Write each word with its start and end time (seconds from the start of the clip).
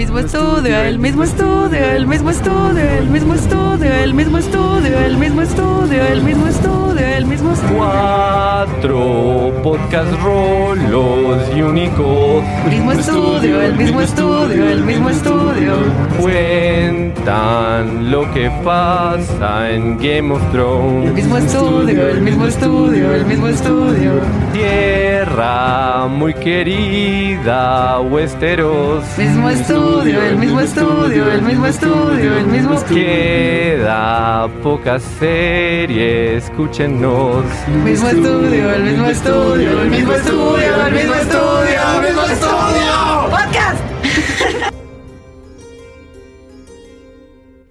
mismo 0.00 0.18
estudio, 0.18 0.78
el 0.78 0.98
mismo 0.98 1.24
estudio, 1.24 1.78
el 1.78 2.06
mismo 2.06 2.30
estudio, 2.30 2.80
el 2.80 3.10
mismo 3.10 3.34
estudio, 3.34 3.92
el 3.92 4.14
mismo 4.14 4.38
estudio, 4.38 4.98
el 4.98 5.18
mismo 5.18 5.42
estudio, 5.42 6.06
el 6.06 6.22
mismo 6.22 6.46
estudio, 6.46 7.06
el 7.06 7.26
mismo 7.26 7.52
estudio. 7.52 7.76
Cuatro 7.76 9.52
podcast 9.62 10.10
rolos 10.22 11.42
y 11.54 11.60
únicos. 11.60 12.42
Mismo 12.70 12.92
estudio, 12.92 13.60
el 13.60 13.74
mismo 13.74 14.00
estudio, 14.00 14.70
el 14.70 14.84
mismo 14.84 15.10
estudio. 15.10 15.72
Cuentan 16.18 18.10
lo 18.10 18.22
que 18.32 18.50
pasa 18.64 19.70
en 19.70 19.98
Game 19.98 20.32
of 20.32 20.42
El 20.42 20.50
Thrones. 20.52 21.12
mismo 21.12 21.36
estudio, 21.36 22.08
el 22.08 22.22
mismo 22.22 22.46
estudio, 22.46 23.14
el 23.14 23.26
mismo 23.26 23.48
estudio. 23.48 24.12
Tierra 24.54 26.06
muy 26.08 26.32
querida, 26.32 28.00
Westeros. 28.00 29.04
Mismo 29.18 29.50
estudio, 29.50 29.89
el 29.98 30.36
mismo 30.36 30.60
estudio, 30.60 31.32
el 31.32 31.42
mismo 31.42 31.66
estudio, 31.66 32.36
el 32.38 32.46
mismo 32.46 32.74
estudio. 32.74 33.04
Queda 33.04 34.48
pocas 34.62 35.02
series, 35.18 36.44
escúchenos. 36.44 37.44
Mismo 37.84 38.08
estudio, 38.08 38.72
el 38.72 38.82
mismo 38.84 39.06
estudio, 39.06 39.82
el 39.82 39.90
mismo 39.90 40.12
estudio, 40.12 40.86
el 40.86 40.92
mismo 40.92 41.14
estudio, 41.14 41.80
el 41.96 42.02
mismo 42.02 42.22
estudio. 42.22 43.30
Podcast. 43.30 43.84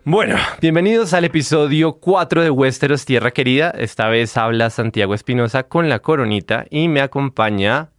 Bueno, 0.04 0.38
bienvenidos 0.60 1.14
al 1.14 1.26
episodio 1.26 2.00
4 2.00 2.42
de 2.44 2.50
Westeros 2.50 3.06
Tierra 3.06 3.32
Querida. 3.32 3.70
Esta 3.72 4.08
vez 4.08 4.36
habla 4.38 4.70
Santiago 4.70 5.14
Espinosa 5.14 5.64
con 5.64 5.88
la 5.88 6.00
coronita 6.00 6.66
y 6.70 6.88
me 6.88 7.02
acompaña. 7.02 7.92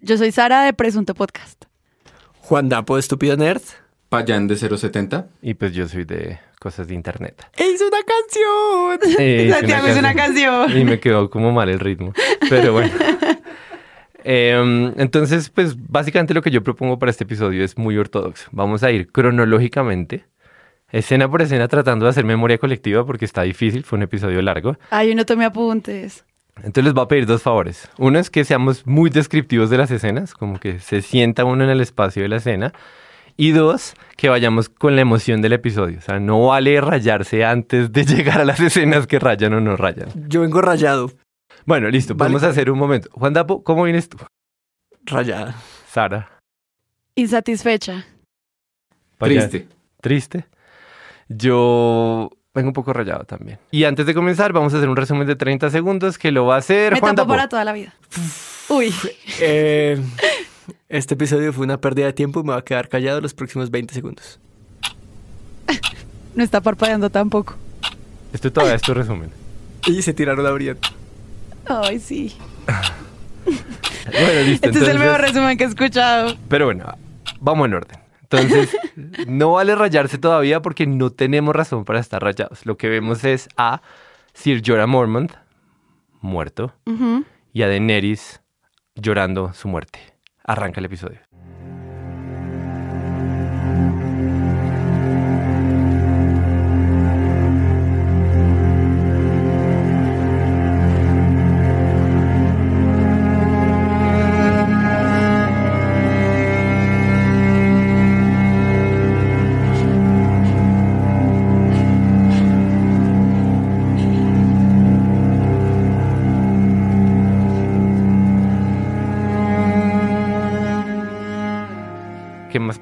Yo 0.00 0.16
soy 0.16 0.32
Sara 0.32 0.64
de 0.64 0.72
Presunto 0.72 1.14
Podcast. 1.14 1.66
Juan 2.46 2.68
Dapo, 2.68 2.96
estúpido 2.96 3.36
nerd. 3.36 3.60
Payan 4.08 4.46
de 4.46 4.54
070. 4.54 5.26
Y 5.42 5.54
pues 5.54 5.74
yo 5.74 5.88
soy 5.88 6.04
de 6.04 6.38
cosas 6.60 6.86
de 6.86 6.94
internet. 6.94 7.44
¡Es 7.56 7.80
una 7.80 7.98
canción! 8.04 9.16
Eh, 9.18 9.48
es 9.48 9.98
una 9.98 10.14
canción. 10.14 10.78
Y 10.78 10.84
me 10.84 11.00
quedó 11.00 11.28
como 11.28 11.50
mal 11.50 11.68
el 11.68 11.80
ritmo. 11.80 12.12
Pero 12.48 12.72
bueno. 12.72 12.92
Em, 14.28 14.92
entonces, 14.96 15.50
pues 15.50 15.76
básicamente 15.76 16.34
lo 16.34 16.42
que 16.42 16.50
yo 16.50 16.62
propongo 16.62 16.98
para 16.98 17.10
este 17.10 17.24
episodio 17.24 17.64
es 17.64 17.78
muy 17.78 17.96
ortodoxo. 17.96 18.48
Vamos 18.50 18.82
a 18.82 18.90
ir 18.90 19.10
cronológicamente, 19.12 20.24
escena 20.90 21.30
por 21.30 21.42
escena, 21.42 21.68
tratando 21.68 22.06
de 22.06 22.10
hacer 22.10 22.24
memoria 22.24 22.58
colectiva 22.58 23.06
porque 23.06 23.24
está 23.24 23.42
difícil, 23.42 23.84
fue 23.84 23.98
un 23.98 24.02
episodio 24.02 24.42
largo. 24.42 24.78
Ay, 24.90 25.14
no 25.14 25.24
tomé 25.24 25.44
apuntes. 25.44 26.24
Entonces 26.56 26.84
les 26.84 26.94
voy 26.94 27.04
a 27.04 27.08
pedir 27.08 27.26
dos 27.26 27.42
favores. 27.42 27.88
Uno 27.98 28.18
es 28.18 28.30
que 28.30 28.44
seamos 28.44 28.86
muy 28.86 29.10
descriptivos 29.10 29.70
de 29.70 29.78
las 29.78 29.90
escenas, 29.90 30.34
como 30.34 30.58
que 30.58 30.78
se 30.80 31.02
sienta 31.02 31.44
uno 31.44 31.64
en 31.64 31.70
el 31.70 31.80
espacio 31.80 32.22
de 32.22 32.28
la 32.28 32.36
escena. 32.36 32.72
Y 33.36 33.50
dos, 33.50 33.94
que 34.16 34.30
vayamos 34.30 34.70
con 34.70 34.96
la 34.96 35.02
emoción 35.02 35.42
del 35.42 35.52
episodio. 35.52 35.98
O 35.98 36.00
sea, 36.00 36.18
no 36.18 36.46
vale 36.46 36.80
rayarse 36.80 37.44
antes 37.44 37.92
de 37.92 38.04
llegar 38.06 38.40
a 38.40 38.44
las 38.46 38.60
escenas 38.60 39.06
que 39.06 39.18
rayan 39.18 39.52
o 39.52 39.60
no 39.60 39.76
rayan. 39.76 40.08
Yo 40.28 40.40
vengo 40.40 40.62
rayado. 40.62 41.10
Bueno, 41.66 41.90
listo, 41.90 42.14
Vale. 42.14 42.30
vamos 42.30 42.42
a 42.44 42.48
hacer 42.48 42.70
un 42.70 42.78
momento. 42.78 43.10
Juan 43.12 43.34
Dapo, 43.34 43.62
¿cómo 43.62 43.82
vienes 43.84 44.08
tú? 44.08 44.16
Rayada. 45.04 45.54
Sara. 45.88 46.30
Insatisfecha. 47.14 48.06
Triste. 49.18 49.68
Triste. 50.00 50.46
Yo 51.28 52.30
vengo 52.56 52.70
un 52.70 52.72
poco 52.72 52.92
rayado 52.92 53.24
también. 53.24 53.58
Y 53.70 53.84
antes 53.84 54.06
de 54.06 54.14
comenzar, 54.14 54.52
vamos 54.52 54.74
a 54.74 54.78
hacer 54.78 54.88
un 54.88 54.96
resumen 54.96 55.26
de 55.26 55.36
30 55.36 55.70
segundos 55.70 56.18
que 56.18 56.32
lo 56.32 56.46
va 56.46 56.56
a 56.56 56.58
hacer 56.58 56.94
Me 56.94 57.00
Juan 57.00 57.14
tapo 57.14 57.28
Dapo. 57.28 57.36
para 57.36 57.48
toda 57.48 57.64
la 57.64 57.72
vida. 57.72 57.94
Uy. 58.68 58.92
Eh, 59.40 60.00
este 60.88 61.14
episodio 61.14 61.52
fue 61.52 61.64
una 61.64 61.78
pérdida 61.80 62.06
de 62.06 62.12
tiempo 62.14 62.40
y 62.40 62.44
me 62.44 62.52
va 62.52 62.58
a 62.58 62.64
quedar 62.64 62.88
callado 62.88 63.20
los 63.20 63.34
próximos 63.34 63.70
20 63.70 63.94
segundos. 63.94 64.40
No 66.34 66.42
está 66.42 66.60
parpadeando 66.60 67.10
tampoco. 67.10 67.54
Esto 68.32 68.50
todavía 68.52 68.74
es 68.74 68.82
tu 68.82 68.92
resumen. 68.94 69.30
Y 69.86 70.02
se 70.02 70.12
tiraron 70.14 70.42
la 70.44 70.50
brillante. 70.50 70.88
Ay, 71.66 71.98
sí. 72.00 72.36
Bueno, 74.06 74.40
listo. 74.44 74.68
Este 74.68 74.80
es 74.82 74.88
el 74.88 74.98
mejor 74.98 75.20
resumen 75.20 75.56
que 75.58 75.64
he 75.64 75.66
escuchado. 75.66 76.34
Pero 76.48 76.66
bueno, 76.66 76.84
vamos 77.40 77.66
en 77.66 77.74
orden. 77.74 77.98
Entonces, 78.30 78.76
no 79.26 79.52
vale 79.52 79.74
rayarse 79.74 80.18
todavía 80.18 80.60
porque 80.60 80.86
no 80.86 81.10
tenemos 81.10 81.54
razón 81.54 81.84
para 81.84 82.00
estar 82.00 82.22
rayados. 82.22 82.66
Lo 82.66 82.76
que 82.76 82.88
vemos 82.88 83.24
es 83.24 83.48
a 83.56 83.82
Sir 84.34 84.62
Jorah 84.64 84.86
Mormont 84.86 85.32
muerto 86.20 86.74
y 87.52 87.62
a 87.62 87.68
Daenerys 87.68 88.42
llorando 88.94 89.52
su 89.52 89.68
muerte. 89.68 90.00
Arranca 90.44 90.80
el 90.80 90.86
episodio. 90.86 91.20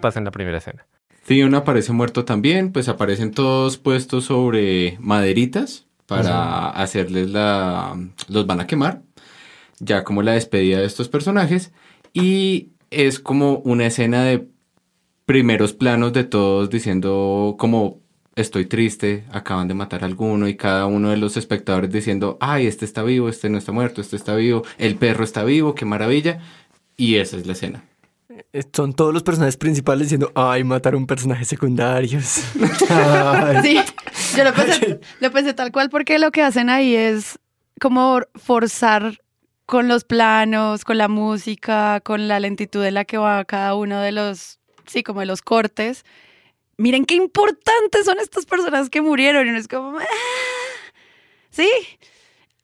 Pasa 0.05 0.19
en 0.19 0.27
la 0.27 0.31
primera 0.31 0.59
escena? 0.59 0.87
Theon 1.27 1.55
aparece 1.55 1.93
muerto 1.93 2.27
también, 2.27 2.73
pues 2.73 2.91
aparecen 2.91 3.31
todos 3.31 3.79
puestos 3.79 4.27
sobre 4.27 4.99
maderitas 5.01 5.87
para 6.05 6.69
hacerles 6.69 7.31
la... 7.31 7.97
los 8.29 8.47
van 8.47 8.61
a 8.61 8.67
quemar, 8.67 9.01
ya 9.79 10.05
como 10.05 10.21
la 10.21 10.33
despedida 10.33 10.81
de 10.81 10.85
estos 10.85 11.09
personajes, 11.09 11.73
y 12.13 12.73
es 12.91 13.19
como 13.19 13.63
una 13.65 13.87
escena 13.87 14.25
de 14.25 14.47
primeros 15.25 15.73
planos 15.73 16.13
de 16.13 16.25
todos 16.25 16.69
diciendo 16.69 17.57
como 17.59 18.01
estoy 18.37 18.67
triste, 18.67 19.25
acaban 19.33 19.67
de 19.67 19.73
matar 19.73 20.03
a 20.03 20.07
alguno 20.07 20.49
y 20.49 20.57
cada 20.57 20.85
uno 20.85 21.09
de 21.09 21.17
los 21.17 21.39
espectadores 21.39 21.91
diciendo, 21.91 22.37
ay, 22.41 22.67
este 22.67 22.85
está 22.85 23.03
vivo, 23.03 23.31
este 23.31 23.49
no 23.49 23.57
está 23.57 23.73
muerto, 23.73 24.03
este 24.03 24.17
está 24.17 24.35
vivo, 24.37 24.65
el 24.77 24.97
perro 24.97 25.25
está 25.25 25.43
vivo, 25.45 25.75
qué 25.75 25.87
maravilla, 25.87 26.41
y 26.99 27.15
esa 27.15 27.39
es 27.39 27.47
la 27.47 27.55
escena. 27.55 27.85
Eh, 28.53 28.63
Son 28.73 28.93
todos 28.95 29.13
los 29.13 29.23
personajes 29.23 29.57
principales 29.57 30.07
diciendo, 30.07 30.33
ay, 30.35 30.65
mataron 30.65 31.07
personajes 31.07 31.47
secundarios. 31.49 32.43
Ay. 32.91 33.57
Sí, 33.63 33.81
yo 34.37 34.45
lo 34.45 34.53
pensé, 34.53 35.01
lo 35.21 35.31
pensé 35.31 35.55
tal 35.55 35.71
cual 35.73 35.91
porque 35.91 36.19
lo 36.19 36.31
que 36.33 36.43
hacen 36.43 36.69
ahí 36.71 36.95
es 36.97 37.39
como 37.81 38.21
forzar 38.35 39.19
con 39.67 39.89
los 39.89 40.05
planos, 40.05 40.85
con 40.85 40.99
la 40.99 41.09
música, 41.09 42.01
con 42.01 42.29
la 42.29 42.41
lentitud 42.41 42.83
de 42.83 42.91
la 42.91 43.05
que 43.05 43.19
va 43.19 43.45
cada 43.45 43.75
uno 43.75 44.01
de 44.01 44.13
los, 44.13 44.59
sí, 44.87 45.03
como 45.03 45.21
de 45.21 45.27
los 45.27 45.41
cortes. 45.43 46.05
Miren 46.77 47.05
qué 47.05 47.15
importantes 47.15 48.05
son 48.05 48.19
estas 48.19 48.47
personas 48.47 48.91
que 48.91 49.01
murieron 49.01 49.47
y 49.47 49.53
no 49.53 49.59
es 49.59 49.69
como, 49.69 49.99
"Ah". 49.99 50.05
sí. 51.51 51.69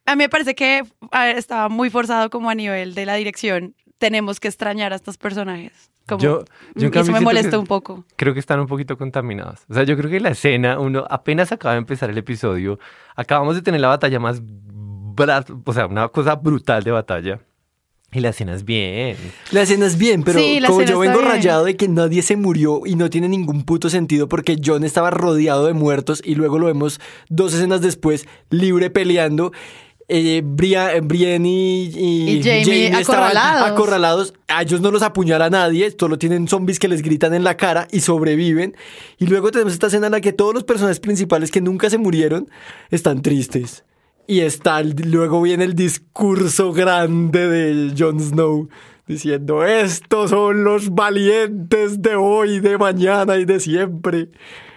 A 0.06 0.16
mí 0.16 0.24
me 0.24 0.28
parece 0.28 0.54
que 0.56 0.82
a 1.12 1.24
ver, 1.26 1.38
estaba 1.38 1.68
muy 1.68 1.88
forzado 1.90 2.30
como 2.30 2.50
a 2.50 2.54
nivel 2.54 2.94
de 2.94 3.06
la 3.06 3.14
dirección. 3.14 3.76
Tenemos 4.00 4.40
que 4.40 4.48
extrañar 4.48 4.92
a 4.92 4.96
estos 4.96 5.16
personajes. 5.18 5.90
Como, 6.08 6.20
Yo- 6.22 6.44
yo 6.74 6.88
en 6.88 6.96
eso 6.98 7.12
me 7.12 7.20
molesta 7.20 7.56
un 7.58 7.66
poco. 7.66 8.04
Creo 8.16 8.32
que 8.34 8.40
están 8.40 8.58
un 8.58 8.66
poquito 8.66 8.96
contaminados. 8.98 9.60
O 9.68 9.74
sea, 9.74 9.84
yo 9.84 9.96
creo 9.96 10.10
que 10.10 10.18
la 10.18 10.30
escena, 10.30 10.80
uno 10.80 11.04
apenas 11.08 11.52
acaba 11.52 11.74
de 11.74 11.78
empezar 11.80 12.10
el 12.10 12.18
episodio, 12.18 12.80
acabamos 13.14 13.54
de 13.54 13.62
tener 13.62 13.80
la 13.80 13.88
batalla 13.88 14.18
más, 14.18 14.42
o 15.64 15.72
sea, 15.72 15.86
una 15.86 16.08
cosa 16.08 16.34
brutal 16.36 16.82
de 16.82 16.90
batalla. 16.90 17.40
Y 18.12 18.18
la 18.20 18.30
escena 18.30 18.54
es 18.54 18.64
bien. 18.64 19.16
La 19.52 19.62
escena 19.62 19.86
es 19.86 19.96
bien, 19.96 20.24
pero 20.24 20.40
Sí, 20.40 20.58
como 20.66 20.82
yo 20.82 20.98
vengo 20.98 21.18
bien. 21.18 21.30
rayado 21.30 21.64
de 21.64 21.76
que 21.76 21.86
nadie 21.86 22.22
se 22.22 22.34
murió 22.36 22.80
y 22.84 22.96
no 22.96 23.08
tiene 23.08 23.28
ningún 23.28 23.62
puto 23.64 23.88
sentido 23.88 24.28
porque 24.28 24.56
John 24.64 24.82
estaba 24.82 25.10
rodeado 25.12 25.66
de 25.66 25.74
muertos 25.74 26.20
y 26.24 26.34
luego 26.34 26.58
lo 26.58 26.66
vemos 26.66 27.00
dos 27.28 27.54
escenas 27.54 27.82
después 27.82 28.26
libre 28.50 28.90
peleando. 28.90 29.52
Eh, 30.12 30.42
Bria- 30.44 31.00
Brienne 31.00 31.46
y, 31.48 31.92
y, 31.96 32.30
Y 32.38 32.42
Jamie 32.42 32.86
estaban 32.88 33.28
acorralados. 33.30 33.70
acorralados. 33.70 34.34
A 34.48 34.62
ellos 34.62 34.80
no 34.80 34.90
los 34.90 35.02
apuñala 35.02 35.50
nadie, 35.50 35.94
solo 35.98 36.18
tienen 36.18 36.48
zombies 36.48 36.80
que 36.80 36.88
les 36.88 37.00
gritan 37.02 37.32
en 37.32 37.44
la 37.44 37.56
cara 37.56 37.86
y 37.92 38.00
sobreviven. 38.00 38.74
Y 39.18 39.26
luego 39.26 39.52
tenemos 39.52 39.72
esta 39.72 39.86
escena 39.86 40.06
en 40.06 40.12
la 40.12 40.20
que 40.20 40.32
todos 40.32 40.52
los 40.52 40.64
personajes 40.64 40.98
principales 41.00 41.50
que 41.52 41.60
nunca 41.60 41.88
se 41.90 41.98
murieron 41.98 42.48
están 42.90 43.22
tristes. 43.22 43.84
Y 44.26 44.40
está, 44.40 44.80
el- 44.80 44.94
luego 45.10 45.40
viene 45.42 45.64
el 45.64 45.74
discurso 45.74 46.72
grande 46.72 47.48
de 47.48 47.94
Jon 47.98 48.20
Snow 48.20 48.68
diciendo, 49.06 49.64
estos 49.64 50.30
son 50.30 50.62
los 50.62 50.90
valientes 50.94 52.00
de 52.00 52.14
hoy, 52.14 52.60
de 52.60 52.78
mañana 52.78 53.36
y 53.38 53.44
de 53.44 53.58
siempre. 53.60 54.28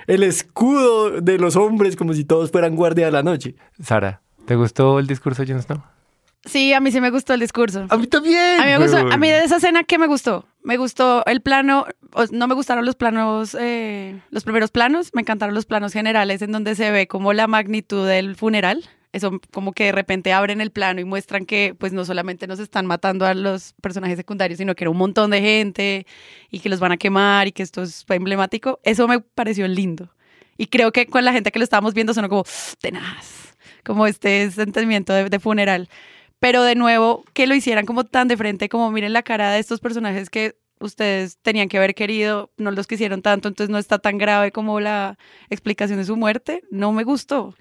El 0.07 0.23
escudo 0.23 1.21
de 1.21 1.37
los 1.37 1.55
hombres 1.55 1.95
como 1.95 2.13
si 2.13 2.25
todos 2.25 2.49
fueran 2.51 2.75
guardia 2.75 3.05
de 3.05 3.11
la 3.11 3.21
noche. 3.23 3.55
Sara, 3.81 4.22
¿te 4.45 4.55
gustó 4.55 4.99
el 4.99 5.07
discurso 5.07 5.43
de 5.43 5.53
Jon 5.53 5.61
Snow? 5.61 5.83
Sí, 6.45 6.73
a 6.73 6.81
mí 6.81 6.91
sí 6.91 6.99
me 6.99 7.09
gustó 7.09 7.33
el 7.33 7.39
discurso. 7.39 7.85
A 7.89 7.97
mí 7.97 8.05
también. 8.07 8.59
A 8.59 8.65
mí 8.65 8.71
me 8.71 8.77
gustó, 8.77 8.97
a 8.97 9.17
mí 9.17 9.29
de 9.29 9.45
esa 9.45 9.57
escena, 9.57 9.83
¿qué 9.83 9.97
me 9.97 10.07
gustó? 10.07 10.45
Me 10.61 10.75
gustó 10.75 11.25
el 11.25 11.41
plano, 11.41 11.85
no 12.31 12.47
me 12.47 12.53
gustaron 12.53 12.85
los 12.85 12.95
planos, 12.95 13.55
eh, 13.59 14.19
los 14.29 14.43
primeros 14.43 14.71
planos, 14.71 15.11
me 15.13 15.21
encantaron 15.21 15.55
los 15.55 15.65
planos 15.65 15.93
generales 15.93 16.41
en 16.41 16.51
donde 16.51 16.75
se 16.75 16.91
ve 16.91 17.07
como 17.07 17.31
la 17.31 17.47
magnitud 17.47 18.05
del 18.05 18.35
funeral. 18.35 18.83
Eso 19.13 19.39
como 19.51 19.73
que 19.73 19.85
de 19.85 19.91
repente 19.91 20.33
abren 20.33 20.59
el 20.59 20.71
plano 20.71 20.99
y 20.99 21.05
muestran 21.05 21.45
que 21.45 21.75
pues 21.77 21.93
no 21.93 22.03
solamente 22.03 22.47
nos 22.47 22.59
están 22.59 22.87
matando 22.87 23.25
a 23.25 23.35
los 23.35 23.73
personajes 23.79 24.17
secundarios, 24.17 24.57
sino 24.57 24.73
que 24.75 24.83
era 24.83 24.91
un 24.91 24.97
montón 24.97 25.29
de 25.29 25.39
gente 25.39 26.07
y 26.49 26.59
que 26.59 26.67
los 26.67 26.79
van 26.79 26.91
a 26.91 26.97
quemar 26.97 27.47
y 27.47 27.51
que 27.51 27.63
esto 27.63 27.83
es 27.83 28.05
emblemático. 28.09 28.79
Eso 28.83 29.07
me 29.07 29.19
pareció 29.19 29.67
lindo. 29.67 30.09
Y 30.57 30.67
creo 30.67 30.91
que 30.91 31.05
con 31.07 31.23
la 31.23 31.31
gente 31.31 31.51
que 31.51 31.59
lo 31.59 31.63
estábamos 31.63 31.93
viendo 31.93 32.13
sonó 32.13 32.27
como 32.27 32.43
tenaz, 32.81 33.52
como 33.83 34.07
este 34.07 34.49
sentimiento 34.51 35.13
de, 35.13 35.39
funeral. 35.39 35.89
Pero 36.39 36.63
de 36.63 36.75
nuevo, 36.75 37.23
que 37.33 37.47
lo 37.47 37.55
hicieran 37.55 37.85
como 37.85 38.03
tan 38.03 38.27
de 38.27 38.37
frente, 38.37 38.69
como 38.69 38.91
miren 38.91 39.13
la 39.13 39.23
cara 39.23 39.51
de 39.51 39.59
estos 39.59 39.79
personajes 39.79 40.29
que 40.29 40.55
ustedes 40.79 41.37
tenían 41.41 41.69
que 41.69 41.77
haber 41.77 41.95
querido, 41.95 42.51
no 42.57 42.71
los 42.71 42.87
quisieron 42.87 43.21
tanto, 43.21 43.47
entonces 43.47 43.71
no 43.71 43.77
está 43.77 43.99
tan 43.99 44.17
grave 44.17 44.51
como 44.51 44.79
la 44.79 45.17
explicación 45.49 45.97
de 45.99 46.05
su 46.05 46.17
muerte, 46.17 46.63
no 46.71 46.91
me 46.91 47.03
gustó. 47.03 47.55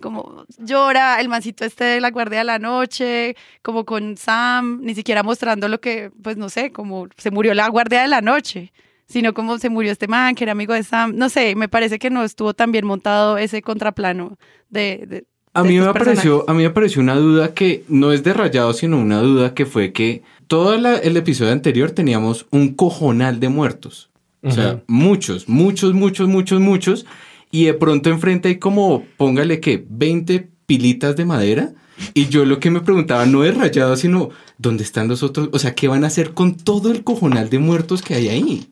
Como 0.00 0.44
llora 0.58 1.20
el 1.20 1.28
mancito 1.28 1.64
este 1.64 1.84
de 1.84 2.00
la 2.00 2.10
guardia 2.10 2.38
de 2.38 2.44
la 2.44 2.58
noche, 2.58 3.34
como 3.62 3.84
con 3.84 4.16
Sam, 4.16 4.80
ni 4.82 4.94
siquiera 4.94 5.22
mostrando 5.22 5.68
lo 5.68 5.80
que, 5.80 6.10
pues 6.22 6.36
no 6.36 6.48
sé, 6.50 6.70
como 6.70 7.08
se 7.16 7.30
murió 7.30 7.54
la 7.54 7.68
guardia 7.68 8.02
de 8.02 8.08
la 8.08 8.20
noche, 8.20 8.72
sino 9.06 9.34
como 9.34 9.58
se 9.58 9.68
murió 9.70 9.92
este 9.92 10.08
man 10.08 10.34
que 10.34 10.44
era 10.44 10.52
amigo 10.52 10.74
de 10.74 10.82
Sam. 10.82 11.14
No 11.16 11.28
sé, 11.28 11.54
me 11.54 11.68
parece 11.68 11.98
que 11.98 12.10
no 12.10 12.24
estuvo 12.24 12.54
tan 12.54 12.72
bien 12.72 12.86
montado 12.86 13.38
ese 13.38 13.62
contraplano 13.62 14.36
de... 14.68 15.04
de- 15.08 15.24
A 15.54 15.62
de 15.62 15.68
mí, 15.70 15.78
me 15.78 15.86
apareció, 15.86 16.44
a 16.48 16.52
mí 16.52 16.58
me 16.58 16.66
apareció 16.66 17.00
una 17.00 17.14
duda 17.14 17.54
que 17.54 17.84
no 17.88 18.12
es 18.12 18.22
de 18.24 18.34
rayado, 18.34 18.72
sino 18.74 18.98
una 18.98 19.20
duda 19.20 19.54
que 19.54 19.64
fue 19.64 19.92
que 19.92 20.22
todo 20.48 20.76
la- 20.76 20.96
el 20.98 21.16
episodio 21.16 21.52
anterior 21.52 21.90
teníamos 21.92 22.46
un 22.50 22.74
cojonal 22.74 23.40
de 23.40 23.48
muertos. 23.48 24.10
O 24.42 24.50
sea, 24.52 24.82
muchos, 24.86 25.48
muchos, 25.48 25.92
muchos, 25.94 26.28
muchos, 26.28 26.60
muchos. 26.60 27.06
Y 27.50 27.64
de 27.64 27.74
pronto 27.74 28.10
enfrente 28.10 28.48
hay 28.48 28.58
como, 28.58 29.04
póngale 29.16 29.58
que, 29.60 29.84
20 29.88 30.48
pilitas 30.66 31.16
de 31.16 31.24
madera. 31.24 31.72
Y 32.14 32.26
yo 32.26 32.44
lo 32.44 32.60
que 32.60 32.70
me 32.70 32.80
preguntaba 32.80 33.24
no 33.26 33.44
es 33.44 33.56
rayado, 33.56 33.96
sino 33.96 34.28
¿dónde 34.58 34.84
están 34.84 35.08
los 35.08 35.22
otros? 35.22 35.48
O 35.52 35.58
sea, 35.58 35.74
¿qué 35.74 35.88
van 35.88 36.04
a 36.04 36.08
hacer 36.08 36.32
con 36.34 36.54
todo 36.56 36.92
el 36.92 37.02
cojonal 37.02 37.48
de 37.50 37.58
muertos 37.58 38.02
que 38.02 38.14
hay 38.14 38.28
ahí? 38.28 38.66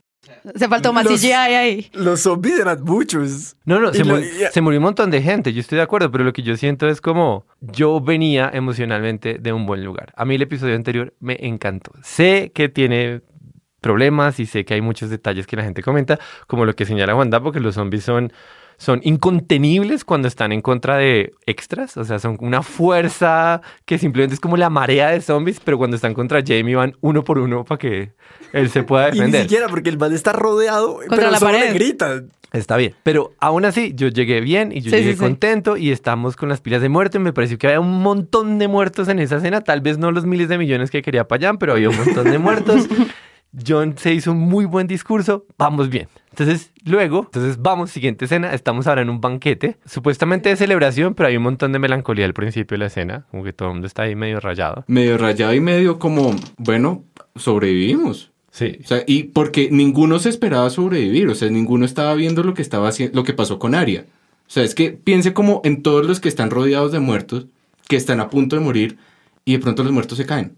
Se 0.55 0.69
faltó 0.69 0.93
más 0.93 1.05
Los- 1.05 1.21
CGI 1.21 1.32
ahí. 1.32 1.91
Los 1.94 2.21
zombies 2.21 2.59
eran 2.61 2.82
muchos. 2.85 3.56
No, 3.65 3.79
no, 3.81 3.93
se, 3.93 4.05
lo- 4.05 4.17
muri- 4.17 4.26
y- 4.26 4.53
se 4.53 4.61
murió 4.61 4.79
un 4.79 4.85
montón 4.85 5.11
de 5.11 5.23
gente, 5.23 5.53
yo 5.53 5.61
estoy 5.61 5.76
de 5.76 5.82
acuerdo, 5.82 6.11
pero 6.11 6.25
lo 6.25 6.32
que 6.32 6.43
yo 6.43 6.56
siento 6.56 6.88
es 6.88 7.00
como 7.00 7.47
yo 7.61 8.00
venía 8.00 8.50
emocionalmente 8.53 9.38
de 9.41 9.53
un 9.53 9.67
buen 9.67 9.85
lugar. 9.85 10.12
A 10.17 10.25
mí 10.25 10.35
el 10.35 10.43
episodio 10.43 10.75
anterior 10.76 11.15
me 11.21 11.37
encantó. 11.41 11.93
Sé 12.03 12.53
que 12.55 12.69
tiene 12.69 13.23
problemas 13.81 14.41
y 14.41 14.47
sé 14.47 14.65
que 14.65 14.75
hay 14.75 14.81
muchos 14.81 15.11
detalles 15.11 15.47
que 15.47 15.56
la 15.56 15.62
gente 15.65 15.82
comenta, 15.82 16.19
como 16.47 16.65
lo 16.65 16.75
que 16.75 16.87
señala 16.87 17.15
Juan 17.15 17.31
Dapo, 17.31 17.53
que 17.53 17.61
los 17.61 17.75
zombies 17.75 18.05
son, 18.05 18.32
son 18.76 19.00
incontenibles 19.05 20.05
cuando 20.05 20.29
están 20.29 20.53
en 20.53 20.61
contra 20.61 20.97
de 20.97 21.32
extras, 21.47 21.97
o 21.97 22.05
sea, 22.05 22.19
son 22.19 22.37
una 22.41 22.62
fuerza 22.62 23.61
que 23.85 23.99
simplemente 23.99 24.35
es 24.35 24.41
como 24.41 24.56
la 24.56 24.71
marea 24.71 25.11
de 25.11 25.21
zombies, 25.21 25.61
pero 25.61 25.79
cuando 25.79 25.97
están 25.97 26.15
contra 26.15 26.43
Jamie 26.47 26.75
van 26.75 26.94
uno 27.00 27.25
por 27.25 27.38
uno 27.38 27.65
para 27.65 27.79
que 27.79 28.12
él 28.53 28.71
se 28.71 28.82
pueda 28.82 29.09
Y 29.11 29.12
ni 29.12 29.17
defender. 29.19 29.43
siquiera 29.43 29.69
porque 29.69 29.91
el 29.91 29.99
man 29.99 30.12
está 30.12 30.32
rodeado, 30.32 30.99
pero 31.09 31.31
la 31.31 31.38
solo 31.38 31.53
pared. 31.53 31.69
le 31.69 31.75
gritan. 31.75 32.31
Está 32.53 32.76
bien, 32.76 32.94
pero 33.03 33.32
aún 33.41 33.65
así 33.65 33.94
yo 33.97 34.06
llegué 34.09 34.41
bien 34.41 34.71
y 34.71 34.81
yo 34.81 34.91
Sí, 34.91 34.97
llegué 34.99 35.11
sí, 35.12 35.17
sí. 35.17 35.19
contento 35.19 35.76
y 35.76 35.91
estamos 35.91 36.37
con 36.37 36.49
las 36.49 36.61
pilas 36.61 36.81
de 36.82 36.88
muerte. 36.88 37.19
Me 37.19 37.32
pareció 37.32 37.59
que 37.59 37.67
había 37.67 37.81
un 37.81 38.00
montón 38.00 38.61
de 38.61 38.69
muertos 38.69 39.09
en 39.09 39.19
esa 39.19 39.38
escena, 39.38 39.62
tal 39.62 39.81
vez 39.81 39.99
no 39.99 40.12
los 40.12 40.25
miles 40.25 40.49
de 40.49 40.56
millones 40.59 40.93
que 40.93 41.03
quería 41.03 41.26
Payán, 41.26 41.59
pero 41.59 41.73
había 41.73 41.88
un 41.91 41.97
montón 41.97 42.31
de 42.31 42.38
muertos. 42.38 42.87
John 43.67 43.97
se 43.97 44.12
hizo 44.12 44.33
un 44.33 44.41
muy 44.41 44.65
buen 44.65 44.87
discurso, 44.87 45.47
vamos 45.59 45.89
bien. 45.89 46.09
Entonces, 46.31 46.73
luego, 46.85 47.23
entonces 47.27 47.62
vamos, 47.62 47.91
siguiente 47.91 48.25
escena, 48.25 48.53
estamos 48.55 48.87
ahora 48.87 49.03
en 49.03 49.11
un 49.11 49.21
banquete, 49.21 49.77
supuestamente 49.87 50.49
de 50.49 50.56
celebración, 50.56 51.15
pero 51.15 51.29
hay 51.29 51.37
un 51.37 51.45
montón 51.45 51.73
de 51.73 51.79
melancolía 51.79 52.25
al 52.25 52.35
principio 52.35 52.75
de 52.75 52.81
la 52.81 52.87
escena, 52.87 53.27
como 53.31 53.45
que 53.45 53.53
todo 53.53 53.69
el 53.69 53.75
mundo 53.75 53.87
está 53.87 54.03
ahí 54.03 54.17
medio 54.17 54.41
rayado. 54.41 54.85
Medio 54.89 55.17
rayado 55.17 55.55
y 55.55 55.61
medio 55.61 55.99
como, 55.99 56.35
bueno, 56.56 57.05
sobrevivimos. 57.37 58.33
Sí. 58.51 58.79
O 58.83 58.87
sea, 58.87 59.05
y 59.06 59.25
porque 59.25 59.69
ninguno 59.71 60.19
se 60.19 60.29
esperaba 60.29 60.71
sobrevivir, 60.71 61.29
o 61.29 61.35
sea, 61.35 61.50
ninguno 61.50 61.85
estaba 61.85 62.15
viendo 62.15 62.43
lo 62.43 62.55
que 62.55 62.62
estaba 62.62 62.89
haciendo, 62.89 63.17
lo 63.17 63.25
que 63.25 63.33
pasó 63.33 63.59
con 63.59 63.75
Aria. 63.75 64.05
O 64.47 64.50
sea, 64.50 64.62
es 64.65 64.75
que 64.75 64.91
piense 64.91 65.33
como 65.33 65.61
en 65.65 65.83
todos 65.83 66.07
los 66.07 66.21
que 66.21 66.29
están 66.29 66.50
rodeados 66.50 66.93
de 66.93 67.00
muertos, 67.00 67.47
que 67.89 67.97
están 67.97 68.21
a 68.21 68.29
punto 68.29 68.57
de 68.57 68.62
morir, 68.62 68.99
y 69.45 69.53
de 69.53 69.59
pronto 69.59 69.83
los 69.83 69.93
muertos 69.93 70.19
se 70.19 70.27
caen. 70.27 70.57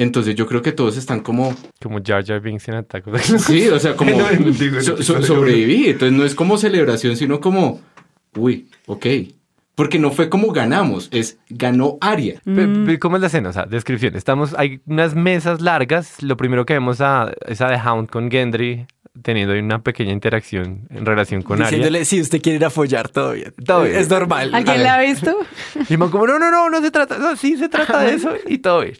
Entonces 0.00 0.34
yo 0.34 0.46
creo 0.46 0.62
que 0.62 0.72
todos 0.72 0.96
están 0.96 1.20
como, 1.20 1.54
Como 1.82 1.98
Jar 2.02 2.24
Jar 2.24 2.40
Binks 2.40 2.68
en 2.68 2.84
the 2.86 3.18
sí, 3.38 3.68
o 3.68 3.78
sea, 3.78 3.94
como 3.96 4.12
so- 4.80 5.02
so- 5.02 5.22
sobreviví. 5.22 5.88
Entonces 5.88 6.16
no 6.16 6.24
es 6.24 6.34
como 6.34 6.56
celebración, 6.56 7.16
sino 7.16 7.38
como, 7.40 7.80
uy, 8.34 8.68
ok. 8.86 9.06
Porque 9.74 9.98
no 9.98 10.10
fue 10.10 10.30
como 10.30 10.52
ganamos, 10.52 11.08
es 11.12 11.38
ganó 11.50 11.98
Aria. 12.00 12.40
Pe- 12.44 12.98
¿Cómo 12.98 13.16
es 13.16 13.20
la 13.20 13.26
escena? 13.26 13.50
O 13.50 13.52
sea, 13.52 13.66
descripción. 13.66 14.16
Estamos, 14.16 14.54
hay 14.56 14.80
unas 14.86 15.14
mesas 15.14 15.60
largas. 15.60 16.22
Lo 16.22 16.36
primero 16.38 16.64
que 16.64 16.72
vemos 16.74 17.00
a, 17.02 17.32
es 17.46 17.60
a 17.60 17.68
The 17.68 17.76
Hound 17.88 18.08
con 18.08 18.30
Gendry 18.30 18.86
teniendo 19.22 19.52
una 19.58 19.82
pequeña 19.82 20.12
interacción 20.12 20.86
en 20.90 21.04
relación 21.04 21.42
con. 21.42 21.58
Diciéndole, 21.58 22.04
si 22.06 22.20
usted 22.22 22.40
quiere 22.40 22.56
ir 22.56 22.64
a 22.64 22.70
follar, 22.70 23.08
todo 23.10 23.32
bien. 23.32 23.52
Todo 23.66 23.84
bien. 23.84 23.96
Es 23.96 24.08
normal. 24.08 24.54
¿Alguien 24.54 24.82
la 24.82 24.94
ha 24.96 25.00
visto? 25.02 25.36
Y 25.90 25.96
man 25.98 26.10
como, 26.10 26.26
no, 26.26 26.38
no, 26.38 26.50
no, 26.50 26.70
no 26.70 26.80
se 26.80 26.90
trata, 26.90 27.18
no, 27.18 27.36
sí 27.36 27.56
se 27.58 27.68
trata 27.68 28.00
de 28.00 28.14
eso 28.14 28.32
y 28.48 28.58
todo 28.58 28.80
bien. 28.82 28.96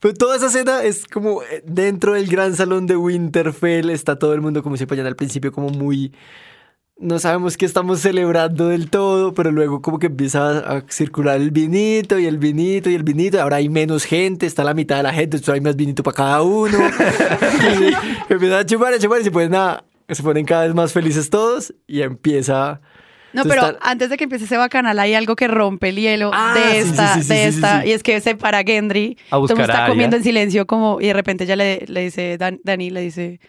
Pero 0.00 0.14
toda 0.14 0.36
esa 0.36 0.46
escena 0.46 0.82
es 0.84 1.06
como 1.06 1.42
eh, 1.42 1.62
dentro 1.66 2.14
del 2.14 2.26
gran 2.28 2.54
salón 2.54 2.86
de 2.86 2.96
Winterfell 2.96 3.90
está 3.90 4.18
todo 4.18 4.32
el 4.34 4.40
mundo 4.40 4.62
como 4.62 4.76
se 4.76 4.86
ponían 4.86 5.06
al 5.06 5.16
principio 5.16 5.50
como 5.52 5.68
muy 5.70 6.12
no 7.00 7.20
sabemos 7.20 7.56
qué 7.56 7.64
estamos 7.64 8.00
celebrando 8.00 8.66
del 8.68 8.90
todo, 8.90 9.32
pero 9.32 9.52
luego 9.52 9.80
como 9.82 10.00
que 10.00 10.08
empieza 10.08 10.58
a 10.58 10.82
circular 10.88 11.36
el 11.36 11.52
vinito 11.52 12.18
y 12.18 12.26
el 12.26 12.38
vinito 12.38 12.90
y 12.90 12.96
el 12.96 13.04
vinito, 13.04 13.40
ahora 13.40 13.56
hay 13.58 13.68
menos 13.68 14.02
gente, 14.02 14.46
está 14.46 14.64
la 14.64 14.74
mitad 14.74 14.96
de 14.96 15.04
la 15.04 15.12
gente, 15.12 15.36
entonces 15.36 15.54
hay 15.54 15.60
más 15.60 15.76
vinito 15.76 16.02
para 16.02 16.16
cada 16.16 16.42
uno. 16.42 16.76
y 18.28 18.32
empiezan 18.32 18.58
a 18.58 18.66
chupar, 18.66 18.94
a 18.94 18.98
chupar 18.98 19.20
y 19.20 19.24
se 19.24 19.30
ponen, 19.30 19.54
a- 19.54 19.84
se 20.08 20.22
ponen 20.24 20.44
cada 20.44 20.64
vez 20.64 20.74
más 20.74 20.92
felices 20.92 21.30
todos 21.30 21.72
y 21.86 22.02
empieza 22.02 22.80
No, 23.32 23.42
Entonces 23.42 23.62
pero 23.66 23.78
antes 23.82 24.08
de 24.10 24.16
que 24.16 24.24
empiece 24.24 24.46
ese 24.46 24.56
bacanal 24.56 24.98
hay 24.98 25.14
algo 25.14 25.36
que 25.36 25.48
rompe 25.48 25.90
el 25.90 25.96
hielo 25.96 26.30
Ah, 26.32 26.54
de 26.54 26.82
sí, 26.82 26.88
esta, 26.90 27.14
sí, 27.14 27.22
sí, 27.22 27.28
de 27.28 27.44
esta, 27.46 27.86
y 27.86 27.92
es 27.92 28.02
que 28.02 28.20
se 28.20 28.34
para 28.36 28.62
Gendry, 28.62 29.18
A 29.30 29.36
buscar 29.36 29.60
a 29.60 29.64
está 29.64 29.86
comiendo 29.88 30.16
en 30.16 30.22
silencio 30.22 30.66
como, 30.66 31.00
y 31.00 31.06
de 31.08 31.12
repente 31.12 31.44
ya 31.44 31.54
le, 31.56 31.84
le 31.88 32.00
dice, 32.04 32.38
Dan- 32.38 32.60
Dani 32.64 32.90
le 32.90 33.00
dice, 33.02 33.40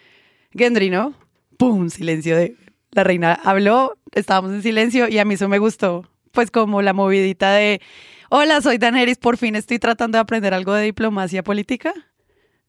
Gendry, 0.52 0.90
¿no? 0.90 1.14
¡Pum! 1.56 1.88
Silencio 1.88 2.36
de, 2.36 2.56
la 2.92 3.04
reina 3.04 3.32
habló, 3.42 3.96
estábamos 4.12 4.52
en 4.52 4.62
silencio 4.62 5.08
y 5.08 5.18
a 5.18 5.24
mí 5.24 5.34
eso 5.34 5.48
me 5.48 5.58
gustó, 5.58 6.04
pues 6.32 6.50
como 6.50 6.82
la 6.82 6.92
movidita 6.92 7.52
de, 7.52 7.80
hola, 8.28 8.60
soy 8.60 8.78
Daenerys, 8.78 9.18
por 9.18 9.36
fin 9.38 9.56
estoy 9.56 9.78
tratando 9.78 10.16
de 10.16 10.20
aprender 10.22 10.52
algo 10.54 10.74
de 10.74 10.84
diplomacia 10.84 11.42
política. 11.42 11.94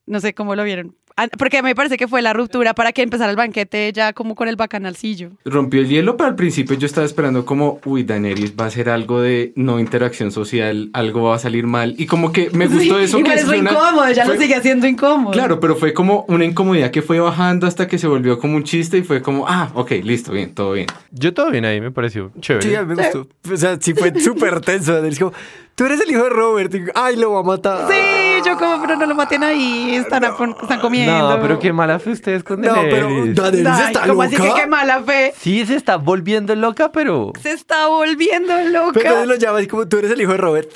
No 0.05 0.19
sé 0.19 0.33
cómo 0.33 0.55
lo 0.55 0.63
vieron. 0.63 0.95
Ah, 1.23 1.27
Porque 1.37 1.57
a 1.57 1.61
mí 1.61 1.67
me 1.69 1.75
parece 1.75 1.97
que 1.97 2.07
fue 2.07 2.21
la 2.21 2.33
ruptura 2.33 2.73
para 2.73 2.91
que 2.93 3.01
empezara 3.01 3.29
el 3.29 3.37
banquete 3.37 3.91
ya 3.93 4.13
como 4.13 4.33
con 4.35 4.47
el 4.47 4.55
bacanalcillo. 4.55 5.29
Rompió 5.45 5.81
el 5.81 5.87
hielo, 5.87 6.17
pero 6.17 6.29
al 6.29 6.35
principio 6.35 6.75
yo 6.77 6.85
estaba 6.85 7.05
esperando 7.05 7.45
como, 7.45 7.79
uy, 7.85 8.03
Daenerys 8.03 8.53
va 8.59 8.65
a 8.65 8.67
hacer 8.67 8.89
algo 8.89 9.21
de 9.21 9.53
no 9.55 9.79
interacción 9.79 10.31
social, 10.31 10.89
algo 10.93 11.23
va 11.23 11.35
a 11.35 11.39
salir 11.39 11.67
mal. 11.67 11.93
Y 11.97 12.05
como 12.07 12.31
que 12.31 12.49
me 12.51 12.65
gustó 12.67 12.97
Sí, 12.97 13.03
eso. 13.03 13.19
Igual 13.19 13.33
que 13.35 13.39
es 13.41 13.47
una- 13.47 13.57
incómodo, 13.71 14.11
ya 14.11 14.25
fue- 14.25 14.35
lo 14.35 14.41
sigue 14.41 14.55
haciendo 14.55 14.87
incómodo. 14.87 15.31
Claro, 15.33 15.59
pero 15.59 15.75
fue 15.75 15.93
como 15.93 16.25
una 16.27 16.45
incomodidad 16.45 16.91
que 16.91 17.01
fue 17.01 17.19
bajando 17.19 17.67
hasta 17.67 17.87
que 17.87 17.97
se 17.97 18.07
volvió 18.07 18.39
como 18.39 18.55
un 18.55 18.63
chiste 18.63 18.97
y 18.97 19.03
fue 19.03 19.21
como, 19.21 19.45
ah, 19.47 19.69
ok, 19.75 19.91
listo, 20.03 20.31
bien, 20.31 20.53
todo 20.55 20.73
bien. 20.73 20.87
Yo 21.11 21.33
todo 21.33 21.51
bien 21.51 21.65
ahí, 21.65 21.79
me 21.81 21.91
pareció 21.91 22.31
chévere. 22.39 22.67
Sí, 22.69 22.75
a 22.75 22.83
mí 22.83 22.95
me 22.95 23.03
gustó. 23.03 23.27
O 23.51 23.57
sea, 23.57 23.77
sí 23.79 23.93
fue 23.93 24.11
súper 24.19 24.61
tenso. 24.61 25.03
Es 25.05 25.19
como, 25.19 25.33
tú 25.75 25.85
eres 25.85 26.01
el 26.01 26.09
hijo 26.11 26.23
de 26.23 26.29
Robert. 26.29 26.73
Y, 26.73 26.81
Ay, 26.95 27.15
lo 27.17 27.31
va 27.33 27.41
a 27.41 27.43
matar. 27.43 27.87
Sí, 27.91 27.97
yo 28.43 28.57
como, 28.57 28.81
pero 28.81 28.95
no 28.95 29.05
lo 29.05 29.15
maten 29.15 29.43
ahí, 29.43 29.95
están, 29.95 30.23
a 30.25 30.35
están 30.61 30.79
comiendo. 30.79 31.35
No, 31.35 31.41
pero 31.41 31.59
qué 31.59 31.71
mala 31.73 31.99
fe 31.99 32.11
ustedes 32.11 32.43
con 32.43 32.61
No, 32.61 32.73
pero 32.73 33.07
Daenerys. 33.07 33.35
Daenerys 33.35 33.67
Ay, 33.67 33.87
está 33.87 34.01
¿cómo 34.07 34.23
loca. 34.23 34.25
así 34.25 34.35
que 34.35 34.53
qué 34.61 34.67
mala 34.67 35.03
fe? 35.03 35.33
Sí, 35.37 35.65
se 35.65 35.75
está 35.75 35.97
volviendo 35.97 36.55
loca, 36.55 36.91
pero... 36.91 37.33
Se 37.41 37.51
está 37.51 37.87
volviendo 37.87 38.53
loca. 38.69 38.91
Pero 38.93 39.07
entonces 39.07 39.27
lo 39.27 39.35
llama 39.35 39.57
así 39.59 39.67
como, 39.67 39.87
tú 39.87 39.97
eres 39.97 40.11
el 40.11 40.21
hijo 40.21 40.31
de 40.31 40.37
Robert. 40.37 40.69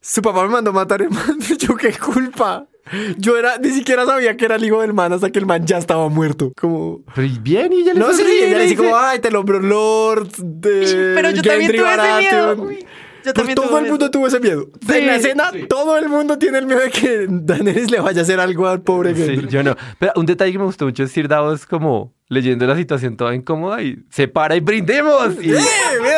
Su 0.00 0.20
papá 0.20 0.42
me 0.42 0.48
mandó 0.48 0.70
a 0.70 0.74
matar, 0.74 1.02
hermano. 1.02 1.36
Yo, 1.58 1.76
qué 1.76 1.92
culpa. 1.92 2.66
Yo 3.16 3.38
era, 3.38 3.58
ni 3.58 3.70
siquiera 3.70 4.04
sabía 4.04 4.36
que 4.36 4.44
era 4.44 4.56
el 4.56 4.64
hijo 4.64 4.80
del 4.80 4.92
man 4.92 5.12
hasta 5.12 5.30
que 5.30 5.38
el 5.38 5.46
man 5.46 5.64
ya 5.64 5.78
estaba 5.78 6.08
muerto. 6.08 6.52
Como... 6.60 7.02
Pero 7.14 7.26
y 7.26 7.38
bien, 7.38 7.72
y 7.72 7.84
ya 7.84 7.94
le 7.94 8.00
No, 8.00 8.10
sí, 8.10 8.18
sonríe, 8.18 8.48
ella 8.48 8.58
le 8.58 8.64
dice 8.64 8.76
como, 8.76 8.96
ay, 8.96 9.20
te 9.20 9.30
nombró 9.30 9.60
Lord 9.60 10.32
de 10.38 11.12
Pero 11.14 11.30
yo 11.30 11.42
también 11.42 11.70
Gendry 11.70 11.78
tuve 11.78 11.94
ese 11.94 12.02
miedo. 12.18 12.46
Baratheon". 12.46 12.60
Uy. 12.66 12.86
Yo 13.24 13.32
Pues 13.32 13.34
también 13.34 13.54
todo 13.56 13.78
el 13.78 13.86
mundo 13.88 14.10
tuvo 14.10 14.26
ese 14.26 14.40
miedo. 14.40 14.66
Sí. 14.86 14.98
en 14.98 15.06
la 15.06 15.16
escena, 15.16 15.50
todo 15.68 15.96
el 15.98 16.08
mundo 16.08 16.38
tiene 16.38 16.58
el 16.58 16.66
miedo 16.66 16.80
de 16.80 16.90
que 16.90 17.26
Daenerys 17.30 17.90
le 17.90 18.00
vaya 18.00 18.20
a 18.20 18.22
hacer 18.22 18.40
algo 18.40 18.66
al 18.68 18.82
pobre 18.82 19.14
Sí, 19.14 19.24
Gendry. 19.24 19.48
yo 19.48 19.62
no. 19.62 19.76
Pero 19.98 20.12
un 20.16 20.26
detalle 20.26 20.52
que 20.52 20.58
me 20.58 20.64
gustó 20.64 20.84
mucho 20.86 21.04
es 21.04 21.12
Sir 21.12 21.28
Davos 21.28 21.66
como 21.66 22.14
leyendo 22.28 22.66
la 22.66 22.74
situación 22.76 23.16
toda 23.18 23.34
incómoda 23.34 23.82
y 23.82 23.98
se 24.10 24.26
para 24.26 24.56
y 24.56 24.60
brindemos. 24.60 25.34
Y 25.42 25.52
¡Eh, 25.52 25.58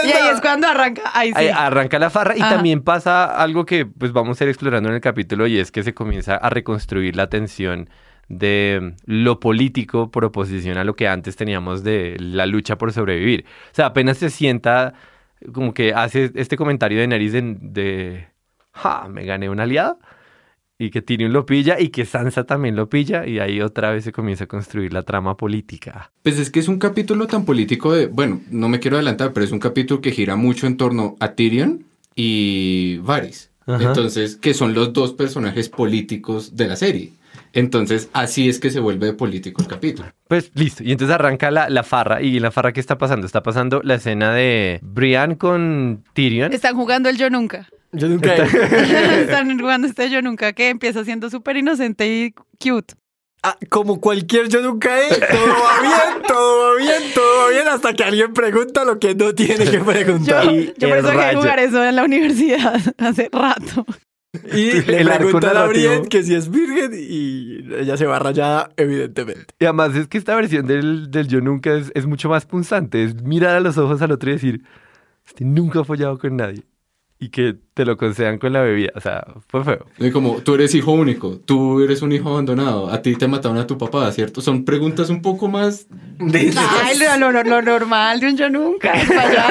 Y 0.06 0.12
ahí 0.12 0.28
es 0.32 0.40
cuando 0.40 0.66
arranca. 0.68 1.02
Ahí 1.12 1.28
sí. 1.30 1.34
ahí 1.37 1.49
arranca 1.49 1.99
la 1.99 2.08
farra 2.11 2.37
y 2.37 2.40
Ajá. 2.40 2.54
también 2.54 2.82
pasa 2.82 3.25
algo 3.25 3.66
que 3.66 3.84
pues 3.87 4.12
vamos 4.12 4.40
a 4.40 4.44
ir 4.44 4.50
explorando 4.50 4.88
en 4.88 4.94
el 4.94 5.00
capítulo 5.00 5.46
y 5.46 5.58
es 5.58 5.73
que 5.73 5.82
se 5.82 5.92
comienza 5.92 6.37
a 6.37 6.49
reconstruir 6.50 7.16
la 7.16 7.28
tensión 7.28 7.90
de 8.28 8.94
lo 9.04 9.38
político 9.40 10.11
por 10.11 10.25
oposición 10.25 10.78
a 10.78 10.84
lo 10.84 10.96
que 10.96 11.08
antes 11.08 11.37
teníamos 11.37 11.84
de 11.84 12.16
la 12.18 12.46
lucha 12.46 12.78
por 12.78 12.92
sobrevivir. 12.92 13.44
O 13.73 13.75
sea, 13.75 13.87
apenas 13.87 14.16
se 14.18 14.30
sienta 14.30 14.94
como 15.52 15.74
que 15.74 15.92
hace 15.92 16.30
este 16.34 16.56
comentario 16.56 17.00
de 17.00 17.06
nariz 17.06 17.32
de, 17.32 17.56
de 17.60 18.28
ja, 18.72 19.08
me 19.08 19.24
gané 19.24 19.48
un 19.48 19.60
aliado 19.60 19.98
y 20.78 20.90
que 20.90 21.02
Tyrion 21.02 21.32
lo 21.32 21.46
pilla 21.46 21.80
y 21.80 21.88
que 21.88 22.04
Sansa 22.04 22.44
también 22.44 22.76
lo 22.76 22.88
pilla 22.88 23.26
y 23.26 23.38
ahí 23.38 23.60
otra 23.60 23.90
vez 23.90 24.04
se 24.04 24.12
comienza 24.12 24.44
a 24.44 24.46
construir 24.46 24.92
la 24.92 25.02
trama 25.02 25.36
política. 25.36 26.10
Pues 26.22 26.38
es 26.38 26.50
que 26.50 26.60
es 26.60 26.68
un 26.68 26.78
capítulo 26.78 27.26
tan 27.26 27.44
político 27.44 27.92
de, 27.92 28.06
bueno, 28.06 28.40
no 28.50 28.68
me 28.68 28.80
quiero 28.80 28.96
adelantar, 28.96 29.32
pero 29.32 29.44
es 29.44 29.52
un 29.52 29.60
capítulo 29.60 30.00
que 30.00 30.10
gira 30.10 30.36
mucho 30.36 30.66
en 30.66 30.76
torno 30.76 31.16
a 31.20 31.32
Tyrion 31.32 31.84
y 32.14 32.98
Varys. 32.98 33.50
Ajá. 33.66 33.82
Entonces, 33.82 34.36
que 34.36 34.52
son 34.52 34.74
los 34.74 34.92
dos 34.92 35.12
personajes 35.12 35.68
políticos 35.68 36.56
de 36.56 36.66
la 36.66 36.76
serie. 36.76 37.12
Entonces, 37.54 38.11
así 38.12 38.49
es 38.49 38.58
que 38.58 38.70
se 38.70 38.80
vuelve 38.80 39.12
político 39.12 39.62
el 39.62 39.68
capítulo. 39.68 40.08
Pues 40.28 40.50
listo, 40.54 40.82
y 40.82 40.92
entonces 40.92 41.14
arranca 41.14 41.50
la, 41.50 41.70
la 41.70 41.84
farra. 41.84 42.20
¿Y 42.20 42.40
la 42.40 42.50
farra 42.50 42.73
qué 42.73 42.80
está 42.80 42.99
pasando? 42.99 43.26
Está 43.26 43.42
pasando 43.42 43.80
la 43.84 43.94
escena 43.94 44.34
de 44.34 44.80
Brian 44.82 45.37
con 45.37 46.04
Tyrion. 46.12 46.52
Están 46.52 46.75
jugando 46.75 47.08
el 47.08 47.16
yo 47.16 47.30
nunca. 47.30 47.68
Yo 47.92 48.08
nunca 48.08 48.34
he... 48.34 48.42
Están 49.23 49.58
jugando 49.58 49.87
este 49.87 50.11
yo 50.11 50.20
nunca 50.20 50.52
que 50.52 50.68
empieza 50.68 51.04
siendo 51.04 51.30
súper 51.30 51.56
inocente 51.56 52.06
y 52.06 52.34
cute. 52.58 52.94
Ah, 53.46 53.58
como 53.68 54.00
cualquier 54.00 54.49
yo 54.49 54.62
nunca 54.62 54.99
he, 54.99 55.08
todo 55.11 55.46
va 55.46 55.82
bien, 55.82 56.23
todo 56.26 56.62
va 56.62 56.76
bien, 56.78 57.02
todo 57.14 57.42
va 57.42 57.50
bien, 57.50 57.68
hasta 57.68 57.92
que 57.92 58.02
alguien 58.02 58.32
pregunta 58.32 58.87
lo 58.87 58.99
que 58.99 59.14
no 59.14 59.34
tiene 59.34 59.66
que 59.66 59.73
Yo, 59.76 59.84
preguntar. 59.84 60.46
Y 60.50 60.73
yo 60.78 60.88
por 60.88 60.96
eso 60.96 61.12
rayo. 61.12 61.38
jugar 61.40 61.58
eso 61.61 61.84
en 61.84 61.94
la 61.94 62.04
universidad 62.04 62.80
hace 62.96 63.28
rato. 63.30 63.84
Y 64.52 64.80
le 64.86 65.00
El 65.00 65.08
arco 65.08 65.24
preguntan 65.24 65.56
a. 65.56 65.66
Brienne 65.66 66.08
que 66.08 66.22
si 66.22 66.34
es 66.34 66.50
virgen 66.50 66.92
y 66.94 67.74
ella 67.74 67.96
se 67.96 68.06
va 68.06 68.18
rayada, 68.18 68.70
evidentemente. 68.76 69.54
Y 69.58 69.64
además 69.64 69.94
es 69.94 70.08
que 70.08 70.18
esta 70.18 70.34
versión 70.34 70.66
del, 70.66 71.10
del 71.10 71.28
yo 71.28 71.40
nunca 71.40 71.74
es, 71.74 71.92
es 71.94 72.06
mucho 72.06 72.28
más 72.28 72.46
punzante. 72.46 73.04
Es 73.04 73.22
mirar 73.22 73.56
a 73.56 73.60
los 73.60 73.78
ojos 73.78 74.02
al 74.02 74.12
otro 74.12 74.30
y 74.30 74.34
decir, 74.34 74.62
este 75.26 75.44
nunca 75.44 75.80
ha 75.80 75.84
follado 75.84 76.18
con 76.18 76.36
nadie. 76.36 76.64
Y 77.18 77.28
que 77.28 77.56
te 77.75 77.85
lo 77.85 77.97
concedan 77.97 78.38
con 78.38 78.52
la 78.52 78.61
bebida. 78.62 78.93
O 78.95 79.00
sea, 79.00 79.26
fue 79.49 79.64
feo. 79.64 79.85
Y 79.99 80.11
como, 80.12 80.37
tú 80.37 80.54
eres 80.54 80.75
hijo 80.76 80.93
único, 80.93 81.38
tú 81.45 81.81
eres 81.83 82.02
un 82.02 82.12
hijo 82.12 82.31
abandonado, 82.31 82.88
a 82.90 83.02
ti 83.02 83.16
te 83.16 83.26
mataron 83.28 83.59
a 83.59 83.66
tu 83.66 83.76
papá, 83.76 84.11
¿cierto? 84.12 84.40
Son 84.40 84.64
preguntas 84.64 85.11
un 85.11 85.21
poco 85.23 85.49
más... 85.49 85.87
Ay, 86.21 86.97
lo, 87.19 87.33
lo- 87.33 87.43
lo 87.43 87.62
normal 87.62 88.21
de 88.21 88.28
un 88.28 88.37
yo 88.37 88.49
nunca. 88.49 88.93
es 89.02 89.11
allá. 89.11 89.49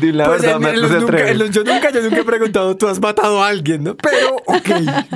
Di 0.00 0.12
la 0.12 0.26
Pues 0.26 0.42
verdad, 0.42 0.60
en, 0.62 0.74
en 0.74 0.80
los 0.82 0.90
nunca, 1.00 1.30
en 1.30 1.38
los 1.38 1.50
yo 1.50 1.64
nunca, 1.64 1.90
yo 1.90 2.02
nunca 2.02 2.20
he 2.20 2.24
preguntado, 2.24 2.76
tú 2.76 2.86
has 2.88 3.00
matado 3.00 3.42
a 3.42 3.48
alguien, 3.48 3.84
¿no? 3.84 3.96
Pero, 3.96 4.36
ok, 4.46 4.68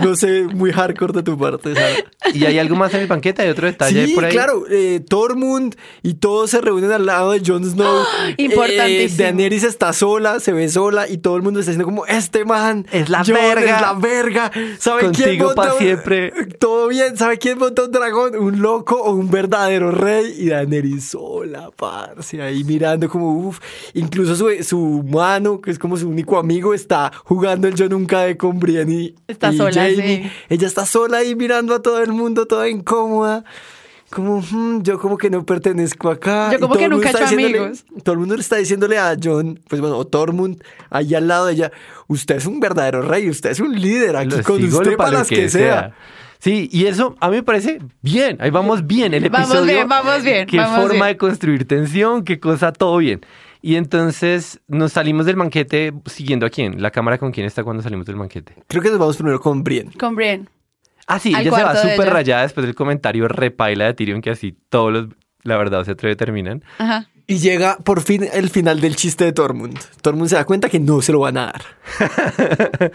no 0.02 0.16
sé, 0.16 0.44
muy 0.44 0.72
hardcore 0.72 1.12
de 1.12 1.22
tu 1.22 1.36
parte, 1.38 1.74
Sara. 1.74 1.94
¿Y 2.32 2.44
hay 2.46 2.58
algo 2.58 2.74
más 2.76 2.94
en 2.94 3.00
el 3.02 3.06
banquete? 3.06 3.42
¿Hay 3.42 3.48
otro 3.50 3.66
detalle 3.66 4.00
ahí 4.00 4.06
Sí, 4.08 4.14
por 4.14 4.24
ahí? 4.24 4.32
claro, 4.32 4.64
eh, 4.70 5.00
Tormund 5.06 5.74
y 6.02 6.14
todos 6.14 6.50
se 6.50 6.60
reúnen 6.62 6.90
al 6.90 7.04
lado 7.06 7.32
de 7.32 7.42
Jon 7.44 7.64
Snow. 7.64 8.02
Importantísimo. 8.38 9.20
Eh, 9.20 9.22
Daenerys 9.24 9.64
está 9.64 9.92
sola, 9.92 10.40
se 10.40 10.52
ve 10.52 10.68
sola 10.70 11.06
y 11.08 11.18
todo 11.18 11.36
el 11.36 11.42
mundo 11.42 11.60
está 11.60 11.70
diciendo 11.72 11.84
como, 11.84 12.06
este 12.16 12.44
man 12.44 12.86
Es 12.92 13.08
la 13.08 13.22
verga. 13.22 13.74
Es 13.76 13.80
la 13.80 13.92
verga. 13.94 14.50
¿Sabe 14.78 15.00
quién 15.00 15.12
Contigo 15.12 15.46
monta 15.46 15.62
pa' 15.62 15.72
un- 15.74 15.78
siempre. 15.78 16.32
Todo 16.58 16.88
bien, 16.88 17.16
¿sabe 17.16 17.38
quién 17.38 17.58
monta 17.58 17.84
un 17.84 17.90
dragón? 17.90 18.36
Un 18.36 18.60
loco 18.60 18.96
o 18.96 19.12
un 19.12 19.30
verdadero 19.30 19.90
rey. 19.90 20.34
Y 20.38 20.48
Daenerys 20.48 21.04
sola, 21.10 21.70
parce, 21.76 22.40
ahí 22.42 22.64
mirando 22.64 23.08
como, 23.08 23.32
uff. 23.32 23.60
Incluso 23.94 24.36
su, 24.36 24.50
su 24.62 25.04
mano, 25.08 25.60
que 25.60 25.70
es 25.70 25.78
como 25.78 25.96
su 25.96 26.08
único 26.08 26.38
amigo, 26.38 26.74
está 26.74 27.12
jugando 27.24 27.68
el 27.68 27.74
Yo 27.74 27.88
Nunca 27.88 28.20
de 28.20 28.36
con 28.36 28.58
Brienne 28.58 28.92
y, 28.94 29.14
Está 29.28 29.52
y 29.52 29.56
sola, 29.56 29.86
sí. 29.88 30.30
Ella 30.48 30.66
está 30.66 30.86
sola 30.86 31.18
ahí 31.18 31.34
mirando 31.34 31.74
a 31.74 31.82
todo 31.82 32.02
el 32.02 32.12
mundo, 32.12 32.46
toda 32.46 32.68
incómoda. 32.68 33.44
Como, 34.14 34.40
"Hmm, 34.40 34.82
yo 34.82 34.98
como 34.98 35.18
que 35.18 35.28
no 35.28 35.44
pertenezco 35.44 36.08
acá. 36.10 36.50
Yo 36.52 36.58
como 36.60 36.74
todo 36.74 36.78
que 36.78 36.84
el 36.84 36.90
mundo 36.92 37.06
nunca 37.06 37.18
he 37.18 37.22
hecho 37.24 37.34
amigos. 37.34 37.84
Todo 38.02 38.12
el 38.14 38.18
mundo 38.20 38.34
le 38.36 38.40
está 38.42 38.56
diciéndole 38.56 38.98
a 38.98 39.16
John, 39.22 39.60
pues 39.68 39.80
bueno, 39.80 39.98
o 39.98 40.06
Tormund, 40.06 40.62
ahí 40.90 41.14
al 41.14 41.26
lado 41.28 41.46
de 41.46 41.54
ella, 41.54 41.72
usted 42.06 42.36
es 42.36 42.46
un 42.46 42.60
verdadero 42.60 43.02
rey, 43.02 43.28
usted 43.28 43.50
es 43.50 43.60
un 43.60 43.74
líder 43.78 44.16
aquí 44.16 44.36
Lo 44.36 44.42
con 44.42 44.62
usted 44.62 44.96
para 44.96 45.10
lo 45.10 45.18
las 45.18 45.28
que, 45.28 45.48
sea. 45.48 45.92
Sí, 46.38 46.68
y 46.70 46.86
eso 46.86 47.16
a 47.20 47.28
mí 47.30 47.36
me 47.36 47.42
parece 47.42 47.78
bien. 48.02 48.36
Ahí 48.40 48.50
vamos 48.50 48.86
bien. 48.86 49.14
El 49.14 49.28
Vamos 49.30 49.48
episodio. 49.50 49.72
bien, 49.74 49.88
vamos 49.88 50.22
bien, 50.22 50.46
Qué 50.46 50.58
vamos 50.58 50.76
forma 50.80 51.06
bien. 51.06 51.06
de 51.08 51.16
construir 51.16 51.66
tensión, 51.66 52.22
qué 52.22 52.38
cosa, 52.38 52.70
todo 52.72 52.98
bien. 52.98 53.20
Y 53.62 53.76
entonces 53.76 54.60
nos 54.68 54.92
salimos 54.92 55.24
del 55.24 55.36
banquete 55.36 55.94
siguiendo 56.04 56.44
a 56.44 56.50
quién. 56.50 56.82
La 56.82 56.90
cámara 56.90 57.16
con 57.16 57.32
quién 57.32 57.46
está 57.46 57.64
cuando 57.64 57.82
salimos 57.82 58.04
del 58.04 58.16
banquete. 58.16 58.54
Creo 58.68 58.82
que 58.82 58.90
nos 58.90 58.98
vamos 58.98 59.16
primero 59.16 59.40
con 59.40 59.64
Brienne. 59.64 59.90
Con 59.98 60.14
Brienne. 60.14 60.46
Ah, 61.06 61.18
sí, 61.18 61.30
ella 61.30 61.42
se 61.54 61.62
va 61.62 61.76
súper 61.76 62.10
rayada 62.12 62.42
después 62.42 62.64
del 62.66 62.74
comentario 62.74 63.28
repaila 63.28 63.86
de 63.86 63.94
Tyrion 63.94 64.20
que 64.22 64.30
así 64.30 64.56
todos 64.68 64.92
los, 64.92 65.06
la 65.42 65.56
verdad, 65.56 65.84
se 65.84 65.92
atreve 65.92 66.16
terminan. 66.16 66.64
Ajá. 66.78 67.08
Y 67.26 67.38
llega 67.38 67.78
por 67.78 68.02
fin 68.02 68.28
el 68.34 68.50
final 68.50 68.80
del 68.82 68.96
chiste 68.96 69.24
de 69.24 69.32
Tormund. 69.32 69.78
Tormund 70.02 70.28
se 70.28 70.36
da 70.36 70.44
cuenta 70.44 70.68
que 70.68 70.78
no 70.78 71.00
se 71.00 71.10
lo 71.12 71.20
van 71.20 71.38
a 71.38 71.46
dar. 71.46 71.62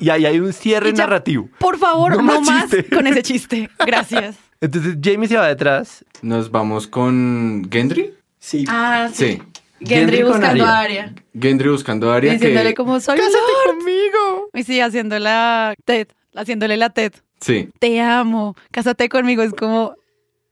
y 0.00 0.08
ahí 0.10 0.24
hay 0.26 0.38
un 0.40 0.52
cierre 0.52 0.90
Y 0.90 0.92
ya, 0.92 1.04
narrativo. 1.04 1.48
Por 1.58 1.78
favor, 1.78 2.16
No 2.16 2.22
no, 2.22 2.40
más 2.42 2.70
con 2.94 3.06
ese 3.08 3.22
chiste. 3.24 3.68
Gracias. 3.84 4.36
Entonces 4.60 4.96
Jamie 5.02 5.26
se 5.28 5.36
va 5.36 5.48
detrás. 5.48 6.04
Nos 6.22 6.50
vamos 6.50 6.86
con 6.86 7.68
Gendry. 7.70 8.14
Sí. 8.38 8.64
Ah, 8.68 9.08
Sí. 9.12 9.42
Gendry 9.80 10.18
Gendry 10.18 10.22
buscando 10.22 10.64
a 10.64 10.78
Arya. 10.78 11.12
Gendry 11.36 11.68
buscando 11.70 12.12
a 12.12 12.16
Arya 12.16 12.32
Diciéndole 12.34 12.68
que... 12.68 12.74
como 12.76 13.00
soy 13.00 13.18
¡Cásate 13.18 13.36
Lord". 13.66 13.78
conmigo! 13.78 14.48
Y 14.54 14.62
sí, 14.62 14.80
haciendo 14.80 15.18
la 15.18 15.74
TED. 15.84 16.06
Haciéndole 16.36 16.76
la 16.76 16.90
TED. 16.90 17.12
Sí, 17.42 17.68
Te 17.78 18.00
amo. 18.00 18.54
Cásate 18.70 19.08
conmigo. 19.10 19.42
Es 19.42 19.52
como, 19.52 19.94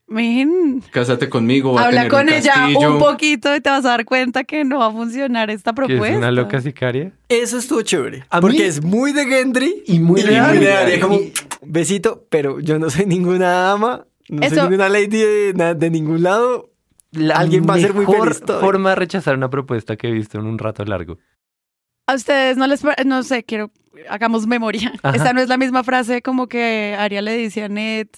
men, 0.09 0.83
cásate 0.91 1.29
conmigo, 1.29 1.73
va 1.75 1.83
a 1.83 1.87
habla 1.87 2.01
tener 2.03 2.11
con 2.13 2.23
un 2.29 2.33
ella 2.35 2.53
castillo. 2.55 2.93
un 2.95 2.99
poquito 2.99 3.55
y 3.55 3.61
te 3.61 3.71
vas 3.71 3.85
a 3.85 3.91
dar 3.91 4.05
cuenta 4.05 4.45
que 4.45 4.65
no 4.65 4.81
va 4.81 4.87
a 4.87 4.93
funcionar 4.93 5.51
esta 5.51 5.71
Que 5.73 5.77
propuesta. 5.77 6.09
es 6.09 6.17
una 6.17 6.31
loca 6.33 6.61
sicaria. 6.61 7.13
Eso 7.29 7.59
estuvo 7.59 7.83
chévere. 7.83 8.25
A 8.31 8.41
porque 8.41 8.59
mí- 8.59 8.63
es 8.65 8.83
muy 8.83 9.13
de 9.13 9.25
Gendry 9.27 9.83
Y 9.87 10.01
muy 10.01 10.23
de 10.23 10.39
Arya. 10.39 10.81
Arya, 10.83 11.01
Como, 11.01 11.21
besito, 11.63 12.27
pero 12.29 12.59
yo 12.61 12.79
no 12.79 12.91
soy 12.91 13.07
ninguna 13.07 13.51
dama, 13.51 14.05
no 14.29 14.43
Eso- 14.43 14.57
soy 14.57 14.65
ninguna 14.65 14.89
lady 14.89 15.07
de, 15.21 15.75
de 15.77 15.91
ningún 15.91 16.23
lado. 16.23 16.67
La 17.13 17.37
Alguien 17.39 17.67
va 17.69 17.75
a 17.75 17.79
ser 17.79 17.93
muy 17.93 18.07
feliz 18.07 18.41
forma 18.61 18.91
de 18.91 18.97
rechazar 18.97 19.35
una 19.37 19.51
propuesta 19.51 19.97
que 19.97 20.09
he 20.09 20.13
visto 20.13 20.39
en 20.39 20.47
un 20.47 20.59
rato 20.59 20.85
largo. 20.85 21.19
A 22.11 22.15
ustedes 22.15 22.57
no 22.57 22.67
les, 22.67 22.83
no 23.07 23.23
sé, 23.23 23.45
quiero, 23.45 23.71
hagamos 24.09 24.47
memoria. 24.47 24.93
Ajá. 25.03 25.17
Esta 25.17 25.33
no 25.33 25.41
es 25.41 25.49
la 25.49 25.57
misma 25.57 25.85
frase 25.85 26.23
como 26.23 26.47
que 26.49 26.97
Aria 26.99 27.23
le 27.23 27.37
dice 27.37 27.63
a 27.65 27.69
Ned 27.69 28.09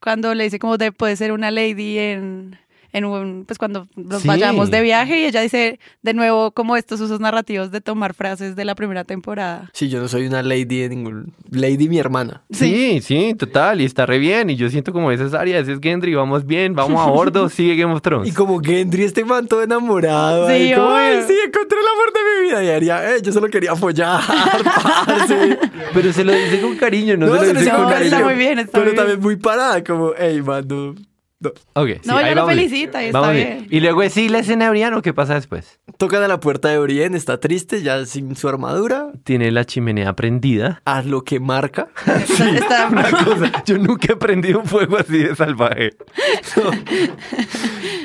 cuando 0.00 0.34
le 0.34 0.44
dice 0.44 0.58
como 0.58 0.76
de 0.78 0.92
puede 0.92 1.16
ser 1.16 1.32
una 1.32 1.50
lady 1.50 1.98
en, 1.98 2.56
en 2.92 3.04
un, 3.04 3.44
pues 3.46 3.58
cuando 3.58 3.88
nos 3.96 4.22
Sí. 4.22 4.28
vayamos 4.28 4.70
de 4.70 4.80
viaje 4.80 5.20
y 5.20 5.24
ella 5.24 5.40
dice 5.42 5.78
de 6.02 6.14
nuevo 6.14 6.52
como 6.52 6.76
estos 6.76 7.00
usos 7.00 7.18
narrativos 7.20 7.70
de 7.72 7.80
tomar 7.80 8.14
frases 8.14 8.54
de 8.56 8.64
la 8.64 8.74
primera 8.76 9.02
temporada. 9.04 9.70
Sí, 9.72 9.88
yo 9.88 10.00
no 10.00 10.06
soy 10.08 10.26
una 10.26 10.42
lady 10.42 10.78
de 10.82 10.88
ningún... 10.88 11.34
Lady 11.50 11.88
mi 11.88 11.98
hermana. 11.98 12.42
Sí, 12.50 13.00
sí, 13.02 13.34
total, 13.36 13.80
y 13.80 13.84
está 13.86 14.06
re 14.06 14.18
bien. 14.18 14.50
Y 14.50 14.56
yo 14.56 14.70
siento 14.70 14.92
como 14.92 15.10
esa 15.10 15.24
es 15.26 15.34
Arya, 15.34 15.58
ese 15.58 15.72
es 15.72 15.80
Gendry, 15.82 16.14
vamos 16.14 16.46
bien, 16.46 16.74
vamos 16.74 17.00
a 17.04 17.06
bordo, 17.10 17.48
sigue 17.48 17.74
Game 17.76 17.92
of 17.92 18.00
Thrones. 18.02 18.28
Y 18.28 18.32
como 18.32 18.60
Gendry, 18.60 19.02
este 19.04 19.24
man 19.24 19.48
todo 19.48 19.62
enamorado. 19.64 20.46
Sí, 20.46 20.52
ahí 20.52 20.74
como, 20.74 20.86
obvio. 20.86 20.96
ay, 20.96 21.22
sí, 21.26 21.34
encontré 21.44 21.78
el 21.78 21.86
amor 21.86 22.12
vida. 22.48 22.64
Y 22.64 22.68
Aria, 22.70 23.14
eh, 23.16 23.22
yo 23.22 23.32
solo 23.32 23.48
quería 23.48 23.74
follar, 23.76 24.20
parce. 25.06 25.58
Pero 25.94 26.12
se 26.12 26.24
lo 26.24 26.32
dice 26.32 26.60
con 26.60 26.76
cariño, 26.76 27.16
no, 27.16 27.26
No, 27.26 27.40
se 27.40 27.52
lo 27.52 27.60
dice 27.60 27.70
con 27.70 27.88
cariño. 27.88 28.04
Está 28.16 28.24
muy 28.24 28.34
bien, 28.34 28.58
está 28.58 28.72
Pero 28.72 28.84
muy 28.84 28.92
bien. 28.92 28.96
también 28.96 29.20
muy 29.20 29.36
parada, 29.36 29.82
como, 29.84 30.12
hey, 30.18 30.42
man, 30.42 30.64
no, 30.68 30.94
no. 31.40 31.50
Ok, 31.74 31.88
sí, 32.02 32.08
No, 32.08 32.16
ahí 32.16 32.24
ella 32.32 32.34
lo 32.34 32.46
bien. 32.48 32.58
y 32.74 32.82
está 32.84 33.00
Vamos 33.12 33.32
bien. 33.32 33.66
Y 33.70 33.78
luego 33.80 34.02
es 34.02 34.12
sí, 34.12 34.28
la 34.28 34.40
escena 34.40 34.64
de 34.64 34.70
Brian, 34.72 34.92
¿o 34.94 35.02
qué 35.02 35.14
pasa 35.14 35.34
después? 35.34 35.78
Tocan 35.96 36.22
a 36.22 36.28
la 36.28 36.40
puerta 36.40 36.68
de 36.68 36.78
Brienne, 36.80 37.16
está 37.16 37.38
triste, 37.38 37.80
ya 37.82 38.04
sin 38.06 38.34
su 38.34 38.48
armadura. 38.48 39.12
Tiene 39.24 39.50
la 39.52 39.64
chimenea 39.64 40.14
prendida. 40.16 40.82
Haz 40.84 41.06
lo 41.06 41.22
que 41.22 41.38
marca. 41.38 41.88
Está- 42.06 42.50
está- 42.56 42.88
Una 42.92 43.10
cosa, 43.10 43.62
yo 43.64 43.78
nunca 43.78 44.12
he 44.12 44.16
prendido 44.16 44.58
un 44.60 44.66
fuego 44.66 44.96
así 44.98 45.18
de 45.18 45.36
salvaje. 45.36 45.92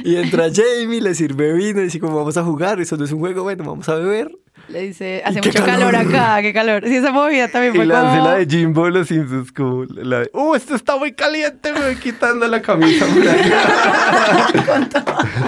Y 0.03 0.15
entra 0.17 0.45
Jamie, 0.53 1.01
le 1.01 1.15
sirve 1.15 1.53
vino 1.53 1.79
y 1.81 1.86
dice 1.86 2.00
como 2.00 2.15
vamos 2.17 2.36
a 2.38 2.43
jugar, 2.43 2.79
eso 2.81 2.98
no 2.98 3.05
es 3.05 3.12
un 3.12 3.19
juego, 3.19 3.43
bueno, 3.43 3.63
vamos 3.63 3.88
a 3.89 3.95
beber. 3.95 4.31
Le 4.69 4.81
dice, 4.81 5.22
hace 5.25 5.41
mucho 5.41 5.65
calor. 5.65 5.91
calor. 5.91 5.95
acá, 6.15 6.41
qué 6.41 6.53
calor. 6.53 6.83
Sí, 6.88 6.95
esa 6.95 7.12
movida 7.12 7.50
también 7.50 7.74
Y 7.74 7.77
fue 7.77 7.86
la, 7.86 8.00
como... 8.00 8.12
hace 8.13 8.22
la 8.22 8.36
de 8.36 8.45
Jimbo 8.45 8.89
los 8.89 9.07
Simpsons, 9.07 9.51
como 9.51 9.83
la 9.86 10.19
de, 10.22 10.29
¡uh, 10.33 10.55
esto 10.55 10.75
está 10.75 10.95
muy 10.95 11.12
caliente! 11.13 11.74
Me 11.74 11.81
voy 11.81 11.95
quitando 11.98 12.48
la 12.48 12.62
camisa. 12.62 13.05
por 13.07 13.27
ahí". 13.27 13.51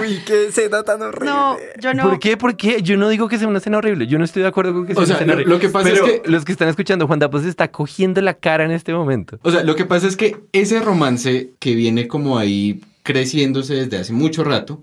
Uy, 0.00 0.20
qué 0.26 0.46
escena 0.48 0.82
tan 0.82 1.00
horrible. 1.02 1.26
No, 1.30 1.56
yo 1.80 1.94
no... 1.94 2.02
¿Por 2.02 2.18
qué? 2.18 2.36
¿Por 2.36 2.56
qué? 2.56 2.82
Yo 2.82 2.96
no 2.96 3.08
digo 3.08 3.28
que 3.28 3.38
sea 3.38 3.48
una 3.48 3.58
escena 3.58 3.78
horrible. 3.78 4.06
Yo 4.06 4.18
no 4.18 4.24
estoy 4.24 4.42
de 4.42 4.48
acuerdo 4.48 4.72
con 4.74 4.86
que 4.86 4.92
sea 4.94 5.00
O 5.02 5.04
una 5.04 5.06
sea, 5.06 5.16
escena 5.16 5.32
lo- 5.32 5.36
horrible. 5.38 5.54
lo 5.54 5.60
que 5.60 5.68
pasa 5.70 5.90
es 5.90 6.00
que- 6.00 6.22
los 6.26 6.44
que 6.44 6.52
están 6.52 6.68
escuchando, 6.68 7.06
Juan 7.06 7.18
Dapo 7.18 7.38
se 7.40 7.48
está 7.48 7.68
cogiendo 7.70 8.20
la 8.20 8.34
cara 8.34 8.64
en 8.64 8.70
este 8.70 8.92
momento. 8.92 9.38
O 9.42 9.50
sea, 9.50 9.62
lo 9.62 9.76
que 9.76 9.84
pasa 9.86 10.06
es 10.06 10.16
que 10.16 10.36
ese 10.52 10.80
romance 10.80 11.50
que 11.58 11.74
viene 11.74 12.06
como 12.08 12.38
ahí 12.38 12.80
creciéndose 13.06 13.74
desde 13.74 13.98
hace 13.98 14.12
mucho 14.12 14.44
rato, 14.44 14.82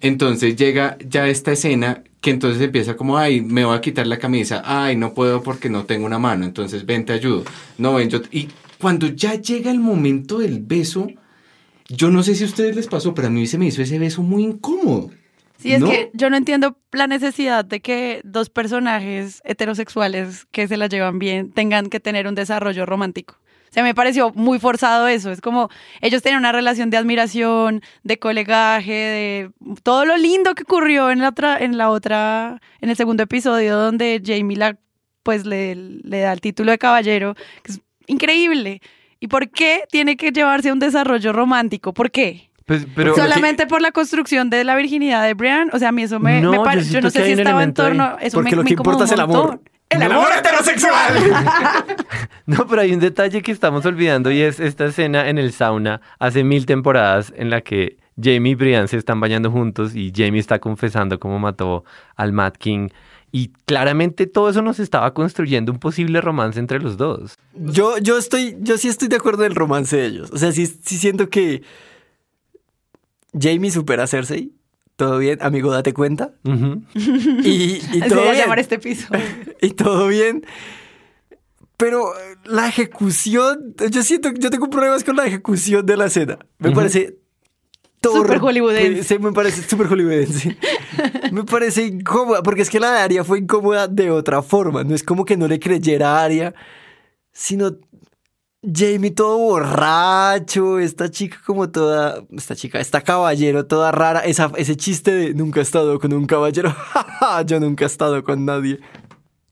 entonces 0.00 0.56
llega 0.56 0.96
ya 1.06 1.28
esta 1.28 1.52
escena 1.52 2.02
que 2.20 2.30
entonces 2.30 2.62
empieza 2.62 2.96
como, 2.96 3.18
ay, 3.18 3.40
me 3.42 3.64
voy 3.64 3.76
a 3.76 3.80
quitar 3.80 4.06
la 4.06 4.18
camisa, 4.18 4.62
ay, 4.64 4.96
no 4.96 5.12
puedo 5.12 5.42
porque 5.42 5.68
no 5.68 5.84
tengo 5.84 6.06
una 6.06 6.18
mano, 6.18 6.44
entonces 6.44 6.86
ven, 6.86 7.04
te 7.04 7.12
ayudo. 7.12 7.44
No, 7.78 7.94
ven, 7.94 8.08
yo... 8.08 8.20
Y 8.30 8.48
cuando 8.80 9.06
ya 9.08 9.34
llega 9.34 9.70
el 9.70 9.78
momento 9.78 10.38
del 10.38 10.60
beso, 10.60 11.08
yo 11.88 12.10
no 12.10 12.22
sé 12.22 12.34
si 12.34 12.44
a 12.44 12.46
ustedes 12.46 12.74
les 12.74 12.86
pasó, 12.86 13.14
pero 13.14 13.28
a 13.28 13.30
mí 13.30 13.46
se 13.46 13.58
me 13.58 13.66
hizo 13.66 13.82
ese 13.82 13.98
beso 13.98 14.22
muy 14.22 14.44
incómodo. 14.44 15.10
Sí, 15.58 15.72
es 15.72 15.80
¿no? 15.80 15.90
que 15.90 16.10
yo 16.14 16.30
no 16.30 16.36
entiendo 16.36 16.76
la 16.90 17.06
necesidad 17.06 17.64
de 17.64 17.80
que 17.80 18.20
dos 18.24 18.50
personajes 18.50 19.40
heterosexuales 19.44 20.46
que 20.50 20.66
se 20.66 20.76
la 20.76 20.88
llevan 20.88 21.20
bien 21.20 21.52
tengan 21.52 21.88
que 21.88 22.00
tener 22.00 22.26
un 22.26 22.34
desarrollo 22.34 22.86
romántico. 22.86 23.36
O 23.72 23.74
sea, 23.74 23.82
me 23.82 23.94
pareció 23.94 24.32
muy 24.34 24.58
forzado 24.58 25.08
eso. 25.08 25.32
Es 25.32 25.40
como 25.40 25.70
ellos 26.02 26.20
tenían 26.20 26.40
una 26.40 26.52
relación 26.52 26.90
de 26.90 26.98
admiración, 26.98 27.80
de 28.02 28.18
colegaje, 28.18 28.92
de 28.92 29.50
todo 29.82 30.04
lo 30.04 30.18
lindo 30.18 30.54
que 30.54 30.64
ocurrió 30.64 31.10
en 31.10 31.20
la 31.20 31.30
otra, 31.30 31.56
en 31.56 31.78
la 31.78 31.88
otra, 31.88 32.60
en 32.82 32.90
el 32.90 32.96
segundo 32.96 33.22
episodio 33.22 33.78
donde 33.78 34.20
Jamie 34.22 34.58
la, 34.58 34.76
pues 35.22 35.46
le, 35.46 35.74
le 35.74 36.20
da 36.20 36.34
el 36.34 36.42
título 36.42 36.70
de 36.70 36.76
caballero, 36.76 37.34
que 37.62 37.72
es 37.72 37.80
increíble. 38.08 38.82
¿Y 39.20 39.28
por 39.28 39.48
qué 39.48 39.84
tiene 39.90 40.18
que 40.18 40.32
llevarse 40.32 40.68
a 40.68 40.74
un 40.74 40.78
desarrollo 40.78 41.32
romántico? 41.32 41.94
¿Por 41.94 42.10
qué? 42.10 42.50
Pues, 42.66 42.86
pero 42.94 43.14
Solamente 43.14 43.66
por 43.66 43.80
la 43.80 43.90
construcción 43.90 44.50
de 44.50 44.64
la 44.64 44.76
virginidad 44.76 45.24
de 45.24 45.32
Brian, 45.32 45.70
o 45.72 45.78
sea, 45.78 45.88
a 45.88 45.92
mí 45.92 46.02
eso 46.02 46.20
me, 46.20 46.42
No, 46.42 46.62
me 46.62 46.84
yo 46.84 47.00
no 47.00 47.08
sé 47.08 47.24
si 47.24 47.32
estaba 47.32 47.64
en 47.64 47.72
torno. 47.72 48.18
Eso 48.20 48.36
Porque 48.36 48.50
me, 48.50 48.56
lo 48.56 48.64
que 48.64 48.74
incomodó 48.74 48.96
importa 48.96 49.04
es 49.06 49.12
el 49.12 49.20
amor. 49.20 49.62
¡El 49.92 49.98
No. 50.00 50.06
amor 50.06 50.28
heterosexual! 50.38 51.14
No, 52.44 52.66
pero 52.66 52.82
hay 52.82 52.92
un 52.92 52.98
detalle 52.98 53.40
que 53.40 53.52
estamos 53.52 53.86
olvidando 53.86 54.30
y 54.32 54.40
es 54.40 54.58
esta 54.58 54.86
escena 54.86 55.28
en 55.28 55.38
el 55.38 55.52
sauna 55.52 56.00
hace 56.18 56.42
mil 56.42 56.66
temporadas 56.66 57.32
en 57.36 57.50
la 57.50 57.60
que 57.60 57.98
Jamie 58.20 58.52
y 58.52 58.54
Brian 58.56 58.88
se 58.88 58.96
están 58.96 59.20
bañando 59.20 59.50
juntos 59.52 59.94
y 59.94 60.12
Jamie 60.14 60.40
está 60.40 60.58
confesando 60.58 61.20
cómo 61.20 61.38
mató 61.38 61.84
al 62.16 62.32
Mad 62.32 62.54
King. 62.54 62.88
Y 63.30 63.52
claramente 63.64 64.26
todo 64.26 64.50
eso 64.50 64.60
nos 64.60 64.80
estaba 64.80 65.14
construyendo 65.14 65.70
un 65.72 65.78
posible 65.78 66.20
romance 66.20 66.58
entre 66.58 66.80
los 66.80 66.96
dos. 66.96 67.38
Yo, 67.54 67.96
yo 67.98 68.18
estoy, 68.18 68.56
yo 68.60 68.76
sí 68.76 68.88
estoy 68.88 69.06
de 69.08 69.16
acuerdo 69.16 69.44
en 69.44 69.52
el 69.52 69.56
romance 69.56 69.96
de 69.96 70.06
ellos. 70.06 70.30
O 70.32 70.36
sea, 70.36 70.50
sí, 70.52 70.66
sí 70.66 70.98
siento 70.98 71.28
que 71.30 71.62
Jamie 73.38 73.70
supera 73.70 74.02
a 74.02 74.06
Cersei. 74.08 74.52
Todo 75.02 75.18
bien, 75.18 75.38
amigo, 75.42 75.72
date 75.72 75.92
cuenta. 75.92 76.30
Y, 76.44 77.80
y 77.92 78.00
todo 78.08 78.22
bien. 78.22 78.36
llamar 78.36 78.60
este 78.60 78.78
piso. 78.78 79.08
y 79.60 79.70
todo 79.70 80.06
bien. 80.06 80.46
Pero 81.76 82.16
eh, 82.16 82.36
la 82.44 82.68
ejecución, 82.68 83.74
yo 83.90 84.02
siento, 84.04 84.30
yo 84.38 84.50
tengo 84.50 84.70
problemas 84.70 85.02
con 85.02 85.16
la 85.16 85.26
ejecución 85.26 85.84
de 85.84 85.96
la 85.96 86.06
escena. 86.06 86.38
Me 86.58 86.70
parece 86.70 87.18
Súper 88.00 88.22
torpe, 88.22 88.38
hollywoodense. 88.38 89.02
sí, 89.02 89.18
me 89.18 89.32
parece 89.32 89.68
súper 89.68 89.88
hollywoodense. 89.88 90.56
me 91.32 91.42
parece 91.42 91.84
incómoda, 91.86 92.44
porque 92.44 92.62
es 92.62 92.70
que 92.70 92.78
la 92.78 92.92
de 92.92 92.98
Aria 93.00 93.24
fue 93.24 93.40
incómoda 93.40 93.88
de 93.88 94.08
otra 94.12 94.40
forma. 94.40 94.84
No 94.84 94.94
es 94.94 95.02
como 95.02 95.24
que 95.24 95.36
no 95.36 95.48
le 95.48 95.58
creyera 95.58 96.18
a 96.18 96.24
Aria, 96.24 96.54
sino 97.32 97.76
Jamie 98.62 99.10
todo 99.10 99.38
borracho, 99.38 100.78
esta 100.78 101.10
chica 101.10 101.38
como 101.44 101.70
toda, 101.70 102.22
esta 102.30 102.54
chica, 102.54 102.78
esta 102.78 103.00
caballero 103.00 103.66
toda 103.66 103.90
rara, 103.90 104.20
esa, 104.20 104.52
ese 104.56 104.76
chiste 104.76 105.10
de 105.10 105.34
nunca 105.34 105.58
he 105.60 105.62
estado 105.62 105.98
con 105.98 106.12
un 106.12 106.26
caballero, 106.26 106.74
yo 107.46 107.58
nunca 107.58 107.84
he 107.84 107.86
estado 107.86 108.22
con 108.22 108.44
nadie. 108.44 108.78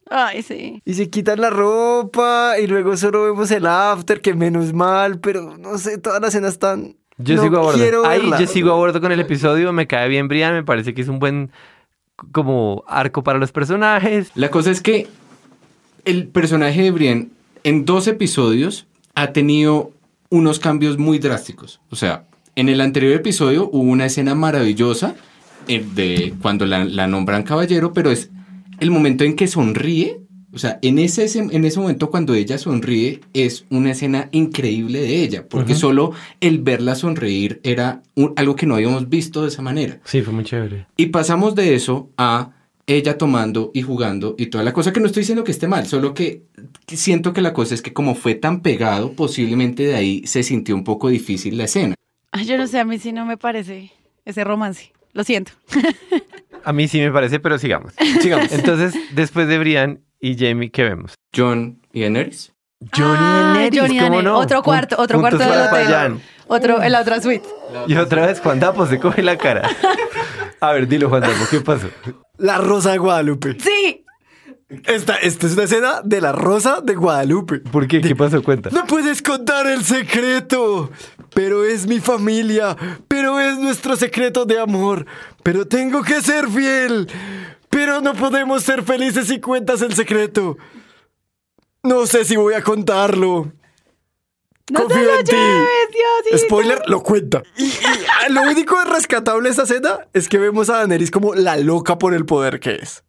Ay, 0.09 0.43
sí. 0.43 0.83
Y 0.85 0.95
se 0.95 1.09
quitan 1.09 1.41
la 1.41 1.51
ropa 1.51 2.55
y 2.61 2.67
luego 2.67 2.97
solo 2.97 3.25
vemos 3.25 3.51
el 3.51 3.67
after, 3.67 4.21
que 4.21 4.35
menos 4.35 4.73
mal, 4.73 5.19
pero 5.19 5.57
no 5.57 5.79
sé, 5.79 5.99
todas 5.99 6.21
las 6.21 6.31
escenas 6.31 6.53
están... 6.53 6.97
Yo 7.23 7.37
no 7.37 7.43
sigo 7.43 7.59
a 7.59 7.61
bordo. 7.61 8.07
Ahí 8.07 8.31
yo 8.39 8.47
sigo 8.47 8.73
a 8.73 8.77
bordo 8.77 9.01
con 9.01 9.13
el 9.13 9.21
episodio. 9.21 9.75
Me 9.75 9.87
cae 9.87 10.09
bien 10.09 10.27
Brian. 10.27 10.55
Me 10.55 10.65
parece 10.65 10.95
que 10.95 11.03
es 11.03 11.09
un 11.09 11.19
buen 11.19 11.51
como 12.33 12.83
arco 12.87 13.23
para 13.23 13.39
los 13.39 13.53
personajes. 13.53 14.31
La 14.35 14.51
cosa 14.51 14.71
es 14.71 14.81
que 14.81 15.07
el 16.07 16.29
personaje 16.29 16.83
de 16.83 16.91
Brienne 16.91 17.29
en 17.63 17.85
dos 17.85 18.07
episodios 18.07 18.87
ha 19.23 19.33
tenido 19.33 19.93
unos 20.31 20.59
cambios 20.59 20.99
muy 20.99 21.19
drásticos. 21.19 21.81
O 21.91 21.97
sea, 21.97 22.25
en 22.57 22.69
el 22.69 22.81
anterior 22.81 23.13
episodio 23.13 23.69
hubo 23.73 23.83
una 23.91 24.07
escena 24.07 24.35
maravillosa 24.35 25.15
eh, 25.69 25.85
de 25.95 26.35
cuando 26.41 26.67
la, 26.67 26.85
la 26.85 27.07
nombran 27.07 27.43
caballero, 27.43 27.93
pero 27.93 28.11
es 28.11 28.31
el 28.81 28.91
momento 28.91 29.25
en 29.25 29.35
que 29.37 29.47
sonríe. 29.47 30.21
O 30.53 30.59
sea, 30.59 30.81
en 30.83 30.99
ese, 30.99 31.27
en 31.39 31.65
ese 31.65 31.79
momento 31.79 32.11
cuando 32.11 32.35
ella 32.35 32.59
sonríe 32.59 33.21
es 33.35 33.65
una 33.71 33.93
escena 33.93 34.29
increíble 34.33 35.01
de 35.01 35.23
ella, 35.23 35.47
porque 35.49 35.77
solo 35.77 36.11
el 36.41 36.59
verla 36.59 36.97
sonreír 36.97 37.61
era 37.63 38.03
un- 38.17 38.33
algo 38.35 38.57
que 38.57 38.67
no 38.67 38.75
habíamos 38.75 39.09
visto 39.09 39.43
de 39.43 39.49
esa 39.49 39.63
manera. 39.63 40.01
Sí, 40.05 40.23
fue 40.23 40.33
muy 40.33 40.43
chévere. 40.43 40.87
Y 40.97 41.07
pasamos 41.07 41.55
de 41.55 41.77
eso 41.77 42.11
a 42.19 42.51
ella 42.95 43.19
tomando 43.19 43.71
y 43.75 43.83
jugando 43.83 44.35
y 44.39 44.47
toda 44.47 44.65
la 44.65 44.73
cosa, 44.73 44.93
que 44.93 45.01
no 45.01 45.07
estoy 45.07 45.23
diciendo 45.23 45.45
que 45.45 45.53
esté 45.53 45.69
mal, 45.69 45.87
solo 45.87 46.15
que 46.15 46.43
siento 46.87 47.33
que 47.33 47.41
la 47.41 47.53
cosa 47.53 47.75
es 47.75 47.83
que 47.83 47.93
como 47.93 48.15
fue 48.15 48.35
tan 48.35 48.61
pegado, 48.61 49.13
posiblemente 49.13 49.85
de 49.85 49.95
ahí 49.95 50.27
se 50.27 50.43
sintió 50.43 50.75
un 50.75 50.85
poco 50.85 51.09
difícil 51.09 51.57
la 51.59 51.65
escena. 51.65 51.95
Ay, 52.33 52.47
yo 52.47 52.57
no 52.57 52.67
sé, 52.67 52.79
a 52.79 52.85
mí 52.85 52.99
sí 52.99 53.13
no 53.13 53.27
me 53.27 53.37
parece 53.37 53.93
ese 54.25 54.45
romance. 54.45 54.93
Lo 55.13 55.25
siento. 55.25 55.53
A 56.65 56.75
mí 56.75 56.89
sí 56.89 57.01
me 57.01 57.11
parece, 57.11 57.41
pero 57.41 57.59
sigamos. 57.59 57.95
Sigamos. 58.21 58.53
Entonces, 58.53 58.95
después 59.15 59.49
de 59.49 59.59
Brian 59.59 60.01
y 60.21 60.37
Jamie, 60.37 60.71
¿qué 60.71 60.83
vemos? 60.85 61.15
John 61.35 61.81
y 61.93 62.03
Daenerys. 62.03 62.53
Johnny 62.95 63.17
Ah, 63.19 63.69
Johnny 63.73 63.99
¿cómo 63.99 64.23
no? 64.23 64.39
Otro 64.39 64.63
cuarto, 64.63 64.97
otro 64.99 65.21
cuarto 65.21 65.39
del 65.39 65.49
para 65.49 66.07
hotel. 66.07 66.21
Otro, 66.53 66.83
en 66.83 66.91
la 66.91 67.03
otra 67.03 67.23
suite. 67.23 67.49
Y 67.87 67.95
otra 67.95 68.27
vez 68.27 68.41
Juan 68.41 68.59
Dapo 68.59 68.85
se 68.85 68.99
coge 68.99 69.23
la 69.23 69.39
cara. 69.39 69.71
A 70.61 70.73
ver, 70.73 70.89
dilo 70.89 71.09
Juan 71.09 71.23
Dapo, 71.23 71.45
¿qué 71.49 71.61
pasó? 71.61 71.87
La 72.39 72.59
Rosa 72.59 72.91
de 72.91 72.99
Guadalupe. 72.99 73.57
Sí. 73.61 74.05
Esta, 74.85 75.15
esta 75.15 75.47
es 75.47 75.53
una 75.53 75.63
escena 75.63 76.01
de 76.03 76.21
la 76.21 76.33
Rosa 76.33 76.81
de 76.81 76.97
Guadalupe. 76.97 77.61
¿Por 77.61 77.87
qué? 77.87 78.01
¿Qué 78.01 78.17
pasó? 78.17 78.43
Cuenta. 78.43 78.69
No 78.71 78.85
puedes 78.85 79.23
contar 79.23 79.69
el 79.69 79.85
secreto, 79.85 80.91
pero 81.33 81.65
es 81.65 81.87
mi 81.87 82.01
familia, 82.01 82.77
pero 83.07 83.39
es 83.39 83.57
nuestro 83.57 83.95
secreto 83.95 84.45
de 84.45 84.59
amor, 84.59 85.07
pero 85.45 85.69
tengo 85.69 86.03
que 86.03 86.21
ser 86.21 86.49
fiel, 86.49 87.09
pero 87.69 88.01
no 88.01 88.15
podemos 88.15 88.65
ser 88.65 88.83
felices 88.83 89.29
si 89.29 89.39
cuentas 89.39 89.83
el 89.83 89.95
secreto. 89.95 90.59
No 91.85 92.07
sé 92.07 92.25
si 92.25 92.35
voy 92.35 92.55
a 92.55 92.63
contarlo. 92.65 93.53
No 94.71 94.87
te 94.87 94.95
Confío 94.95 95.05
lo 95.05 95.19
en 95.19 95.25
ti. 95.25 95.33
lleves, 95.33 95.89
Diosito. 96.25 96.47
Spoiler, 96.47 96.83
lo 96.87 97.03
cuenta. 97.03 97.43
Y, 97.57 97.65
y, 97.65 98.33
lo 98.33 98.43
único 98.43 98.83
rescatable 98.85 99.45
de 99.45 99.51
esta 99.51 99.63
escena 99.65 100.07
es 100.13 100.29
que 100.29 100.39
vemos 100.39 100.71
a 100.71 100.79
Daenerys 100.79 101.11
como 101.11 101.35
la 101.35 101.57
loca 101.57 101.99
por 101.99 102.15
el 102.15 102.25
poder 102.27 102.61
que 102.61 102.77
es. 102.77 103.05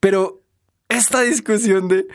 Pero 0.00 0.42
esta 0.88 1.22
discusión 1.22 1.88
de 1.88 2.06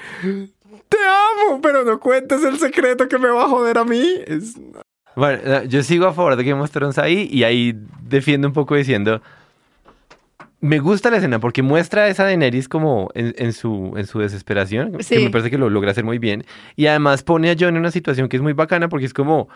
te 0.91 0.97
amo, 0.97 1.61
pero 1.61 1.83
no 1.85 1.99
cuentes 1.99 2.43
el 2.43 2.59
secreto 2.59 3.07
que 3.07 3.17
me 3.17 3.29
va 3.29 3.45
a 3.45 3.47
joder 3.47 3.77
a 3.77 3.85
mí. 3.85 4.03
Es... 4.27 4.55
Bueno, 5.15 5.63
yo 5.63 5.83
sigo 5.83 6.05
a 6.05 6.13
favor 6.13 6.35
de 6.35 6.43
Game 6.43 6.61
of 6.61 6.71
Thrones 6.71 6.97
ahí 6.97 7.29
y 7.31 7.43
ahí 7.43 7.73
defiendo 8.01 8.47
un 8.47 8.53
poco 8.53 8.75
diciendo. 8.75 9.21
Me 10.61 10.77
gusta 10.79 11.09
la 11.09 11.17
escena 11.17 11.39
porque 11.39 11.63
muestra 11.63 12.03
a 12.03 12.07
esa 12.07 12.23
Daenerys 12.23 12.69
como 12.69 13.09
en, 13.15 13.33
en 13.37 13.51
su, 13.51 13.93
en 13.97 14.05
su 14.05 14.19
desesperación, 14.19 14.97
Sí. 15.01 15.15
que 15.15 15.23
me 15.25 15.29
parece 15.31 15.49
que 15.49 15.57
lo 15.57 15.69
logra 15.71 15.91
hacer 15.91 16.03
muy 16.03 16.19
bien. 16.19 16.45
Y 16.75 16.85
además 16.85 17.23
pone 17.23 17.49
a 17.49 17.55
John 17.59 17.69
en 17.69 17.77
una 17.77 17.91
situación 17.91 18.29
que 18.29 18.37
es 18.37 18.43
muy 18.43 18.53
bacana 18.53 18.87
porque 18.87 19.05
es 19.07 19.13
como 19.13 19.49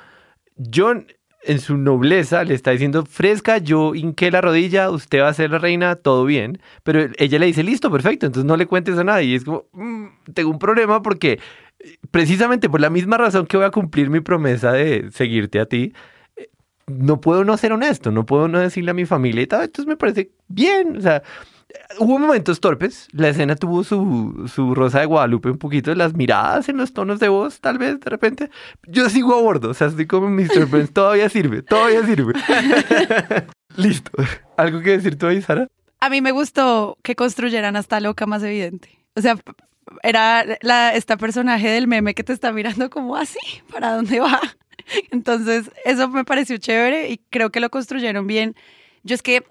John 0.73 1.07
en 1.43 1.59
su 1.59 1.77
nobleza 1.77 2.43
le 2.43 2.55
está 2.55 2.71
diciendo, 2.71 3.05
fresca, 3.05 3.59
yo 3.59 3.93
hinqué 3.93 4.31
la 4.31 4.41
rodilla, 4.41 4.89
usted 4.89 5.21
va 5.21 5.27
a 5.27 5.33
ser 5.33 5.51
la 5.51 5.59
reina, 5.59 5.95
todo 5.95 6.25
bien. 6.25 6.57
Pero 6.81 7.07
ella 7.19 7.37
le 7.37 7.45
dice, 7.45 7.61
listo, 7.61 7.91
perfecto, 7.91 8.25
entonces 8.25 8.47
no 8.47 8.57
le 8.57 8.65
cuentes 8.65 8.97
a 8.97 9.03
nadie. 9.03 9.27
Y 9.27 9.35
es 9.35 9.43
como, 9.43 9.65
"Mm, 9.73 10.05
tengo 10.33 10.49
un 10.49 10.57
problema 10.57 11.03
porque 11.03 11.39
eh, 11.81 11.97
precisamente 12.09 12.67
por 12.67 12.81
la 12.81 12.89
misma 12.89 13.17
razón 13.17 13.45
que 13.45 13.57
voy 13.57 13.65
a 13.67 13.69
cumplir 13.69 14.09
mi 14.09 14.21
promesa 14.21 14.71
de 14.71 15.11
seguirte 15.11 15.59
a 15.59 15.67
ti, 15.67 15.93
no 16.87 17.19
puedo 17.19 17.43
no 17.43 17.57
ser 17.57 17.73
honesto, 17.73 18.11
no 18.11 18.25
puedo 18.25 18.47
no 18.47 18.59
decirle 18.59 18.91
a 18.91 18.93
mi 18.93 19.05
familia 19.05 19.41
y 19.43 19.47
tal. 19.47 19.63
Entonces 19.63 19.87
me 19.87 19.97
parece 19.97 20.31
bien, 20.47 20.97
o 20.97 21.01
sea, 21.01 21.23
hubo 21.99 22.19
momentos 22.19 22.59
torpes. 22.59 23.07
La 23.11 23.29
escena 23.29 23.55
tuvo 23.55 23.83
su, 23.83 24.49
su 24.53 24.75
rosa 24.75 24.99
de 24.99 25.05
Guadalupe 25.05 25.49
un 25.49 25.57
poquito, 25.57 25.93
las 25.95 26.13
miradas 26.13 26.69
en 26.69 26.77
los 26.77 26.93
tonos 26.93 27.19
de 27.19 27.29
voz, 27.29 27.59
tal 27.59 27.77
vez 27.77 27.99
de 27.99 28.09
repente. 28.09 28.49
Yo 28.87 29.09
sigo 29.09 29.35
a 29.35 29.41
bordo, 29.41 29.69
o 29.69 29.73
sea, 29.73 29.87
estoy 29.87 30.07
como 30.07 30.29
Mr. 30.29 30.65
Burns, 30.69 30.93
todavía 30.93 31.29
sirve, 31.29 31.61
todavía 31.61 32.05
sirve. 32.05 32.33
Listo. 33.77 34.11
¿Algo 34.57 34.81
que 34.81 34.91
decir 34.91 35.17
tú 35.17 35.27
ahí, 35.27 35.41
Sara? 35.41 35.67
A 35.99 36.09
mí 36.09 36.21
me 36.21 36.31
gustó 36.31 36.97
que 37.03 37.15
construyeran 37.15 37.75
hasta 37.75 37.99
loca 37.99 38.25
más 38.25 38.43
evidente. 38.43 38.99
O 39.15 39.21
sea, 39.21 39.37
era 40.03 40.45
la, 40.61 40.93
esta 40.93 41.17
personaje 41.17 41.69
del 41.69 41.87
meme 41.87 42.13
que 42.13 42.23
te 42.23 42.33
está 42.33 42.51
mirando 42.51 42.89
como 42.89 43.15
así, 43.15 43.39
¿para 43.71 43.93
dónde 43.93 44.19
va? 44.19 44.39
Entonces, 45.11 45.71
eso 45.83 46.09
me 46.09 46.25
pareció 46.25 46.57
chévere 46.57 47.09
y 47.09 47.17
creo 47.29 47.49
que 47.49 47.59
lo 47.59 47.69
construyeron 47.69 48.27
bien. 48.27 48.55
Yo 49.03 49.15
es 49.15 49.21
que, 49.21 49.43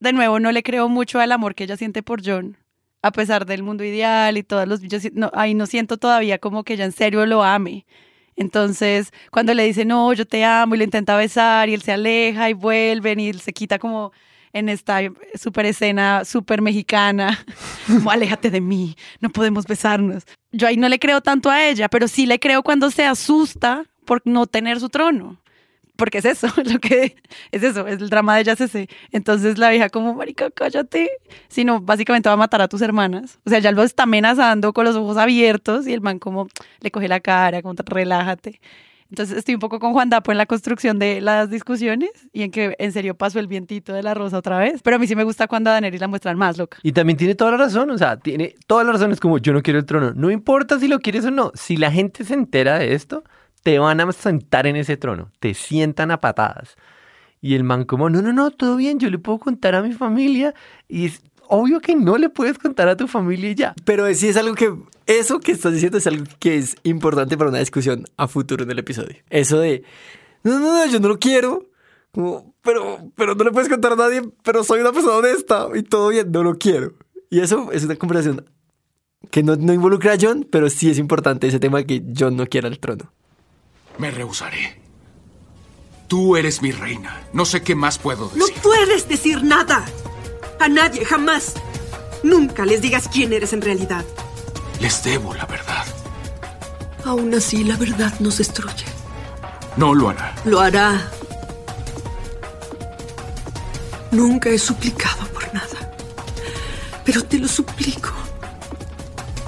de 0.00 0.12
nuevo, 0.12 0.40
no 0.40 0.52
le 0.52 0.62
creo 0.62 0.88
mucho 0.88 1.20
al 1.20 1.32
amor 1.32 1.54
que 1.54 1.64
ella 1.64 1.76
siente 1.76 2.02
por 2.02 2.24
John, 2.24 2.56
a 3.02 3.12
pesar 3.12 3.46
del 3.46 3.62
mundo 3.62 3.84
ideal 3.84 4.36
y 4.36 4.42
todos 4.42 4.66
los... 4.66 4.80
Yo, 4.82 4.98
no, 5.12 5.30
ahí 5.34 5.54
no 5.54 5.66
siento 5.66 5.96
todavía 5.96 6.38
como 6.38 6.64
que 6.64 6.74
ella 6.74 6.84
en 6.84 6.92
serio 6.92 7.24
lo 7.26 7.42
ame. 7.42 7.86
Entonces, 8.36 9.12
cuando 9.30 9.54
le 9.54 9.64
dice, 9.64 9.84
no, 9.84 10.12
yo 10.12 10.26
te 10.26 10.44
amo, 10.44 10.74
y 10.74 10.78
le 10.78 10.84
intenta 10.84 11.16
besar, 11.16 11.68
y 11.70 11.74
él 11.74 11.82
se 11.82 11.92
aleja 11.92 12.50
y 12.50 12.52
vuelven, 12.52 13.18
y 13.18 13.28
él 13.30 13.40
se 13.40 13.52
quita 13.52 13.78
como 13.78 14.12
en 14.52 14.68
esta 14.68 15.00
super 15.34 15.66
escena 15.66 16.24
súper 16.24 16.60
mexicana, 16.60 17.44
como 17.86 18.10
aléjate 18.10 18.50
de 18.50 18.60
mí, 18.60 18.96
no 19.20 19.30
podemos 19.30 19.66
besarnos. 19.66 20.24
Yo 20.52 20.66
ahí 20.66 20.76
no 20.76 20.88
le 20.88 20.98
creo 20.98 21.20
tanto 21.22 21.50
a 21.50 21.66
ella, 21.66 21.88
pero 21.88 22.08
sí 22.08 22.26
le 22.26 22.38
creo 22.38 22.62
cuando 22.62 22.90
se 22.90 23.04
asusta 23.04 23.84
por 24.06 24.22
no 24.24 24.46
tener 24.46 24.80
su 24.80 24.88
trono. 24.88 25.38
Porque 25.96 26.18
es 26.18 26.24
eso, 26.24 26.46
lo 26.64 26.78
que 26.78 27.16
es 27.50 27.62
eso, 27.62 27.86
es 27.86 28.00
el 28.00 28.08
drama 28.08 28.34
de 28.36 28.42
ella 28.42 28.52
ese. 28.52 28.88
Entonces 29.12 29.58
la 29.58 29.70
vieja 29.70 29.88
como, 29.88 30.14
marica, 30.14 30.50
cállate. 30.50 31.10
Sino 31.48 31.80
básicamente 31.80 32.28
va 32.28 32.34
a 32.34 32.38
matar 32.38 32.62
a 32.62 32.68
tus 32.68 32.82
hermanas. 32.82 33.38
O 33.44 33.50
sea, 33.50 33.58
ya 33.58 33.72
lo 33.72 33.82
está 33.82 34.04
amenazando 34.04 34.72
con 34.72 34.84
los 34.84 34.96
ojos 34.96 35.16
abiertos 35.16 35.86
y 35.86 35.92
el 35.92 36.00
man 36.00 36.18
como 36.18 36.48
le 36.80 36.90
coge 36.90 37.08
la 37.08 37.20
cara, 37.20 37.62
como 37.62 37.74
relájate. 37.84 38.60
Entonces 39.10 39.38
estoy 39.38 39.54
un 39.54 39.60
poco 39.60 39.78
con 39.78 39.92
Juan 39.92 40.10
Dapo 40.10 40.32
en 40.32 40.38
la 40.38 40.46
construcción 40.46 40.98
de 40.98 41.20
las 41.20 41.48
discusiones 41.48 42.10
y 42.32 42.42
en 42.42 42.50
que 42.50 42.74
en 42.78 42.90
serio 42.90 43.14
pasó 43.14 43.38
el 43.38 43.46
vientito 43.46 43.92
de 43.92 44.02
la 44.02 44.14
rosa 44.14 44.38
otra 44.38 44.58
vez. 44.58 44.82
Pero 44.82 44.96
a 44.96 44.98
mí 44.98 45.06
sí 45.06 45.14
me 45.14 45.22
gusta 45.22 45.46
cuando 45.46 45.70
a 45.70 45.74
Daenerys 45.74 46.00
la 46.00 46.08
muestran 46.08 46.36
más 46.36 46.58
loca. 46.58 46.78
Y 46.82 46.92
también 46.92 47.16
tiene 47.16 47.36
toda 47.36 47.52
la 47.52 47.56
razón, 47.56 47.90
o 47.90 47.98
sea, 47.98 48.16
tiene 48.16 48.56
toda 48.66 48.82
la 48.82 48.92
razón. 48.92 49.12
Es 49.12 49.20
como 49.20 49.38
yo 49.38 49.52
no 49.52 49.62
quiero 49.62 49.78
el 49.78 49.86
trono. 49.86 50.12
No 50.14 50.30
importa 50.30 50.80
si 50.80 50.88
lo 50.88 50.98
quieres 50.98 51.24
o 51.24 51.30
no. 51.30 51.52
Si 51.54 51.76
la 51.76 51.92
gente 51.92 52.24
se 52.24 52.34
entera 52.34 52.78
de 52.78 52.94
esto, 52.94 53.22
te 53.66 53.80
van 53.80 54.00
a 54.00 54.12
sentar 54.12 54.68
en 54.68 54.76
ese 54.76 54.96
trono. 54.96 55.32
Te 55.40 55.52
sientan 55.52 56.12
a 56.12 56.20
patadas. 56.20 56.76
Y 57.40 57.56
el 57.56 57.64
man 57.64 57.82
como, 57.82 58.08
no, 58.08 58.22
no, 58.22 58.32
no, 58.32 58.52
todo 58.52 58.76
bien, 58.76 59.00
yo 59.00 59.10
le 59.10 59.18
puedo 59.18 59.40
contar 59.40 59.74
a 59.74 59.82
mi 59.82 59.92
familia. 59.92 60.54
Y 60.88 61.10
obvio 61.48 61.80
que 61.80 61.96
no 61.96 62.16
le 62.16 62.28
puedes 62.28 62.58
contar 62.58 62.88
a 62.88 62.96
tu 62.96 63.08
familia 63.08 63.52
ya. 63.54 63.74
Pero 63.84 64.06
sí 64.14 64.28
es 64.28 64.36
algo 64.36 64.54
que, 64.54 64.72
eso 65.06 65.40
que 65.40 65.50
estás 65.50 65.72
diciendo 65.72 65.98
es 65.98 66.06
algo 66.06 66.26
que 66.38 66.58
es 66.58 66.76
importante 66.84 67.36
para 67.36 67.50
una 67.50 67.58
discusión 67.58 68.04
a 68.16 68.28
futuro 68.28 68.62
en 68.62 68.70
el 68.70 68.78
episodio. 68.78 69.16
Eso 69.30 69.58
de, 69.58 69.82
no, 70.44 70.60
no, 70.60 70.72
no, 70.72 70.86
yo 70.86 71.00
no 71.00 71.08
lo 71.08 71.18
quiero. 71.18 71.68
Como, 72.12 72.54
pero, 72.62 73.10
pero 73.16 73.34
no 73.34 73.42
le 73.42 73.50
puedes 73.50 73.68
contar 73.68 73.94
a 73.94 73.96
nadie, 73.96 74.22
pero 74.44 74.62
soy 74.62 74.78
una 74.78 74.92
persona 74.92 75.16
honesta 75.16 75.66
y 75.74 75.82
todo 75.82 76.10
bien, 76.10 76.30
no 76.30 76.44
lo 76.44 76.56
quiero. 76.56 76.92
Y 77.30 77.40
eso 77.40 77.72
es 77.72 77.82
una 77.82 77.96
conversación 77.96 78.46
que 79.32 79.42
no, 79.42 79.56
no 79.56 79.72
involucra 79.72 80.12
a 80.12 80.18
John, 80.20 80.46
pero 80.48 80.70
sí 80.70 80.88
es 80.88 80.98
importante 80.98 81.48
ese 81.48 81.58
tema 81.58 81.78
de 81.78 81.86
que 81.86 82.04
John 82.16 82.36
no 82.36 82.46
quiera 82.46 82.68
el 82.68 82.78
trono. 82.78 83.10
Me 83.98 84.10
rehusaré. 84.10 84.80
Tú 86.08 86.36
eres 86.36 86.62
mi 86.62 86.70
reina. 86.72 87.22
No 87.32 87.44
sé 87.44 87.62
qué 87.62 87.74
más 87.74 87.98
puedo 87.98 88.28
decir. 88.28 88.38
No 88.38 88.62
puedes 88.62 89.08
decir 89.08 89.42
nada. 89.42 89.84
A 90.60 90.68
nadie, 90.68 91.04
jamás. 91.04 91.54
Nunca 92.22 92.64
les 92.64 92.80
digas 92.80 93.08
quién 93.08 93.32
eres 93.32 93.52
en 93.52 93.62
realidad. 93.62 94.04
Les 94.80 95.02
debo 95.02 95.34
la 95.34 95.46
verdad. 95.46 95.84
Aún 97.04 97.34
así, 97.34 97.64
la 97.64 97.76
verdad 97.76 98.12
nos 98.20 98.38
destruye. 98.38 98.84
No 99.76 99.94
lo 99.94 100.10
hará. 100.10 100.34
Lo 100.44 100.60
hará. 100.60 101.10
Nunca 104.10 104.48
he 104.48 104.58
suplicado 104.58 105.26
por 105.28 105.52
nada. 105.52 105.92
Pero 107.04 107.22
te 107.24 107.38
lo 107.38 107.48
suplico. 107.48 108.10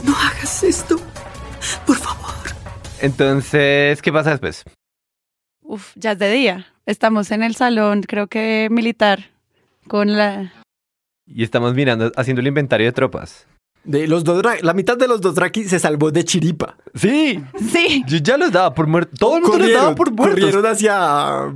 No 0.03 0.17
hagas 0.17 0.63
esto. 0.63 0.97
Entonces, 3.01 4.03
¿qué 4.03 4.13
pasa 4.13 4.31
después? 4.31 4.65
Uf, 5.63 5.93
ya 5.97 6.13
es 6.13 6.19
de 6.19 6.31
día. 6.31 6.67
Estamos 6.87 7.31
en 7.31 7.43
el 7.43 7.55
salón, 7.55 8.03
creo 8.03 8.27
que 8.27 8.69
militar, 8.71 9.31
con 9.87 10.17
la... 10.17 10.53
Y 11.27 11.43
estamos 11.43 11.75
mirando, 11.75 12.11
haciendo 12.17 12.41
el 12.41 12.47
inventario 12.47 12.87
de 12.87 12.93
tropas. 12.93 13.47
De 13.85 14.07
los 14.09 14.25
dos, 14.25 14.43
la 14.63 14.73
mitad 14.73 14.97
de 14.97 15.07
los 15.07 15.21
dos 15.21 15.35
Dothraki 15.35 15.65
se 15.65 15.79
salvó 15.79 16.11
de 16.11 16.25
chiripa. 16.25 16.77
Sí, 16.95 17.43
Sí, 17.71 18.03
yo 18.07 18.19
ya 18.19 18.37
los 18.37 18.51
daba 18.51 18.75
por 18.75 18.87
muertos. 18.87 19.19
Todo 19.19 19.37
el 19.37 19.43
mundo 19.43 19.59
los 19.59 19.73
daba 19.73 19.95
por 19.95 20.11
muertos. 20.11 20.41
corrieron 20.41 20.67
hacia... 20.67 21.53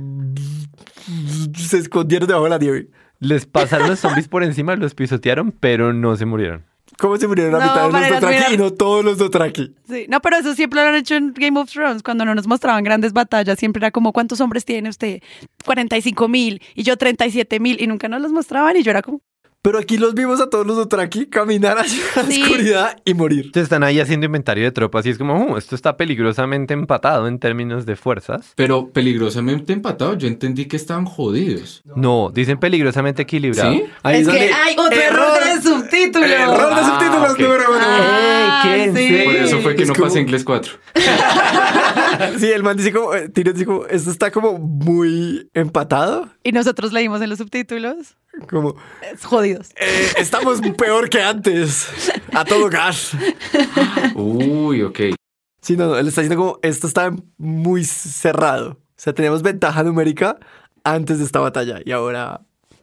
Se 1.57 1.77
escondieron 1.79 2.27
debajo 2.27 2.45
de 2.45 2.49
la 2.51 2.57
nieve. 2.59 2.89
Les 3.19 3.45
pasaron 3.45 3.89
los 3.89 3.99
zombies 3.99 4.27
por 4.27 4.43
encima, 4.43 4.75
los 4.75 4.93
pisotearon, 4.93 5.51
pero 5.51 5.93
no 5.93 6.15
se 6.15 6.25
murieron. 6.25 6.65
¿Cómo 6.97 7.17
se 7.17 7.27
murieron 7.27 7.53
la 7.53 7.59
No, 7.59 7.65
mitad 7.89 8.01
de 8.01 8.09
los 8.09 8.21
Dothraki 8.21 8.53
y 8.53 8.57
no 8.57 8.71
todos 8.73 9.03
los 9.03 9.17
Dothraki? 9.17 9.73
sí. 9.87 10.05
No, 10.09 10.21
pero 10.21 10.37
eso 10.37 10.53
siempre 10.53 10.81
lo 10.81 10.87
han 10.89 10.95
hecho 10.95 11.15
en 11.15 11.33
Game 11.33 11.59
of 11.59 11.69
Thrones. 11.71 12.03
Cuando 12.03 12.25
no 12.25 12.33
nos 12.35 12.47
mostraban 12.47 12.83
grandes 12.83 13.13
batallas, 13.13 13.57
siempre 13.59 13.79
era 13.79 13.91
como, 13.91 14.13
¿cuántos 14.13 14.39
hombres 14.41 14.65
tiene 14.65 14.89
usted? 14.89 15.21
45 15.65 16.27
mil 16.27 16.61
y 16.75 16.83
yo 16.83 16.97
37 16.97 17.59
mil 17.59 17.81
y 17.81 17.87
nunca 17.87 18.07
nos 18.07 18.21
los 18.21 18.31
mostraban 18.31 18.77
y 18.77 18.83
yo 18.83 18.91
era 18.91 19.01
como, 19.01 19.21
Pero 19.63 19.79
aquí 19.79 19.95
los 19.97 20.13
vimos 20.13 20.41
a 20.41 20.49
todos 20.49 20.67
los 20.67 20.75
Dothraki 20.75 21.27
caminar 21.27 21.79
hacia 21.79 22.03
la 22.17 22.23
Sí. 22.23 22.41
oscuridad 22.43 22.97
y 23.05 23.13
morir. 23.13 23.45
Entonces 23.45 23.63
están 23.63 23.81
ahí 23.83 23.97
haciendo 24.01 24.25
inventario 24.25 24.65
de 24.65 24.71
tropas 24.73 25.05
y 25.05 25.09
es 25.09 25.17
como, 25.17 25.37
"Uh, 25.41 25.55
esto 25.55 25.73
está 25.73 25.95
peligrosamente 25.95 26.73
empatado 26.73 27.29
en 27.29 27.39
términos 27.39 27.85
de 27.85 27.95
fuerzas. 27.95 28.51
Pero 28.57 28.89
peligrosamente 28.89 29.71
empatado, 29.71 30.17
yo 30.17 30.27
entendí 30.27 30.65
que 30.65 30.75
estaban 30.75 31.05
jodidos. 31.05 31.81
No, 31.95 32.29
dicen 32.33 32.57
peligrosamente 32.59 33.21
equilibrado. 33.21 33.71
¿Sí? 33.71 33.85
Ahí 34.03 34.19
es 34.19 34.25
donde- 34.27 34.47
que 34.47 34.53
hay 34.53 34.75
otro 34.77 34.99
error, 35.01 35.43
de 35.45 35.61
subtítulos. 35.61 36.29
Error 36.29 36.75
de 36.75 36.81
Ah, 36.81 36.85
subtítulos 36.99 37.31
ok. 37.31 37.39
número 37.39 37.63
uno. 37.69 37.79
Ah, 37.87 38.59
¿qué? 38.65 38.83
¿En 38.83 38.95
sí. 38.97 39.07
serio? 39.07 39.23
Por 39.23 39.35
eso 39.37 39.59
fue 39.61 39.75
que 39.77 39.83
Es 39.83 39.87
no 39.87 39.95
como- 39.95 40.07
pasé 40.07 40.19
inglés 40.19 40.43
4. 40.43 40.73
Sí, 42.39 42.51
el 42.51 42.63
man 42.63 42.77
dice 42.77 42.91
como, 42.91 43.13
eh, 43.13 43.29
Tyrion 43.29 43.53
dice 43.53 43.65
como, 43.65 43.85
esto 43.87 44.11
está 44.11 44.31
como 44.31 44.57
muy 44.57 45.49
empatado. 45.53 46.29
Y 46.43 46.51
nosotros 46.51 46.91
leímos 46.93 47.21
en 47.21 47.29
los 47.29 47.39
subtítulos. 47.39 48.17
Como, 48.49 48.75
Es 49.13 49.23
jodidos. 49.25 49.69
eh, 49.75 50.07
estamos 50.17 50.61
peor 50.77 51.09
que 51.09 51.21
antes. 51.21 51.87
A 52.33 52.43
todo 52.45 52.69
gas. 52.69 53.11
Uy, 54.15 54.81
ok. 54.83 54.99
Sí, 55.61 55.77
no, 55.77 55.87
no, 55.87 55.97
él 55.97 56.07
está 56.07 56.21
diciendo 56.21 56.43
como, 56.43 56.59
esto 56.61 56.87
está 56.87 57.13
muy 57.37 57.85
cerrado. 57.85 58.71
O 58.71 58.77
sea, 58.97 59.13
teníamos 59.13 59.41
ventaja 59.43 59.83
numérica 59.83 60.37
antes 60.83 61.19
de 61.19 61.25
esta 61.25 61.39
batalla 61.39 61.79
y 61.83 61.91
ahora 61.91 62.41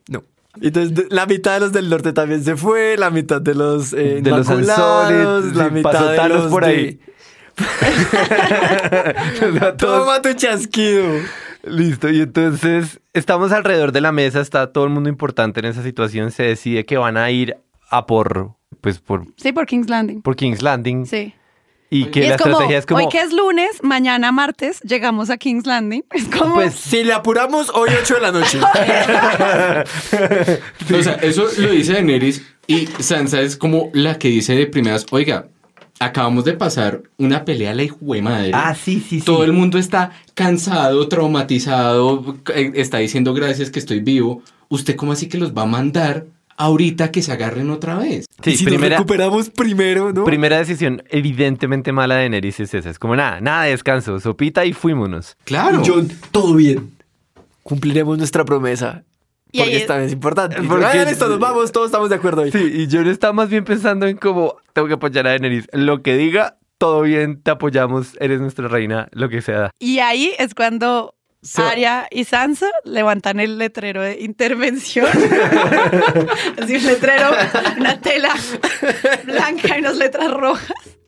no. 0.09 0.25
Entonces, 0.61 1.07
la 1.11 1.27
mitad 1.27 1.55
de 1.55 1.61
los 1.61 1.73
del 1.73 1.88
norte 1.90 2.12
también 2.12 2.43
se 2.43 2.57
fue, 2.57 2.97
la 2.99 3.11
mitad 3.11 3.40
de 3.40 3.55
los 3.55 3.93
eh, 3.93 4.21
De 4.23 4.31
los 4.31 4.49
la 4.49 5.69
mitad 5.71 5.93
pasó 5.93 6.09
de 6.11 6.29
los 6.29 6.47
por 6.51 6.64
ahí. 6.64 7.01
Toma 9.79 10.23
tu 10.23 10.33
chasquido. 10.35 11.20
Listo, 11.62 12.09
y 12.09 12.23
entonces 12.23 13.01
estamos 13.12 13.53
alrededor 13.53 13.92
de 13.92 14.01
la 14.01 14.12
mesa, 14.12 14.40
está 14.40 14.73
todo 14.73 14.85
el 14.85 14.90
mundo 14.90 15.11
importante 15.11 15.61
en 15.61 15.66
esa 15.66 15.83
situación, 15.83 16.31
se 16.31 16.44
decide 16.44 16.87
que 16.87 16.96
van 16.96 17.18
a 17.18 17.31
ir 17.31 17.59
a 17.90 18.07
por, 18.07 18.53
pues, 18.81 18.99
por, 18.99 19.27
Sí, 19.37 19.53
por 19.53 19.66
King's 19.66 19.90
Landing. 19.90 20.23
por 20.23 20.37
King's 20.37 20.62
Landing 20.62 21.05
Sí. 21.05 21.35
y 21.90 22.07
que 22.07 22.20
Y 22.20 22.29
la 22.29 22.37
es 22.37 22.40
como, 22.40 22.53
estrategia 22.53 22.79
es 22.79 22.87
como, 22.87 23.01
hoy 23.05 23.09
que 23.11 23.20
es 23.20 23.31
lunes, 23.35 23.83
mañana 23.83 24.33
martes, 24.33 24.81
llegamos 24.81 25.29
a 25.29 25.37
King's 25.37 25.66
Landing. 25.66 26.03
Es 26.12 26.29
como, 26.29 26.55
pues, 26.55 26.73
Si 26.77 27.05
le 27.05 27.12
apuramos, 27.12 27.68
hoy 27.75 27.90
8 28.01 28.14
de 28.14 28.20
la 28.20 28.33
noche. 28.33 28.59
O 30.99 31.03
sea, 31.03 31.14
eso 31.16 31.46
lo 31.59 31.70
dice 31.70 31.92
Daenerys 31.92 32.42
y 32.66 32.87
Sansa 33.01 33.42
es 33.42 33.55
como 33.57 33.90
la 33.92 34.18
que 34.18 34.29
dice 34.29 34.55
de 34.55 34.66
primeras, 34.66 35.05
oiga, 35.11 35.49
acabamos 36.00 36.44
de 36.46 36.54
pasar 36.54 37.02
una 37.18 37.44
pelea 37.44 37.70
a 37.70 37.74
la 37.74 37.84
hijo 37.84 37.98
de 38.00 38.22
madre. 38.22 38.50
ah, 38.54 38.74
sí, 38.74 39.00
sí, 39.00 39.20
sí. 39.20 39.24
Todo 39.24 39.44
el 39.44 39.52
mundo 39.52 39.78
está 39.78 40.10
cansado, 40.34 41.06
traumatizado, 41.08 42.36
eh, 42.54 42.72
está 42.74 42.98
diciendo 42.98 43.34
gracias 43.34 43.70
que 43.70 43.78
estoy 43.78 44.00
vivo. 44.00 44.42
¿Usted 44.68 44.96
cómo 44.96 45.12
así 45.12 45.28
que 45.28 45.38
los 45.38 45.54
va 45.56 45.62
a 45.62 45.66
mandar 45.66 46.26
ahorita 46.56 47.10
que 47.10 47.22
se 47.22 47.32
agarren 47.32 47.70
otra 47.70 47.98
vez? 47.98 48.26
Sí, 48.42 48.52
y 48.52 48.56
si 48.56 48.64
primera, 48.64 48.96
nos 48.96 48.98
recuperamos 49.00 49.50
primero, 49.50 50.12
¿no? 50.12 50.24
primera 50.24 50.58
decisión 50.58 51.02
evidentemente 51.10 51.92
mala 51.92 52.14
de 52.14 52.20
Daenerys 52.22 52.60
es 52.60 52.72
esa, 52.74 52.88
es 52.88 52.98
como 52.98 53.14
nada, 53.14 53.40
nada 53.42 53.64
de 53.64 53.72
descanso, 53.72 54.18
sopita 54.20 54.64
y 54.64 54.72
fuímonos. 54.72 55.36
Claro. 55.44 55.82
Y 55.84 55.88
John, 55.88 56.08
todo 56.32 56.54
bien. 56.54 56.92
Cumpliremos 57.62 58.16
nuestra 58.16 58.44
promesa. 58.46 59.04
Porque 59.52 59.62
ahí 59.62 59.76
es- 59.82 59.88
vez 59.88 60.06
es 60.06 60.12
importante. 60.12 60.56
Porque- 60.56 60.84
Porque 60.84 61.04
listo, 61.06 61.28
nos 61.28 61.38
vamos, 61.38 61.72
todos 61.72 61.86
estamos 61.86 62.08
de 62.10 62.16
acuerdo 62.16 62.42
hoy. 62.42 62.52
Sí, 62.52 62.58
y 62.74 62.86
yo 62.86 63.00
estaba 63.02 63.32
más 63.32 63.48
bien 63.48 63.64
pensando 63.64 64.06
en 64.06 64.16
cómo 64.16 64.56
tengo 64.72 64.88
que 64.88 64.94
apoyar 64.94 65.26
a 65.26 65.30
Daenerys, 65.30 65.68
lo 65.72 66.02
que 66.02 66.16
diga, 66.16 66.58
todo 66.78 67.02
bien, 67.02 67.42
te 67.42 67.50
apoyamos, 67.50 68.16
eres 68.20 68.40
nuestra 68.40 68.68
reina, 68.68 69.08
lo 69.12 69.28
que 69.28 69.42
sea. 69.42 69.70
y 69.78 69.98
ahí 69.98 70.32
es 70.38 70.54
cuando 70.54 71.14
Se- 71.42 71.62
Arya 71.62 72.06
y 72.10 72.24
Sansa 72.24 72.68
levantan 72.84 73.40
el 73.40 73.56
letrero 73.58 74.02
de 74.02 74.20
intervención. 74.20 75.06
Así 76.62 76.76
un 76.76 76.84
letrero, 76.86 77.30
una 77.78 78.00
tela 78.00 78.30
blanca 79.24 79.76
y 79.76 79.80
unas 79.80 79.96
letras 79.96 80.30
rojas. 80.32 80.98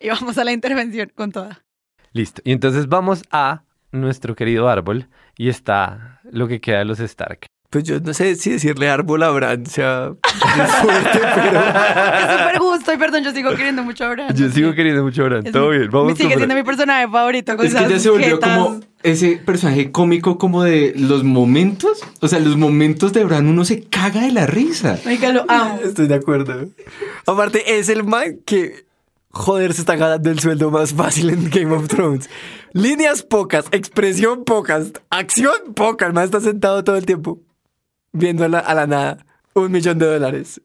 Y 0.00 0.08
vamos 0.08 0.38
a 0.38 0.44
la 0.44 0.52
intervención 0.52 1.10
con 1.14 1.32
toda. 1.32 1.62
Listo. 2.12 2.40
Y 2.44 2.52
entonces 2.52 2.88
vamos 2.88 3.22
a 3.30 3.64
nuestro 3.92 4.34
querido 4.34 4.68
árbol 4.68 5.08
y 5.36 5.48
está 5.48 6.20
lo 6.30 6.48
que 6.48 6.60
queda 6.60 6.78
de 6.78 6.84
los 6.86 7.00
Stark. 7.00 7.46
Pues 7.70 7.84
yo 7.84 8.00
no 8.00 8.14
sé 8.14 8.34
si 8.36 8.50
decirle 8.50 8.88
árbol 8.88 9.22
a 9.22 9.28
Bran 9.30 9.66
sea 9.66 10.12
fuerte, 10.22 11.20
pero... 11.34 11.60
Es 12.18 12.38
súper 12.38 12.58
justo 12.58 12.92
y 12.94 12.96
perdón, 12.96 13.24
yo 13.24 13.32
sigo 13.32 13.50
queriendo 13.50 13.82
mucho 13.82 14.04
a 14.06 14.08
Bran. 14.10 14.34
Yo 14.34 14.48
sigo 14.50 14.72
queriendo 14.72 15.02
mucho 15.02 15.22
a 15.22 15.24
Bran. 15.26 15.46
Es 15.46 15.52
Todo 15.52 15.70
mi- 15.70 15.76
bien, 15.78 15.90
vamos 15.90 16.16
Sigue 16.16 16.36
siendo 16.36 16.54
mi 16.54 16.62
personaje 16.62 17.06
favorito. 17.08 17.56
Con 17.58 17.66
Es 17.66 17.74
que 17.74 17.88
ya 17.88 17.98
se 17.98 18.08
volvió 18.08 18.36
jetas. 18.36 18.56
como 18.58 18.80
ese 19.02 19.36
personaje 19.44 19.90
cómico 19.92 20.38
como 20.38 20.62
de 20.64 20.94
los 20.96 21.24
momentos. 21.24 22.00
O 22.20 22.28
sea, 22.28 22.38
los 22.40 22.56
momentos 22.56 23.12
de 23.12 23.24
Bran 23.24 23.46
uno 23.46 23.66
se 23.66 23.82
caga 23.84 24.22
de 24.22 24.32
la 24.32 24.46
risa. 24.46 24.98
Oiga, 25.06 25.30
lo 25.32 25.44
amo. 25.48 25.78
Estoy 25.84 26.06
de 26.06 26.14
acuerdo. 26.14 26.68
Aparte, 27.26 27.78
es 27.78 27.90
el 27.90 28.02
man 28.02 28.38
que, 28.46 28.86
joder, 29.30 29.74
se 29.74 29.82
está 29.82 29.94
ganando 29.96 30.30
el 30.30 30.38
sueldo 30.38 30.70
más 30.70 30.94
fácil 30.94 31.28
en 31.28 31.50
Game 31.50 31.74
of 31.76 31.86
Thrones. 31.88 32.30
Líneas 32.72 33.22
pocas, 33.22 33.66
expresión 33.72 34.44
pocas, 34.44 34.92
acción 35.10 35.74
poca. 35.74 36.06
El 36.06 36.14
man 36.14 36.24
está 36.24 36.40
sentado 36.40 36.82
todo 36.82 36.96
el 36.96 37.04
tiempo 37.04 37.40
viendo 38.12 38.44
a 38.44 38.48
la, 38.48 38.58
a 38.58 38.74
la 38.74 38.86
nada. 38.86 39.26
Un 39.54 39.72
millón 39.72 39.98
de 39.98 40.06
dólares. 40.06 40.60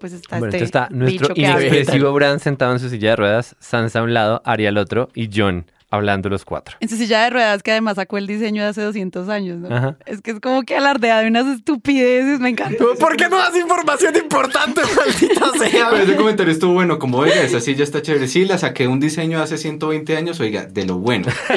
Pues 0.00 0.14
está 0.14 0.38
Bueno, 0.38 0.54
este 0.54 0.58
entonces 0.58 0.62
está 0.62 0.88
nuestro 0.90 1.34
inexpresivo 1.34 2.12
Bran 2.12 2.40
sentado 2.40 2.72
en 2.72 2.78
su 2.78 2.88
silla 2.88 3.10
de 3.10 3.16
ruedas, 3.16 3.54
Sansa 3.60 4.00
a 4.00 4.02
un 4.02 4.14
lado, 4.14 4.40
Arya 4.44 4.70
al 4.70 4.78
otro 4.78 5.10
y 5.14 5.28
John 5.34 5.66
hablando 5.94 6.28
los 6.28 6.44
cuatro. 6.44 6.76
En 6.80 6.88
su 6.88 6.96
silla 6.96 7.24
de 7.24 7.30
ruedas, 7.30 7.62
que 7.62 7.70
además 7.72 7.96
sacó 7.96 8.18
el 8.18 8.26
diseño 8.26 8.62
de 8.62 8.68
hace 8.68 8.82
200 8.82 9.28
años, 9.28 9.58
¿no? 9.58 9.74
Ajá. 9.74 9.96
Es 10.06 10.20
que 10.20 10.32
es 10.32 10.40
como 10.40 10.62
que 10.62 10.76
alardea 10.76 11.20
de 11.20 11.28
unas 11.28 11.46
estupideces, 11.46 12.40
me 12.40 12.50
encanta. 12.50 12.84
¿Por 12.98 13.16
qué 13.16 13.28
no 13.28 13.36
das 13.36 13.56
información 13.56 14.14
importante, 14.16 14.80
maldita 14.96 15.50
sea? 15.58 15.90
Pero 15.90 16.02
ese 16.02 16.16
comentario 16.16 16.52
estuvo 16.52 16.74
bueno, 16.74 16.98
como 16.98 17.18
oiga, 17.18 17.42
esa 17.42 17.60
silla 17.60 17.84
está 17.84 18.02
chévere. 18.02 18.28
Sí, 18.28 18.44
la 18.44 18.58
saqué 18.58 18.84
de 18.84 18.88
un 18.88 19.00
diseño 19.00 19.40
hace 19.40 19.58
120 19.58 20.16
años, 20.16 20.40
oiga, 20.40 20.66
de 20.66 20.84
lo 20.84 20.98
bueno. 20.98 21.28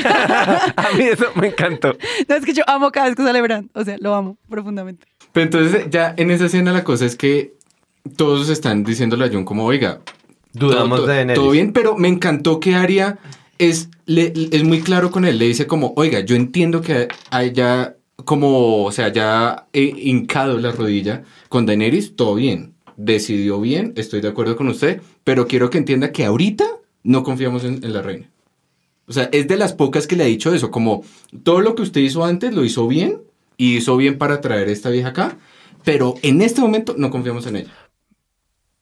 A 0.75 0.87
mí 0.97 1.03
eso 1.03 1.25
me 1.35 1.47
encantó. 1.47 1.97
No, 2.27 2.35
es 2.35 2.45
que 2.45 2.53
yo 2.53 2.63
amo 2.67 2.91
cada 2.91 3.07
vez 3.07 3.15
que 3.15 3.23
sale 3.23 3.41
Bran. 3.41 3.69
O 3.73 3.83
sea, 3.83 3.97
lo 3.99 4.15
amo 4.15 4.37
profundamente. 4.49 5.07
Pero 5.31 5.43
entonces 5.43 5.87
ya 5.89 6.13
en 6.17 6.31
esa 6.31 6.45
escena 6.45 6.71
la 6.71 6.83
cosa 6.83 7.05
es 7.05 7.15
que 7.15 7.53
todos 8.15 8.49
están 8.49 8.83
diciéndole 8.83 9.25
a 9.25 9.29
John 9.31 9.43
como, 9.43 9.65
oiga, 9.65 9.99
Dudamos 10.53 10.99
todo, 10.99 11.07
de 11.07 11.15
Daenerys. 11.15 11.39
Todo 11.39 11.51
bien, 11.51 11.73
pero 11.73 11.97
me 11.97 12.07
encantó 12.07 12.59
que 12.59 12.75
Arya 12.75 13.17
es, 13.59 13.89
le- 14.05 14.33
es 14.51 14.63
muy 14.63 14.81
claro 14.81 15.11
con 15.11 15.25
él. 15.25 15.37
Le 15.39 15.45
dice 15.47 15.67
como, 15.67 15.93
oiga, 15.95 16.19
yo 16.21 16.35
entiendo 16.35 16.81
que 16.81 17.07
haya 17.31 17.95
como, 18.25 18.83
o 18.85 18.91
sea, 18.91 19.11
ya 19.11 19.67
he 19.73 19.83
hincado 19.83 20.57
la 20.57 20.71
rodilla 20.71 21.23
con 21.49 21.65
Daenerys, 21.65 22.15
todo 22.15 22.35
bien. 22.35 22.73
Decidió 22.95 23.61
bien, 23.61 23.93
estoy 23.95 24.21
de 24.21 24.27
acuerdo 24.29 24.55
con 24.55 24.67
usted, 24.69 25.01
pero 25.23 25.47
quiero 25.47 25.69
que 25.69 25.77
entienda 25.77 26.11
que 26.11 26.25
ahorita 26.25 26.65
no 27.03 27.23
confiamos 27.23 27.63
en, 27.63 27.83
en 27.83 27.93
la 27.93 28.01
reina. 28.01 28.29
O 29.07 29.13
sea, 29.13 29.29
es 29.31 29.47
de 29.47 29.55
las 29.55 29.73
pocas 29.73 30.07
que 30.07 30.15
le 30.15 30.23
ha 30.23 30.27
dicho 30.27 30.53
eso, 30.53 30.71
como 30.71 31.03
todo 31.43 31.61
lo 31.61 31.75
que 31.75 31.83
usted 31.83 32.01
hizo 32.01 32.25
antes 32.25 32.53
lo 32.53 32.65
hizo 32.65 32.87
bien 32.87 33.21
y 33.55 33.77
hizo 33.77 33.95
bien 33.97 34.17
para 34.17 34.41
traer 34.41 34.67
a 34.67 34.71
esta 34.71 34.89
vieja 34.89 35.09
acá, 35.09 35.37
pero 35.85 36.15
en 36.23 36.41
este 36.41 36.59
momento 36.59 36.95
no 36.97 37.09
confiamos 37.11 37.45
en 37.47 37.57
ella. 37.57 37.71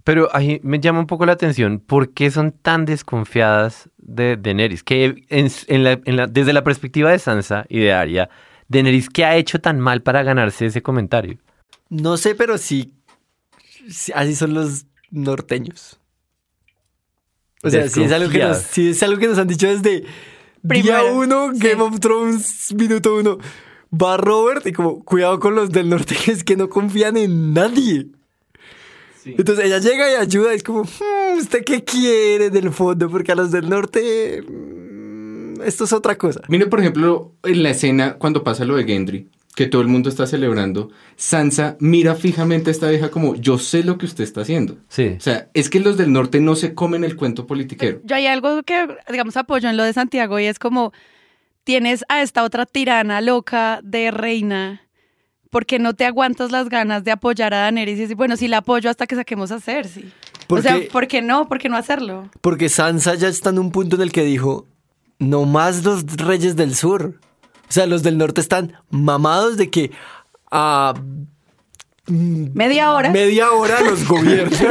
Pero 0.06 0.30
ahí 0.34 0.62
me 0.63 0.80
llama 0.80 1.00
un 1.00 1.08
poco 1.08 1.26
la 1.26 1.34
atención, 1.34 1.80
¿por 1.80 2.13
qué 2.13 2.30
son 2.32 2.52
tan 2.54 2.86
desconfiadas 2.86 3.89
de 3.98 4.38
Daenerys? 4.38 4.84
Que 4.84 5.26
en- 5.30 5.52
en 5.68 5.84
la- 5.84 6.00
en 6.06 6.15
la- 6.15 6.28
desde 6.28 6.54
la 6.54 6.63
perspectiva 6.63 7.12
de 7.12 7.20
Sansa 7.20 7.65
y 7.68 7.80
de 7.80 7.91
Arya, 7.91 8.30
Daenerys, 8.70 9.10
¿qué 9.10 9.26
ha 9.26 9.36
hecho 9.36 9.60
tan 9.60 9.80
mal 9.80 10.04
para 10.04 10.22
ganarse 10.24 10.68
ese 10.68 10.82
comentario? 10.84 11.39
No 11.89 12.18
sé, 12.18 12.36
pero 12.36 12.58
sí, 12.60 12.94
sí, 13.89 14.12
así 14.15 14.36
son 14.36 14.54
los 14.54 14.86
norteños. 15.10 16.00
O 17.63 17.70
sea, 17.72 17.89
sí 17.89 18.04
es, 18.04 18.12
algo 18.12 18.30
que 18.32 18.38
nos, 18.39 18.58
sí 18.60 18.89
es 18.89 19.02
algo 19.02 19.18
que 19.20 19.28
nos 19.28 19.39
han 19.39 19.48
dicho 19.48 19.68
desde 19.68 20.04
día 20.62 21.04
uno, 21.04 21.52
sí. 21.52 21.60
Game 21.60 21.82
of 21.82 22.00
Thrones, 22.00 22.76
minuto 22.78 23.15
uno. 23.15 23.39
Va 23.91 24.18
Robert 24.18 24.68
y 24.68 24.72
como, 24.72 25.04
cuidado 25.04 25.39
con 25.39 25.56
los 25.56 25.72
del 25.72 25.89
norte, 25.89 26.15
que 26.26 26.32
es 26.32 26.44
que 26.44 26.56
no 26.58 26.70
confían 26.70 27.18
en 27.18 27.54
nadie. 27.54 28.08
Entonces 29.26 29.66
ella 29.66 29.80
llega 29.80 30.12
y 30.12 30.16
ayuda, 30.16 30.54
es 30.54 30.64
como, 30.64 30.84
"Hmm, 30.84 31.38
¿usted 31.40 31.64
qué 31.64 31.84
quiere 31.84 32.50
del 32.50 32.72
fondo? 32.72 33.10
Porque 33.10 33.32
a 33.32 33.36
los 33.36 33.52
del 33.52 33.70
norte, 33.70 34.44
mm, 34.48 35.62
esto 35.64 35.84
es 35.86 35.94
otra 35.94 36.18
cosa. 36.18 36.42
Mire, 36.48 36.68
por 36.68 36.80
ejemplo, 36.80 37.34
en 37.44 37.64
la 37.64 37.72
escena 37.72 38.16
cuando 38.16 38.44
pasa 38.44 38.66
lo 38.66 38.76
de 38.76 38.84
Gendry, 38.86 39.30
que 39.56 39.68
todo 39.68 39.82
el 39.82 39.88
mundo 39.88 40.10
está 40.10 40.28
celebrando, 40.28 40.90
Sansa 41.16 41.78
mira 41.80 42.16
fijamente 42.16 42.70
a 42.70 42.72
esta 42.72 42.90
vieja 42.90 43.10
como, 43.10 43.36
yo 43.36 43.58
sé 43.58 43.84
lo 43.84 43.98
que 43.98 44.06
usted 44.06 44.24
está 44.26 44.42
haciendo. 44.42 44.78
Sí. 44.90 45.16
O 45.18 45.22
sea, 45.22 45.48
es 45.54 45.70
que 45.70 45.80
los 45.80 45.96
del 45.98 46.12
norte 46.12 46.42
no 46.42 46.56
se 46.56 46.74
comen 46.74 47.04
el 47.06 47.16
cuento 47.16 47.48
politiquero. 47.48 48.02
Yo 48.04 48.16
hay 48.18 48.28
algo 48.28 48.64
que, 48.64 48.86
digamos, 49.10 49.38
apoyo 49.38 49.70
en 49.70 49.78
lo 49.78 49.84
de 49.84 49.94
Santiago 49.94 50.40
y 50.40 50.46
es 50.46 50.60
como 50.60 50.92
tienes 51.64 52.04
a 52.10 52.22
esta 52.22 52.44
otra 52.44 52.66
tirana 52.66 53.22
loca 53.22 53.80
de 53.82 54.12
reina. 54.12 54.82
¿Por 55.49 55.65
qué 55.65 55.79
no 55.79 55.93
te 55.93 56.05
aguantas 56.05 56.51
las 56.51 56.69
ganas 56.69 57.03
de 57.03 57.12
apoyar 57.12 57.53
a 57.53 57.60
Daenerys 57.60 57.97
y 57.97 58.01
decir, 58.01 58.15
bueno, 58.15 58.36
sí 58.38 58.47
la 58.47 58.58
apoyo 58.58 58.89
hasta 58.89 59.08
que 59.08 59.15
saquemos 59.15 59.51
a 59.51 59.60
Cersei? 59.60 60.12
O 60.47 60.62
sea, 60.62 60.73
Porque- 60.73 60.89
¿por 60.91 61.08
qué 61.08 61.21
no? 61.21 61.47
¿Por 61.47 61.60
qué 61.60 61.69
no 61.69 61.77
hacerlo? 61.77 62.29
Porque 62.41 62.69
Sansa 62.69 63.15
ya 63.15 63.27
está 63.29 63.49
en 63.51 63.60
un 63.60 63.71
punto 63.71 63.95
en 63.95 64.01
el 64.03 64.12
que 64.12 64.23
dijo, 64.23 64.67
no 65.19 65.45
más 65.45 65.84
los 65.84 66.05
reyes 66.17 66.55
del 66.55 66.75
sur. 66.75 67.19
O 67.67 67.71
sea, 67.71 67.86
los 67.88 68.03
del 68.03 68.17
norte 68.17 68.41
están 68.41 68.73
mamados 68.89 69.58
de 69.58 69.69
que 69.71 69.91
a 70.51 70.93
Media 72.08 72.91
hora. 72.91 73.10
media 73.10 73.49
hora 73.51 73.81
los 73.81 74.08
gobiernan. 74.08 74.53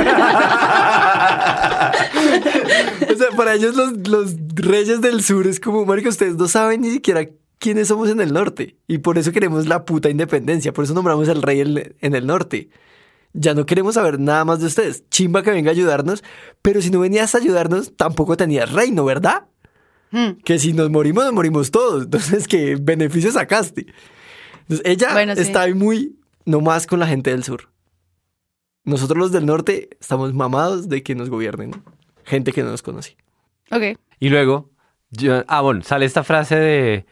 o 3.13 3.17
sea, 3.17 3.31
para 3.37 3.55
ellos 3.55 3.75
los, 3.75 3.93
los 4.09 4.35
reyes 4.55 5.01
del 5.01 5.23
sur 5.23 5.47
es 5.49 5.59
como, 5.59 5.85
marica, 5.85 6.09
ustedes 6.11 6.37
no 6.37 6.47
saben 6.47 6.83
ni 6.83 6.91
siquiera 6.93 7.27
quiénes 7.65 7.89
somos 7.89 8.09
en 8.11 8.21
el 8.21 8.33
norte. 8.33 8.77
Y 8.87 8.99
por 8.99 9.17
eso 9.19 9.33
queremos 9.33 9.67
la 9.67 9.85
puta 9.85 10.11
independencia. 10.11 10.73
Por 10.73 10.85
eso 10.85 10.95
nombramos 10.95 11.29
al 11.29 11.43
rey 11.43 11.61
en, 11.61 11.95
en 12.01 12.15
el 12.15 12.27
norte. 12.27 12.69
Ya 13.33 13.55
no 13.55 13.67
queremos 13.67 13.95
saber 13.95 14.21
nada 14.21 14.45
más 14.45 14.61
de 14.61 14.67
ustedes. 14.67 15.09
Chimba 15.11 15.43
que 15.43 15.51
venga 15.51 15.71
a 15.71 15.73
ayudarnos. 15.73 16.23
Pero 16.63 16.81
si 16.83 16.91
no 16.91 17.01
venías 17.01 17.35
a 17.35 17.39
ayudarnos, 17.39 17.97
tampoco 17.97 18.37
tenías 18.37 18.71
reino, 18.73 19.05
¿verdad? 19.05 19.47
Hmm. 20.11 20.33
Que 20.45 20.59
si 20.59 20.73
nos 20.73 20.91
morimos, 20.91 21.25
nos 21.25 21.33
morimos 21.33 21.71
todos. 21.71 22.03
Entonces, 22.05 22.47
¿qué 22.47 22.77
beneficio 22.81 23.33
sacaste? 23.33 23.87
Entonces, 24.63 24.83
ella 24.87 25.13
Bueno, 25.13 25.35
sí. 25.35 25.41
está 25.43 25.63
ahí 25.63 25.75
muy 25.75 26.17
nomás 26.45 26.87
con 26.87 27.01
la 27.01 27.07
gente 27.07 27.31
del 27.31 27.43
sur. 27.43 27.71
Nosotros 28.85 29.19
los 29.19 29.33
del 29.33 29.47
norte 29.47 29.89
estamos 30.01 30.35
mamados 30.35 30.89
de 30.89 31.03
que 31.03 31.15
nos 31.15 31.31
gobiernen 31.31 31.73
gente 32.25 32.53
que 32.53 32.63
no 32.63 32.71
nos 32.71 32.83
conoce. 32.83 33.17
Ok. 33.71 33.99
Y 34.21 34.29
luego, 34.29 34.71
yo- 35.11 35.43
ah, 35.49 35.61
bueno, 35.63 35.83
sale 35.83 36.05
esta 36.05 36.23
frase 36.23 36.57
de, 36.57 37.07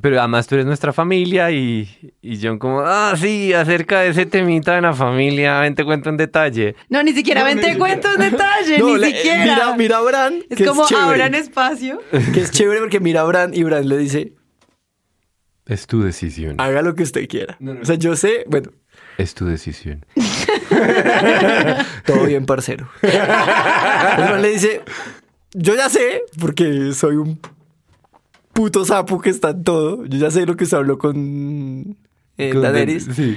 pero 0.00 0.18
además 0.18 0.46
tú 0.46 0.54
eres 0.54 0.66
nuestra 0.66 0.92
familia 0.92 1.50
y, 1.50 1.88
y 2.22 2.38
John 2.42 2.58
como, 2.58 2.80
ah, 2.80 3.14
sí, 3.16 3.52
acerca 3.52 4.00
de 4.00 4.08
ese 4.08 4.24
temita 4.26 4.74
de 4.74 4.80
la 4.80 4.94
familia, 4.94 5.60
ven, 5.60 5.74
te 5.74 5.84
cuento 5.84 6.08
en 6.08 6.16
detalle. 6.16 6.74
No, 6.88 7.02
ni 7.02 7.12
siquiera 7.12 7.40
No, 7.42 7.46
ven, 7.46 7.56
ni 7.56 7.62
te 7.62 7.72
siquiera. 7.72 7.86
cuento 8.00 8.08
en 8.14 8.30
detalle, 8.30 8.78
No, 8.80 8.86
ni 8.94 8.98
le- 8.98 9.06
siquiera. 9.16 9.42
Mira, 9.44 9.76
mira 9.76 9.96
a 9.98 10.00
Bran, 10.00 10.42
es 10.48 10.56
que 10.56 10.64
como 10.64 10.84
es 10.86 10.92
abran 10.92 11.34
espacio. 11.34 12.00
Que 12.32 12.40
es 12.40 12.50
chévere 12.50 12.80
porque 12.80 13.00
mira 13.00 13.20
a 13.20 13.24
Bran 13.24 13.52
y 13.54 13.62
Bran 13.64 13.86
le 13.88 13.98
dice, 13.98 14.32
Es 15.66 15.86
tu 15.86 16.02
decisión. 16.02 16.54
haga 16.58 16.80
lo 16.82 16.94
que 16.94 17.02
usted 17.02 17.28
quiera. 17.28 17.58
O 17.80 17.84
sea, 17.84 17.96
yo 17.96 18.16
sé, 18.16 18.44
bueno, 18.48 18.70
Es 19.18 19.34
tu 19.34 19.44
decisión. 19.46 20.06
todo 22.06 22.24
bien, 22.26 22.46
parcero. 22.46 22.88
El 23.02 24.24
man 24.24 24.42
le 24.42 24.48
dice, 24.52 24.80
yo 25.52 25.74
ya 25.74 25.88
sé, 25.88 26.22
porque 26.40 26.92
soy 26.94 27.16
un 27.16 27.38
puto 28.62 28.84
sapo 28.84 29.20
que 29.20 29.30
está 29.30 29.50
en 29.50 29.64
todo. 29.64 30.04
Yo 30.06 30.18
ya 30.18 30.30
sé 30.30 30.46
lo 30.46 30.56
que 30.56 30.66
se 30.66 30.76
habló 30.76 30.98
con 30.98 31.96
eh, 32.38 32.50
Con 32.50 32.62
Daenerys. 32.62 33.08
Sí. 33.12 33.36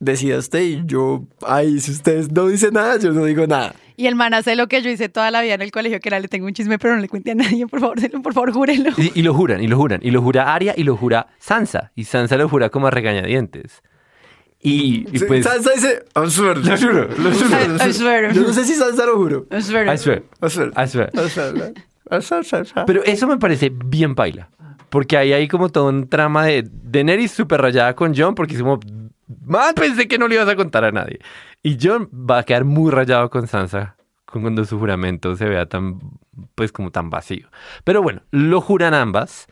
Decida 0.00 0.38
usted 0.38 0.62
y 0.62 0.82
yo, 0.86 1.24
ay, 1.46 1.78
si 1.78 1.90
ustedes 1.92 2.32
no 2.32 2.48
dicen 2.48 2.72
nada, 2.72 2.98
yo 2.98 3.12
no 3.12 3.24
digo 3.26 3.46
nada. 3.46 3.74
Y 3.96 4.06
el 4.06 4.14
man 4.16 4.32
hace 4.34 4.56
lo 4.56 4.66
que 4.66 4.80
yo 4.82 4.88
hice 4.90 5.08
toda 5.10 5.30
la 5.30 5.42
vida 5.42 5.54
en 5.54 5.60
el 5.62 5.70
colegio, 5.70 6.00
que 6.00 6.08
era 6.08 6.18
le 6.20 6.26
tengo 6.26 6.46
un 6.46 6.54
chisme, 6.54 6.78
pero 6.78 6.94
no 6.96 7.02
le 7.02 7.08
cuente 7.08 7.32
a 7.32 7.34
nadie, 7.34 7.66
por 7.68 7.80
favor, 7.80 7.98
por 8.22 8.32
favor, 8.34 8.52
júrenlo. 8.52 8.90
Y, 8.96 9.12
y 9.20 9.22
lo 9.22 9.34
juran, 9.34 9.62
y 9.62 9.68
lo 9.68 9.76
juran. 9.76 10.00
Y 10.02 10.10
lo 10.10 10.22
jura 10.22 10.54
Arya 10.54 10.72
y 10.76 10.82
lo 10.84 10.96
jura 10.96 11.28
Sansa. 11.38 11.92
Y 11.94 12.04
Sansa 12.04 12.36
lo 12.36 12.48
jura 12.48 12.70
como 12.70 12.86
a 12.86 12.90
regañadientes. 12.90 13.82
Y, 14.60 15.06
y 15.12 15.18
pues... 15.20 15.44
Sansa 15.44 15.70
dice, 15.74 16.04
I'm 16.16 16.30
swear. 16.30 16.56
Lo 16.56 16.76
juro, 16.78 17.08
lo 17.08 17.30
juro. 17.32 17.56
I- 17.84 17.88
I 17.90 17.92
swear. 17.92 18.32
Yo 18.32 18.42
no 18.42 18.52
sé 18.54 18.64
si 18.64 18.74
Sansa 18.74 19.04
lo 19.06 19.16
juro. 19.18 19.46
I 19.56 19.60
swear. 19.62 19.86
I 19.94 19.98
swear, 19.98 20.22
I 20.42 20.48
swear. 20.48 20.72
I 20.76 20.88
swear. 20.88 21.10
I 21.14 21.28
swear. 21.28 21.72
Pero 22.86 23.02
eso 23.04 23.26
me 23.26 23.36
parece 23.38 23.70
bien 23.72 24.14
paila. 24.14 24.48
Porque 24.90 25.16
ahí 25.16 25.32
hay 25.32 25.48
como 25.48 25.70
todo 25.70 25.88
un 25.88 26.08
trama 26.08 26.44
de 26.44 26.68
Daenerys 26.70 27.30
súper 27.32 27.62
rayada 27.62 27.94
con 27.94 28.14
John 28.14 28.34
porque 28.34 28.54
es 28.54 28.60
como, 28.60 28.78
más 29.46 29.72
pensé 29.72 30.06
que 30.06 30.18
no 30.18 30.28
le 30.28 30.34
ibas 30.34 30.48
a 30.48 30.56
contar 30.56 30.84
a 30.84 30.92
nadie. 30.92 31.18
Y 31.62 31.78
John 31.80 32.10
va 32.12 32.38
a 32.38 32.42
quedar 32.42 32.64
muy 32.64 32.90
rayado 32.90 33.30
con 33.30 33.46
Sansa 33.46 33.96
con- 34.26 34.42
cuando 34.42 34.64
su 34.66 34.78
juramento 34.78 35.34
se 35.36 35.46
vea 35.46 35.64
tan, 35.66 35.98
pues 36.54 36.72
como 36.72 36.90
tan 36.90 37.08
vacío. 37.08 37.48
Pero 37.84 38.02
bueno, 38.02 38.22
lo 38.30 38.60
juran 38.60 38.92
ambas 38.92 39.46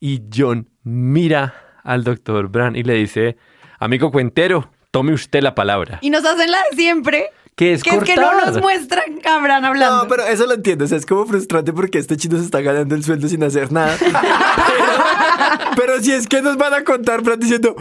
y 0.00 0.22
John 0.34 0.68
mira 0.82 1.54
al 1.84 2.04
doctor 2.04 2.48
Bran 2.48 2.76
y 2.76 2.82
le 2.82 2.94
dice, 2.94 3.36
amigo 3.78 4.10
cuentero, 4.10 4.70
tome 4.90 5.14
usted 5.14 5.42
la 5.42 5.54
palabra. 5.54 5.98
Y 6.02 6.10
nos 6.10 6.24
hacen 6.24 6.50
la 6.50 6.58
de 6.70 6.76
siempre. 6.76 7.26
Que 7.56 7.74
es 7.74 7.82
Que 7.82 7.90
es 7.90 8.02
que 8.02 8.16
no 8.16 8.30
cortar. 8.30 8.52
nos 8.52 8.62
muestran 8.62 9.04
a 9.24 9.38
Bran 9.38 9.64
hablando. 9.64 10.02
No, 10.02 10.08
pero 10.08 10.24
eso 10.24 10.46
lo 10.46 10.54
entiendo. 10.54 10.84
O 10.84 10.88
sea, 10.88 10.98
es 10.98 11.06
como 11.06 11.26
frustrante 11.26 11.72
porque 11.72 11.98
este 11.98 12.16
chino 12.16 12.38
se 12.38 12.44
está 12.44 12.60
ganando 12.60 12.94
el 12.94 13.04
sueldo 13.04 13.28
sin 13.28 13.42
hacer 13.44 13.70
nada. 13.72 13.96
pero, 14.00 15.72
pero 15.76 16.02
si 16.02 16.12
es 16.12 16.26
que 16.26 16.40
nos 16.40 16.56
van 16.56 16.74
a 16.74 16.84
contar, 16.84 17.22
Fran, 17.22 17.38
diciendo, 17.38 17.76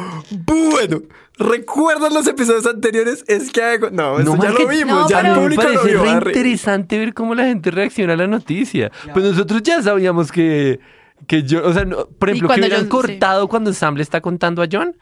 bueno, 0.45 1.01
¿recuerdan 1.37 2.13
los 2.13 2.27
episodios 2.27 2.65
anteriores? 2.65 3.23
Es 3.27 3.51
que 3.51 3.63
hago. 3.63 3.89
No, 3.91 4.19
eso 4.19 4.37
ya 4.41 4.49
lo 4.49 4.67
vimos. 4.67 5.03
No, 5.03 5.09
ya 5.09 5.21
el 5.21 5.27
mí 5.27 5.29
me 5.31 5.41
público 5.41 5.63
lo 5.63 5.83
vio. 5.83 6.03
re 6.03 6.31
interesante 6.31 6.97
ver 6.99 7.13
cómo 7.13 7.33
la 7.33 7.45
gente 7.45 7.71
reacciona 7.71 8.13
a 8.13 8.17
la 8.17 8.27
noticia. 8.27 8.91
Pues 9.13 9.25
nosotros 9.25 9.63
ya 9.63 9.81
sabíamos 9.81 10.31
que, 10.31 10.79
que 11.27 11.43
yo, 11.43 11.65
o 11.67 11.73
sea, 11.73 11.85
no- 11.85 12.07
por 12.07 12.29
ejemplo, 12.29 12.49
que 12.49 12.59
hubieran 12.59 12.83
yo- 12.83 12.89
cortado 12.89 13.47
cuando 13.47 13.73
Sam 13.73 13.95
le 13.95 14.03
está 14.03 14.21
contando 14.21 14.61
a 14.61 14.67
John, 14.71 14.95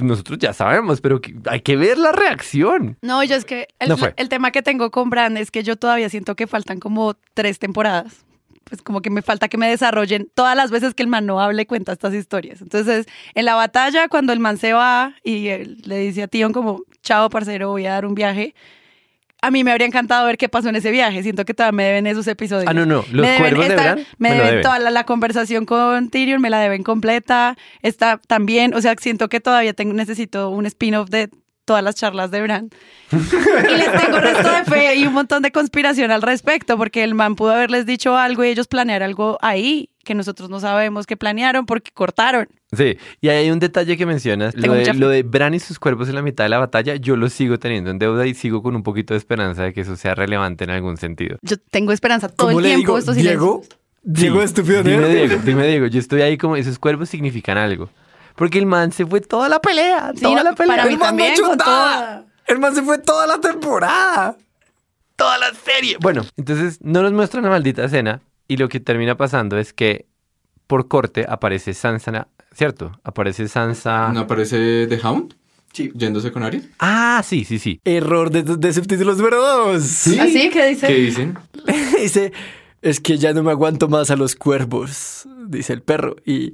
nosotros 0.00 0.38
ya 0.38 0.52
sabemos, 0.52 1.00
pero 1.00 1.20
que- 1.20 1.34
hay 1.48 1.60
que 1.60 1.76
ver 1.76 1.98
la 1.98 2.12
reacción. 2.12 2.96
No, 3.02 3.22
yo 3.24 3.34
es 3.36 3.44
que 3.44 3.68
el, 3.78 3.88
No 3.88 3.96
fue. 3.96 4.14
el 4.16 4.28
tema 4.28 4.50
que 4.50 4.62
tengo 4.62 4.90
con 4.90 5.10
Bran 5.10 5.36
es 5.36 5.50
que 5.50 5.62
yo 5.62 5.76
todavía 5.76 6.08
siento 6.08 6.34
que 6.36 6.46
faltan 6.46 6.78
como 6.80 7.14
tres 7.34 7.58
temporadas. 7.58 8.24
Pues 8.68 8.82
como 8.82 9.00
que 9.00 9.10
me 9.10 9.22
falta 9.22 9.46
que 9.46 9.58
me 9.58 9.68
desarrollen 9.68 10.28
todas 10.34 10.56
las 10.56 10.72
veces 10.72 10.92
que 10.92 11.04
el 11.04 11.08
man 11.08 11.24
no 11.24 11.40
hable 11.40 11.62
y 11.62 11.66
cuenta 11.66 11.92
estas 11.92 12.12
historias. 12.14 12.60
Entonces, 12.62 13.06
en 13.34 13.44
la 13.44 13.54
batalla, 13.54 14.08
cuando 14.08 14.32
el 14.32 14.40
man 14.40 14.56
se 14.58 14.72
va 14.72 15.14
y 15.22 15.48
le 15.86 15.98
dice 15.98 16.24
a 16.24 16.26
Tion 16.28 16.52
como, 16.52 16.82
chao, 17.00 17.30
parcero, 17.30 17.68
voy 17.70 17.86
a 17.86 17.92
dar 17.92 18.06
un 18.06 18.16
viaje. 18.16 18.56
A 19.46 19.50
mí 19.50 19.62
me 19.64 19.70
habría 19.70 19.86
encantado 19.86 20.26
ver 20.26 20.38
qué 20.38 20.48
pasó 20.48 20.68
en 20.68 20.76
ese 20.76 20.90
viaje. 20.90 21.22
Siento 21.22 21.44
que 21.44 21.54
todavía 21.54 21.76
me 21.76 21.84
deben 21.84 22.06
esos 22.06 22.26
episodios. 22.26 22.64
Ah, 22.68 22.74
no, 22.74 22.84
no, 22.84 23.04
los 23.12 23.26
Me 23.26 23.28
deben 23.32 23.38
cuervos 23.38 23.68
de 23.68 23.74
esta- 23.74 23.82
Bran 23.94 24.06
Me 24.18 24.30
deben 24.32 24.46
deben. 24.46 24.62
toda 24.62 24.78
la, 24.78 24.90
la 24.90 25.04
conversación 25.04 25.66
con 25.66 26.10
Tyrion, 26.10 26.40
me 26.40 26.50
la 26.50 26.58
deben 26.58 26.82
completa. 26.82 27.56
Está 27.82 28.20
también, 28.26 28.74
o 28.74 28.80
sea, 28.80 28.94
siento 28.98 29.28
que 29.28 29.40
todavía 29.40 29.72
tengo, 29.72 29.92
necesito 29.92 30.50
un 30.50 30.66
spin-off 30.66 31.10
de 31.10 31.30
todas 31.66 31.84
las 31.84 31.94
charlas 31.96 32.30
de 32.30 32.40
Bran. 32.42 32.70
y 33.12 33.76
les 33.76 33.92
tengo 33.92 34.18
resto 34.18 34.50
de 34.50 34.64
fe 34.64 34.96
y 34.96 35.06
un 35.06 35.12
montón 35.12 35.42
de 35.42 35.52
conspiración 35.52 36.10
al 36.10 36.22
respecto, 36.22 36.78
porque 36.78 37.04
el 37.04 37.14
man 37.14 37.34
pudo 37.36 37.50
haberles 37.52 37.84
dicho 37.84 38.16
algo 38.16 38.42
y 38.44 38.48
ellos 38.48 38.66
planear 38.68 39.02
algo 39.02 39.36
ahí 39.42 39.90
que 40.04 40.14
nosotros 40.14 40.48
no 40.48 40.60
sabemos 40.60 41.04
que 41.04 41.16
planearon 41.16 41.66
porque 41.66 41.90
cortaron. 41.92 42.48
Sí, 42.72 42.96
y 43.20 43.28
ahí 43.28 43.38
hay 43.44 43.50
un 43.50 43.58
detalle 43.58 43.96
que 43.96 44.06
mencionas, 44.06 44.54
lo 44.56 44.72
de, 44.72 44.94
lo 44.94 45.08
de 45.08 45.22
Bran 45.24 45.52
y 45.54 45.58
sus 45.60 45.78
cuerpos 45.80 46.08
en 46.08 46.14
la 46.14 46.22
mitad 46.22 46.44
de 46.44 46.48
la 46.50 46.58
batalla, 46.58 46.94
yo 46.94 47.16
lo 47.16 47.28
sigo 47.28 47.58
teniendo 47.58 47.90
en 47.90 47.98
deuda 47.98 48.24
y 48.26 48.34
sigo 48.34 48.62
con 48.62 48.76
un 48.76 48.82
poquito 48.84 49.14
de 49.14 49.18
esperanza 49.18 49.64
de 49.64 49.72
que 49.72 49.80
eso 49.80 49.96
sea 49.96 50.14
relevante 50.14 50.64
en 50.64 50.70
algún 50.70 50.96
sentido. 50.96 51.38
Yo 51.42 51.56
tengo 51.70 51.92
esperanza 51.92 52.28
todo 52.28 52.46
¿Cómo 52.48 52.60
el 52.60 52.62
le 52.62 52.68
tiempo. 52.70 52.92
digo? 52.92 52.98
estos 52.98 53.16
Diego. 53.16 53.62
Diego 54.04 54.38
Sí, 54.38 54.44
estúpido 54.44 54.84
Dime. 54.84 55.08
Diego, 55.08 55.40
dime 55.44 55.66
Diego, 55.66 55.86
yo 55.88 55.98
estoy 55.98 56.22
ahí 56.22 56.38
como 56.38 56.54
esos 56.56 56.78
cuerpos 56.78 57.08
significan 57.08 57.58
algo. 57.58 57.90
Porque 58.36 58.58
el 58.58 58.66
man 58.66 58.92
se 58.92 59.06
fue 59.06 59.20
toda 59.20 59.48
la 59.48 59.60
pelea, 59.60 60.12
Sí, 60.14 60.22
toda 60.22 60.36
no, 60.36 60.42
la 60.50 60.52
pelea. 60.54 60.76
para 60.76 60.86
mí 60.86 60.92
El 60.94 60.98
man 60.98 61.16
no 61.16 61.24
ha 61.24 61.26
también, 61.28 61.58
nada. 61.58 62.24
El 62.46 62.58
man 62.58 62.74
se 62.74 62.82
fue 62.82 62.98
toda 62.98 63.26
la 63.26 63.38
temporada. 63.40 64.36
toda 65.16 65.38
la 65.38 65.52
serie. 65.54 65.96
Bueno, 66.00 66.24
entonces 66.36 66.78
no 66.82 67.02
nos 67.02 67.12
muestran 67.12 67.42
la 67.44 67.50
maldita 67.50 67.84
escena 67.84 68.20
y 68.48 68.56
lo 68.58 68.68
que 68.68 68.80
termina 68.80 69.16
pasando 69.16 69.58
es 69.58 69.72
que 69.72 70.06
por 70.66 70.88
corte 70.88 71.24
aparece 71.28 71.72
Sansa, 71.74 72.28
¿cierto? 72.52 72.92
Aparece 73.04 73.48
Sansa. 73.48 74.10
¿No 74.12 74.20
aparece 74.20 74.86
The 74.88 75.00
Hound? 75.02 75.34
Sí. 75.72 75.90
Yéndose 75.94 76.32
con 76.32 76.42
Arya. 76.42 76.60
Ah, 76.78 77.22
sí, 77.24 77.44
sí, 77.44 77.58
sí. 77.58 77.80
Error 77.84 78.30
de, 78.30 78.42
de 78.42 78.72
subtítulos 78.72 79.16
número 79.18 79.40
dos. 79.42 79.82
¿Así? 80.06 80.50
¿Qué 80.50 80.66
dice? 80.68 80.86
¿Qué 80.86 80.94
dicen? 80.94 81.38
dice, 82.00 82.32
es 82.82 83.00
que 83.00 83.18
ya 83.18 83.32
no 83.32 83.42
me 83.42 83.50
aguanto 83.50 83.88
más 83.88 84.10
a 84.10 84.16
los 84.16 84.36
cuervos, 84.36 85.26
dice 85.48 85.72
el 85.72 85.82
perro. 85.82 86.16
Y 86.24 86.52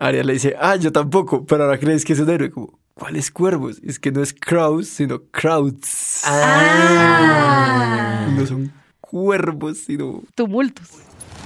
Arya 0.00 0.24
le 0.24 0.32
dice, 0.32 0.56
ah, 0.58 0.76
yo 0.76 0.90
tampoco, 0.90 1.44
pero 1.44 1.64
ahora 1.64 1.78
crees 1.78 2.06
que 2.06 2.14
es 2.14 2.20
un 2.20 2.30
héroe. 2.30 2.50
Como, 2.50 2.78
¿cuáles 2.94 3.30
cuervos? 3.30 3.78
Es 3.84 3.98
que 3.98 4.10
no 4.10 4.22
es 4.22 4.32
crows, 4.32 4.88
sino 4.88 5.20
crowds. 5.30 6.22
Ah. 6.24 8.26
No 8.30 8.46
son 8.46 8.72
cuervos, 9.02 9.80
sino... 9.84 10.22
Tumultos. 10.34 10.88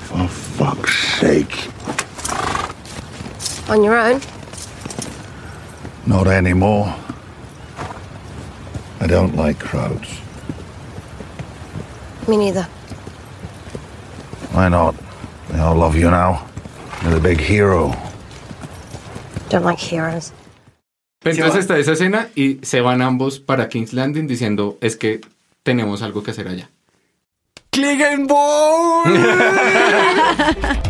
For 0.08 0.28
fuck's 0.28 0.94
sake. 1.18 1.68
On 3.68 3.82
your 3.82 3.96
own? 3.96 4.20
Not 6.06 6.28
anymore. 6.28 6.94
I 9.00 9.08
don't 9.08 9.34
like 9.34 9.58
crowds. 9.58 10.20
Me 12.28 12.36
neither. 12.36 12.68
Why 14.52 14.68
not? 14.68 14.94
They 15.50 15.58
all 15.58 15.74
love 15.74 15.96
you 15.96 16.08
now. 16.08 16.46
You're 17.02 17.14
the 17.14 17.20
big 17.20 17.40
hero. 17.40 17.92
Don't 19.50 19.64
like 19.64 19.80
heroes. 19.80 20.32
Entonces 21.24 21.60
está 21.60 21.78
esa 21.78 21.92
escena 21.92 22.28
y 22.34 22.58
se 22.62 22.80
van 22.82 23.00
ambos 23.00 23.40
para 23.40 23.68
King's 23.68 23.92
Landing 23.94 24.26
diciendo 24.26 24.76
es 24.80 24.96
que 24.96 25.20
tenemos 25.62 26.02
algo 26.02 26.22
que 26.22 26.32
hacer 26.32 26.48
allá. 26.48 26.68
¡Klingenborg! 27.70 29.08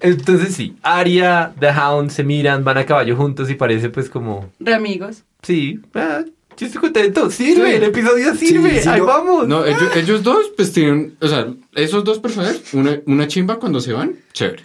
Entonces 0.00 0.54
sí, 0.54 0.76
Arya, 0.82 1.52
The 1.58 1.68
Hound 1.70 2.10
se 2.10 2.24
miran, 2.24 2.62
van 2.62 2.76
a 2.78 2.84
caballo 2.84 3.16
juntos 3.16 3.48
y 3.50 3.54
parece 3.54 3.88
pues 3.88 4.10
como, 4.10 4.50
Re 4.60 4.74
amigos. 4.74 5.22
sí, 5.42 5.80
ah, 5.94 6.22
yo 6.56 6.66
estoy 6.66 6.80
contento, 6.80 7.30
sirve, 7.30 7.70
Sí. 7.70 7.76
el 7.76 7.82
episodio 7.84 8.34
sirve, 8.34 8.82
sí, 8.82 8.88
ahí 8.88 9.00
no- 9.00 9.06
vamos. 9.06 9.48
No, 9.48 9.64
ellos, 9.64 9.96
ellos 9.96 10.22
dos 10.22 10.52
pues 10.56 10.72
tienen, 10.72 11.16
o 11.20 11.26
sea, 11.26 11.46
esos 11.74 12.04
dos 12.04 12.18
personajes, 12.18 12.74
una, 12.74 13.00
una 13.06 13.26
chimba 13.26 13.56
cuando 13.58 13.80
se 13.80 13.92
van, 13.94 14.14
chévere. 14.34 14.64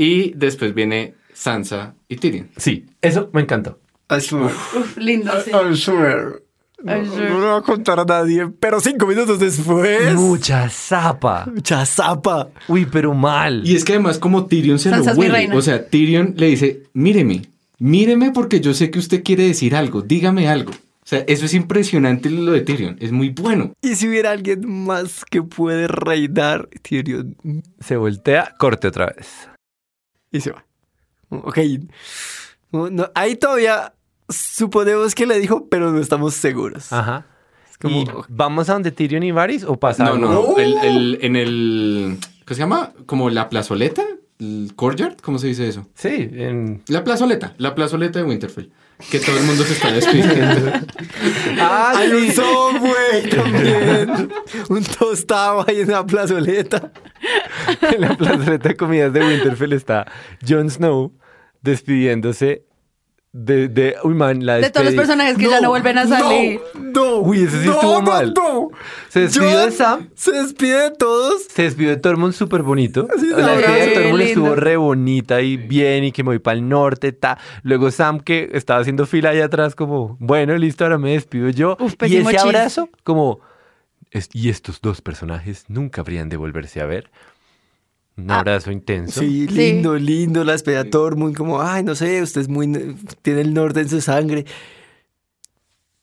Y 0.00 0.32
después 0.34 0.72
viene 0.72 1.12
Sansa 1.34 1.94
y 2.08 2.16
Tyrion. 2.16 2.48
Sí, 2.56 2.86
eso 3.02 3.28
me 3.34 3.42
encantó. 3.42 3.78
Uf, 4.10 4.96
lindo, 4.96 5.30
sí. 5.44 5.50
I 5.50 5.76
swear. 5.76 6.40
No, 6.82 7.02
I 7.02 7.04
swear. 7.04 7.30
no 7.30 7.38
lo 7.38 7.50
voy 7.50 7.58
a 7.58 7.60
contar 7.60 8.00
a 8.00 8.06
nadie, 8.06 8.48
pero 8.58 8.80
cinco 8.80 9.06
minutos 9.06 9.38
después... 9.38 10.14
Mucha 10.14 10.70
zapa. 10.70 11.44
Mucha 11.54 11.84
zapa. 11.84 12.48
Uy, 12.66 12.86
pero 12.90 13.12
mal. 13.12 13.60
Y 13.62 13.76
es 13.76 13.84
que 13.84 13.92
además 13.92 14.18
como 14.18 14.46
Tyrion 14.46 14.78
se 14.78 14.88
Sansa 14.88 15.12
lo 15.12 15.20
huele, 15.20 15.54
o 15.54 15.60
sea, 15.60 15.86
Tyrion 15.86 16.32
le 16.34 16.46
dice, 16.46 16.84
míreme, 16.94 17.42
míreme 17.78 18.30
porque 18.30 18.62
yo 18.62 18.72
sé 18.72 18.90
que 18.90 19.00
usted 19.00 19.22
quiere 19.22 19.42
decir 19.42 19.76
algo, 19.76 20.00
dígame 20.00 20.48
algo. 20.48 20.72
O 20.72 21.06
sea, 21.10 21.24
eso 21.26 21.44
es 21.44 21.52
impresionante 21.52 22.30
lo 22.30 22.52
de 22.52 22.62
Tyrion, 22.62 22.96
es 23.00 23.12
muy 23.12 23.28
bueno. 23.28 23.74
Y 23.82 23.96
si 23.96 24.08
hubiera 24.08 24.30
alguien 24.30 24.66
más 24.66 25.26
que 25.26 25.42
puede 25.42 25.88
reinar, 25.88 26.70
Tyrion. 26.80 27.36
Se 27.80 27.98
voltea, 27.98 28.54
corte 28.58 28.88
otra 28.88 29.12
vez. 29.14 29.50
Y 30.32 30.40
se 30.40 30.52
va. 30.52 30.64
Ok. 31.30 31.58
No, 32.72 32.90
no, 32.90 33.10
ahí 33.14 33.36
todavía 33.36 33.94
suponemos 34.28 35.14
que 35.14 35.26
le 35.26 35.38
dijo, 35.40 35.66
pero 35.68 35.90
no 35.92 36.00
estamos 36.00 36.34
seguros. 36.34 36.92
Ajá. 36.92 37.26
como- 37.80 38.02
¿Y 38.02 38.06
vamos 38.28 38.68
a 38.68 38.74
donde 38.74 38.92
Tyrion 38.92 39.22
y 39.22 39.32
Varys 39.32 39.64
o 39.64 39.74
pasa 39.80 40.04
No, 40.04 40.12
algo? 40.12 40.28
no, 40.54 40.58
el- 40.58 40.76
el- 40.84 41.18
en 41.22 41.34
el, 41.34 42.18
¿qué 42.46 42.54
se 42.54 42.60
llama? 42.60 42.92
Como 43.06 43.30
la 43.30 43.48
plazoleta, 43.48 44.04
courtyard, 44.76 45.16
¿cómo 45.22 45.38
se 45.38 45.48
dice 45.48 45.68
eso? 45.68 45.86
Sí, 45.94 46.28
en... 46.32 46.82
La 46.88 47.04
plazoleta, 47.04 47.54
la 47.58 47.74
plazoleta 47.74 48.18
de 48.18 48.24
Winterfell. 48.24 48.70
Que 49.10 49.18
todo 49.18 49.38
el 49.38 49.44
mundo 49.44 49.64
se 49.64 49.72
está 49.72 49.90
despidiendo. 49.92 50.72
Ah, 51.58 51.94
Hay 51.96 52.10
un 52.10 52.30
subway 52.32 53.30
también. 53.34 54.30
un 54.68 54.84
tostado 54.84 55.64
ahí 55.66 55.80
en 55.80 55.90
la 55.90 56.04
plazoleta. 56.04 56.92
en 57.80 58.00
la 58.00 58.16
plazoleta 58.16 58.68
de 58.68 58.76
comidas 58.76 59.12
de 59.12 59.20
Winterfell 59.24 59.72
está 59.72 60.06
Jon 60.46 60.68
Snow 60.70 61.12
despidiéndose 61.62 62.64
de, 63.32 63.68
de 63.68 63.94
uy 64.02 64.14
man, 64.14 64.44
la 64.44 64.56
De 64.56 64.70
todos 64.70 64.86
los 64.86 64.94
personajes 64.96 65.36
que 65.38 65.48
ya 65.48 65.60
no 65.60 65.68
vuelven 65.70 65.98
a 65.98 66.06
salir. 66.06 66.60
No, 66.74 67.18
Uy, 67.20 67.44
ese 67.44 67.60
sí 67.60 67.66
no, 67.68 67.74
estuvo 67.74 68.02
no, 68.02 68.10
mal. 68.10 68.34
no. 68.34 68.70
Se 69.08 69.20
despidió 69.20 69.58
de 69.60 69.70
Sam. 69.70 70.10
Se 70.14 70.32
despide 70.32 70.82
de 70.82 70.90
todos. 70.90 71.44
Se 71.44 71.62
despidió 71.62 71.90
de 71.90 71.96
Tormund 71.98 72.32
súper 72.32 72.62
bonito. 72.64 73.06
Sí, 73.20 73.28
la 73.30 73.52
despedida 73.56 73.84
de 73.86 73.92
Tormund 73.92 74.20
estuvo 74.22 74.54
re 74.56 74.76
bonita 74.76 75.40
y 75.42 75.56
bien 75.56 76.02
y 76.04 76.12
que 76.12 76.24
me 76.24 76.30
voy 76.30 76.38
para 76.40 76.56
el 76.58 76.68
norte, 76.68 77.12
ta. 77.12 77.38
Luego 77.62 77.90
Sam 77.92 78.18
que 78.18 78.50
estaba 78.52 78.80
haciendo 78.80 79.06
fila 79.06 79.30
allá 79.30 79.44
atrás 79.44 79.76
como, 79.76 80.16
bueno, 80.18 80.56
listo, 80.56 80.84
ahora 80.84 80.98
me 80.98 81.12
despido 81.12 81.50
yo. 81.50 81.76
Uf, 81.78 81.94
y 82.02 82.16
ese 82.16 82.24
chiste. 82.24 82.38
abrazo 82.38 82.88
como, 83.04 83.38
"Es- 84.10 84.28
y 84.32 84.48
estos 84.48 84.80
dos 84.80 85.02
personajes 85.02 85.66
nunca 85.68 86.00
habrían 86.00 86.28
de 86.30 86.36
volverse 86.36 86.80
a 86.80 86.86
ver. 86.86 87.10
Un 88.22 88.30
Ah. 88.30 88.38
abrazo 88.40 88.70
intenso. 88.70 89.20
Sí, 89.20 89.46
Sí. 89.48 89.54
lindo, 89.54 89.96
lindo. 89.96 90.44
La 90.44 90.52
despedida 90.52 90.84
de 90.84 90.90
Tormund, 90.90 91.36
como, 91.36 91.60
ay, 91.62 91.82
no 91.82 91.94
sé, 91.94 92.22
usted 92.22 92.40
es 92.42 92.48
muy. 92.48 92.96
Tiene 93.22 93.40
el 93.42 93.54
norte 93.54 93.80
en 93.80 93.88
su 93.88 94.00
sangre. 94.00 94.44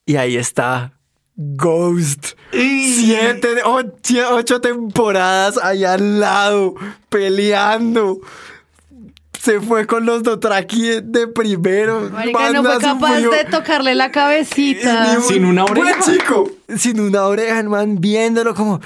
Y 0.06 0.16
ahí 0.16 0.36
está. 0.36 0.94
Ghost. 1.36 2.32
Siete, 2.52 3.48
ocho, 3.64 4.34
ocho 4.34 4.60
temporadas 4.60 5.56
allá 5.62 5.94
al 5.94 6.18
lado, 6.20 6.74
peleando. 7.08 8.18
Se 9.40 9.60
fue 9.60 9.86
con 9.86 10.04
los 10.04 10.24
Dothraki 10.24 11.00
de 11.04 11.28
primero. 11.28 12.10
Marica, 12.10 12.50
no 12.52 12.64
fue 12.64 12.78
capaz 12.80 13.20
sufrió. 13.20 13.30
de 13.30 13.44
tocarle 13.44 13.94
la 13.94 14.10
cabecita. 14.10 15.14
Un 15.18 15.22
Sin 15.22 15.44
una 15.44 15.62
buen 15.64 15.78
oreja. 15.82 16.00
chico. 16.00 16.50
Sin 16.76 16.98
una 16.98 17.24
oreja, 17.26 17.60
el 17.60 17.68
man 17.68 18.00
viéndolo 18.00 18.52
como. 18.54 18.80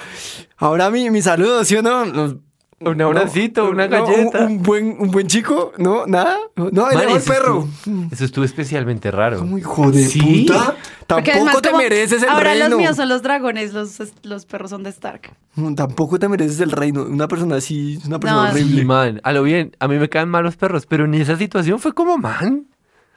Ahora 0.59 0.91
mi, 0.91 1.09
mi 1.09 1.23
saludo, 1.23 1.65
¿sí 1.65 1.77
o 1.77 1.83
no? 1.83 2.39
Nos- 2.83 2.95
Un 2.95 3.03
abracito, 3.03 3.71
una 3.71 3.87
No, 3.89 4.05
un- 4.05 4.11
galleta. 4.11 4.39
un, 4.45 4.63
buen, 4.63 4.97
un 4.99 5.11
buen 5.11 5.27
chico, 5.27 5.73
¿no? 5.79 6.07
¿Nada? 6.07 6.37
No, 6.57 6.71
dejó 6.89 7.17
el 7.17 7.23
perro. 7.23 7.69
estuvo- 7.69 8.09
eso 8.11 8.25
estuvo 8.25 8.45
especialmente 8.45 9.11
raro. 9.11 9.45
Hijo 9.59 9.91
de 9.91 10.05
¿Sí? 10.05 10.47
puta. 10.47 10.75
Tampoco 11.07 11.31
además 11.37 11.63
te 11.63 11.73
mereces 11.75 12.23
el 12.23 12.29
Ahora 12.29 12.51
reino. 12.53 12.69
los 12.71 12.79
míos 12.79 12.97
son 12.97 13.09
los 13.09 13.23
dragones, 13.23 13.73
los, 13.73 13.99
los 14.23 14.47
perros 14.47 14.71
son 14.71 14.83
de 14.83 14.91
Stark. 14.91 15.33
Tampoco 15.77 16.19
te 16.19 16.29
mereces 16.29 16.61
el 16.61 16.71
reino. 16.71 17.03
Una 17.03 17.29
persona 17.29 17.57
así 17.57 17.99
es 18.01 18.05
una 18.07 18.19
persona 18.19 18.49
No, 18.49 18.55
Sí, 18.55 18.63
horrible. 18.63 18.85
man, 18.85 19.21
a 19.23 19.33
lo 19.33 19.43
bien, 19.43 19.77
a 19.79 19.89
mí 19.89 19.97
me 19.99 20.09
caen 20.09 20.29
mal 20.29 20.43
los 20.45 20.57
perros, 20.57 20.87
pero 20.87 21.05
en 21.05 21.15
esa 21.15 21.37
situación 21.37 21.79
fue 21.79 21.93
como, 21.93 22.17
man, 22.19 22.67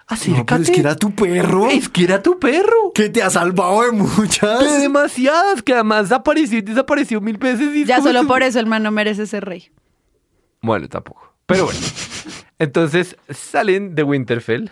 acércate. 0.07 0.37
No, 0.39 0.45
pero 0.45 0.61
es 0.63 0.69
que 0.71 0.79
era 0.79 0.95
tu 0.95 1.11
perro. 1.15 1.69
Es 1.69 1.89
que 1.89 2.03
era 2.03 2.21
tu 2.23 2.39
perro. 2.39 2.91
Que 2.93 3.09
te 3.09 3.21
ha 3.23 3.29
salvado 3.29 3.81
de 3.83 3.91
muchas. 3.91 4.59
De 4.59 4.79
demasiadas, 4.79 5.61
que 5.63 5.73
además 5.73 6.11
apareció 6.11 6.59
y 6.59 6.61
desapareció 6.61 7.21
mil 7.21 7.37
veces. 7.37 7.75
y 7.75 7.85
Ya 7.85 8.01
solo 8.01 8.25
por 8.27 8.43
eso 8.43 8.59
el 8.59 8.65
man 8.67 8.83
no 8.83 8.91
merece 8.91 9.25
ser 9.27 9.45
rey. 9.45 9.71
Bueno, 10.61 10.87
tampoco. 10.87 11.35
Pero 11.45 11.65
bueno. 11.65 11.79
Entonces 12.59 13.15
salen 13.29 13.95
de 13.95 14.03
Winterfell. 14.03 14.69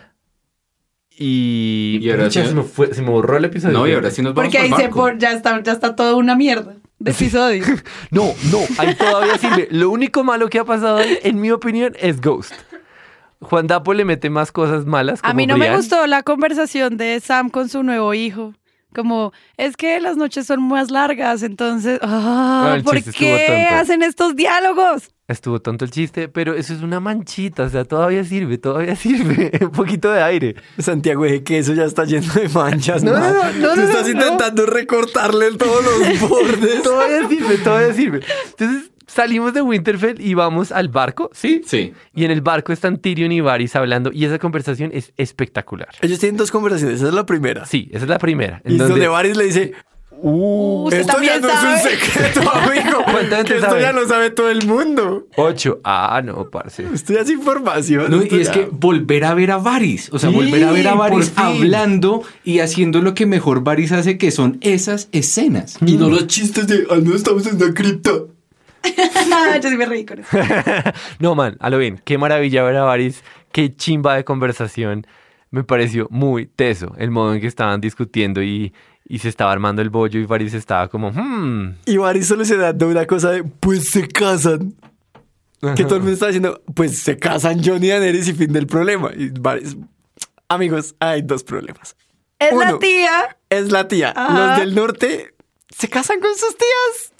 Y. 1.16 1.98
Y 2.02 2.10
ahora 2.10 2.24
Pucha, 2.24 2.42
sí- 2.42 2.48
se, 2.48 2.54
me 2.54 2.62
fue- 2.62 2.92
se 2.94 3.02
me 3.02 3.10
borró 3.10 3.36
el 3.36 3.44
episodio. 3.44 3.78
No, 3.78 3.86
y 3.86 3.92
ahora 3.92 4.10
sí 4.10 4.20
nos 4.22 4.34
vamos 4.34 4.52
Porque 4.52 4.58
ahí 4.58 4.72
se 4.82 4.88
por- 4.88 5.16
ya 5.18 5.32
está, 5.32 5.62
ya 5.62 5.72
está 5.72 5.94
todo 5.94 6.16
una 6.16 6.34
mierda 6.34 6.74
de 6.98 7.10
episodio. 7.10 7.64
No, 8.10 8.32
no, 8.50 8.58
ahí 8.78 8.94
todavía 8.96 9.38
sirve. 9.38 9.68
Lo 9.70 9.90
único 9.90 10.24
malo 10.24 10.48
que 10.48 10.58
ha 10.58 10.64
pasado 10.64 10.96
ahí, 10.98 11.18
en 11.22 11.40
mi 11.40 11.50
opinión, 11.52 11.94
es 12.00 12.20
Ghost. 12.20 12.52
Juan 13.44 13.66
Dapo 13.66 13.94
le 13.94 14.04
mete 14.04 14.30
más 14.30 14.50
cosas 14.52 14.86
malas. 14.86 15.20
A 15.22 15.28
como 15.28 15.34
mí 15.36 15.46
no 15.46 15.56
me 15.56 15.74
gustó 15.74 16.06
la 16.06 16.22
conversación 16.22 16.96
de 16.96 17.20
Sam 17.20 17.48
con 17.50 17.68
su 17.68 17.82
nuevo 17.82 18.12
hijo. 18.14 18.54
Como, 18.94 19.32
es 19.56 19.76
que 19.76 19.98
las 20.00 20.16
noches 20.16 20.46
son 20.46 20.62
más 20.68 20.90
largas, 20.92 21.42
entonces, 21.42 21.98
ah, 22.02 22.62
No, 22.68 22.74
el 22.76 22.84
¿por 22.84 23.02
qué 23.02 23.66
tonto. 23.68 23.74
hacen 23.80 24.02
estos 24.04 24.36
diálogos? 24.36 25.10
Estuvo 25.26 25.58
tonto 25.60 25.84
el 25.84 25.90
chiste, 25.90 26.28
pero 26.28 26.54
eso 26.54 26.74
es 26.74 26.80
una 26.82 27.00
manchita, 27.00 27.64
o 27.64 27.68
sea, 27.68 27.84
todavía 27.84 28.22
sirve, 28.22 28.56
todavía 28.58 28.94
sirve. 29.04 29.50
Un 29.62 29.70
poquito 29.72 30.12
de 30.12 30.22
aire. 30.22 30.54
Santiago 30.78 31.24
de 31.24 31.42
queso 31.42 31.72
ya 31.74 31.84
está 31.86 32.04
lleno 32.04 32.32
de 32.34 32.48
manchas. 32.50 33.02
No, 33.02 33.12
no, 33.14 33.18
no, 33.18 33.52
no, 33.52 33.70
Tú 33.74 33.80
no, 33.80 33.82
estás 33.82 34.04
no. 34.06 34.10
intentando 34.12 34.64
recortarle 34.66 35.50
todos 35.56 35.82
los 35.84 36.28
bordes. 36.30 36.82
Todavía 36.84 37.28
sirve, 37.28 37.58
todavía 37.58 37.94
sirve. 37.94 38.20
Entonces 38.50 38.90
salimos 39.14 39.54
de 39.54 39.62
Winterfell 39.62 40.20
y 40.20 40.34
vamos 40.34 40.72
al 40.72 40.88
barco, 40.88 41.30
¿sí? 41.32 41.62
Sí. 41.66 41.92
Y 42.14 42.24
en 42.24 42.30
el 42.30 42.40
barco 42.40 42.72
están 42.72 42.98
Tyrion 42.98 43.32
y 43.32 43.40
Varys 43.40 43.76
hablando 43.76 44.10
y 44.12 44.24
esa 44.24 44.38
conversación 44.38 44.90
es 44.92 45.12
espectacular. 45.16 45.88
Ellos 46.02 46.18
tienen 46.18 46.36
dos 46.36 46.50
conversaciones. 46.50 46.96
Esa 46.98 47.08
es 47.08 47.14
la 47.14 47.26
primera. 47.26 47.64
Sí, 47.66 47.88
esa 47.92 48.04
es 48.04 48.10
la 48.10 48.18
primera. 48.18 48.60
en 48.64 48.74
Y 48.74 48.76
donde- 48.78 48.92
donde 48.94 49.08
Varys 49.08 49.36
le 49.36 49.44
dice, 49.44 49.72
Uh, 50.26 50.88
esto 50.90 51.20
ya 51.20 51.38
no 51.38 51.48
es 51.48 51.54
un 51.84 51.90
secreto, 51.90 52.40
amigo. 52.54 53.02
¿Cuánta 53.04 53.36
gente 53.38 53.44
que 53.52 53.54
esto 53.58 53.68
sabe? 53.68 53.82
ya 53.82 53.92
lo 53.92 54.08
sabe 54.08 54.30
todo 54.30 54.48
el 54.48 54.64
mundo. 54.64 55.26
Ocho. 55.36 55.80
Ah, 55.84 56.22
no, 56.24 56.48
parce. 56.48 56.86
Esto 56.94 57.12
ya 57.12 57.20
es 57.22 57.30
información. 57.30 58.10
No, 58.10 58.22
y 58.22 58.28
es 58.40 58.46
ya- 58.46 58.52
que 58.52 58.68
volver 58.70 59.24
a 59.24 59.34
ver 59.34 59.50
a 59.50 59.58
Varys, 59.58 60.10
o 60.12 60.18
sea, 60.18 60.30
Sí, 60.30 60.34
volver 60.36 60.64
a 60.64 60.72
ver 60.72 60.88
a 60.88 60.94
Varys 60.94 61.32
hablando 61.36 62.22
y 62.44 62.60
haciendo 62.60 63.02
lo 63.02 63.12
que 63.14 63.26
mejor 63.26 63.64
Varys 63.64 63.92
hace, 63.92 64.16
que 64.16 64.30
son 64.30 64.56
esas 64.62 65.08
escenas. 65.12 65.76
Y 65.84 65.96
no 65.96 66.08
los 66.08 66.26
chistes 66.28 66.68
de, 66.68 66.86
ah, 66.90 66.96
no 67.02 67.14
estamos 67.14 67.46
en 67.46 67.56
una 67.56 67.74
cripta. 67.74 68.12
Yo 69.62 69.70
sí 69.70 69.76
me 69.76 69.86
reí 69.86 70.04
con 70.04 70.20
eso. 70.20 70.28
No, 71.18 71.34
man, 71.34 71.56
a 71.60 71.70
lo 71.70 71.78
bien. 71.78 72.00
Qué 72.04 72.18
maravilla 72.18 72.62
ver 72.62 72.76
a 72.76 72.82
Varys. 72.84 73.22
Qué 73.52 73.74
chimba 73.74 74.16
de 74.16 74.24
conversación. 74.24 75.06
Me 75.50 75.62
pareció 75.64 76.08
muy 76.10 76.46
teso 76.46 76.94
el 76.98 77.10
modo 77.10 77.34
en 77.34 77.40
que 77.40 77.46
estaban 77.46 77.80
discutiendo 77.80 78.42
y, 78.42 78.74
y 79.08 79.18
se 79.20 79.28
estaba 79.28 79.52
armando 79.52 79.82
el 79.82 79.90
bollo 79.90 80.18
y 80.18 80.26
Varys 80.26 80.54
estaba 80.54 80.88
como, 80.88 81.12
hmm. 81.12 81.76
Y 81.86 81.96
Varys 81.96 82.26
solucionando 82.26 82.88
una 82.88 83.06
cosa 83.06 83.30
de, 83.30 83.44
pues 83.44 83.90
se 83.90 84.08
casan. 84.08 84.74
Que 85.76 85.84
todo 85.84 85.94
el 85.94 86.00
mundo 86.00 86.12
está 86.12 86.26
diciendo, 86.26 86.60
pues 86.74 86.98
se 86.98 87.16
casan 87.16 87.64
Johnny 87.64 87.86
y 87.86 87.90
Daenerys 87.90 88.28
y 88.28 88.34
fin 88.34 88.52
del 88.52 88.66
problema. 88.66 89.10
Y 89.16 89.30
Varys, 89.30 89.78
amigos, 90.48 90.94
hay 91.00 91.22
dos 91.22 91.42
problemas. 91.42 91.96
Es 92.38 92.52
la 92.52 92.68
Uno. 92.70 92.78
tía. 92.78 93.36
Es 93.48 93.72
la 93.72 93.88
tía. 93.88 94.12
Ajá. 94.14 94.48
Los 94.48 94.58
del 94.58 94.74
norte 94.74 95.34
se 95.70 95.88
casan 95.88 96.20
con 96.20 96.34
sus 96.36 96.54
tías. 96.56 97.13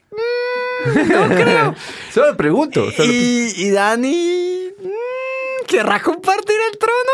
No 0.87 1.29
creo. 1.29 1.75
Solo 2.13 2.37
pregunto. 2.37 2.91
solo 2.91 3.13
y, 3.13 3.53
y 3.57 3.71
Dani 3.71 4.69
mm, 4.83 5.67
querrá 5.67 6.01
compartir 6.01 6.57
el 6.71 6.79
trono. 6.79 7.13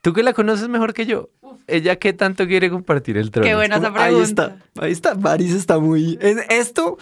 Tú 0.00 0.12
que 0.12 0.22
la 0.22 0.32
conoces 0.32 0.68
mejor 0.68 0.94
que 0.94 1.06
yo. 1.06 1.30
¿Ella 1.68 1.96
qué 1.96 2.12
tanto 2.12 2.46
quiere 2.46 2.70
compartir 2.70 3.16
el 3.16 3.30
trono? 3.30 3.46
Qué 3.46 3.54
buena 3.54 3.76
esa 3.76 3.92
pregunta. 3.92 4.04
Ahí 4.04 4.22
está, 4.22 4.56
ahí 4.80 4.92
está. 4.92 5.14
Varys 5.14 5.54
está 5.54 5.78
muy. 5.78 6.18
En 6.20 6.40
esto, 6.48 6.98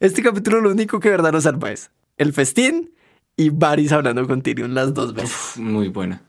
este 0.00 0.22
capítulo 0.22 0.60
lo 0.60 0.70
único 0.70 0.98
que 0.98 1.10
de 1.10 1.16
verdad 1.16 1.32
nos 1.32 1.44
salva 1.44 1.72
es 1.72 1.90
el 2.16 2.32
festín 2.32 2.92
y 3.36 3.50
Varys 3.50 3.92
hablando 3.92 4.26
con 4.26 4.40
Tyrion 4.40 4.74
las 4.74 4.94
dos 4.94 5.12
veces. 5.12 5.58
Muy 5.58 5.88
buena. 5.88 6.22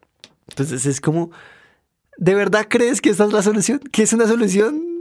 Entonces 0.49 0.85
es 0.85 0.99
como. 0.99 1.31
¿De 2.17 2.35
verdad 2.35 2.67
crees 2.69 3.01
que 3.01 3.09
esta 3.09 3.25
es 3.25 3.33
la 3.33 3.41
solución? 3.41 3.79
¿Que 3.91 4.03
es 4.03 4.13
una 4.13 4.27
solución? 4.27 4.92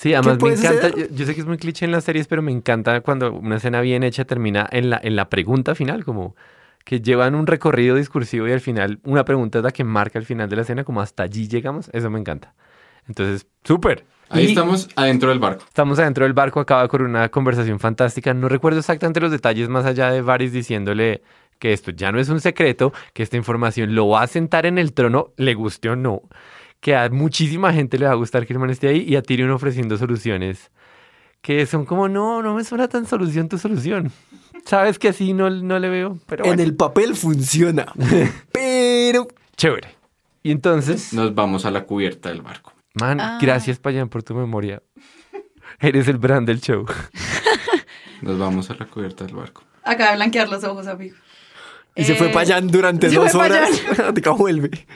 Sí, 0.00 0.14
además 0.14 0.42
me 0.42 0.54
encanta. 0.54 0.88
Yo, 1.10 1.26
sé 1.26 1.34
que 1.34 1.42
es 1.42 1.46
muy 1.46 1.58
cliché 1.58 1.84
en 1.84 1.92
las 1.92 2.04
series, 2.04 2.26
pero 2.26 2.40
me 2.40 2.50
encanta 2.50 3.02
cuando 3.02 3.34
una 3.34 3.56
escena 3.56 3.82
bien 3.82 4.02
hecha 4.02 4.24
termina 4.24 4.66
en 4.72 4.88
la, 4.88 4.98
en 5.02 5.14
la 5.14 5.28
pregunta 5.28 5.74
final, 5.74 6.06
como 6.06 6.34
que 6.86 7.02
llevan 7.02 7.34
un 7.34 7.46
recorrido 7.46 7.96
discursivo 7.96 8.48
y 8.48 8.52
al 8.52 8.62
final 8.62 8.98
una 9.04 9.26
pregunta 9.26 9.58
es 9.58 9.64
la 9.64 9.72
que 9.72 9.84
marca 9.84 10.18
el 10.18 10.24
final 10.24 10.48
de 10.48 10.56
la 10.56 10.62
escena, 10.62 10.84
como 10.84 11.02
hasta 11.02 11.24
allí 11.24 11.48
llegamos. 11.48 11.90
Eso 11.92 12.08
me 12.08 12.18
encanta. 12.18 12.54
Entonces, 13.08 13.46
súper. 13.62 14.06
Ahí 14.30 14.44
Y 14.44 14.46
estamos 14.46 14.88
adentro 14.96 15.28
del 15.28 15.38
barco. 15.38 15.66
Estamos 15.68 15.98
adentro 15.98 16.24
del 16.24 16.32
barco, 16.32 16.60
acaba 16.60 16.88
con 16.88 17.02
una 17.02 17.28
conversación 17.28 17.78
fantástica. 17.78 18.32
No 18.32 18.48
recuerdo 18.48 18.78
exactamente 18.78 19.20
los 19.20 19.30
detalles 19.30 19.68
más 19.68 19.84
allá 19.84 20.10
de 20.10 20.22
Varys 20.22 20.54
diciéndole 20.54 21.20
que 21.58 21.74
esto 21.74 21.90
ya 21.90 22.10
no 22.10 22.18
es 22.18 22.30
un 22.30 22.40
secreto, 22.40 22.94
que 23.12 23.22
esta 23.22 23.36
información 23.36 23.94
lo 23.94 24.08
va 24.08 24.22
a 24.22 24.26
sentar 24.26 24.64
en 24.64 24.78
el 24.78 24.94
trono, 24.94 25.34
le 25.36 25.52
guste 25.52 25.90
o 25.90 25.96
no, 25.96 26.22
que 26.80 26.96
a 26.96 27.08
muchísima 27.10 27.72
gente 27.72 27.98
le 27.98 28.06
va 28.06 28.12
a 28.12 28.16
gustar 28.16 28.46
que 28.46 28.52
el 28.52 28.58
man 28.58 28.70
esté 28.70 28.88
ahí 28.88 29.04
y 29.06 29.16
a 29.16 29.22
Tyrion 29.22 29.50
ofreciendo 29.50 29.96
soluciones 29.98 30.70
que 31.42 31.64
son 31.64 31.86
como, 31.86 32.06
no, 32.08 32.42
no 32.42 32.54
me 32.54 32.64
suena 32.64 32.86
tan 32.88 33.06
solución 33.06 33.48
tu 33.48 33.56
solución. 33.56 34.12
Sabes 34.66 34.98
que 34.98 35.08
así 35.08 35.32
no, 35.32 35.48
no 35.48 35.78
le 35.78 35.88
veo, 35.88 36.18
pero 36.26 36.44
En 36.44 36.50
bueno, 36.50 36.62
el 36.62 36.76
papel 36.76 37.16
funciona. 37.16 37.86
pero. 38.52 39.26
chévere. 39.56 39.88
Y 40.42 40.50
entonces, 40.50 41.14
Nos 41.14 41.34
vamos 41.34 41.64
a 41.64 41.70
la 41.70 41.84
cubierta 41.84 42.28
del 42.28 42.42
barco. 42.42 42.74
man, 42.94 43.20
Ah. 43.20 43.38
gracias 43.40 43.78
Payan 43.78 44.08
por 44.10 44.22
tu 44.22 44.34
memoria. 44.34 44.82
Eres 45.78 46.08
el 46.08 46.18
brand 46.18 46.46
del 46.46 46.60
show. 46.60 46.84
Nos 48.22 48.38
vamos 48.38 48.68
a 48.70 48.74
la 48.74 48.84
cubierta 48.86 49.24
del 49.24 49.34
barco. 49.34 49.62
Acaba 49.82 50.10
de 50.10 50.16
blanquear 50.16 50.48
los 50.50 50.62
ojos, 50.64 50.86
amigo. 50.86 51.16
Y 51.96 52.04
se 52.04 52.14
fue 52.16 52.30
Eh, 52.30 52.36
allá 52.36 52.60
durante 52.60 53.08
dos 53.08 53.34
horas. 53.34 53.70
Acá 53.98 54.30
vuelve. 54.36 54.86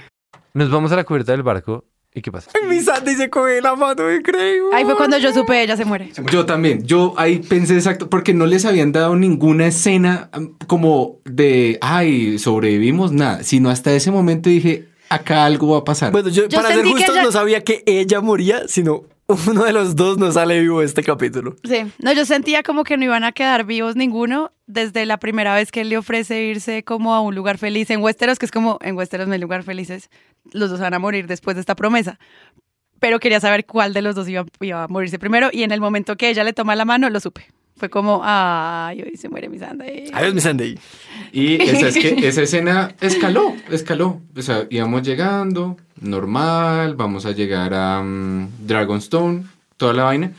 Nos 0.55 0.71
vamos 0.71 0.93
a 0.93 0.97
la 0.97 1.03
cubierta 1.05 1.33
del 1.33 1.43
barco. 1.43 1.85
¿Y 2.17 2.23
qué 2.23 2.31
pasa? 2.31 2.49
Mi 2.69 2.81
Sandy 2.81 3.17
se 3.17 3.29
coge 3.29 3.61
la 3.61 3.75
mano 3.75 4.05
creo. 4.23 4.73
Ahí 4.73 4.85
fue 4.85 4.95
cuando 4.97 5.19
yo 5.19 5.33
supe, 5.35 5.61
ella 5.61 5.77
se 5.77 5.85
muere. 5.85 6.13
Yo 6.31 6.47
también, 6.47 6.85
yo 6.87 7.13
ahí 7.17 7.41
pensé 7.41 7.75
exacto, 7.75 8.09
porque 8.09 8.33
no 8.35 8.47
les 8.47 8.65
habían 8.65 8.93
dado 8.93 9.17
ninguna 9.17 9.67
escena 9.67 10.31
um, 10.37 10.55
como 10.69 11.19
de, 11.25 11.77
ay, 11.81 12.39
sobrevivimos, 12.39 13.11
nada, 13.11 13.43
sino 13.43 13.69
hasta 13.69 13.93
ese 13.93 14.13
momento 14.13 14.49
dije, 14.49 14.87
acá 15.09 15.45
algo 15.45 15.73
va 15.73 15.79
a 15.79 15.85
pasar. 15.85 16.13
Bueno, 16.13 16.29
yo, 16.29 16.47
Yo 16.47 16.57
para 16.57 16.69
ser 16.73 16.85
justos 16.87 17.09
ella- 17.17 17.25
no 17.25 17.33
sabía 17.33 17.65
que 17.65 17.83
ella 17.85 18.21
moría, 18.21 18.69
sino 18.69 19.03
uno 19.49 19.65
de 19.65 19.73
los 19.73 19.97
dos 19.97 20.19
no 20.19 20.31
sale 20.33 20.61
vivo 20.61 20.83
este 20.83 21.03
capítulo. 21.03 21.57
Sí, 21.65 21.91
no, 21.99 22.13
yo 22.13 22.25
sentía 22.25 22.63
como 22.63 22.85
que 22.85 22.97
no 22.97 23.05
iban 23.05 23.25
a 23.25 23.33
quedar 23.33 23.65
vivos 23.65 23.97
ninguno 23.97 24.53
desde 24.67 25.07
la 25.07 25.19
primera 25.19 25.55
vez 25.55 25.73
que 25.73 25.81
él 25.81 25.89
le 25.89 25.97
ofrece 25.97 26.45
irse 26.45 26.85
como 26.85 27.15
a 27.15 27.21
un 27.21 27.35
lugar 27.35 27.59
feliz 27.59 27.91
en 27.91 28.03
Westeros, 28.03 28.39
que 28.39 28.47
es 28.47 28.53
como 28.53 28.79
en 28.83 28.97
Westeros 28.97 29.27
no 29.27 29.35
hay 29.35 29.41
lugar 29.41 29.63
felices, 29.63 30.11
los 30.53 30.71
dos 30.71 30.81
van 30.81 30.95
a 30.95 30.99
morir 30.99 31.27
después 31.27 31.57
de 31.57 31.61
esta 31.61 31.75
promesa. 31.75 32.19
Pero 33.01 33.19
quería 33.19 33.41
saber 33.41 33.67
cuál 33.67 33.93
de 33.93 34.03
los 34.03 34.15
dos 34.15 34.29
iba 34.29 34.45
a 34.83 34.89
morirse 34.89 35.19
primero 35.19 35.49
y 35.53 35.63
en 35.63 35.73
el 35.73 35.81
momento 35.81 36.17
que 36.17 36.29
ella 36.29 36.45
le 36.45 36.53
toma 36.53 36.77
la 36.77 36.85
mano 36.85 37.09
lo 37.11 37.21
supe. 37.21 37.49
Fue 37.77 37.91
como, 37.91 38.21
ay, 38.23 39.03
hoy 39.03 39.17
se 39.17 39.29
muere 39.29 39.49
mi 39.49 39.59
Sanda. 39.59 39.85
Adiós, 40.13 40.35
mi 40.35 40.41
Sandy. 40.41 40.79
Y 41.33 41.61
esa, 41.61 41.89
es 41.89 41.95
que 41.97 42.09
esa 42.29 42.43
escena 42.43 42.95
escaló, 43.01 43.55
escaló. 43.71 44.21
O 44.37 44.43
sea, 44.43 44.67
íbamos 44.71 45.03
llegando, 45.03 45.77
normal, 46.01 46.95
vamos 46.95 47.27
a 47.27 47.33
llegar 47.33 47.75
a 47.75 48.01
mm, 48.03 48.67
Dragonstone, 48.67 49.45
toda 49.77 49.93
la 49.93 50.05
vaina. 50.05 50.33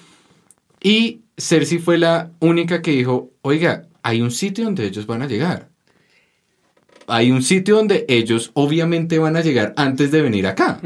Y 0.82 1.22
Cersei 1.38 1.80
fue 1.80 1.98
la 1.98 2.32
única 2.40 2.82
que 2.82 2.92
dijo, 2.92 3.32
oiga, 3.42 3.86
hay 4.02 4.22
un 4.22 4.32
sitio 4.32 4.64
donde 4.66 4.86
ellos 4.86 5.06
van 5.06 5.22
a 5.22 5.28
llegar. 5.28 5.68
Hay 7.08 7.32
un 7.32 7.44
sitio 7.44 7.76
donde 7.76 8.06
ellos 8.08 8.52
obviamente 8.54 9.20
van 9.20 9.36
a 9.36 9.42
llegar 9.42 9.74
antes 9.78 10.10
de 10.12 10.22
venir 10.22 10.48
acá. 10.48 10.80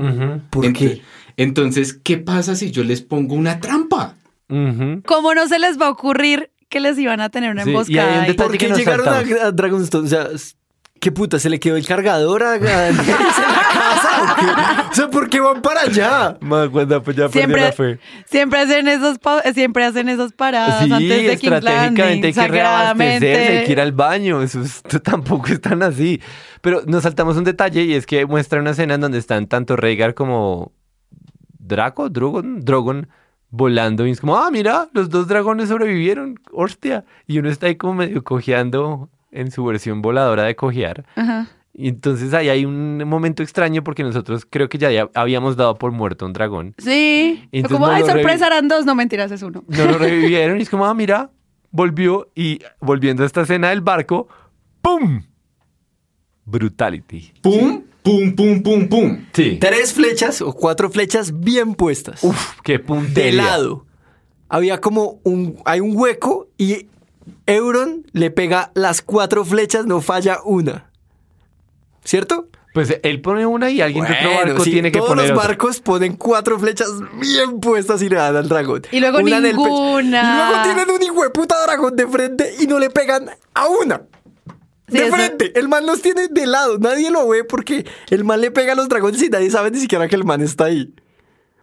¿Por 0.50 0.66
Ent- 0.66 0.78
qué? 0.78 1.02
Entonces, 1.38 1.94
¿qué 1.94 2.18
pasa 2.18 2.56
si 2.56 2.72
yo 2.72 2.84
les 2.84 3.02
pongo 3.02 3.36
una 3.36 3.60
trampa? 3.62 4.16
Ujú. 4.50 5.02
¿Cómo 5.06 5.34
no 5.36 5.48
se 5.48 5.60
les 5.60 5.80
va 5.80 5.88
a 5.88 5.90
ocurrir 5.90 6.52
que 6.70 6.80
les 6.80 6.98
iban 7.00 7.22
a 7.22 7.30
tener 7.30 7.52
una 7.52 7.64
Sí, 7.64 7.70
y 7.70 7.74
hay 7.74 7.76
un 7.76 7.82
emboscada? 7.86 8.22
ahí? 8.22 8.28
detalle 8.28 8.48
¿Por 8.50 8.52
que 8.52 8.58
qué 8.58 8.70
nos 8.70 8.78
llegaron 8.78 9.06
saltamos. 9.06 9.42
a, 9.44 9.52
Dragonstone? 9.52 10.06
O 10.06 10.10
sea, 10.10 10.28
¿Qué 11.00 11.14
puta? 11.14 11.40
¿Se 11.40 11.50
le 11.50 11.62
quedó 11.62 11.78
el 11.78 11.88
cargador 11.88 12.44
a 12.44 12.56
en 12.58 12.64
la 12.66 13.04
casa 13.04 14.84
o? 14.86 14.92
O 14.92 14.94
sea, 14.94 15.10
¿por 15.10 15.30
qué 15.30 15.40
van 15.40 15.62
para 15.62 15.82
allá? 15.84 16.38
Más 16.42 16.68
cuando 16.68 17.02
pues 17.02 17.16
ya 17.16 17.30
Siempre, 17.30 17.62
la 17.62 17.72
fe. 17.72 18.00
siempre 18.26 18.60
hacen 18.60 18.86
esos 18.90 19.18
siempre 19.54 19.86
hacen 19.86 20.10
esas 20.10 20.34
paradas 20.34 20.84
Sí, 20.86 20.92
antes 20.92 21.08
de 21.10 21.32
estratégicamente 21.34 22.28
hay 22.28 22.34
que 22.34 22.48
reabastecerse, 22.50 23.58
hay 23.60 23.66
que 23.66 23.72
ir 23.72 23.80
al 23.80 23.94
baño. 23.94 24.42
Eso 24.42 24.62
es- 24.62 24.82
tampoco 25.04 25.48
es 25.48 25.62
tan 25.62 25.84
así. 25.84 26.20
Pero 26.60 26.82
nos 26.86 27.04
saltamos 27.04 27.38
un 27.38 27.46
detalle 27.46 27.84
y 27.84 27.94
es 27.94 28.06
que 28.06 28.26
muestra 28.26 28.60
una 28.60 28.72
escena 28.72 28.96
en 28.96 29.00
donde 29.02 29.20
están 29.20 29.48
tanto 29.48 29.78
Rhaegar 29.78 30.16
como 30.16 30.74
Draco, 31.60 32.10
Drogon, 32.10 32.60
Drogon 32.60 33.08
volando 33.52 34.06
y 34.06 34.12
es 34.12 34.22
como, 34.22 34.38
ah, 34.38 34.50
mira, 34.52 34.90
los 34.94 35.10
dos 35.10 35.28
dragones 35.28 35.70
sobrevivieron, 35.70 36.40
hostia. 36.52 37.06
Y 37.28 37.40
uno 37.40 37.50
está 37.50 37.68
ahí 37.68 37.76
como 37.76 37.96
medio 37.96 38.24
cojeando 38.24 39.10
en 39.32 39.52
su 39.52 39.66
versión 39.66 40.02
voladora 40.02 40.44
de 40.44 40.56
cojear. 40.56 41.06
Ajá. 41.16 41.48
Y 41.74 41.88
entonces 41.88 42.34
ahí 42.34 42.50
hay 42.50 42.66
un 42.66 42.98
momento 43.08 43.42
extraño 43.42 43.84
porque 43.84 44.04
nosotros 44.04 44.46
creo 44.50 44.68
que 44.68 44.78
ya 44.78 45.10
habíamos 45.14 45.56
dado 45.56 45.76
por 45.78 45.92
muerto 45.92 46.26
un 46.26 46.34
dragón. 46.34 46.76
Sí. 46.78 47.48
Fue 47.50 47.60
Entonces 47.60 47.78
como, 47.78 47.88
no 47.88 47.94
ay, 47.94 48.04
sorpresa, 48.04 48.48
eran 48.48 48.68
dos. 48.68 48.86
No, 48.86 48.96
mentiras, 48.96 49.32
es 49.32 49.42
uno. 49.44 49.64
No 49.68 49.86
lo 49.86 49.98
revivieron 49.98 50.60
y 50.60 50.64
es 50.64 50.70
como, 50.70 50.86
ah, 50.86 50.94
mira, 50.94 51.30
volvió 51.72 52.30
y 52.36 52.60
volviendo 52.82 53.24
a 53.24 53.26
esta 53.26 53.42
escena 53.42 53.70
del 53.70 53.82
barco, 53.82 54.28
¡pum! 54.82 55.22
Brutality. 56.44 57.32
Pum, 57.42 57.84
pum, 58.10 58.36
pum, 58.36 58.64
pum, 58.64 58.88
pum. 58.90 59.26
Sí. 59.34 59.58
Tres 59.60 59.94
flechas 59.94 60.42
o 60.42 60.54
cuatro 60.54 60.90
flechas 60.90 61.40
bien 61.40 61.76
puestas. 61.76 62.24
Uf, 62.24 62.54
qué 62.64 62.74
de 62.74 62.80
puntería. 62.80 63.44
lado. 63.44 63.86
Había 64.48 64.82
como 64.82 65.20
un, 65.24 65.58
hay 65.66 65.80
un 65.80 65.96
hueco 65.96 66.48
y 66.58 66.88
Euron 67.46 68.06
le 68.14 68.32
pega 68.32 68.72
las 68.74 69.02
cuatro 69.02 69.46
flechas, 69.46 69.86
no 69.86 70.02
falla 70.02 70.40
una. 70.44 70.90
¿Cierto? 72.04 72.48
Pues 72.74 73.00
él 73.04 73.22
pone 73.22 73.46
una 73.46 73.70
y 73.72 73.82
alguien 73.82 74.06
de 74.06 74.12
otro 74.14 74.30
Bueno, 74.30 74.46
barco 74.52 74.64
sí, 74.64 74.72
tiene 74.72 74.92
que 74.92 75.00
todos 75.00 75.10
poner 75.10 75.26
los 75.30 75.38
otra. 75.38 75.48
barcos 75.48 75.80
ponen 75.80 76.16
cuatro 76.16 76.60
flechas 76.60 76.88
bien 77.20 77.60
puestas 77.60 78.02
y 78.02 78.10
le 78.10 78.16
dan 78.16 78.36
al 78.36 78.48
dragón. 78.48 78.84
Y 78.92 79.00
luego 79.00 79.18
pecho. 79.18 79.40
ninguna. 79.40 80.22
Y 80.22 80.36
luego 80.38 80.64
tienen 80.64 80.96
un 80.96 81.04
hijo 81.04 81.24
de 81.24 81.30
puta 81.32 81.56
dragón 81.66 81.96
de 81.96 82.08
frente 82.08 82.54
y 82.60 82.68
no 82.68 82.80
le 82.80 82.90
pegan 82.90 83.30
a 83.56 83.68
una. 83.68 84.02
Sí, 84.92 84.98
de 84.98 85.08
eso- 85.08 85.16
frente. 85.16 85.60
El 85.60 85.68
man 85.70 85.86
los 85.86 86.02
tiene 86.02 86.28
de 86.30 86.46
lado. 86.48 86.78
Nadie 86.80 87.12
lo 87.12 87.28
ve 87.28 87.44
porque 87.44 87.86
el 88.10 88.24
man 88.24 88.42
le 88.42 88.52
pega 88.52 88.74
a 88.74 88.76
los 88.76 88.90
dragones 88.90 89.22
y 89.22 89.30
nadie 89.30 89.50
sabe 89.52 89.72
ni 89.72 89.80
siquiera 89.80 90.08
que 90.08 90.16
el 90.16 90.24
man 90.26 90.42
está 90.42 90.66
ahí. 90.66 90.94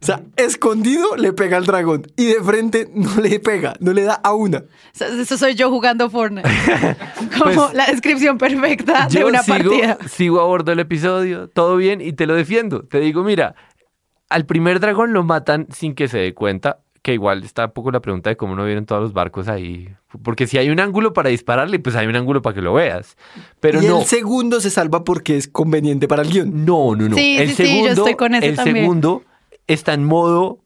O 0.02 0.04
sea, 0.06 0.22
escondido 0.36 1.16
le 1.16 1.32
pega 1.32 1.56
al 1.56 1.64
dragón 1.64 2.06
y 2.16 2.26
de 2.26 2.42
frente 2.42 2.88
no 2.92 3.18
le 3.20 3.40
pega, 3.40 3.74
no 3.80 3.92
le 3.94 4.02
da 4.02 4.14
a 4.14 4.34
una. 4.34 4.64
Eso, 4.94 5.38
soy 5.38 5.54
yo 5.54 5.70
jugando 5.70 6.10
Fortnite. 6.10 6.46
Como 7.38 7.54
Pues, 7.54 7.74
la 7.74 7.86
descripción 7.86 8.36
perfecta 8.36 9.08
de 9.10 9.24
una 9.24 9.42
sigo, 9.42 9.56
partida. 9.70 9.98
sigo 10.08 10.40
a 10.40 10.44
bordo 10.44 10.70
del 10.70 10.80
episodio, 10.80 11.48
todo 11.48 11.76
bien, 11.78 12.02
y 12.02 12.12
te 12.12 12.26
lo 12.26 12.34
defiendo. 12.34 12.82
Te 12.84 13.00
digo, 13.00 13.24
mira, 13.24 13.54
al 14.28 14.44
primer 14.44 14.80
dragón 14.80 15.14
lo 15.14 15.24
matan 15.24 15.66
sin 15.74 15.94
que 15.94 16.08
se 16.08 16.18
dé 16.18 16.34
cuenta, 16.34 16.80
que 17.07 17.14
igual 17.14 17.44
está 17.44 17.66
un 17.66 17.70
poco 17.70 17.92
la 17.92 18.00
pregunta 18.00 18.30
de 18.30 18.36
cómo 18.36 18.57
no 18.57 18.64
vieron 18.64 18.84
todos 18.84 19.00
los 19.00 19.12
barcos 19.12 19.46
ahí. 19.46 19.88
Porque 20.24 20.48
si 20.48 20.59
hay 20.59 20.70
un 20.70 20.80
ángulo 20.80 21.12
para 21.12 21.28
dispararle, 21.28 21.78
pues 21.78 21.94
hay 21.94 22.09
un 22.09 22.16
ángulo 22.16 22.42
para 22.42 22.52
que 22.52 22.61
lo 22.61 22.74
veas. 22.74 23.16
Pero 23.61 23.80
y 23.80 23.86
no. 23.86 24.00
el 24.00 24.07
segundo 24.07 24.61
se 24.61 24.70
salva 24.70 25.04
porque 25.04 25.36
es 25.36 25.46
conveniente 25.46 26.09
para 26.09 26.22
el 26.22 26.30
guion. 26.30 26.64
No, 26.64 26.96
no, 26.96 27.09
no. 27.09 27.14
Sí, 27.14 27.38
el 27.38 27.50
sí, 27.50 27.54
sí, 27.54 27.62
yo 27.62 27.68
segundo, 27.68 27.90
estoy 27.92 28.14
con 28.16 28.34
eso 28.34 28.44
el 28.44 28.57
también. 28.57 28.76
segundo 28.78 29.22
está 29.68 29.94
en 29.94 30.02
modo 30.02 30.59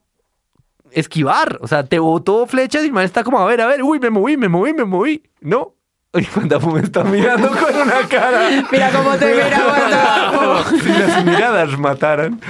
esquivar. 0.92 1.58
O 1.60 1.68
sea, 1.68 1.84
te 1.84 1.98
botó 1.98 2.46
flechas 2.46 2.84
y 2.84 2.86
el 2.86 2.92
man 2.94 3.04
está 3.04 3.22
como, 3.22 3.38
a 3.38 3.44
ver, 3.44 3.60
a 3.60 3.66
ver, 3.66 3.82
uy, 3.82 3.98
me 3.98 4.08
moví, 4.08 4.38
me 4.38 4.48
moví, 4.48 4.72
me 4.72 4.86
moví. 4.86 5.22
No. 5.42 5.74
Y 6.14 6.24
Guandapo 6.24 6.70
me 6.72 6.80
está 6.80 7.04
mirando 7.04 7.48
con 7.48 7.82
una 7.82 8.08
cara. 8.08 8.66
Mira 8.72 8.90
cómo 8.92 9.14
te 9.18 9.34
mira, 9.34 9.60
Guandapo. 9.62 10.78
si 10.82 10.88
las 10.88 11.22
miradas 11.22 11.78
mataran. 11.78 12.40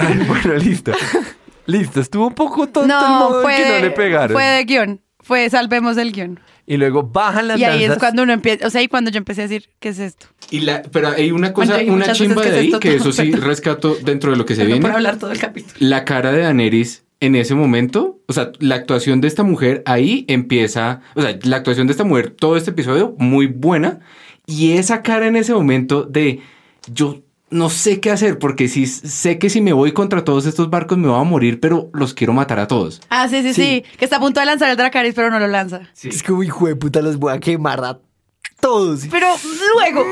Ay, 0.00 0.24
bueno, 0.24 0.54
listo. 0.54 0.92
Listo, 1.68 2.00
estuvo 2.00 2.28
un 2.28 2.34
poco 2.34 2.66
tonto 2.66 2.94
el 2.94 3.12
modo 3.12 3.36
en 3.36 3.42
fue, 3.42 3.56
que 3.56 3.68
no 3.68 3.78
le 3.80 3.90
pegaron. 3.90 4.32
fue 4.32 4.42
de 4.42 4.64
guion. 4.64 5.00
Fue 5.20 5.50
salvemos 5.50 5.98
el 5.98 6.12
guion. 6.12 6.40
Y 6.66 6.78
luego 6.78 7.02
bajan 7.02 7.46
las 7.46 7.60
Y 7.60 7.64
ahí 7.64 7.84
es 7.84 7.98
cuando 7.98 8.22
uno 8.22 8.32
empieza, 8.32 8.66
o 8.66 8.70
sea, 8.70 8.80
y 8.80 8.88
cuando 8.88 9.10
yo 9.10 9.18
empecé 9.18 9.42
a 9.42 9.48
decir, 9.48 9.68
¿qué 9.78 9.90
es 9.90 9.98
esto? 9.98 10.28
Y 10.50 10.60
la, 10.60 10.80
pero 10.82 11.08
hay 11.08 11.30
una 11.30 11.52
cosa, 11.52 11.74
Bueno, 11.74 11.92
una 11.92 12.12
chimba 12.12 12.42
de 12.42 12.58
ahí, 12.58 12.72
que 12.80 12.96
eso 12.96 13.12
sí 13.12 13.32
rescato 13.32 13.98
dentro 14.02 14.30
de 14.30 14.38
lo 14.38 14.46
que 14.46 14.54
se 14.54 14.64
viene. 14.64 14.80
por 14.80 14.92
hablar 14.92 15.18
todo 15.18 15.30
el 15.30 15.38
capítulo. 15.38 15.74
La 15.78 16.06
cara 16.06 16.32
de 16.32 16.40
Daenerys 16.40 17.04
en 17.20 17.36
ese 17.36 17.54
momento, 17.54 18.18
o 18.26 18.32
sea, 18.32 18.50
la 18.60 18.76
actuación 18.76 19.20
de 19.20 19.28
esta 19.28 19.42
mujer 19.42 19.82
ahí 19.84 20.24
empieza, 20.26 21.02
o 21.14 21.20
sea, 21.20 21.38
la 21.42 21.56
actuación 21.58 21.86
de 21.86 21.92
esta 21.92 22.04
mujer, 22.04 22.30
todo 22.30 22.56
este 22.56 22.70
episodio, 22.70 23.14
muy 23.18 23.46
buena. 23.46 24.00
Y 24.46 24.72
esa 24.72 25.02
cara 25.02 25.26
en 25.26 25.36
ese 25.36 25.52
momento 25.52 26.04
de 26.04 26.40
yo 26.90 27.20
no 27.50 27.70
sé 27.70 28.00
qué 28.00 28.10
hacer, 28.10 28.38
porque 28.38 28.68
si 28.68 28.86
sé 28.86 29.38
que 29.38 29.50
si 29.50 29.60
me 29.60 29.72
voy 29.72 29.92
contra 29.92 30.24
todos 30.24 30.46
estos 30.46 30.70
barcos 30.70 30.98
me 30.98 31.08
voy 31.08 31.20
a 31.20 31.24
morir, 31.24 31.60
pero 31.60 31.90
los 31.92 32.14
quiero 32.14 32.32
matar 32.32 32.58
a 32.58 32.66
todos. 32.66 33.00
Ah, 33.08 33.28
sí, 33.28 33.42
sí, 33.42 33.54
sí, 33.54 33.84
Que 33.96 34.04
está 34.04 34.16
a 34.16 34.20
punto 34.20 34.40
de 34.40 34.46
lanzar 34.46 34.70
el 34.70 34.76
Dracarys, 34.76 35.14
pero 35.14 35.30
no 35.30 35.38
lo 35.38 35.46
lanza. 35.46 35.80
Es 36.02 36.22
que, 36.22 36.32
hijo 36.44 36.66
de 36.66 36.76
puta, 36.76 37.00
los 37.00 37.16
voy 37.16 37.32
a 37.32 37.40
quemar 37.40 37.84
a 37.84 37.98
todos. 38.60 39.06
Pero 39.10 39.26
luego. 39.74 40.04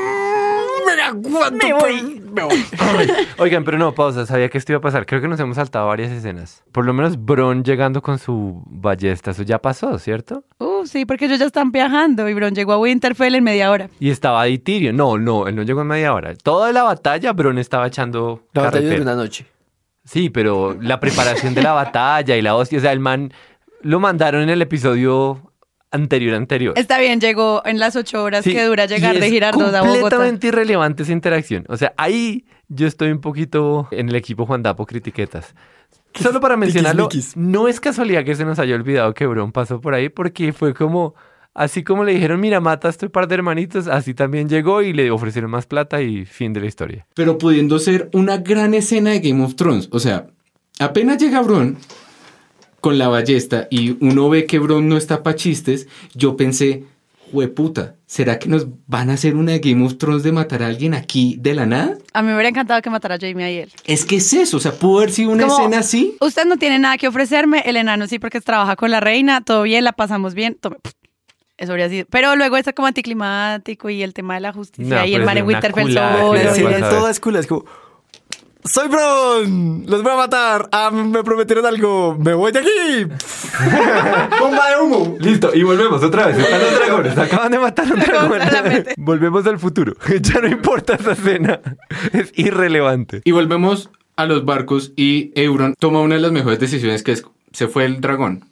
Me 0.95 1.01
aguanto. 1.01 1.65
Me 1.65 1.73
voy. 1.73 2.21
Me 2.33 2.43
voy. 2.43 2.65
Oigan, 3.37 3.63
pero 3.63 3.77
no, 3.77 3.93
pausa, 3.93 4.25
sabía 4.25 4.49
que 4.49 4.57
esto 4.57 4.71
iba 4.71 4.79
a 4.79 4.81
pasar. 4.81 5.05
Creo 5.05 5.21
que 5.21 5.27
nos 5.27 5.39
hemos 5.39 5.55
saltado 5.55 5.87
varias 5.87 6.11
escenas. 6.11 6.63
Por 6.71 6.85
lo 6.85 6.93
menos 6.93 7.23
Bron 7.23 7.63
llegando 7.63 8.01
con 8.01 8.19
su 8.19 8.63
ballesta, 8.65 9.31
eso 9.31 9.43
ya 9.43 9.59
pasó, 9.59 9.97
¿cierto? 9.99 10.43
Uh, 10.59 10.85
sí, 10.85 11.05
porque 11.05 11.25
ellos 11.25 11.39
ya 11.39 11.45
están 11.45 11.71
viajando 11.71 12.27
y 12.29 12.33
Bron 12.33 12.53
llegó 12.53 12.73
a 12.73 12.79
Winterfell 12.79 13.35
en 13.35 13.43
media 13.43 13.71
hora. 13.71 13.89
Y 13.99 14.09
estaba 14.09 14.41
ahí 14.41 14.57
Tyrion. 14.57 14.95
No, 14.95 15.17
no, 15.17 15.47
él 15.47 15.55
no 15.55 15.63
llegó 15.63 15.81
en 15.81 15.87
media 15.87 16.13
hora. 16.13 16.35
Toda 16.35 16.71
la 16.71 16.83
batalla, 16.83 17.33
Bron 17.33 17.57
estaba 17.57 17.87
echando 17.87 18.43
La 18.53 18.63
batalla 18.63 18.89
de 18.89 19.01
una 19.01 19.15
noche. 19.15 19.45
Sí, 20.05 20.29
pero 20.29 20.77
la 20.79 20.99
preparación 20.99 21.53
de 21.53 21.61
la 21.61 21.73
batalla 21.73 22.37
y 22.37 22.41
la 22.41 22.55
hostia, 22.55 22.77
o 22.77 22.81
sea, 22.81 22.93
el 22.93 23.01
man 23.01 23.33
lo 23.81 23.99
mandaron 23.99 24.41
en 24.41 24.49
el 24.49 24.61
episodio 24.61 25.46
anterior 25.91 26.35
anterior. 26.35 26.73
Está 26.77 26.99
bien, 26.99 27.19
llegó 27.19 27.61
en 27.65 27.79
las 27.79 27.95
ocho 27.95 28.23
horas 28.23 28.43
Sí, 28.43 28.53
que 28.53 28.63
dura 28.65 28.85
llegar 28.85 29.15
y 29.15 29.19
de 29.19 29.25
es 29.27 29.31
Girardot 29.31 29.73
a 29.73 29.81
Bogotá. 29.81 29.99
completamente 30.01 30.47
irrelevante 30.47 31.03
esa 31.03 31.11
interacción. 31.11 31.65
O 31.69 31.77
sea, 31.77 31.93
ahí 31.97 32.45
yo 32.67 32.87
estoy 32.87 33.11
un 33.11 33.21
poquito 33.21 33.87
en 33.91 34.09
el 34.09 34.15
equipo 34.15 34.45
Juan 34.45 34.63
Dapo 34.63 34.85
critiquetas. 34.85 35.55
Solo 36.15 36.39
para 36.39 36.57
mencionarlo, 36.57 37.03
miquis. 37.03 37.37
no 37.37 37.67
es 37.67 37.79
casualidad 37.79 38.23
que 38.25 38.35
se 38.35 38.43
nos 38.43 38.59
haya 38.59 38.75
olvidado 38.75 39.13
que 39.13 39.25
Bron 39.27 39.51
pasó 39.51 39.79
por 39.79 39.93
ahí 39.93 40.09
porque 40.09 40.51
fue 40.51 40.73
como, 40.73 41.13
así 41.53 41.83
como 41.83 42.03
le 42.03 42.13
dijeron, 42.13 42.39
mira, 42.39 42.59
mata 42.59 42.87
a 42.87 42.91
este 42.91 43.07
par 43.09 43.27
de 43.27 43.35
hermanitos, 43.35 43.87
así 43.87 44.13
también 44.13 44.49
llegó 44.49 44.81
y 44.81 44.93
le 44.93 45.11
ofrecieron 45.11 45.51
más 45.51 45.67
plata 45.67 46.01
y 46.01 46.25
fin 46.25 46.53
de 46.53 46.61
la 46.61 46.65
historia. 46.65 47.05
Pero 47.13 47.37
pudiendo 47.37 47.77
ser 47.77 48.09
una 48.13 48.37
gran 48.37 48.73
escena 48.73 49.11
de 49.11 49.19
Game 49.19 49.43
of 49.43 49.55
Thrones. 49.55 49.89
O 49.91 49.99
sea, 49.99 50.27
apenas 50.79 51.17
llega 51.19 51.41
Bron 51.41 51.77
con 52.87 52.97
la 52.97 53.09
ballesta 53.09 53.67
y 53.69 53.97
uno 53.99 54.29
ve 54.29 54.45
que 54.45 54.59
Bron 54.59 54.87
no 54.87 54.95
está 54.95 55.21
pa' 55.21 55.35
chistes, 55.35 55.89
yo 56.13 56.37
pensé, 56.37 56.85
puta, 57.53 57.95
¿será 58.05 58.39
que 58.39 58.47
nos 58.47 58.65
van 58.85 59.09
a 59.09 59.15
hacer 59.15 59.35
una 59.35 59.51
de 59.51 59.59
Game 59.59 59.85
of 59.85 59.97
Thrones 59.97 60.23
de 60.23 60.31
matar 60.31 60.63
a 60.63 60.67
alguien 60.67 60.93
aquí 60.93 61.35
de 61.37 61.53
la 61.53 61.65
nada? 61.65 61.97
A 62.13 62.21
mí 62.21 62.29
me 62.29 62.35
hubiera 62.35 62.47
encantado 62.47 62.81
que 62.81 62.89
matara 62.89 63.15
a 63.15 63.17
Jamie 63.19 63.63
él. 63.63 63.73
Es 63.83 64.05
que 64.05 64.15
es 64.15 64.31
eso, 64.31 64.55
o 64.55 64.59
sea, 64.61 64.71
pudo 64.71 64.99
haber 64.99 65.11
sido 65.11 65.31
una 65.31 65.47
Como, 65.47 65.59
escena 65.59 65.79
así. 65.79 66.15
Usted 66.21 66.45
no 66.45 66.55
tiene 66.55 66.79
nada 66.79 66.97
que 66.97 67.09
ofrecerme, 67.09 67.61
el 67.65 67.75
enano 67.75 68.07
sí 68.07 68.19
porque 68.19 68.39
trabaja 68.39 68.77
con 68.77 68.89
la 68.89 69.01
reina, 69.01 69.41
todo 69.41 69.63
bien, 69.63 69.83
la 69.83 69.91
pasamos 69.91 70.33
bien. 70.33 70.55
tome. 70.55 70.77
Eso 71.57 71.73
habría 71.73 71.89
sido. 71.89 72.05
Pero 72.09 72.37
luego 72.37 72.55
está 72.55 72.71
como 72.71 72.87
anticlimático 72.87 73.89
y 73.89 74.01
el 74.01 74.13
tema 74.13 74.35
de 74.35 74.39
la 74.39 74.53
justicia 74.53 75.01
No, 75.01 75.05
y 75.05 75.13
el 75.13 75.23
es 75.23 75.35
en 75.35 75.45
Winterfell 75.45 75.91
solo. 75.91 76.79
toda 76.89 77.11
es 77.11 77.19
cool, 77.19 77.35
es 77.35 77.47
como... 77.47 77.65
¡Soy 78.69 78.89
Bron! 78.89 79.85
¡Los 79.87 80.03
voy 80.03 80.11
a 80.11 80.15
matar! 80.15 80.67
¡Ah, 80.71 80.91
me 80.91 81.23
prometieron 81.23 81.65
algo! 81.65 82.17
¡Me 82.19 82.33
voy 82.33 82.51
de 82.51 82.59
aquí! 82.59 83.05
¡Bomba 84.39 84.69
de 84.69 84.81
humo! 84.81 85.17
Listo, 85.19 85.51
y 85.53 85.63
volvemos 85.63 86.03
otra 86.03 86.27
vez. 86.27 86.37
Están 86.37 86.59
los 86.59 86.75
dragones. 86.75 87.17
Acaban 87.17 87.51
de 87.51 87.59
matar 87.59 87.87
a 87.87 87.93
un 87.93 87.99
dragón. 87.99 88.85
Volvemos 88.97 89.45
al 89.47 89.59
futuro. 89.59 89.93
Ya 90.21 90.41
no 90.41 90.47
importa 90.47 90.95
esa 90.95 91.13
escena. 91.13 91.61
Es 92.11 92.31
irrelevante. 92.35 93.21
Y 93.23 93.31
volvemos 93.31 93.89
a 94.15 94.25
los 94.25 94.43
barcos 94.43 94.91
y 94.95 95.31
Euron 95.35 95.75
toma 95.79 96.01
una 96.01 96.15
de 96.15 96.21
las 96.21 96.31
mejores 96.31 96.59
decisiones 96.59 97.03
que 97.03 97.13
es, 97.13 97.25
se 97.53 97.67
fue 97.67 97.85
el 97.85 98.01
dragón. 98.01 98.43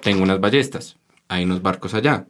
Tengo 0.00 0.22
unas 0.22 0.40
ballestas. 0.40 0.96
Hay 1.28 1.44
unos 1.44 1.62
barcos 1.62 1.94
allá. 1.94 2.26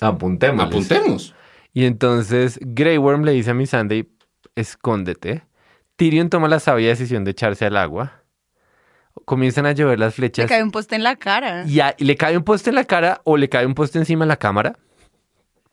Apuntemos. 0.00 0.64
Apuntemos. 0.64 1.34
Y 1.72 1.84
entonces 1.84 2.58
Grey 2.60 2.98
Worm 2.98 3.24
le 3.24 3.32
dice 3.32 3.50
a 3.50 3.54
Missandei, 3.54 4.08
escóndete. 4.56 5.44
Tyrion 5.96 6.30
toma 6.30 6.48
la 6.48 6.60
sabia 6.60 6.88
decisión 6.88 7.24
de 7.24 7.32
echarse 7.32 7.64
al 7.66 7.76
agua. 7.76 8.22
Comienzan 9.24 9.66
a 9.66 9.72
llover 9.72 9.98
las 9.98 10.12
Le 10.14 10.16
flechas. 10.16 10.48
cae 10.48 10.62
un 10.62 10.70
poste 10.70 10.96
en 10.96 11.02
la 11.02 11.16
cara. 11.16 11.64
Y 11.66 11.80
a- 11.80 11.94
le 11.98 12.16
cae 12.16 12.36
un 12.36 12.44
poste 12.44 12.70
en 12.70 12.76
la 12.76 12.84
cara 12.84 13.20
o 13.24 13.36
le 13.36 13.48
cae 13.48 13.66
un 13.66 13.74
poste 13.74 13.98
encima 13.98 14.24
de 14.24 14.28
la 14.28 14.36
cámara. 14.38 14.76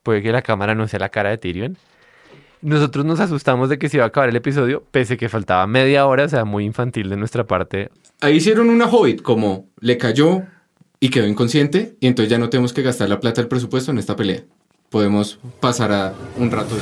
Puede 0.03 0.21
que 0.21 0.31
la 0.31 0.41
cámara 0.41 0.75
no 0.75 0.87
sea 0.87 0.99
la 0.99 1.09
cara 1.09 1.29
de 1.29 1.37
Tyrion. 1.37 1.77
Nosotros 2.61 3.05
nos 3.05 3.21
asustamos 3.21 3.69
de 3.69 3.79
que 3.79 3.87
se 3.87 3.97
iba 3.97 4.03
a 4.03 4.07
acabar 4.09 4.27
el 4.29 4.35
episodio, 4.35 4.83
pese 4.91 5.15
que 5.15 5.29
faltaba 5.29 5.65
media 5.67 6.05
hora, 6.05 6.25
o 6.25 6.29
sea, 6.29 6.43
muy 6.43 6.65
infantil 6.65 7.09
de 7.09 7.15
nuestra 7.15 7.45
parte. 7.45 7.89
Ahí 8.19 8.35
hicieron 8.35 8.69
una 8.69 8.85
hobbit 8.87 9.21
como 9.21 9.67
le 9.79 9.97
cayó 9.97 10.43
y 10.99 11.09
quedó 11.09 11.25
inconsciente 11.25 11.95
y 12.01 12.07
entonces 12.07 12.29
ya 12.29 12.37
no 12.37 12.49
tenemos 12.49 12.73
que 12.73 12.81
gastar 12.81 13.07
la 13.07 13.21
plata 13.21 13.39
del 13.41 13.47
presupuesto 13.47 13.91
en 13.91 13.97
esta 13.97 14.17
pelea. 14.17 14.43
Podemos 14.89 15.39
pasar 15.61 15.93
a 15.93 16.13
un 16.35 16.51
rato 16.51 16.75
de 16.75 16.81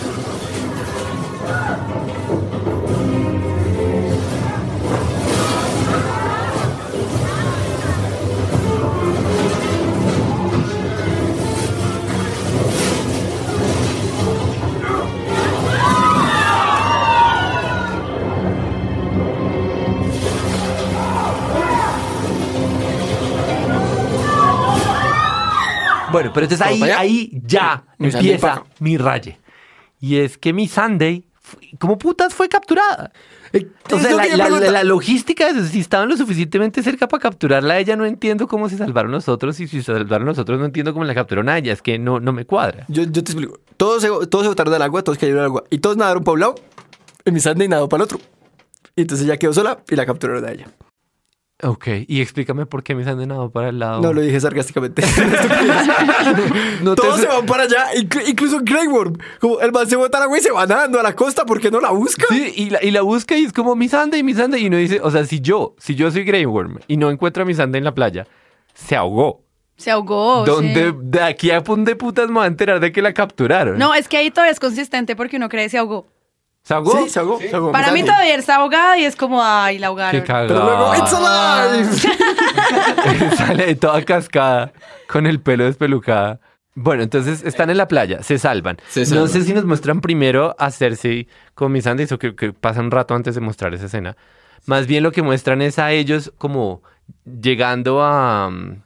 Bueno, 26.18 26.32
pero 26.34 26.45
entonces 26.45 26.65
¿Todo 26.68 26.86
ahí, 26.86 26.91
ahí 26.91 27.41
ya 27.45 27.84
Mi 27.97 28.11
Sunday 28.11 28.32
empieza 28.32 28.63
mi 28.80 28.97
raye. 28.97 29.38
Y 29.99 30.18
es 30.18 30.38
que 30.38 30.53
mi 30.53 30.68
Sunday, 30.68 31.24
como 31.80 31.97
putas, 31.97 32.34
fue 32.34 32.49
capturada. 32.49 33.11
Eh, 33.53 33.65
O 33.91 33.97
sea, 33.99 34.11
la, 34.13 34.49
la- 34.49 34.84
logística 34.84 35.51
de 35.51 35.59
eso, 35.59 35.70
si 35.70 35.80
estaban 35.80 36.09
lo 36.09 36.18
suficientemente 36.18 36.84
cerca 36.84 37.07
para 37.07 37.22
capturarla 37.22 37.76
a 37.76 37.80
ella, 37.80 37.95
no 37.95 38.05
entiendo 38.05 38.47
cómo 38.47 38.68
se 38.70 38.78
salvaron 38.78 39.11
los 39.11 39.28
otros. 39.30 39.59
Y 39.59 39.68
si 39.68 39.78
se 39.82 39.93
salvaron 39.93 40.28
los 40.28 40.38
otros, 40.38 40.59
no 40.59 40.65
entiendo 40.65 40.91
cómo 40.93 41.05
la 41.05 41.15
capturaron 41.15 41.49
a 41.49 41.57
ella. 41.57 41.72
Es 41.74 41.82
que 41.82 41.97
no, 41.97 42.20
no 42.20 42.34
me 42.34 42.45
cuadra. 42.45 42.86
Yo, 42.89 43.03
yo 43.03 43.11
te 43.11 43.20
explico. 43.32 43.59
Todos 43.78 44.01
se, 44.01 44.09
todos 44.28 44.43
se 44.43 44.49
botaron 44.49 44.74
al 44.74 44.82
agua, 44.82 45.01
todos 45.03 45.18
cayeron 45.18 45.39
al 45.39 45.45
agua. 45.45 45.63
Y 45.70 45.78
todos 45.80 45.97
nadaron 45.97 46.24
para 46.24 46.34
un 46.34 46.39
lado. 46.41 46.55
Y 47.26 47.32
mi 47.32 47.39
Sandy 47.39 47.68
nadó 47.68 47.88
para 47.89 48.03
el 48.03 48.05
otro. 48.05 48.20
Y 48.95 49.01
entonces 49.01 49.26
ella 49.26 49.38
quedó 49.38 49.53
sola 49.53 49.80
y 49.89 49.95
la 49.95 50.05
capturaron 50.05 50.43
a 50.45 50.51
ella. 50.51 50.68
Ok, 51.64 51.88
y 52.08 52.22
explícame 52.22 52.68
por 52.68 52.84
qué 52.84 52.93
me 52.93 53.03
han 53.10 53.18
denado 53.18 53.49
para 53.49 53.70
el 53.70 53.80
lado. 53.80 53.99
No 54.01 54.14
lo 54.14 54.22
dije 54.22 54.39
sarcásticamente. 54.39 55.01
No 56.84 56.95
te- 56.95 57.01
todos 57.01 57.20
se 57.20 57.28
van 57.28 57.45
para 57.45 57.64
allá, 57.64 57.93
inclu- 57.95 58.24
incluso 58.28 58.60
Grey 58.62 58.88
Worm. 58.88 59.18
Como 59.39 59.60
el 59.60 59.72
man 59.72 59.88
se 59.89 59.95
bota 59.95 60.18
al 60.20 60.26
agua 60.26 60.38
y 60.38 60.41
se 60.41 60.51
va 60.51 60.66
nadando 60.68 60.99
a 60.99 61.03
la 61.03 61.16
costa, 61.16 61.45
¿por 61.45 61.60
qué 61.60 61.72
no 61.72 61.80
la 61.80 61.91
busca? 61.91 62.26
Sí, 62.30 62.53
y 62.55 62.70
la, 62.70 62.84
y 62.84 62.91
la 62.91 63.01
busca 63.01 63.36
y 63.36 63.45
es 63.45 63.53
como 63.53 63.76
mi 63.76 63.89
Sunday, 63.89 64.22
mi 64.24 64.34
Sunday. 64.34 64.64
Y 64.64 64.68
uno 64.68 64.78
dice, 64.78 64.99
o 65.01 65.10
sea, 65.10 65.26
si 65.26 65.41
yo, 65.41 65.76
si 65.80 65.95
yo 65.95 66.12
soy 66.12 66.24
Grey 66.24 66.45
Worm 66.45 66.80
y 66.88 66.97
no 66.97 67.10
encuentro 67.10 67.43
a 67.43 67.45
mi 67.45 67.53
Sunday 67.55 67.80
en 67.80 67.86
la 67.86 67.95
playa, 67.95 68.28
se 68.74 68.95
ahogó. 68.95 69.43
Se 69.78 69.91
ahogó. 69.91 70.43
¿Dónde, 70.45 70.89
sí. 70.91 70.97
de 71.01 71.22
aquí 71.24 71.51
a 71.51 71.62
dónde 71.62 71.95
putas 71.95 72.28
me 72.28 72.36
voy 72.36 72.43
a 72.45 72.47
enterar 72.47 72.80
de 72.80 72.91
que 72.91 73.01
la 73.01 73.14
capturaron? 73.14 73.78
No, 73.78 73.93
es 73.93 74.08
que 74.08 74.18
ahí 74.18 74.30
todavía 74.32 74.51
es 74.51 74.60
consistente 74.60 75.16
porque 75.16 75.38
uno 75.38 75.49
cree 75.49 75.66
que 75.66 75.70
se 75.70 75.78
ahogó. 75.78 76.08
¿Se 76.68 76.74
ahogó? 76.74 77.01
Sí, 77.03 77.09
se 77.09 77.20
ahogó. 77.20 77.39
se 77.39 77.55
ahogó 77.55 77.72
Para 77.72 77.93
mí 77.93 78.03
todavía 78.03 78.36
está 78.36 78.57
ahogada 78.57 78.97
y 78.97 79.05
es 79.05 79.15
como, 79.15 79.41
ay, 79.41 79.80
la 79.80 79.88
ahogaron. 79.88 80.20
Qué 80.20 80.28
cagada. 80.28 80.47
Pero 80.47 80.65
luego, 80.65 80.95
¡It's 80.95 81.13
alive! 81.13 83.36
Sale 83.38 83.76
toda 83.76 84.03
cascada, 84.03 84.74
con 85.07 85.26
el 85.26 85.39
pelo 85.39 85.63
despelucada. 85.63 86.41
Bueno, 86.76 87.03
entonces 87.03 87.41
están 87.45 87.70
en 87.70 87.78
la 87.78 87.88
playa, 87.88 88.22
se 88.22 88.38
salvan. 88.38 88.78
Se 88.89 89.05
No 89.15 89.28
sé 89.28 89.43
si 89.43 89.53
nos 89.53 89.63
muestran 89.63 90.01
primero 90.01 90.57
a 90.59 90.70
Cersei 90.70 91.30
con 91.55 91.72
mis 91.72 91.88
Andes 91.88 92.11
o 92.11 92.20
que, 92.20 92.36
que 92.36 92.51
pasa 92.51 92.82
un 92.82 92.91
rato 92.91 93.15
antes 93.15 93.34
de 93.34 93.39
mostrar 93.39 93.74
esa 93.74 93.86
escena. 93.86 94.18
Más 94.65 94.88
bien 94.88 95.03
lo 95.03 95.13
que 95.13 95.22
muestran 95.22 95.61
es 95.61 95.80
a 95.80 95.93
ellos 95.93 96.34
como 96.38 96.84
llegando 97.24 98.03
a... 98.03 98.47
um, 98.49 98.82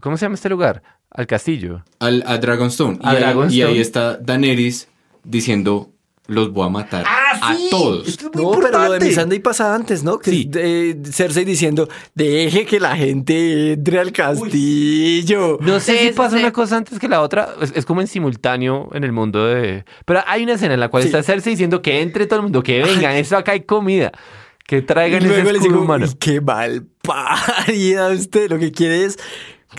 ¿Cómo 0.00 0.16
se 0.16 0.24
llama 0.24 0.36
este 0.36 0.48
lugar? 0.48 0.82
Al 1.10 1.26
castillo. 1.26 1.84
Al, 1.98 2.24
a 2.26 2.38
Dragonstone. 2.38 2.98
A 3.02 3.12
y, 3.12 3.16
ahí, 3.16 3.22
Dragonstone. 3.22 3.54
y 3.54 3.62
ahí 3.62 3.80
está 3.80 4.16
Daenerys 4.16 4.88
diciendo, 5.22 5.90
los 6.32 6.52
voy 6.52 6.66
a 6.66 6.70
matar 6.70 7.04
a 7.06 7.56
todos. 7.70 8.18
No, 8.34 8.50
pero 8.60 8.78
lo 8.84 8.92
de 8.92 9.00
mi 9.00 9.12
Sandy 9.12 9.38
pasa 9.38 9.74
antes, 9.74 10.02
¿no? 10.02 10.18
Que 10.18 10.30
Sí. 10.30 10.50
Cersei 11.12 11.44
diciendo, 11.44 11.88
deje 12.14 12.66
que 12.66 12.80
la 12.80 12.96
gente 12.96 13.72
entre 13.74 13.98
al 14.00 14.12
castillo. 14.12 15.58
No 15.60 15.80
sé 15.80 15.92
Sí, 15.92 15.98
si 15.98 16.06
sí, 16.08 16.12
pasa 16.14 16.36
sí. 16.36 16.42
una 16.42 16.52
cosa 16.52 16.76
antes 16.78 16.98
que 16.98 17.08
la 17.08 17.20
otra. 17.20 17.48
Es, 17.60 17.72
es 17.76 17.84
como 17.86 18.00
en 18.00 18.06
simultáneo 18.06 18.88
en 18.92 19.04
el 19.04 19.12
mundo 19.12 19.46
de. 19.46 19.84
Pero 20.04 20.20
hay 20.26 20.42
una 20.44 20.54
escena 20.54 20.74
en 20.74 20.80
la 20.80 20.88
cual 20.88 21.02
Sí. 21.02 21.08
está 21.08 21.22
Cersei 21.22 21.52
diciendo 21.52 21.82
que 21.82 22.00
entre 22.00 22.26
todo 22.26 22.38
el 22.40 22.42
mundo, 22.44 22.62
que 22.62 22.82
vengan, 22.82 23.12
eso 23.16 23.36
acá 23.36 23.52
hay 23.52 23.62
comida. 23.62 24.12
Que 24.66 24.78
Y 24.78 24.82
traigan 24.82 25.18
ese 25.22 25.28
luego 25.28 25.50
escudo 25.50 25.68
digo, 25.68 25.80
humano. 25.82 26.06
"Uy, 26.06 26.14
qué 26.18 26.40
mal 26.40 26.86
parida 27.02 28.08
usted. 28.10 28.48
Lo 28.50 28.58
que 28.58 28.70
quiere 28.72 29.04
es, 29.04 29.18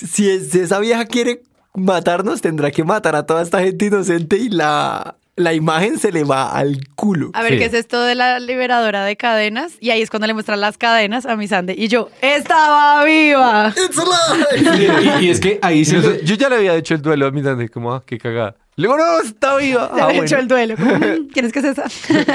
si, 0.06 0.30
es- 0.30 0.50
si 0.52 0.60
esa 0.60 0.80
vieja 0.80 1.06
quiere 1.06 1.42
matarnos, 1.76 2.42
tendrá 2.42 2.70
que 2.72 2.84
matar 2.84 3.16
a 3.16 3.26
toda 3.26 3.42
esta 3.42 3.60
gente 3.62 3.86
inocente 3.86 4.38
y 4.38 4.50
la, 4.50 5.18
la 5.36 5.54
imagen 5.54 5.98
se 5.98 6.12
le 6.12 6.24
va 6.24 6.52
al 6.52 6.88
culo. 6.96 7.32
A 7.34 7.42
ver, 7.42 7.54
Sí. 7.54 7.58
¿qué 7.60 7.66
es 7.66 7.74
esto 7.74 8.02
de 8.04 8.14
la 8.16 8.40
liberadora 8.40 9.04
de 9.04 9.16
cadenas? 9.18 9.74
Y 9.80 9.90
ahí 9.90 10.02
es 10.02 10.10
cuando 10.10 10.28
le 10.28 10.34
muestran 10.34 10.62
las 10.62 10.78
cadenas 10.78 11.26
a 11.26 11.36
mi 11.36 11.48
Sandy. 11.48 11.74
Y 11.78 11.88
yo, 11.88 12.10
¡estaba 12.22 13.04
viva! 13.04 13.74
It's 13.76 13.98
alive. 13.98 15.20
Y, 15.22 15.26
y 15.26 15.30
es 15.30 15.40
que 15.40 15.60
ahí 15.62 15.86
se... 15.86 16.02
Yo, 16.02 16.16
yo 16.22 16.36
ya 16.36 16.50
le 16.50 16.58
había 16.58 16.76
hecho 16.76 16.94
el 16.94 17.02
duelo 17.02 17.26
a 17.28 17.32
mi 17.32 17.42
Sandy, 17.42 17.68
como, 17.70 17.94
ah, 17.94 18.04
qué 18.06 18.18
cagada. 18.20 18.56
Le 18.76 18.88
digo, 18.88 18.98
no, 18.98 19.20
está 19.24 19.56
viva. 19.58 19.92
Le 19.96 20.02
Ah, 20.02 20.06
bueno. 20.06 20.24
hecho 20.24 20.38
el 20.38 20.48
duelo. 20.48 20.76
Como, 20.76 20.96
"Mm, 20.96 21.28
¿Quién 21.34 21.46
es 21.46 21.52
que 21.54 21.60
es 21.60 21.66
esa? 21.66 21.86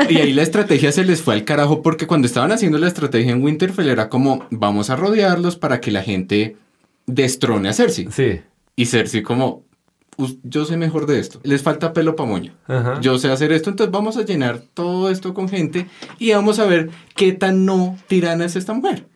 Y 0.09 0.18
ahí 0.18 0.32
la 0.32 0.42
estrategia 0.42 0.90
se 0.92 1.05
les 1.05 1.20
fue 1.22 1.34
al 1.34 1.44
carajo 1.44 1.82
porque 1.82 2.07
cuando 2.07 2.26
estaban 2.26 2.53
haciendo 2.53 2.78
la 2.78 2.88
estrategia 2.88 3.32
en 3.32 3.42
Winterfell 3.42 3.88
era 3.88 4.09
como, 4.09 4.46
vamos 4.51 4.90
a 4.90 4.96
rodearlos 4.96 5.57
para 5.57 5.80
que 5.80 5.90
la 5.90 6.03
gente 6.03 6.57
destrone 7.07 7.68
a 7.68 7.72
Cersei. 7.72 8.09
Sí. 8.11 8.40
Y 8.76 8.86
Cersei 8.86 9.22
como, 9.22 9.64
"Us- 9.67 9.67
yo 10.42 10.64
sé 10.64 10.76
mejor 10.76 11.06
de 11.06 11.20
esto. 11.20 11.40
Les 11.44 11.62
falta 11.62 11.92
pelo 11.92 12.16
pa' 12.16 12.24
moño. 12.24 12.52
Ajá. 12.66 13.00
Yo 13.00 13.18
sé 13.18 13.30
hacer 13.30 13.52
esto, 13.52 13.70
entonces 13.70 13.92
vamos 13.92 14.16
a 14.16 14.24
llenar 14.24 14.60
todo 14.74 15.10
esto 15.10 15.34
con 15.34 15.48
gente 15.48 15.86
y 16.18 16.32
vamos 16.32 16.58
a 16.58 16.66
ver 16.66 16.90
qué 17.14 17.32
tan 17.32 17.64
no 17.64 17.96
tirana 18.08 18.44
es 18.44 18.56
esta 18.56 18.72
mujer. 18.72 19.06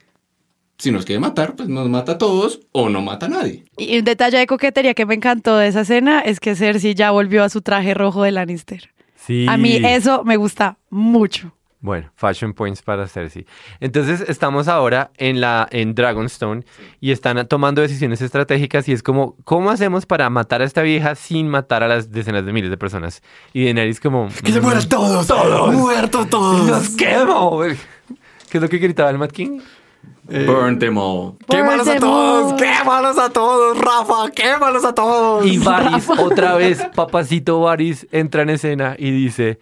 Si 0.78 0.90
nos 0.90 1.04
quiere 1.04 1.20
matar, 1.20 1.54
pues 1.54 1.68
nos 1.68 1.88
mata 1.88 2.12
a 2.12 2.18
todos 2.18 2.60
o 2.72 2.88
no 2.88 3.02
mata 3.02 3.26
a 3.26 3.28
nadie. 3.28 3.64
Y 3.78 3.98
un 3.98 4.04
detalle 4.04 4.38
de 4.38 4.46
coquetería 4.46 4.94
que 4.94 5.06
me 5.06 5.14
encantó 5.14 5.56
de 5.56 5.68
esa 5.68 5.82
escena 5.82 6.20
es 6.20 6.40
que 6.40 6.56
Cersei 6.56 6.94
ya 6.94 7.10
volvió 7.10 7.44
a 7.44 7.48
su 7.48 7.62
traje 7.62 7.94
rojo 7.94 8.22
de 8.22 8.32
Lannister. 8.32 8.90
Sí. 9.14 9.46
A 9.48 9.56
mí 9.56 9.80
eso 9.84 10.24
me 10.24 10.36
gusta 10.36 10.78
mucho. 10.90 11.52
Bueno, 11.82 12.10
fashion 12.14 12.54
points 12.54 12.80
para 12.80 13.08
Cersei. 13.08 13.44
Entonces 13.80 14.24
estamos 14.28 14.68
ahora 14.68 15.10
en 15.16 15.40
la 15.40 15.66
en 15.72 15.96
Dragonstone 15.96 16.64
y 17.00 17.10
están 17.10 17.46
tomando 17.48 17.82
decisiones 17.82 18.22
estratégicas 18.22 18.88
y 18.88 18.92
es 18.92 19.02
como 19.02 19.34
¿cómo 19.44 19.68
hacemos 19.68 20.06
para 20.06 20.30
matar 20.30 20.62
a 20.62 20.64
esta 20.64 20.82
vieja 20.82 21.16
sin 21.16 21.48
matar 21.48 21.82
a 21.82 21.88
las 21.88 22.12
decenas 22.12 22.46
de 22.46 22.52
miles 22.52 22.70
de 22.70 22.76
personas? 22.76 23.20
Y 23.52 23.64
Daenerys 23.64 23.98
como 23.98 24.28
Que 24.44 24.52
se 24.52 24.60
"Mm, 24.60 24.64
mueran 24.64 24.88
todos. 24.88 25.26
Todos. 25.26 25.74
Muertos 25.74 26.30
todos. 26.30 26.68
¡Los 26.68 26.90
quemo! 26.90 27.60
¿Qué 28.48 28.58
es 28.58 28.62
lo 28.62 28.68
que 28.68 28.78
gritaba 28.78 29.10
el 29.10 29.18
Mad 29.18 29.30
King? 29.30 29.58
Burn 30.24 30.78
them 30.78 30.98
all. 30.98 31.34
Quémalos 31.50 31.88
a 31.88 31.96
todos, 31.98 32.52
quémalos 32.54 33.18
a 33.18 33.28
todos, 33.30 33.76
Rafa, 33.76 34.30
quémalos 34.30 34.84
a 34.84 34.94
todos. 34.94 35.44
Y 35.44 35.58
Varys, 35.58 36.08
otra 36.10 36.54
vez, 36.54 36.80
papacito 36.94 37.60
Varys, 37.60 38.06
entra 38.12 38.42
en 38.42 38.50
escena 38.50 38.94
y 38.96 39.10
dice, 39.10 39.58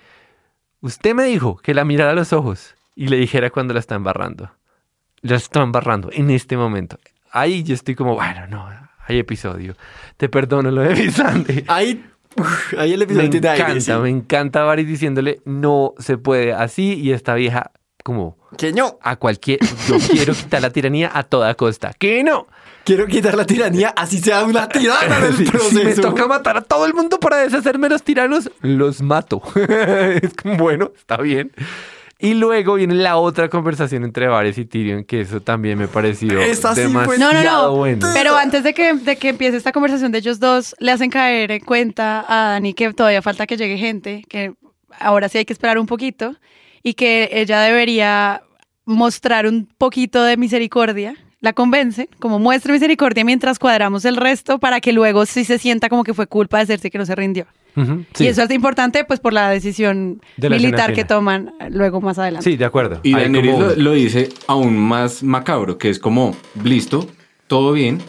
usted 0.80 1.14
me 1.14 1.24
dijo 1.24 1.56
que 1.56 1.74
la 1.74 1.84
mirara 1.84 2.12
a 2.12 2.14
los 2.14 2.32
ojos 2.32 2.74
y 2.94 3.08
le 3.08 3.16
dijera 3.16 3.50
cuando 3.50 3.74
la 3.74 3.80
está 3.80 3.94
embarrando. 3.94 4.50
La 5.22 5.36
está 5.36 5.62
embarrando 5.62 6.10
en 6.12 6.30
este 6.30 6.56
momento. 6.56 6.98
Ahí 7.30 7.62
yo 7.62 7.74
estoy 7.74 7.94
como, 7.94 8.14
bueno, 8.14 8.46
no, 8.46 8.68
hay 9.06 9.18
episodio. 9.18 9.76
Te 10.16 10.28
perdono 10.28 10.70
lo 10.70 10.82
de 10.82 11.10
Sandy. 11.10 11.64
Ahí, 11.68 12.04
ahí 12.78 12.92
el 12.92 12.98
Me 12.98 13.04
episodio 13.04 13.50
aire, 13.50 13.62
encanta, 13.64 13.80
sí. 13.80 13.92
me 13.92 14.08
encanta 14.08 14.62
Varys 14.62 14.86
diciéndole, 14.86 15.40
no 15.44 15.94
se 15.98 16.16
puede 16.16 16.52
así 16.52 16.94
y 16.94 17.12
esta 17.12 17.34
vieja 17.34 17.72
como 18.04 18.38
Que 18.56 18.72
no, 18.72 18.98
a 19.02 19.16
cualquier, 19.16 19.58
yo 19.88 19.96
quiero 20.10 20.32
quitar 20.32 20.62
la 20.62 20.70
tiranía 20.70 21.10
a 21.12 21.22
toda 21.22 21.54
costa. 21.54 21.92
Que 21.98 22.22
no. 22.22 22.46
Quiero 22.84 23.06
quitar 23.06 23.34
la 23.36 23.44
tiranía, 23.46 23.90
así 23.96 24.18
sea 24.18 24.44
una 24.44 24.68
tirana 24.68 25.20
del 25.20 25.44
proceso. 25.50 25.70
Si 25.70 25.84
me 25.84 25.94
toca 25.94 26.26
matar 26.26 26.56
a 26.56 26.60
todo 26.62 26.86
el 26.86 26.94
mundo 26.94 27.18
para 27.20 27.38
deshacerme 27.38 27.88
de 27.88 27.94
los 27.94 28.02
tiranos, 28.02 28.50
los 28.62 29.00
mato. 29.02 29.42
es 30.22 30.34
como, 30.34 30.56
bueno, 30.56 30.92
está 30.96 31.16
bien. 31.18 31.52
Y 32.22 32.34
luego 32.34 32.74
viene 32.74 32.94
la 32.94 33.16
otra 33.16 33.48
conversación 33.48 34.04
entre 34.04 34.28
Varys 34.28 34.58
y 34.58 34.66
Tyrion, 34.66 35.04
que 35.04 35.22
eso 35.22 35.40
también 35.40 35.78
me 35.78 35.88
pareció 35.88 36.38
sí 36.42 36.54
fue- 36.60 36.74
demasiado 36.74 37.16
No, 37.18 37.32
no, 37.32 37.42
no. 37.42 37.76
bueno. 37.76 38.06
Pero 38.12 38.36
antes 38.36 38.62
de 38.62 38.74
que, 38.74 38.92
de 38.92 39.16
que 39.16 39.30
empiece 39.30 39.56
esta 39.56 39.72
conversación 39.72 40.12
de 40.12 40.18
ellos 40.18 40.38
dos, 40.38 40.76
le 40.80 40.92
hacen 40.92 41.08
caer 41.08 41.50
en 41.50 41.60
cuenta 41.64 42.22
a 42.28 42.50
Dani 42.50 42.74
que 42.74 42.92
todavía 42.92 43.22
falta 43.22 43.46
que 43.46 43.56
llegue 43.56 43.78
gente, 43.78 44.22
que 44.28 44.52
ahora 44.98 45.30
sí 45.30 45.38
hay 45.38 45.46
que 45.46 45.54
esperar 45.54 45.78
un 45.78 45.86
poquito 45.86 46.34
y 46.82 46.92
que 46.92 47.30
ella 47.32 47.60
debería 47.62 48.42
mostrar 48.84 49.46
un 49.46 49.66
poquito 49.78 50.22
de 50.22 50.36
misericordia. 50.36 51.14
La 51.40 51.52
convencen, 51.54 52.08
como 52.18 52.38
muestre 52.38 52.72
misericordia 52.72 53.24
mientras 53.24 53.58
cuadramos 53.58 54.04
el 54.04 54.16
resto 54.16 54.58
para 54.58 54.80
que 54.80 54.92
luego 54.92 55.24
sí 55.24 55.44
se 55.44 55.58
sienta 55.58 55.88
como 55.88 56.04
que 56.04 56.12
fue 56.12 56.26
culpa 56.26 56.58
de 56.58 56.66
Cersei 56.66 56.90
que 56.90 56.98
no 56.98 57.06
se 57.06 57.14
rindió. 57.14 57.46
Sí. 58.14 58.24
Y 58.24 58.26
eso 58.26 58.42
es 58.42 58.50
importante 58.50 59.04
pues 59.04 59.20
por 59.20 59.32
la 59.32 59.48
decisión 59.48 60.20
De 60.36 60.50
la 60.50 60.56
escena 60.56 60.70
militar 60.72 60.92
que 60.92 61.04
toman 61.04 61.54
luego 61.70 62.00
más 62.02 62.18
adelante. 62.18 62.50
Sí, 62.50 62.56
de 62.56 62.64
acuerdo. 62.66 63.00
Y 63.04 63.14
Daenerys 63.14 63.52
como- 63.52 63.66
lo, 63.68 63.76
lo 63.76 63.92
dice 63.92 64.28
aún 64.48 64.76
más 64.76 65.22
macabro, 65.22 65.78
que 65.78 65.88
es 65.88 65.98
como, 65.98 66.36
listo, 66.62 67.06
todo 67.46 67.72
bien, 67.72 68.02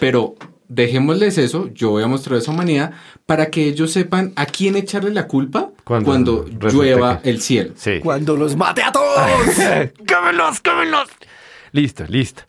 pero 0.00 0.34
dejémosles 0.68 1.38
eso, 1.38 1.70
yo 1.72 1.90
voy 1.90 2.02
a 2.02 2.06
mostrar 2.08 2.38
esa 2.38 2.50
humanidad 2.50 2.92
para 3.24 3.46
que 3.50 3.66
ellos 3.66 3.92
sepan 3.92 4.32
a 4.36 4.44
quién 4.46 4.76
echarle 4.76 5.10
la 5.12 5.26
culpa 5.26 5.70
Cuando 5.84 6.06
cuando, 6.06 6.46
llueva 6.70 7.22
que- 7.22 7.30
el 7.30 7.40
cielo. 7.40 7.72
Sí. 7.76 8.00
Cuando 8.02 8.36
los 8.36 8.56
mate 8.56 8.82
a 8.82 8.92
todos. 8.92 9.16
¡Cámelos, 10.06 10.60
cámelos! 10.60 11.08
Listo, 11.72 12.04
listo. 12.08 12.42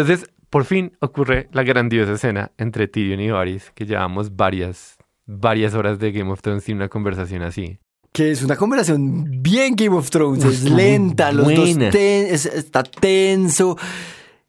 Entonces, 0.00 0.28
por 0.50 0.64
fin 0.64 0.92
ocurre 1.00 1.48
la 1.52 1.62
grandiosa 1.62 2.12
escena 2.12 2.52
entre 2.58 2.86
Tyrion 2.88 3.20
y 3.20 3.30
Varys, 3.30 3.70
que 3.74 3.86
llevamos 3.86 4.36
varias, 4.36 4.96
varias 5.26 5.74
horas 5.74 5.98
de 5.98 6.12
Game 6.12 6.30
of 6.30 6.40
Thrones 6.42 6.64
sin 6.64 6.76
una 6.76 6.88
conversación 6.88 7.42
así. 7.42 7.78
Que 8.12 8.30
es 8.30 8.42
una 8.42 8.56
conversación 8.56 9.42
bien 9.42 9.74
Game 9.76 9.96
of 9.96 10.08
Thrones, 10.10 10.44
es 10.44 10.62
lenta, 10.64 11.32
los 11.32 11.46
dos 11.54 11.68
ten- 11.90 12.26
es- 12.34 12.46
está 12.46 12.82
tenso. 12.82 13.76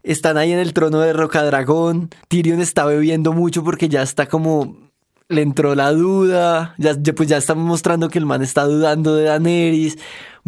Están 0.03 0.37
ahí 0.37 0.53
en 0.53 0.59
el 0.59 0.71
trono 0.73 0.99
de 1.01 1.11
Rocadragón. 1.11 2.09
Tyrion 2.29 2.61
está 2.61 2.85
bebiendo 2.85 3.33
mucho 3.33 3.63
porque 3.63 3.89
ya 3.89 4.01
está 4.03 4.27
como 4.27 4.77
le 5.27 5.41
entró 5.41 5.75
la 5.75 5.91
duda. 5.91 6.75
Ya, 6.77 6.95
ya, 6.97 7.11
pues 7.13 7.27
ya 7.27 7.35
estamos 7.37 7.65
mostrando 7.65 8.07
que 8.07 8.17
el 8.19 8.25
man 8.25 8.41
está 8.41 8.63
dudando 8.63 9.15
de 9.15 9.25
Daenerys. 9.25 9.97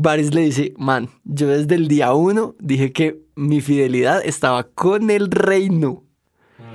Varys 0.01 0.33
le 0.33 0.41
dice, 0.41 0.73
man, 0.77 1.09
yo 1.23 1.47
desde 1.47 1.75
el 1.75 1.87
día 1.87 2.13
uno 2.13 2.55
dije 2.59 2.91
que 2.91 3.19
mi 3.35 3.61
fidelidad 3.61 4.21
estaba 4.25 4.63
con 4.63 5.09
el 5.09 5.29
reino. 5.31 6.03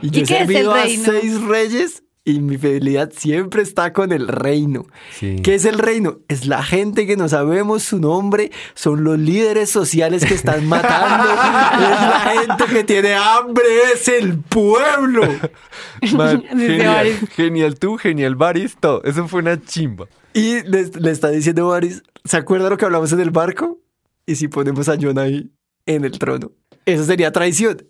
Y 0.03 0.11
yo 0.11 0.21
¿Y 0.21 0.25
he 0.25 0.27
qué 0.27 0.35
es 0.35 0.41
el 0.41 0.47
servido 0.47 0.75
a 0.75 0.87
seis 0.87 1.43
reyes 1.43 2.05
y 2.27 2.41
mi 2.41 2.57
fidelidad 2.57 3.13
siempre 3.15 3.63
está 3.63 3.93
con 3.93 4.11
el 4.11 4.29
reino. 4.29 4.87
Sí. 5.13 5.37
¿Qué 5.43 5.55
es 5.55 5.67
el 5.67 5.79
reino? 5.79 6.21
Es 6.29 6.47
la 6.47 6.63
gente 6.63 7.07
que 7.07 7.17
no 7.17 7.29
sabemos 7.29 7.83
su 7.83 7.99
nombre, 7.99 8.51
son 8.75 9.05
los 9.05 9.19
líderes 9.19 9.71
sociales 9.71 10.25
que 10.25 10.35
están 10.35 10.67
matando, 10.69 11.31
es 11.31 12.01
la 12.01 12.21
gente 12.21 12.65
que 12.73 12.85
tiene 12.85 13.15
hambre, 13.15 13.65
es 13.93 14.09
el 14.09 14.39
pueblo. 14.39 15.23
Man, 16.15 16.45
genial, 17.37 17.79
tú, 17.79 17.99
genial 17.99 18.37
Baris, 18.37 18.77
todo. 18.81 19.03
Eso 19.05 19.29
fue 19.29 19.41
una 19.41 19.61
chimba. 19.63 20.07
Y 20.35 20.61
le, 20.63 20.85
le 21.01 21.11
está 21.11 21.31
diciendo 21.31 21.69
Varys, 21.69 22.03
¿se 22.25 22.37
acuerda 22.37 22.69
lo 22.69 22.77
que 22.77 22.85
hablamos 22.85 23.13
en 23.13 23.21
el 23.21 23.31
barco? 23.31 23.79
Y 24.27 24.35
si 24.35 24.49
ponemos 24.49 24.89
a 24.89 24.97
Jon 25.01 25.19
ahí 25.19 25.51
en 25.87 26.05
el 26.05 26.19
trono, 26.19 26.51
eso 26.85 27.05
sería 27.05 27.31
traición. 27.33 27.87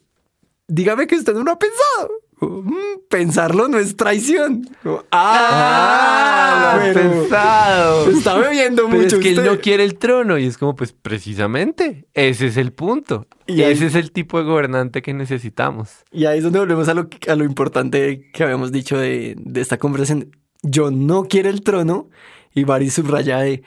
Dígame 0.68 1.06
que 1.06 1.16
usted 1.16 1.34
no 1.34 1.42
lo 1.42 1.50
ha 1.52 1.58
pensado. 1.58 2.10
Mm, 2.40 2.74
pensarlo 3.08 3.68
no 3.68 3.78
es 3.78 3.96
traición. 3.96 4.68
Ah, 5.12 6.74
Ah, 6.76 6.80
pero 6.92 7.10
pensado. 7.12 8.10
está 8.10 8.36
bebiendo 8.38 8.86
Pero 8.88 9.02
mucho 9.02 9.16
es 9.16 9.22
que 9.22 9.30
él 9.30 9.38
usted. 9.38 9.50
no 9.50 9.60
quiere 9.60 9.84
el 9.84 9.96
trono 9.98 10.36
y 10.38 10.46
es 10.46 10.58
como, 10.58 10.74
pues 10.74 10.92
precisamente, 10.92 12.06
ese 12.14 12.46
es 12.46 12.56
el 12.56 12.72
punto. 12.72 13.26
Y 13.46 13.62
ahí- 13.62 13.72
ese 13.72 13.86
es 13.86 13.94
el 13.94 14.10
tipo 14.12 14.38
de 14.38 14.44
gobernante 14.44 15.00
que 15.02 15.14
necesitamos. 15.14 15.90
Y 16.12 16.26
ahí 16.26 16.38
es 16.38 16.44
donde 16.44 16.58
volvemos 16.58 16.88
a 16.88 16.94
lo, 16.94 17.08
a 17.28 17.34
lo 17.36 17.44
importante 17.44 18.30
que 18.32 18.42
habíamos 18.42 18.72
dicho 18.72 18.98
de, 18.98 19.34
de 19.38 19.60
esta 19.60 19.78
conversación. 19.78 20.30
Jon 20.62 21.06
no 21.06 21.24
quiere 21.24 21.50
el 21.50 21.62
trono 21.62 22.08
y 22.54 22.64
Varys 22.64 22.94
subraya 22.94 23.40
de 23.40 23.62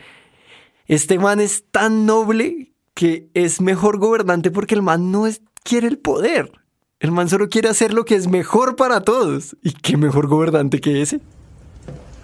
este 0.88 1.20
man 1.20 1.42
es 1.42 1.66
tan 1.70 2.06
noble 2.06 2.74
que 2.94 3.30
es 3.34 3.60
mejor 3.62 4.00
gobernante 4.00 4.52
porque 4.52 4.74
el 4.74 4.82
man 4.82 5.12
no 5.12 5.28
es, 5.28 5.42
quiere 5.64 5.88
el 5.88 5.98
poder. 5.98 6.52
El 7.00 7.12
man 7.12 7.30
solo 7.30 7.50
quiere 7.50 7.70
hacer 7.70 7.94
lo 7.94 8.06
que 8.06 8.16
es 8.16 8.28
mejor 8.28 8.76
para 8.76 9.02
todos. 9.02 9.56
¿Y 9.62 9.74
qué 9.74 9.98
mejor 9.98 10.28
gobernante 10.28 10.80
que 10.80 11.02
ese? 11.02 11.20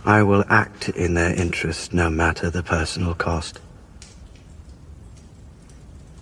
I 0.05 0.23
will 0.23 0.43
act 0.49 0.89
in 0.95 1.13
their 1.13 1.39
interest 1.39 1.93
no 1.93 2.09
matter 2.09 2.49
the 2.49 2.63
personal 2.63 3.13
cost. 3.13 3.59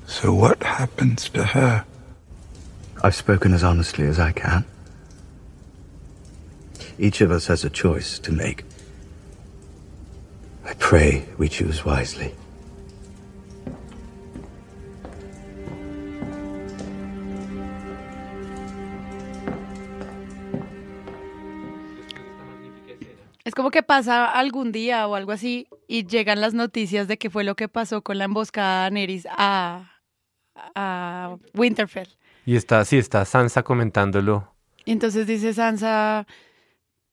So 0.06 0.34
what 0.34 0.62
happens 0.64 1.30
to 1.30 1.44
her? 1.44 1.86
I've 3.04 3.16
spoken 3.16 3.54
as 3.54 3.64
honestly 3.64 4.06
as 4.06 4.20
I 4.20 4.34
can. 4.34 4.66
Each 7.00 7.22
of 7.22 7.32
us 7.32 7.48
has 7.48 7.64
a 7.64 7.70
choice 7.70 8.20
to 8.20 8.32
make. 8.32 8.66
I 10.66 10.74
pray 10.78 11.26
we 11.38 11.50
choose 11.50 11.84
wisely. 11.86 12.34
Es 23.44 23.56
como 23.56 23.72
que 23.72 23.84
pasa 23.84 24.26
algún 24.32 24.72
día 24.72 25.08
o 25.08 25.16
algo 25.16 25.32
así 25.32 25.68
y 25.88 26.06
llegan 26.06 26.40
las 26.40 26.54
noticias 26.54 27.08
de 27.08 27.18
qué 27.18 27.30
fue 27.30 27.44
lo 27.44 27.56
que 27.56 27.68
pasó 27.68 28.02
con 28.02 28.18
la 28.18 28.26
emboscada 28.26 28.86
de 28.86 28.92
Neris 28.92 29.28
a, 29.30 29.92
a 30.76 31.36
Winterfell. 31.54 32.08
Y 32.46 32.56
está, 32.56 32.86
sí, 32.86 32.98
está 32.98 33.26
Sansa 33.26 33.64
comentándolo. 33.64 34.54
Y 34.86 34.92
entonces 34.92 35.28
dice 35.28 35.54
Sansa, 35.54 36.26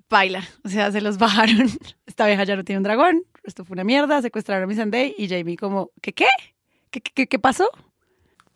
baila, 0.09 0.45
o 0.65 0.69
sea, 0.69 0.93
se 0.93 1.01
los 1.01 1.19
bajaron. 1.19 1.69
Esta 2.07 2.27
vieja 2.27 2.45
ya 2.45 2.57
no 2.57 2.65
tiene 2.65 2.79
un 2.79 2.85
dragón, 2.85 3.25
esto 3.49 3.65
fue 3.65 3.75
una 3.75 3.85
mierda, 3.85 4.23
secuestraron 4.23 4.65
a 4.65 4.67
mi 4.67 4.75
Sunday 4.75 5.15
y 5.19 5.29
Jamie 5.29 5.57
como, 5.57 5.91
¿qué 6.01 6.13
qué? 6.13 6.27
¿Qué, 6.91 7.01
qué, 7.01 7.27
qué 7.27 7.39
pasó? 7.39 7.69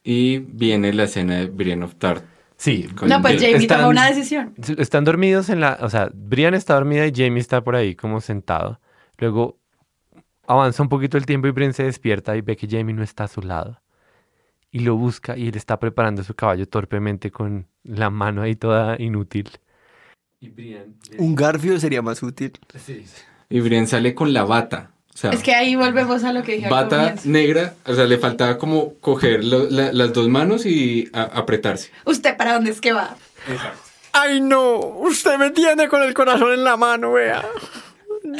Y 0.04 0.38
viene 0.38 0.92
la 0.92 1.04
escena 1.04 1.36
de 1.36 1.46
Brienne 1.46 1.84
of 1.84 1.94
Tart. 1.96 2.24
Sí. 2.56 2.84
Con 2.96 3.08
No, 3.08 3.20
pues 3.20 3.40
Jamie 3.40 3.56
están- 3.56 3.78
tomó 3.78 3.90
una 3.90 4.06
decisión. 4.08 4.54
Están 4.78 5.04
dormidos 5.04 5.48
en 5.48 5.60
la... 5.60 5.78
O 5.80 5.90
sea, 5.90 6.10
Brian 6.14 6.54
está 6.54 6.74
dormida 6.74 7.06
y 7.06 7.12
Jamie 7.12 7.40
está 7.40 7.62
por 7.64 7.74
ahí 7.74 7.94
como 7.96 8.20
sentado. 8.20 8.80
Luego 9.18 9.58
avanza 10.46 10.82
un 10.82 10.88
poquito 10.88 11.16
el 11.18 11.26
tiempo 11.26 11.48
y 11.48 11.50
Brian 11.50 11.72
se 11.72 11.84
despierta 11.84 12.36
y 12.36 12.40
ve 12.40 12.56
que 12.56 12.68
Jamie 12.68 12.94
no 12.94 13.02
está 13.02 13.24
a 13.24 13.28
su 13.28 13.42
lado. 13.42 13.80
Y 14.70 14.80
lo 14.80 14.96
busca 14.96 15.36
y 15.36 15.48
él 15.48 15.56
está 15.56 15.78
preparando 15.78 16.22
su 16.24 16.34
caballo 16.34 16.66
torpemente 16.68 17.30
con 17.30 17.66
la 17.82 18.10
mano 18.10 18.42
ahí 18.42 18.54
toda 18.54 18.96
inútil. 19.00 19.50
Y 20.40 20.48
Brian... 20.48 20.94
Un 21.18 21.34
garfio 21.34 21.78
sería 21.78 22.00
más 22.00 22.22
útil. 22.22 22.52
Y 23.52 23.60
Brienne 23.60 23.86
sale 23.86 24.14
con 24.14 24.32
la 24.32 24.44
bata. 24.44 24.90
O 25.14 25.16
sea, 25.16 25.30
Es 25.30 25.42
que 25.42 25.54
ahí 25.54 25.76
volvemos 25.76 26.24
a 26.24 26.32
lo 26.32 26.42
que 26.42 26.52
dije 26.56 26.68
bata 26.70 27.14
negra. 27.24 27.74
O 27.84 27.94
sea, 27.94 28.04
le 28.06 28.16
faltaba 28.18 28.56
como 28.56 28.94
coger 29.00 29.44
lo- 29.44 29.68
la- 29.68 29.92
las 29.92 30.12
dos 30.14 30.28
manos 30.28 30.64
y 30.64 31.10
a- 31.12 31.22
apretarse. 31.22 31.90
¿Usted 32.06 32.36
para 32.36 32.54
dónde 32.54 32.70
es 32.70 32.80
que 32.80 32.92
va? 32.94 33.14
Ay, 34.12 34.40
no, 34.40 34.78
usted 34.78 35.36
me 35.38 35.50
tiene 35.50 35.88
con 35.88 36.02
el 36.02 36.14
corazón 36.14 36.52
en 36.54 36.64
la 36.64 36.76
mano, 36.76 37.12
vea. 37.12 37.44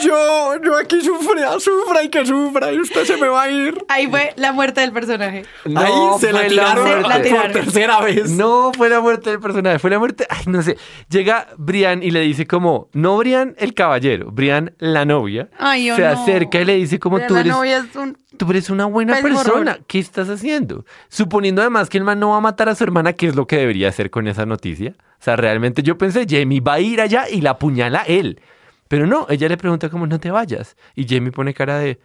Yo, 0.01 0.63
yo 0.63 0.77
aquí 0.77 1.01
sufra, 1.01 1.59
sufra 1.61 2.03
y 2.03 2.09
que 2.09 2.25
sufra 2.25 2.73
y 2.73 2.81
usted 2.81 3.05
se 3.05 3.17
me 3.17 3.29
va 3.29 3.43
a 3.43 3.51
ir. 3.51 3.77
Ahí 3.89 4.07
fue 4.07 4.33
la 4.37 4.53
muerte 4.53 4.81
del 4.81 4.93
personaje. 4.93 5.45
Ahí 5.75 5.93
se 6.21 6.33
la 6.33 6.47
tiraron 6.47 6.85
muerte. 6.85 7.31
La 7.31 7.43
por 7.43 7.53
tercera 7.53 8.01
vez. 8.01 8.31
No 8.31 8.73
fue 8.73 8.89
la 8.89 9.01
muerte 9.01 9.31
del 9.31 9.41
personaje, 9.41 9.79
fue 9.79 9.91
la 9.91 9.99
muerte. 9.99 10.27
Ay, 10.29 10.45
no 10.47 10.63
sé. 10.63 10.77
Llega 11.09 11.49
Brian 11.59 12.03
y 12.03 12.11
le 12.11 12.21
dice 12.21 12.47
como, 12.47 12.89
no 12.93 13.17
Brian 13.19 13.55
el 13.59 13.75
caballero, 13.75 14.31
Brian 14.31 14.75
la 14.79 15.05
novia. 15.05 15.49
Ay, 15.59 15.91
oh, 15.91 15.97
se 15.97 16.03
no. 16.03 16.09
acerca 16.09 16.61
y 16.61 16.65
le 16.65 16.75
dice 16.77 16.99
como 16.99 17.21
tú 17.21 17.35
la 17.35 17.41
eres, 17.41 17.53
novia 17.53 17.79
es 17.79 17.97
un... 17.97 18.17
tú 18.37 18.51
eres 18.51 18.71
una 18.71 18.87
buena 18.87 19.21
persona. 19.21 19.73
horror. 19.73 19.85
¿Qué 19.87 19.99
estás 19.99 20.29
haciendo? 20.29 20.85
Suponiendo 21.09 21.61
además 21.61 21.89
que 21.89 21.99
el 21.99 22.05
man 22.05 22.21
no 22.21 22.31
va 22.31 22.37
a 22.39 22.41
matar 22.41 22.69
a 22.69 22.75
su 22.75 22.85
hermana, 22.85 23.13
¿qué 23.13 23.27
es 23.29 23.37
lo 23.37 23.47
que 23.47 23.57
debería 23.57 23.89
hacer 23.89 24.11
con 24.11 24.29
esa 24.29 24.47
noticia? 24.47 24.95
O 24.99 25.25
sea, 25.25 25.37
realmente 25.37 25.83
yo 25.83 25.97
pensé, 25.99 26.27
Jamie 26.29 26.61
va 26.61 26.75
a 26.75 26.81
ir 26.81 27.01
allá 27.01 27.29
y 27.31 27.41
la 27.41 27.51
apuñala 27.51 28.03
él. 28.07 28.41
Pero 28.93 29.07
no, 29.07 29.27
ella 29.31 29.49
le 29.49 29.57
pregunta 29.57 29.89
como, 29.89 30.07
no 30.07 30.21
te 30.21 30.31
vayas. 30.31 30.77
Y 30.95 31.09
Jamie 31.09 31.33
pone 31.33 31.55
cara 31.55 31.79
de, 31.79 31.99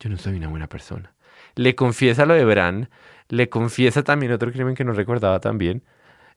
yo 0.00 0.10
no 0.10 0.18
soy 0.18 0.34
una 0.34 0.48
buena 0.48 0.66
persona. 0.66 1.14
Le 1.54 1.76
confiesa 1.76 2.26
lo 2.26 2.34
de 2.34 2.44
Bran, 2.44 2.90
le 3.28 3.48
confiesa 3.48 4.02
también 4.02 4.32
otro 4.32 4.50
crimen 4.50 4.74
que 4.74 4.82
no 4.82 4.92
recordaba 4.92 5.38
también. 5.38 5.84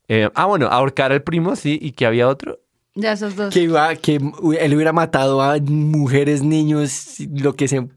Eh, 0.08 0.30
ah, 0.36 0.46
bueno, 0.46 0.68
ahorcar 0.68 1.12
al 1.12 1.24
primo, 1.24 1.56
sí, 1.56 1.80
y 1.82 1.94
que 1.94 2.06
había 2.06 2.28
otro. 2.28 2.60
Ya 2.94 3.14
esos 3.14 3.36
dos. 3.36 3.52
Que 3.52 3.62
iba, 3.62 3.96
que 3.96 4.18
él 4.18 4.76
hubiera 4.76 4.94
matado 4.94 5.42
a 5.42 5.58
mujeres, 5.60 6.44
niños, 6.44 7.16
lo 7.28 7.56
que 7.56 7.68
se 7.68 7.78
eh, 7.78 7.88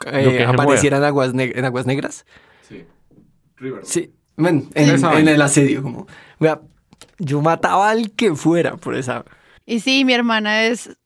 que 0.00 0.38
se 0.38 0.44
apareciera 0.44 0.96
en 0.96 1.04
aguas, 1.04 1.32
en 1.34 1.64
aguas 1.66 1.84
negras. 1.84 2.24
Sí. 2.66 2.86
River. 3.58 3.82
Sí, 3.84 4.14
en, 4.38 4.66
Esa 4.74 5.20
en 5.20 5.28
el 5.28 5.42
asedio, 5.42 5.82
como, 5.82 6.06
vea, 6.38 6.62
yo 7.18 7.42
mataba 7.42 7.90
al 7.90 8.12
que 8.12 8.34
fuera 8.34 8.78
por 8.78 8.94
esa. 8.94 9.26
Y 9.66 9.80
sí, 9.80 10.06
mi 10.06 10.14
hermana 10.14 10.64
es, 10.64 10.96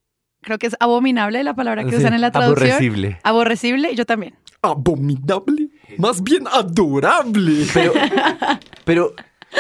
creo 0.45 0.59
que 0.59 0.67
es 0.69 0.77
abominable 0.81 1.43
la 1.43 1.55
palabra 1.55 1.85
que 1.85 1.91
Sí, 1.91 1.97
usan 1.97 2.15
en 2.15 2.21
la 2.21 2.31
traducción. 2.31 2.69
aborrecible. 2.71 3.19
Aborrecible, 3.23 3.91
y 3.93 3.97
yo 3.97 4.05
también. 4.07 4.35
Abominable, 4.63 5.69
más 5.99 6.23
bien 6.23 6.47
adorable. 6.51 7.67
Pero, 7.75 7.93
pero, 8.85 9.15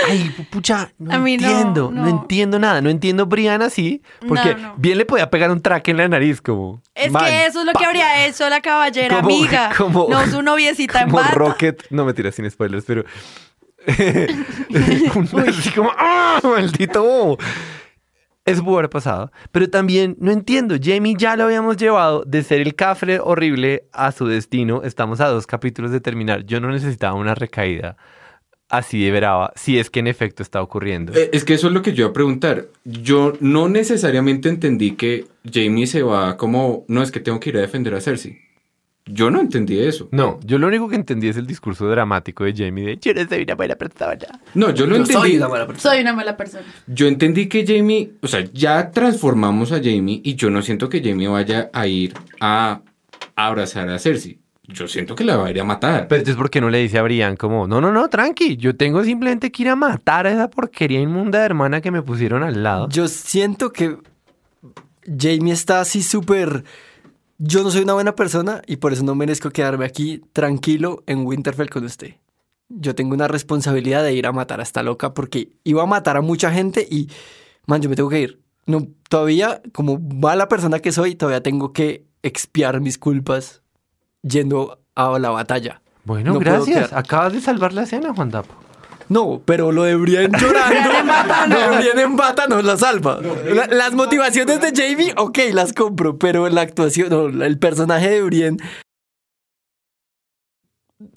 ay, 0.08 0.30
pucha, 0.50 0.92
no 0.98 1.12
A 1.14 1.18
mí 1.18 1.36
no, 1.36 1.46
entiendo, 1.48 1.90
no, 1.92 2.02
no. 2.02 2.08
entiendo 2.08 2.58
nada. 2.58 2.80
No 2.80 2.88
entiendo 2.90 3.26
Brian 3.26 3.60
así, 3.62 4.02
porque 4.26 4.54
No, 4.54 4.60
no. 4.68 4.74
bien 4.78 4.96
le 4.98 5.04
podía 5.04 5.28
pegar 5.30 5.50
un 5.50 5.60
traque 5.60 5.90
en 5.90 5.98
la 5.98 6.08
nariz, 6.08 6.40
como. 6.40 6.80
Es 6.94 7.10
man, 7.12 7.24
que 7.24 7.46
eso 7.46 7.60
es 7.60 7.66
lo 7.66 7.72
que 7.72 7.84
habría 7.84 8.26
hecho 8.26 8.48
la 8.48 8.60
caballera 8.62 9.16
Como- 9.16 9.28
amiga. 9.28 9.72
como- 9.76 10.08
no 10.08 10.26
su 10.26 10.40
noviecita 10.42 11.02
en 11.02 11.10
como 11.10 11.22
bata. 11.22 11.34
Rocket, 11.34 11.84
no 11.90 12.04
me 12.04 12.14
tiras 12.14 12.34
sin 12.34 12.50
spoilers, 12.50 12.84
pero. 12.86 13.04
así 15.48 15.70
como, 15.74 15.90
¡ah! 15.98 16.40
¡Maldito! 16.42 17.36
Eso 18.44 18.62
pudo 18.62 18.78
haber 18.78 18.90
pasado. 18.90 19.32
Pero 19.52 19.70
también, 19.70 20.16
no 20.20 20.30
entiendo, 20.30 20.76
Jamie 20.80 21.14
ya 21.16 21.36
lo 21.36 21.44
habíamos 21.44 21.76
llevado 21.76 22.24
de 22.26 22.42
ser 22.42 22.60
el 22.60 22.74
cafre 22.74 23.18
horrible 23.18 23.84
a 23.92 24.12
su 24.12 24.26
destino. 24.26 24.82
Estamos 24.82 25.20
a 25.20 25.28
dos 25.28 25.46
capítulos 25.46 25.90
de 25.90 26.00
terminar. 26.00 26.44
Yo 26.44 26.60
no 26.60 26.70
necesitaba 26.70 27.14
una 27.14 27.34
recaída 27.34 27.96
así 28.68 29.02
de 29.04 29.12
brava, 29.12 29.52
si 29.56 29.78
es 29.78 29.88
que 29.88 30.00
en 30.00 30.08
efecto 30.08 30.42
está 30.42 30.60
ocurriendo. 30.60 31.12
Eh, 31.14 31.30
Es 31.32 31.44
que 31.44 31.54
eso 31.54 31.68
es 31.68 31.72
lo 31.72 31.82
que 31.82 31.92
yo 31.92 32.04
iba 32.04 32.10
a 32.10 32.14
preguntar. 32.14 32.66
Yo 32.84 33.34
no 33.40 33.68
necesariamente 33.68 34.48
entendí 34.48 34.92
que 34.92 35.26
Jamie 35.50 35.86
se 35.86 36.02
va 36.02 36.36
como, 36.36 36.84
no 36.88 37.02
es 37.02 37.12
que 37.12 37.20
tengo 37.20 37.40
que 37.40 37.50
ir 37.50 37.58
a 37.58 37.60
defender 37.60 37.94
a 37.94 38.00
Cersei. 38.00 38.43
Yo 39.06 39.30
no 39.30 39.40
entendí 39.40 39.78
eso. 39.80 40.08
No, 40.12 40.40
yo 40.44 40.56
lo 40.58 40.66
único 40.66 40.88
que 40.88 40.96
entendí 40.96 41.28
es 41.28 41.36
el 41.36 41.46
discurso 41.46 41.86
dramático 41.88 42.44
de 42.44 42.54
Jamie 42.54 42.86
de 42.86 42.96
yo 42.98 43.12
no 43.12 43.28
soy 43.28 43.42
una 43.42 43.54
buena 43.54 43.74
persona. 43.74 44.40
No, 44.54 44.70
yo 44.70 44.86
lo 44.86 44.96
Yo 44.96 45.02
entendí. 45.02 45.12
soy 45.12 45.36
una 45.36 45.48
mala 45.48 45.66
persona. 45.66 45.92
Soy 45.94 46.00
una 46.02 46.12
mala 46.14 46.36
persona. 46.38 46.64
Yo 46.86 47.06
entendí 47.06 47.46
que 47.46 47.66
Jamie, 47.66 48.12
o 48.22 48.26
sea, 48.28 48.44
ya 48.52 48.90
transformamos 48.90 49.72
a 49.72 49.76
Jamie 49.76 50.22
y 50.24 50.34
yo 50.36 50.48
no 50.48 50.62
siento 50.62 50.88
que 50.88 51.02
Jamie 51.02 51.28
vaya 51.28 51.68
a 51.74 51.86
ir 51.86 52.14
a 52.40 52.80
abrazar 53.36 53.88
a 53.90 53.98
Cersei. 53.98 54.38
Yo 54.66 54.88
siento 54.88 55.14
que 55.14 55.24
la 55.24 55.36
va 55.36 55.48
a 55.48 55.50
ir 55.50 55.60
a 55.60 55.64
matar. 55.64 56.08
Pero 56.08 56.20
entonces, 56.20 56.38
¿por 56.38 56.48
qué 56.48 56.62
no 56.62 56.70
le 56.70 56.78
dice 56.78 56.96
a 56.98 57.02
Brian 57.02 57.36
como, 57.36 57.66
no, 57.68 57.82
no, 57.82 57.92
no, 57.92 58.08
tranqui, 58.08 58.56
yo 58.56 58.74
tengo 58.74 59.04
simplemente 59.04 59.52
que 59.52 59.64
ir 59.64 59.68
a 59.68 59.76
matar 59.76 60.26
a 60.26 60.32
esa 60.32 60.48
porquería 60.48 61.00
inmunda 61.00 61.40
de 61.40 61.44
hermana 61.44 61.82
que 61.82 61.90
me 61.90 62.00
pusieron 62.00 62.42
al 62.42 62.62
lado? 62.62 62.88
Yo 62.88 63.06
siento 63.08 63.70
que 63.70 63.98
Jamie 65.06 65.52
está 65.52 65.80
así 65.80 66.02
súper... 66.02 66.64
Yo 67.38 67.62
no 67.62 67.70
soy 67.70 67.82
una 67.82 67.94
buena 67.94 68.14
persona 68.14 68.62
y 68.66 68.76
por 68.76 68.92
eso 68.92 69.02
no 69.02 69.14
merezco 69.14 69.50
quedarme 69.50 69.84
aquí 69.84 70.22
tranquilo 70.32 71.02
en 71.06 71.26
Winterfell 71.26 71.68
con 71.70 71.84
usted. 71.84 72.14
Yo 72.68 72.94
tengo 72.94 73.14
una 73.14 73.28
responsabilidad 73.28 74.02
de 74.02 74.14
ir 74.14 74.26
a 74.26 74.32
matar 74.32 74.60
a 74.60 74.62
esta 74.62 74.82
loca 74.82 75.14
porque 75.14 75.50
iba 75.64 75.82
a 75.82 75.86
matar 75.86 76.16
a 76.16 76.20
mucha 76.20 76.50
gente 76.50 76.86
y, 76.88 77.10
man, 77.66 77.82
yo 77.82 77.90
me 77.90 77.96
tengo 77.96 78.08
que 78.08 78.20
ir. 78.20 78.40
no, 78.66 78.86
todavía, 79.08 79.60
como 79.72 79.98
mala 79.98 80.48
persona 80.48 80.78
que 80.78 80.90
soy, 80.92 81.14
todavía 81.14 81.42
tengo 81.42 81.72
que 81.72 82.06
expiar 82.22 82.80
mis 82.80 82.98
culpas 82.98 83.62
yendo 84.22 84.80
a 84.94 85.18
la 85.18 85.30
batalla. 85.30 85.82
Bueno, 86.04 86.34
No 86.34 86.38
gracias. 86.38 86.92
Acabas 86.92 87.32
de 87.32 87.40
salvar 87.40 87.72
la 87.72 87.82
escena, 87.82 88.14
Juan 88.14 88.30
Dapo. 88.30 88.63
No, 89.08 89.42
pero 89.44 89.70
lo 89.72 89.82
de 89.84 89.96
Brienne 89.96 90.36
llorando, 90.40 91.48
no, 91.48 91.76
Brienne 91.76 92.02
en 92.02 92.16
bata 92.16 92.46
no 92.46 92.62
la 92.62 92.76
salva. 92.76 93.20
La- 93.20 93.66
las 93.66 93.92
motivaciones 93.92 94.60
de 94.60 94.72
Jamie, 94.74 95.12
ok, 95.16 95.38
las 95.52 95.72
compro, 95.72 96.18
pero 96.18 96.48
la 96.48 96.62
actuación, 96.62 97.08
no, 97.10 97.44
el 97.44 97.58
personaje 97.58 98.08
de 98.10 98.22
Brienne, 98.22 98.58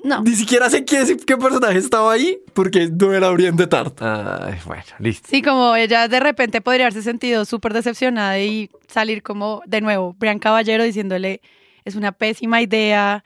No. 0.04 0.22
ni 0.22 0.36
siquiera 0.36 0.70
sé 0.70 0.84
quién, 0.86 1.06
qué 1.20 1.38
personaje 1.38 1.78
estaba 1.78 2.12
ahí, 2.12 2.40
porque 2.54 2.90
no 2.90 3.14
era 3.14 3.30
Brienne 3.30 3.58
de 3.58 3.68
Tart. 3.68 4.02
Ay, 4.02 4.56
bueno, 4.66 4.84
listo. 5.00 5.28
Sí, 5.30 5.42
como 5.42 5.76
ella 5.76 6.08
de 6.08 6.20
repente 6.20 6.62
podría 6.62 6.86
haberse 6.86 7.04
sentido 7.04 7.46
súper 7.46 7.74
decepcionada 7.74 8.40
y 8.40 8.70
salir 8.88 9.22
como 9.24 9.62
de 9.66 9.82
nuevo, 9.82 10.16
Brian 10.18 10.40
Caballero 10.40 10.84
diciéndole, 10.84 11.42
es 11.86 11.96
una 11.96 12.12
pésima 12.12 12.62
idea, 12.62 13.24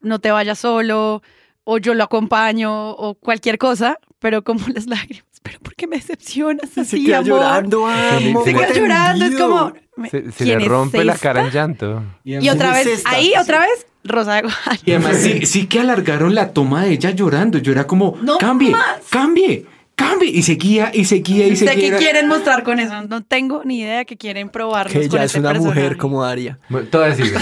no 0.00 0.18
te 0.20 0.30
vayas 0.30 0.58
solo, 0.58 1.22
o 1.64 1.78
yo 1.78 1.94
lo 1.94 2.04
acompaño, 2.04 2.90
o 2.90 3.14
cualquier 3.14 3.58
cosa, 3.58 3.98
pero 4.18 4.42
como 4.44 4.66
las 4.74 4.86
lágrimas, 4.86 5.24
pero 5.42 5.58
¿por 5.60 5.74
qué 5.74 5.86
me 5.86 5.96
decepcionas 5.96 6.70
Se 6.70 6.82
así, 6.82 7.04
queda 7.04 7.18
amor? 7.18 7.28
llorando, 7.28 7.86
Se 7.88 8.20
le- 8.20 8.30
amo, 8.30 8.44
se 8.44 8.50
Se 8.52 8.56
queda 8.56 8.72
llorando, 8.74 9.24
es 9.26 9.34
como... 9.36 9.72
me- 9.96 10.10
Se, 10.10 10.32
se 10.32 10.44
¿quién 10.44 10.58
le 10.58 10.64
es 10.64 10.70
rompe 10.70 11.04
la 11.04 11.14
esta? 11.14 11.22
cara 11.32 11.44
en 11.46 11.50
llanto. 11.52 12.02
Y 12.24 12.36
otra 12.48 12.72
¿Quién 12.72 12.80
es 12.80 12.84
vez, 12.86 12.98
esta? 12.98 13.10
ahí 13.10 13.32
otra 13.40 13.60
vez, 13.60 13.86
Rosa 14.04 14.34
de 14.34 14.42
Guadalupe. 14.42 14.82
Y 14.84 14.92
además 14.92 15.16
sí, 15.18 15.46
sí 15.46 15.66
que 15.66 15.80
alargaron 15.80 16.34
la 16.34 16.52
toma 16.52 16.84
de 16.84 16.92
ella 16.92 17.10
llorando. 17.10 17.58
Yo 17.58 17.72
era 17.72 17.86
como, 17.86 18.18
No 18.22 18.36
cambie, 18.38 18.70
más. 18.70 19.00
cambie, 19.10 19.66
cambie. 19.94 20.30
Y 20.30 20.42
seguía, 20.42 20.90
y 20.94 21.04
seguía, 21.04 21.46
y 21.46 21.56
seguía. 21.56 21.90
qué 21.90 21.96
quieren 21.96 22.28
mostrar 22.28 22.62
con 22.62 22.78
eso, 22.80 23.02
no 23.08 23.22
tengo 23.22 23.62
ni 23.64 23.80
idea 23.80 24.04
que 24.04 24.16
quieren 24.16 24.48
probarnos 24.48 24.92
Que 24.92 25.08
con 25.08 25.16
ella 25.18 25.24
es 25.24 25.34
este 25.34 25.40
una 25.40 25.54
mujer 25.60 25.96
como 25.96 26.24
Aria. 26.24 26.58
Bueno, 26.68 26.88
Todas 26.90 27.16
siguen. 27.18 27.34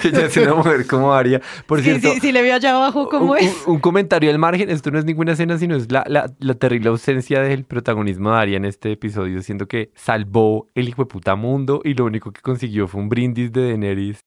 que 0.00 0.08
ella 0.08 0.26
es 0.26 0.36
una 0.36 0.54
mujer 0.54 0.86
como 0.86 1.12
Aria. 1.12 1.40
Por 1.66 1.78
Sí, 1.78 1.84
cierto, 1.84 2.12
sí, 2.14 2.20
sí, 2.20 2.32
le 2.32 2.42
vio 2.42 2.54
allá 2.54 2.74
abajo 2.76 3.08
cómo 3.08 3.32
un, 3.32 3.38
es. 3.38 3.62
un- 3.66 3.74
un 3.74 3.80
comentario 3.80 4.30
al 4.30 4.38
margen, 4.38 4.70
esto 4.70 4.90
no 4.90 4.98
es 4.98 5.04
ninguna 5.04 5.32
escena, 5.32 5.58
sino 5.58 5.76
es 5.76 5.90
la, 5.90 6.04
la, 6.06 6.30
la 6.38 6.54
terrible 6.54 6.88
ausencia 6.90 7.40
del 7.40 7.64
protagonismo 7.64 8.30
de 8.32 8.36
Arya 8.38 8.56
en 8.56 8.64
este 8.64 8.92
episodio, 8.92 9.42
siendo 9.42 9.66
que 9.66 9.90
salvó 9.94 10.68
el 10.74 10.88
hijo 10.88 11.02
de 11.02 11.06
puta 11.06 11.34
mundo 11.36 11.80
y 11.84 11.94
lo 11.94 12.04
único 12.04 12.32
que 12.32 12.40
consiguió 12.42 12.86
fue 12.88 13.00
un 13.00 13.08
brindis 13.08 13.52
de 13.52 13.68
Daenerys. 13.68 14.20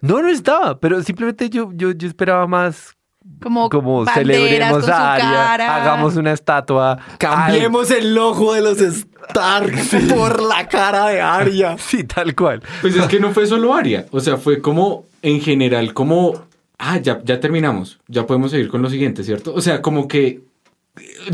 No, 0.00 0.22
no 0.22 0.28
estaba, 0.28 0.80
pero 0.80 1.02
simplemente 1.02 1.50
yo, 1.50 1.70
yo, 1.74 1.92
yo 1.92 2.08
esperaba 2.08 2.46
más 2.46 2.94
Como, 3.42 3.70
como 3.70 4.06
celebremos 4.06 4.70
con 4.72 4.82
su 4.84 4.90
a 4.90 5.14
Arya, 5.14 5.24
cara. 5.24 5.76
hagamos 5.76 6.16
una 6.16 6.32
estatua. 6.32 6.98
Cambiemos 7.18 7.90
el 7.90 8.16
ojo 8.18 8.54
de 8.54 8.60
los 8.60 8.80
Stark 8.80 9.72
por 10.14 10.42
la 10.42 10.68
cara 10.68 11.08
de 11.08 11.20
Aria. 11.20 11.76
Sí, 11.78 12.04
tal 12.04 12.34
cual. 12.34 12.62
Pues 12.80 12.96
es 12.96 13.06
que 13.06 13.20
no 13.20 13.30
fue 13.30 13.46
solo 13.46 13.74
Aria. 13.74 14.06
O 14.10 14.20
sea, 14.20 14.36
fue 14.36 14.60
como, 14.60 15.06
en 15.22 15.40
general, 15.40 15.94
como, 15.94 16.34
ah, 16.78 16.98
ya, 16.98 17.20
ya 17.24 17.40
terminamos. 17.40 17.98
Ya 18.08 18.26
podemos 18.26 18.50
seguir 18.50 18.68
con 18.68 18.82
lo 18.82 18.90
siguiente, 18.90 19.24
¿cierto? 19.24 19.54
O 19.54 19.60
sea, 19.60 19.80
como 19.80 20.06
que 20.08 20.42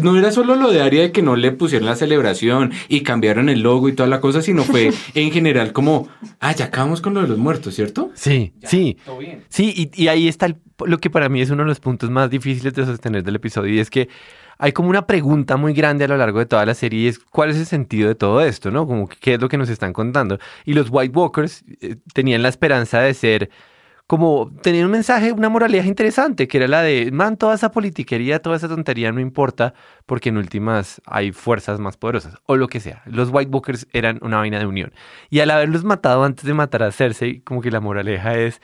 no 0.02 0.16
era 0.18 0.30
solo 0.32 0.54
lo 0.56 0.70
de 0.70 0.82
Aria 0.82 1.02
de 1.02 1.12
que 1.12 1.22
no 1.22 1.36
le 1.36 1.52
pusieron 1.52 1.86
la 1.86 1.96
celebración 1.96 2.72
y 2.88 3.00
cambiaron 3.02 3.48
el 3.48 3.60
logo 3.60 3.88
y 3.88 3.92
toda 3.94 4.08
la 4.08 4.20
cosa, 4.20 4.42
sino 4.42 4.62
fue 4.64 4.92
en 5.14 5.30
general 5.30 5.72
como, 5.72 6.08
ah, 6.40 6.52
ya 6.54 6.66
acabamos 6.66 7.00
con 7.00 7.14
lo 7.14 7.22
de 7.22 7.28
los 7.28 7.38
muertos, 7.38 7.74
¿cierto? 7.74 8.10
Sí, 8.14 8.52
sí. 8.64 8.96
Todo 9.04 9.18
bien. 9.18 9.44
Sí, 9.48 9.72
y, 9.94 10.02
y 10.02 10.08
ahí 10.08 10.28
está 10.28 10.46
el- 10.46 10.56
lo 10.84 10.98
que 10.98 11.08
para 11.10 11.28
mí 11.28 11.40
es 11.40 11.50
uno 11.50 11.62
de 11.62 11.68
los 11.68 11.80
puntos 11.80 12.10
más 12.10 12.28
difíciles 12.30 12.74
de 12.74 12.84
sostener 12.84 13.22
del 13.22 13.36
episodio 13.36 13.72
y 13.74 13.78
es 13.78 13.88
que 13.90 14.08
hay 14.58 14.72
como 14.72 14.88
una 14.88 15.06
pregunta 15.06 15.56
muy 15.56 15.72
grande 15.74 16.04
a 16.04 16.08
lo 16.08 16.16
largo 16.16 16.38
de 16.38 16.46
toda 16.46 16.64
la 16.66 16.74
serie 16.74 17.00
y 17.02 17.06
es 17.08 17.18
cuál 17.18 17.50
es 17.50 17.56
el 17.56 17.66
sentido 17.66 18.08
de 18.08 18.14
todo 18.14 18.40
esto, 18.40 18.70
¿no? 18.70 18.86
Como 18.86 19.06
qué 19.08 19.34
es 19.34 19.40
lo 19.40 19.48
que 19.50 19.58
nos 19.58 19.68
están 19.68 19.92
contando. 19.92 20.38
Y 20.64 20.72
los 20.72 20.88
White 20.90 21.16
Walkers 21.18 21.62
eh, 21.80 21.96
tenían 22.14 22.42
la 22.42 22.48
esperanza 22.48 23.00
de 23.00 23.12
ser 23.14 23.50
como 24.06 24.52
tener 24.62 24.84
un 24.84 24.92
mensaje, 24.92 25.32
una 25.32 25.48
moralidad 25.48 25.84
interesante, 25.84 26.46
que 26.46 26.58
era 26.58 26.68
la 26.68 26.82
de, 26.82 27.10
man, 27.10 27.36
toda 27.36 27.54
esa 27.54 27.72
politiquería, 27.72 28.40
toda 28.40 28.56
esa 28.56 28.68
tontería 28.68 29.10
no 29.10 29.20
importa, 29.20 29.74
porque 30.06 30.28
en 30.28 30.36
últimas 30.36 31.02
hay 31.06 31.32
fuerzas 31.32 31.80
más 31.80 31.96
poderosas, 31.96 32.36
o 32.46 32.56
lo 32.56 32.68
que 32.68 32.78
sea. 32.78 33.02
Los 33.06 33.30
White 33.32 33.50
Walkers 33.50 33.88
eran 33.92 34.18
una 34.22 34.36
vaina 34.38 34.60
de 34.60 34.66
unión. 34.66 34.92
Y 35.28 35.40
al 35.40 35.50
haberlos 35.50 35.82
matado 35.82 36.22
antes 36.22 36.44
de 36.44 36.54
matar 36.54 36.84
a 36.84 36.92
Cersei, 36.92 37.40
como 37.40 37.60
que 37.60 37.70
la 37.70 37.80
moraleja 37.80 38.38
es 38.38 38.60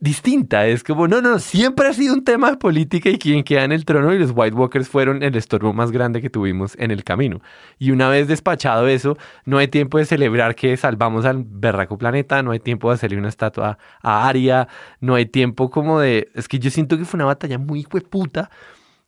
distinta. 0.00 0.66
Es 0.66 0.84
como, 0.84 1.08
no, 1.08 1.20
no, 1.20 1.38
siempre 1.38 1.88
ha 1.88 1.92
sido 1.92 2.14
un 2.14 2.24
tema 2.24 2.50
de 2.50 2.56
política 2.56 3.10
y 3.10 3.18
quien 3.18 3.42
queda 3.44 3.64
en 3.64 3.72
el 3.72 3.84
trono 3.84 4.12
y 4.14 4.18
los 4.18 4.32
White 4.34 4.56
Walkers 4.56 4.88
fueron 4.88 5.22
el 5.22 5.34
estorbo 5.36 5.72
más 5.72 5.90
grande 5.90 6.20
que 6.22 6.30
tuvimos 6.30 6.76
en 6.78 6.90
el 6.90 7.04
camino. 7.04 7.40
Y 7.78 7.90
una 7.90 8.08
vez 8.08 8.28
despachado 8.28 8.86
eso, 8.88 9.16
no 9.44 9.58
hay 9.58 9.68
tiempo 9.68 9.98
de 9.98 10.04
celebrar 10.04 10.54
que 10.54 10.76
salvamos 10.76 11.24
al 11.24 11.44
berraco 11.44 11.98
planeta, 11.98 12.42
no 12.42 12.52
hay 12.52 12.60
tiempo 12.60 12.88
de 12.88 12.94
hacerle 12.94 13.18
una 13.18 13.28
estatua 13.28 13.78
a 14.02 14.28
Aria, 14.28 14.68
no 15.00 15.14
hay 15.14 15.26
tiempo 15.26 15.70
como 15.70 16.00
de... 16.00 16.30
Es 16.34 16.48
que 16.48 16.58
yo 16.58 16.70
siento 16.70 16.96
que 16.98 17.04
fue 17.04 17.18
una 17.18 17.26
batalla 17.26 17.58
muy 17.58 17.86
hueputa 17.92 18.50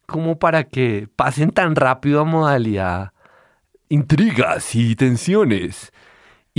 como 0.07 0.39
para 0.39 0.65
que 0.65 1.09
pasen 1.15 1.51
tan 1.51 1.77
rápido 1.77 2.21
a 2.21 2.25
modalidad 2.25 3.13
intrigas 3.91 4.75
y 4.75 4.97
tensiones. 4.97 5.93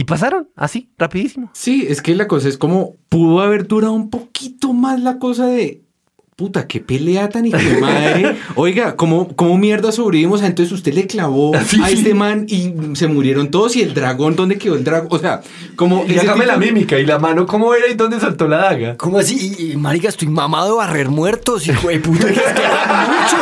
Y 0.01 0.03
pasaron 0.03 0.49
así, 0.55 0.89
rapidísimo. 0.97 1.51
Sí, 1.53 1.85
es 1.87 2.01
que 2.01 2.15
la 2.15 2.27
cosa 2.27 2.49
es 2.49 2.57
como, 2.57 2.95
pudo 3.07 3.39
haber 3.39 3.67
durado 3.67 3.93
un 3.93 4.09
poquito 4.09 4.73
más 4.73 4.99
la 4.99 5.19
cosa 5.19 5.45
de, 5.45 5.83
puta, 6.41 6.65
qué 6.65 6.79
pelea 6.79 7.29
tan 7.29 7.45
hijo 7.45 7.57
de 7.59 7.77
madre. 7.79 8.35
Oiga, 8.55 8.95
¿cómo, 8.95 9.27
cómo 9.35 9.59
mierda 9.59 9.91
sobrevivimos? 9.91 10.41
Entonces 10.41 10.71
usted 10.73 10.91
le 10.91 11.05
clavó 11.05 11.55
a 11.83 11.89
este 11.91 12.15
man 12.15 12.47
y 12.49 12.73
se 12.95 13.07
murieron 13.07 13.51
todos 13.51 13.75
y 13.75 13.83
el 13.83 13.93
dragón, 13.93 14.35
¿dónde 14.35 14.57
quedó 14.57 14.73
el 14.75 14.83
dragón? 14.83 15.09
O 15.11 15.19
sea, 15.19 15.41
como... 15.75 16.03
ese 16.05 16.21
tipo- 16.27 16.57
mímica 16.57 16.97
y 16.97 17.05
la 17.05 17.19
mano, 17.19 17.45
¿cómo 17.45 17.75
era 17.75 17.87
y 17.87 17.93
dónde 17.93 18.19
soltó 18.19 18.47
la 18.47 18.57
daga? 18.57 18.97
¿Cómo 18.97 19.19
así? 19.19 19.55
Y, 19.59 19.73
y, 19.73 19.75
marica, 19.77 20.09
estoy 20.09 20.29
mamado 20.29 20.69
de 20.71 20.77
barrer 20.77 21.09
muertos, 21.09 21.67
hijo 21.67 21.89
de 21.89 21.99
puta, 21.99 22.25
que 22.25 22.33
es 22.33 22.53
que 22.53 22.61
eran 22.63 23.11
muchos. 23.11 23.41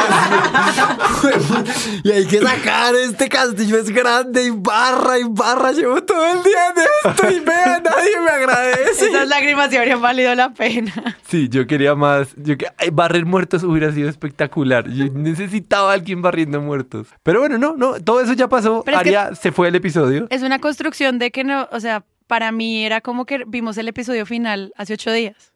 y 2.03 2.11
hay 2.11 2.25
que 2.25 2.41
sacar 2.41 2.95
este 2.95 3.29
castillo 3.29 3.77
es 3.77 3.89
grande 3.89 4.43
y 4.45 4.49
barra 4.51 5.19
y 5.19 5.23
barra. 5.29 5.71
Llevo 5.71 6.03
todo 6.03 6.25
el 6.25 6.43
día 6.43 6.59
en 6.75 7.11
esto 7.11 7.31
y 7.31 7.39
vea, 7.39 7.81
nadie 7.83 8.19
me 8.23 8.29
agradece. 8.31 9.07
Esas 9.07 9.27
lágrimas 9.27 9.69
sí 9.69 9.77
habrían 9.77 10.01
valido 10.01 10.33
la 10.35 10.53
pena. 10.53 11.17
Sí, 11.27 11.47
yo 11.49 11.67
quería 11.67 11.95
más. 11.95 12.29
Yo 12.35 12.57
que, 12.57 12.67
ay, 12.89 12.91
barrer 12.93 13.25
muertos 13.25 13.63
hubiera 13.63 13.91
sido 13.91 14.09
espectacular. 14.09 14.89
Yo 14.89 15.05
necesitaba 15.13 15.91
a 15.91 15.93
alguien 15.93 16.21
barriendo 16.21 16.61
muertos. 16.61 17.07
Pero 17.23 17.39
bueno, 17.39 17.57
no, 17.57 17.75
no, 17.75 17.99
todo 17.99 18.21
eso 18.21 18.33
ya 18.33 18.47
pasó. 18.49 18.83
Pero 18.85 18.97
Aria 18.97 19.35
se 19.35 19.51
fue 19.51 19.67
el 19.67 19.75
episodio. 19.75 20.27
Es 20.29 20.41
una 20.41 20.59
construcción 20.59 21.19
de 21.19 21.31
que 21.31 21.43
no, 21.43 21.67
o 21.71 21.79
sea, 21.79 22.05
para 22.27 22.51
mí 22.51 22.85
era 22.85 23.01
como 23.01 23.25
que 23.25 23.43
vimos 23.47 23.77
el 23.77 23.87
episodio 23.87 24.25
final 24.25 24.73
hace 24.75 24.93
ocho 24.93 25.11
días. 25.11 25.53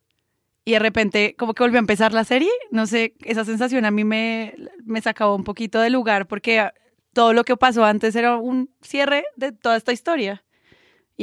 Y 0.66 0.72
de 0.72 0.80
repente 0.80 1.36
como 1.38 1.54
que 1.54 1.64
volvió 1.64 1.78
a 1.78 1.80
empezar 1.80 2.14
la 2.14 2.24
serie. 2.24 2.50
No 2.72 2.88
sé, 2.88 3.14
esa 3.24 3.46
sensación 3.46 3.86
a 3.86 3.92
mí 3.92 4.04
me, 4.04 4.56
me 4.86 5.02
sacaba 5.02 5.36
un 5.36 5.44
poquito 5.44 5.80
de 5.80 5.90
lugar 5.90 6.28
porque 6.28 6.70
todo 7.14 7.34
lo 7.34 7.44
que 7.44 7.56
pasó 7.58 7.86
antes 7.86 8.16
era 8.16 8.38
un 8.38 8.70
cierre 8.82 9.26
de 9.36 9.52
toda 9.52 9.78
esta 9.78 9.92
historia. 9.92 10.44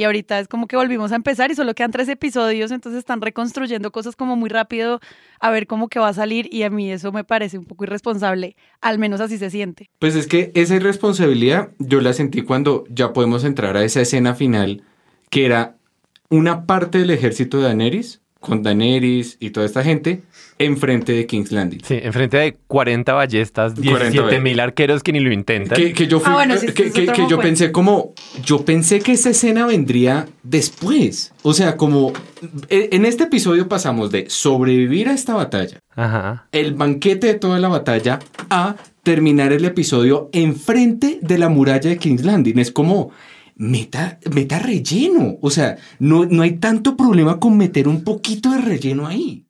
Y 0.01 0.03
ahorita 0.03 0.39
es 0.39 0.47
como 0.47 0.65
que 0.65 0.75
volvimos 0.75 1.11
a 1.11 1.15
empezar 1.15 1.51
y 1.51 1.55
solo 1.55 1.75
quedan 1.75 1.91
tres 1.91 2.09
episodios, 2.09 2.71
entonces 2.71 2.97
están 2.97 3.21
reconstruyendo 3.21 3.91
cosas 3.91 4.15
como 4.15 4.35
muy 4.35 4.49
rápido 4.49 4.99
a 5.39 5.51
ver 5.51 5.67
cómo 5.67 5.89
que 5.89 5.99
va 5.99 6.07
a 6.07 6.13
salir 6.15 6.51
y 6.51 6.63
a 6.63 6.71
mí 6.71 6.91
eso 6.91 7.11
me 7.11 7.23
parece 7.23 7.59
un 7.59 7.65
poco 7.65 7.83
irresponsable, 7.83 8.55
al 8.81 8.97
menos 8.97 9.21
así 9.21 9.37
se 9.37 9.51
siente. 9.51 9.91
Pues 9.99 10.15
es 10.15 10.25
que 10.25 10.51
esa 10.55 10.75
irresponsabilidad 10.75 11.69
yo 11.77 12.01
la 12.01 12.13
sentí 12.13 12.41
cuando 12.41 12.83
ya 12.89 13.13
podemos 13.13 13.43
entrar 13.43 13.77
a 13.77 13.83
esa 13.83 14.01
escena 14.01 14.33
final, 14.33 14.81
que 15.29 15.45
era 15.45 15.77
una 16.31 16.65
parte 16.65 16.97
del 16.97 17.11
ejército 17.11 17.57
de 17.57 17.65
Daenerys, 17.65 18.20
con 18.41 18.61
Daenerys 18.63 19.37
y 19.39 19.51
toda 19.51 19.65
esta 19.65 19.81
gente, 19.83 20.21
enfrente 20.59 21.13
de 21.13 21.25
King's 21.25 21.51
Landing. 21.51 21.79
Sí, 21.83 21.97
enfrente 22.01 22.37
de 22.37 22.57
40 22.67 23.13
ballestas, 23.13 23.73
40 23.75 24.09
17 24.09 24.39
mil 24.41 24.59
arqueros 24.59 25.01
que 25.03 25.13
ni 25.13 25.19
lo 25.21 25.31
intentan. 25.31 25.77
Que, 25.77 25.93
que 25.93 26.07
yo, 26.07 26.19
fui- 26.19 26.31
Ah, 26.31 26.33
bueno, 26.35 26.57
sí, 26.57 26.65
que, 26.67 26.71
ese 26.71 26.87
es 26.87 26.93
que- 26.93 27.01
otro 27.03 27.13
que 27.13 27.21
yo 27.21 27.27
juego. 27.27 27.41
pensé 27.43 27.71
como, 27.71 28.13
yo 28.43 28.65
pensé 28.65 28.99
que 28.99 29.13
esa 29.13 29.29
escena 29.29 29.65
vendría 29.65 30.27
después. 30.43 31.31
O 31.43 31.53
sea, 31.53 31.77
como 31.77 32.11
e- 32.69 32.89
en 32.91 33.05
este 33.05 33.23
episodio 33.25 33.67
pasamos 33.69 34.11
de 34.11 34.25
sobrevivir 34.29 35.07
a 35.09 35.13
esta 35.13 35.33
batalla, 35.35 35.79
Ajá. 35.95 36.47
el 36.51 36.73
banquete 36.73 37.27
de 37.27 37.33
toda 37.35 37.59
la 37.59 37.67
batalla, 37.69 38.19
a 38.49 38.75
terminar 39.03 39.51
el 39.53 39.65
episodio 39.65 40.29
enfrente 40.31 41.19
de 41.21 41.37
la 41.37 41.49
muralla 41.49 41.89
de 41.89 41.97
King's 41.97 42.23
Landing. 42.23 42.59
Es 42.59 42.71
como, 42.71 43.11
meta, 43.61 44.19
meta 44.33 44.59
relleno. 44.59 45.37
O 45.41 45.49
sea, 45.49 45.77
no, 45.99 46.25
no 46.25 46.41
hay 46.41 46.57
tanto 46.57 46.97
problema 46.97 47.39
con 47.39 47.57
meter 47.57 47.87
un 47.87 48.03
poquito 48.03 48.51
de 48.51 48.57
relleno 48.57 49.07
ahí. 49.07 49.47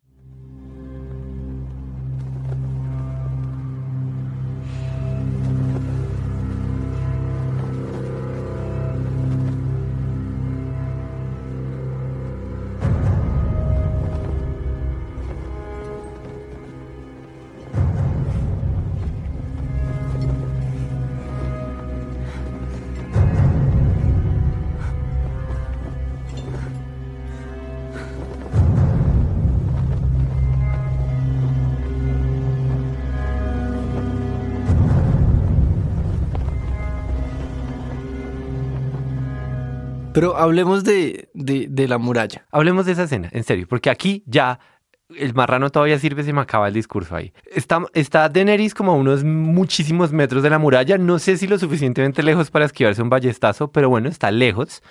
Pero 40.12 40.36
hablemos 40.36 40.84
de, 40.84 41.28
de, 41.34 41.66
de 41.70 41.88
la 41.88 41.98
muralla. 41.98 42.46
Hablemos 42.50 42.84
de 42.86 42.92
esa 42.92 43.04
escena, 43.04 43.28
en 43.32 43.44
serio, 43.44 43.66
porque 43.68 43.88
aquí 43.90 44.22
ya 44.26 44.58
el 45.16 45.34
marrano 45.34 45.70
todavía 45.70 45.98
sirve, 45.98 46.22
se 46.22 46.32
me 46.32 46.40
acaba 46.40 46.68
el 46.68 46.74
discurso 46.74 47.14
ahí. 47.16 47.32
Está, 47.54 47.82
está 47.94 48.28
Daenerys 48.28 48.74
como 48.74 48.92
a 48.92 48.94
unos 48.94 49.24
muchísimos 49.24 50.12
metros 50.12 50.42
de 50.42 50.50
la 50.50 50.58
muralla, 50.58 50.98
no 50.98 51.18
sé 51.18 51.36
si 51.38 51.46
lo 51.46 51.58
suficientemente 51.58 52.22
lejos 52.22 52.50
para 52.50 52.64
esquivarse 52.66 53.02
un 53.02 53.08
ballestazo, 53.10 53.70
pero 53.72 53.88
bueno, 53.88 54.08
está 54.08 54.30
lejos. 54.30 54.82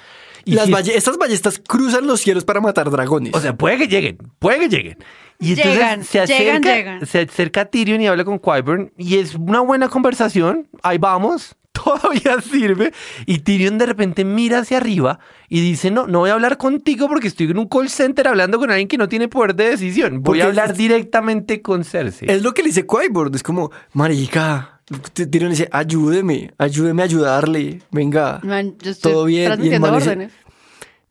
Y 0.44 0.54
Las 0.54 0.66
si- 0.66 0.72
balle- 0.72 0.96
estas 0.96 1.18
ballestas 1.18 1.62
cruzan 1.68 2.08
los 2.08 2.20
cielos 2.22 2.44
para 2.44 2.60
matar 2.62 2.90
dragones. 2.90 3.34
O 3.36 3.40
sea, 3.40 3.56
puede 3.56 3.78
que 3.78 3.88
lleguen, 3.88 4.18
puede 4.40 4.60
que 4.60 4.70
lleguen. 4.70 4.98
Y 5.40 5.50
entonces 5.52 5.74
Llegan, 5.76 6.04
se 6.04 6.20
acerca, 6.20 6.44
llegan, 6.44 6.62
llegan. 6.64 7.06
se 7.06 7.20
acerca 7.22 7.62
a 7.62 7.66
Tyrion 7.66 8.02
y 8.02 8.08
habla 8.08 8.24
con 8.24 8.40
Qyburn 8.40 8.92
y 8.98 9.18
es 9.18 9.36
una 9.36 9.62
buena 9.62 9.88
conversación. 9.90 10.68
Ahí 10.84 10.98
vamos, 11.00 11.56
todavía 11.72 12.40
sirve. 12.42 12.94
Y 13.26 13.40
Tyrion 13.40 13.78
de 13.78 13.86
repente 13.86 14.26
mira 14.26 14.60
hacia 14.60 14.78
arriba 14.78 15.20
y 15.50 15.62
dice, 15.62 15.92
no, 15.92 16.08
no 16.08 16.20
voy 16.20 16.30
a 16.30 16.34
hablar 16.34 16.58
contigo 16.58 17.08
porque 17.08 17.28
estoy 17.28 17.48
en 17.52 17.58
un 17.58 17.68
call 17.68 17.90
center 17.90 18.28
hablando 18.28 18.60
con 18.60 18.70
alguien 18.70 18.88
que 18.88 18.98
no 18.98 19.08
tiene 19.10 19.28
poder 19.28 19.56
de 19.56 19.70
decisión. 19.72 20.16
Voy 20.16 20.24
Porque 20.24 20.44
a 20.44 20.46
hablar 20.46 20.72
es- 20.72 20.78
directamente 20.78 21.62
con 21.62 21.84
Cersei. 21.84 22.30
Es 22.30 22.42
lo 22.44 22.54
que 22.54 22.62
le 22.62 22.68
dice 22.70 22.86
Qyburn, 22.86 23.34
es 23.36 23.44
como, 23.44 23.72
marica, 23.94 24.82
Tyrion 25.14 25.50
le 25.52 25.56
dice, 25.58 25.70
ayúdeme, 25.72 26.54
ayúdeme 26.58 27.02
a 27.02 27.06
ayudarle, 27.06 27.82
venga, 27.92 28.40
Man, 28.44 28.76
yo 28.82 28.92
estoy 28.92 29.12
todo 29.12 29.26
bien. 29.26 29.42
Y 29.42 29.44
el 29.46 29.50
transmitiendo 29.50 29.88
man 29.88 29.98
dice, 30.00 30.10
órdenes. 30.10 30.34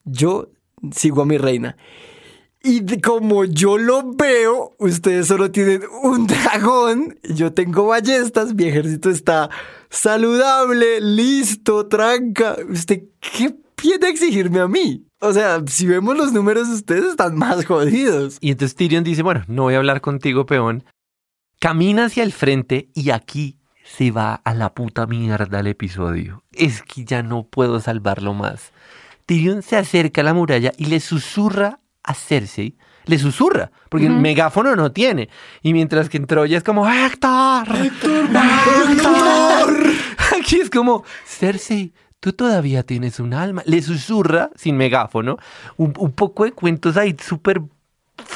yo 0.05 0.51
sigo 0.93 1.23
a 1.23 1.27
mi 1.27 1.39
reina. 1.39 1.77
Y 2.63 3.01
como 3.01 3.45
yo 3.47 3.79
lo 3.79 4.13
veo, 4.13 4.75
ustedes 4.79 5.29
solo 5.29 5.51
tienen 5.51 5.83
un 6.03 6.27
dragón, 6.29 7.19
yo 7.23 7.55
tengo 7.55 7.87
ballestas, 7.87 8.55
mi 8.55 8.65
ejército 8.65 9.09
está 9.09 9.49
saludable, 9.89 11.01
listo, 11.01 11.87
tranca. 11.87 12.57
¿Usted 12.69 13.05
qué 13.21 13.57
viene 13.83 14.07
a 14.07 14.11
exigirme 14.11 14.61
a 14.61 14.69
mí? 14.69 15.07
O 15.21 15.33
sea, 15.33 15.63
si 15.67 15.87
vemos 15.87 16.17
los 16.17 16.33
números, 16.33 16.69
ustedes 16.69 17.05
están 17.05 17.37
más 17.37 17.65
jodidos. 17.65 18.37
Y 18.41 18.51
entonces 18.51 18.77
Tyrion 18.77 19.05
dice, 19.05 19.23
bueno, 19.23 19.43
no 19.49 19.65
voy 19.65 19.75
a 19.75 19.79
hablar 19.79 20.03
contigo, 20.03 20.45
peón. 20.45 20.85
Camina 21.61 22.07
hacia 22.07 22.23
el 22.23 22.33
frente 22.33 22.91
y 22.95 23.11
aquí 23.11 23.57
se 23.85 24.11
va 24.11 24.35
a 24.35 24.55
la 24.55 24.75
puta 24.75 25.07
mierda 25.07 25.61
el 25.61 25.67
episodio. 25.67 26.43
Es 26.53 26.83
que 26.83 27.05
ya 27.05 27.23
no 27.23 27.43
puedo 27.43 27.81
salvarlo 27.81 28.35
más. 28.35 28.73
Tyrion 29.27 29.63
se 29.63 29.77
acerca 29.77 30.21
a 30.21 30.25
la 30.25 30.35
muralla 30.35 30.73
y 30.77 30.87
le 30.87 31.01
susurra 31.01 31.80
a 32.03 32.15
Cersei. 32.15 32.77
Le 33.07 33.19
susurra, 33.19 33.71
porque 33.89 34.07
el 34.07 34.17
megáfono 34.17 34.77
no 34.77 34.93
tiene. 34.93 35.29
Y 35.63 35.73
mientras 35.73 36.09
que 36.09 36.19
en 36.19 36.27
Troya 36.27 36.59
es 36.59 36.65
como, 36.65 36.89
¡Héctor! 36.89 37.67
¡Héctor! 37.75 38.29
¡Héctor! 38.91 39.77
Aquí 40.39 40.57
es 40.61 40.71
como, 40.71 41.05
Cersei, 41.25 41.93
tú 42.21 42.33
todavía 42.33 42.83
tienes 42.83 43.19
un 43.19 43.35
alma. 43.35 43.63
Le 43.65 43.83
susurra, 43.83 44.51
sin 44.55 44.77
megáfono, 44.77 45.39
un, 45.77 45.95
un 45.99 46.13
poco 46.13 46.45
de 46.45 46.53
cuentos 46.53 46.97
ahí 46.97 47.17
súper 47.19 47.63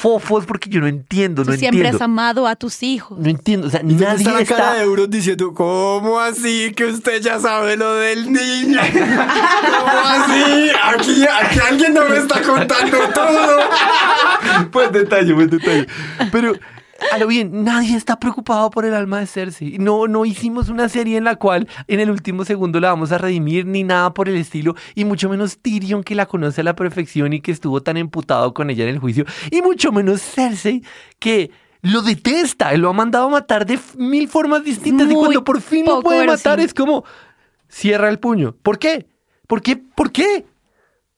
fofos 0.04 0.44
porque 0.44 0.68
yo 0.68 0.82
no 0.82 0.86
entiendo, 0.86 1.44
Tú 1.44 1.50
no 1.52 1.56
siempre 1.56 1.78
entiendo. 1.78 1.96
has 1.96 2.02
amado 2.02 2.46
a 2.46 2.56
tus 2.56 2.82
hijos. 2.82 3.18
No 3.18 3.30
entiendo, 3.30 3.68
o 3.68 3.70
sea, 3.70 3.80
¿Y 3.80 3.84
dónde 3.88 4.04
nadie 4.04 4.18
está 4.18 4.32
la 4.32 4.40
está... 4.42 4.56
cara 4.56 4.74
de 4.74 4.82
Euron 4.84 5.10
diciendo, 5.10 5.54
¿cómo 5.54 6.20
así 6.20 6.74
que 6.76 6.84
usted 6.84 7.22
ya 7.22 7.40
sabe 7.40 7.78
lo 7.78 7.94
del 7.94 8.30
niño? 8.30 8.80
¿Cómo 8.92 10.00
así? 10.06 10.70
Aquí, 10.92 11.24
aquí 11.24 11.58
alguien 11.70 11.94
no 11.94 12.06
me 12.06 12.18
está 12.18 12.42
contando 12.42 12.98
todo. 13.14 13.60
Buen 14.72 14.92
detalle, 14.92 15.32
buen 15.32 15.48
detalle. 15.48 15.86
Pero, 16.30 16.52
a 17.12 17.18
lo 17.18 17.26
bien, 17.26 17.64
nadie 17.64 17.96
está 17.96 18.18
preocupado 18.18 18.70
por 18.70 18.84
el 18.84 18.94
alma 18.94 19.20
de 19.20 19.26
Cersei. 19.26 19.78
No, 19.78 20.06
no 20.06 20.24
hicimos 20.24 20.68
una 20.68 20.88
serie 20.88 21.16
en 21.16 21.24
la 21.24 21.36
cual 21.36 21.68
en 21.88 22.00
el 22.00 22.10
último 22.10 22.44
segundo 22.44 22.80
la 22.80 22.90
vamos 22.90 23.12
a 23.12 23.18
redimir 23.18 23.66
ni 23.66 23.82
nada 23.82 24.14
por 24.14 24.28
el 24.28 24.36
estilo. 24.36 24.74
Y 24.94 25.04
mucho 25.04 25.28
menos 25.28 25.58
Tyrion, 25.58 26.04
que 26.04 26.14
la 26.14 26.26
conoce 26.26 26.60
a 26.60 26.64
la 26.64 26.76
perfección 26.76 27.32
y 27.32 27.40
que 27.40 27.52
estuvo 27.52 27.82
tan 27.82 27.96
emputado 27.96 28.54
con 28.54 28.70
ella 28.70 28.84
en 28.84 28.90
el 28.90 28.98
juicio. 28.98 29.24
Y 29.50 29.62
mucho 29.62 29.92
menos 29.92 30.22
Cersei, 30.22 30.82
que 31.18 31.50
lo 31.82 32.02
detesta. 32.02 32.72
Lo 32.76 32.90
ha 32.90 32.92
mandado 32.92 33.26
a 33.26 33.30
matar 33.30 33.66
de 33.66 33.78
mil 33.96 34.28
formas 34.28 34.64
distintas. 34.64 35.10
y 35.10 35.14
cuando 35.14 35.44
por 35.44 35.60
fin 35.60 35.84
lo 35.86 36.00
puede 36.00 36.26
matar, 36.26 36.60
es 36.60 36.74
como, 36.74 37.04
cierra 37.68 38.08
el 38.08 38.18
puño. 38.18 38.54
¿Por 38.62 38.78
qué? 38.78 39.06
¿Por 39.46 39.62
qué? 39.62 39.76
¿Por 39.76 40.12
qué? 40.12 40.46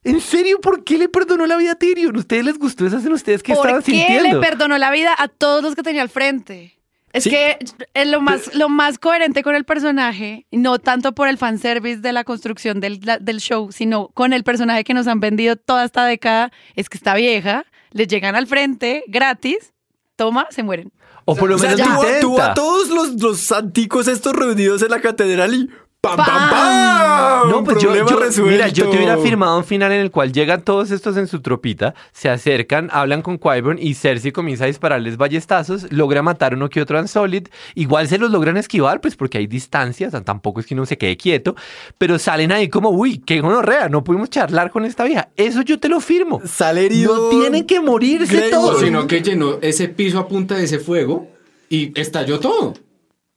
¿En 0.06 0.20
serio? 0.20 0.60
¿Por 0.60 0.84
qué 0.84 0.98
le 0.98 1.08
perdonó 1.08 1.46
la 1.46 1.56
vida 1.56 1.72
a 1.72 1.74
Tyrion? 1.74 2.16
¿Ustedes 2.16 2.44
les 2.44 2.58
gustó? 2.58 2.86
¿Esas 2.86 3.04
en 3.04 3.12
ustedes 3.12 3.42
que 3.42 3.54
¿Por 3.54 3.66
estaban 3.66 3.82
qué 3.82 3.92
sintiendo? 3.92 4.40
le 4.40 4.46
perdonó 4.46 4.78
la 4.78 4.90
vida 4.90 5.14
a 5.18 5.28
todos 5.28 5.62
los 5.62 5.74
que 5.74 5.82
tenía 5.82 6.02
al 6.02 6.08
frente? 6.08 6.72
Es 7.12 7.24
Sí. 7.24 7.30
que 7.30 7.56
es 7.94 8.06
lo 8.08 8.20
más, 8.20 8.54
lo 8.54 8.68
más 8.68 8.98
coherente 8.98 9.42
con 9.42 9.54
el 9.54 9.64
personaje, 9.64 10.46
no 10.50 10.78
tanto 10.78 11.12
por 11.12 11.28
el 11.28 11.38
fanservice 11.38 12.00
de 12.00 12.12
la 12.12 12.24
construcción 12.24 12.78
del, 12.78 13.00
la- 13.02 13.18
del 13.18 13.40
show, 13.40 13.72
sino 13.72 14.08
con 14.08 14.32
el 14.34 14.44
personaje 14.44 14.84
que 14.84 14.92
nos 14.92 15.06
han 15.06 15.18
vendido 15.20 15.56
toda 15.56 15.84
esta 15.84 16.04
década, 16.04 16.52
es 16.74 16.88
que 16.90 16.98
está 16.98 17.14
vieja, 17.14 17.64
le 17.92 18.06
llegan 18.06 18.36
al 18.36 18.46
frente 18.46 19.02
gratis, 19.08 19.72
toma, 20.14 20.46
se 20.50 20.62
mueren. 20.62 20.92
O 21.24 21.34
por 21.34 21.48
lo 21.48 21.56
O 21.56 21.58
sea, 21.58 21.74
menos 21.74 22.20
tuvo 22.20 22.40
a 22.40 22.54
todos 22.54 22.88
los, 22.90 23.20
los 23.20 23.40
santicos 23.40 24.06
estos 24.08 24.32
reunidos 24.34 24.82
en 24.82 24.90
la 24.90 25.00
catedral 25.00 25.54
y 25.54 25.70
¡pam, 26.08 26.16
pam, 26.16 26.26
¡Pam! 26.26 26.50
pam! 26.50 27.50
No, 27.50 27.64
pues 27.64 27.78
yo, 27.82 27.94
yo- 27.94 28.44
mira, 28.44 28.68
yo 28.68 28.88
te 28.88 28.96
hubiera 28.96 29.16
firmado 29.18 29.58
un 29.58 29.64
final 29.64 29.92
en 29.92 30.00
el 30.00 30.10
cual 30.10 30.32
llegan 30.32 30.62
todos 30.62 30.90
estos 30.90 31.16
en 31.16 31.26
su 31.26 31.40
tropita, 31.40 31.94
se 32.12 32.28
acercan, 32.28 32.88
hablan 32.92 33.22
con 33.22 33.38
Qyburn 33.38 33.78
y 33.80 33.94
Cersei 33.94 34.32
comienza 34.32 34.64
a 34.64 34.66
dispararles 34.66 35.16
ballestazos, 35.16 35.90
logra 35.92 36.22
matar 36.22 36.54
uno 36.54 36.68
que 36.68 36.80
otro 36.82 36.98
Unsolid, 37.00 37.48
igual 37.74 38.08
se 38.08 38.18
los 38.18 38.30
logran 38.30 38.56
esquivar, 38.56 39.00
pues 39.00 39.16
porque 39.16 39.38
hay 39.38 39.46
distancia, 39.46 40.08
o 40.08 40.10
sea, 40.10 40.22
tampoco 40.22 40.60
es 40.60 40.66
que 40.66 40.74
uno 40.74 40.86
se 40.86 40.98
quede 40.98 41.16
quieto, 41.16 41.54
pero 41.98 42.18
salen 42.18 42.52
ahí 42.52 42.68
como, 42.68 42.90
uy, 42.90 43.18
qué 43.18 43.40
gonorrea, 43.40 43.88
no 43.88 44.02
pudimos 44.04 44.30
charlar 44.30 44.70
con 44.70 44.84
esta 44.84 45.04
vieja. 45.04 45.28
Eso 45.36 45.62
yo 45.62 45.78
te 45.78 45.88
lo 45.88 46.00
firmo. 46.00 46.40
Sale 46.44 46.86
herido. 46.86 47.14
No 47.16 47.38
tienen 47.38 47.64
que 47.66 47.80
morirse 47.80 48.36
Grey 48.36 48.50
todos. 48.50 48.80
Sino 48.80 49.06
que 49.06 49.22
llenó 49.22 49.58
ese 49.62 49.88
piso 49.88 50.18
a 50.18 50.28
punta 50.28 50.56
de 50.56 50.64
ese 50.64 50.78
fuego 50.78 51.28
y 51.68 51.98
estalló 51.98 52.40
todo. 52.40 52.74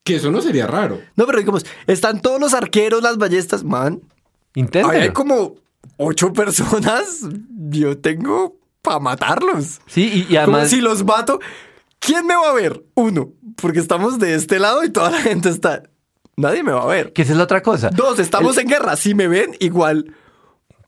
Que 0.04 0.16
eso 0.16 0.32
no 0.32 0.42
sería 0.42 0.66
raro. 0.68 1.02
No, 1.16 1.26
pero 1.26 1.40
digamos, 1.40 1.66
están 1.88 2.22
todos 2.22 2.40
los 2.40 2.54
arqueros, 2.54 3.04
las 3.04 3.18
ballestas, 3.18 3.64
man. 3.64 4.02
Inténtalo. 4.56 4.94
Ahí 4.94 5.02
hay 5.04 5.10
como 5.14 5.56
ocho 5.98 6.34
personas. 6.34 7.22
Yo 7.70 7.98
tengo 7.98 8.58
para 8.82 9.00
matarlos. 9.00 9.82
Sí, 9.88 10.10
y, 10.14 10.20
y 10.22 10.24
Como 10.26 10.40
además... 10.58 10.70
si 10.70 10.82
los 10.82 11.04
mato. 11.06 11.40
¿Quién 12.00 12.26
me 12.26 12.36
va 12.36 12.50
a 12.50 12.54
ver? 12.54 12.82
Uno, 12.96 13.34
porque 13.62 13.80
estamos 13.80 14.20
de 14.20 14.36
este 14.36 14.58
lado 14.58 14.84
y 14.84 14.90
toda 14.90 15.12
la 15.12 15.20
gente 15.20 15.50
está. 15.50 15.84
Nadie 16.38 16.64
me 16.64 16.72
va 16.72 16.84
a 16.84 16.88
ver. 16.88 17.12
Que 17.12 17.24
esa 17.24 17.34
es 17.34 17.38
la 17.38 17.44
otra 17.44 17.62
cosa. 17.62 17.90
Dos, 17.90 18.20
estamos 18.20 18.58
en 18.58 18.68
guerra. 18.70 18.96
Si 18.96 19.14
me 19.14 19.28
ven, 19.28 19.58
igual, 19.60 20.16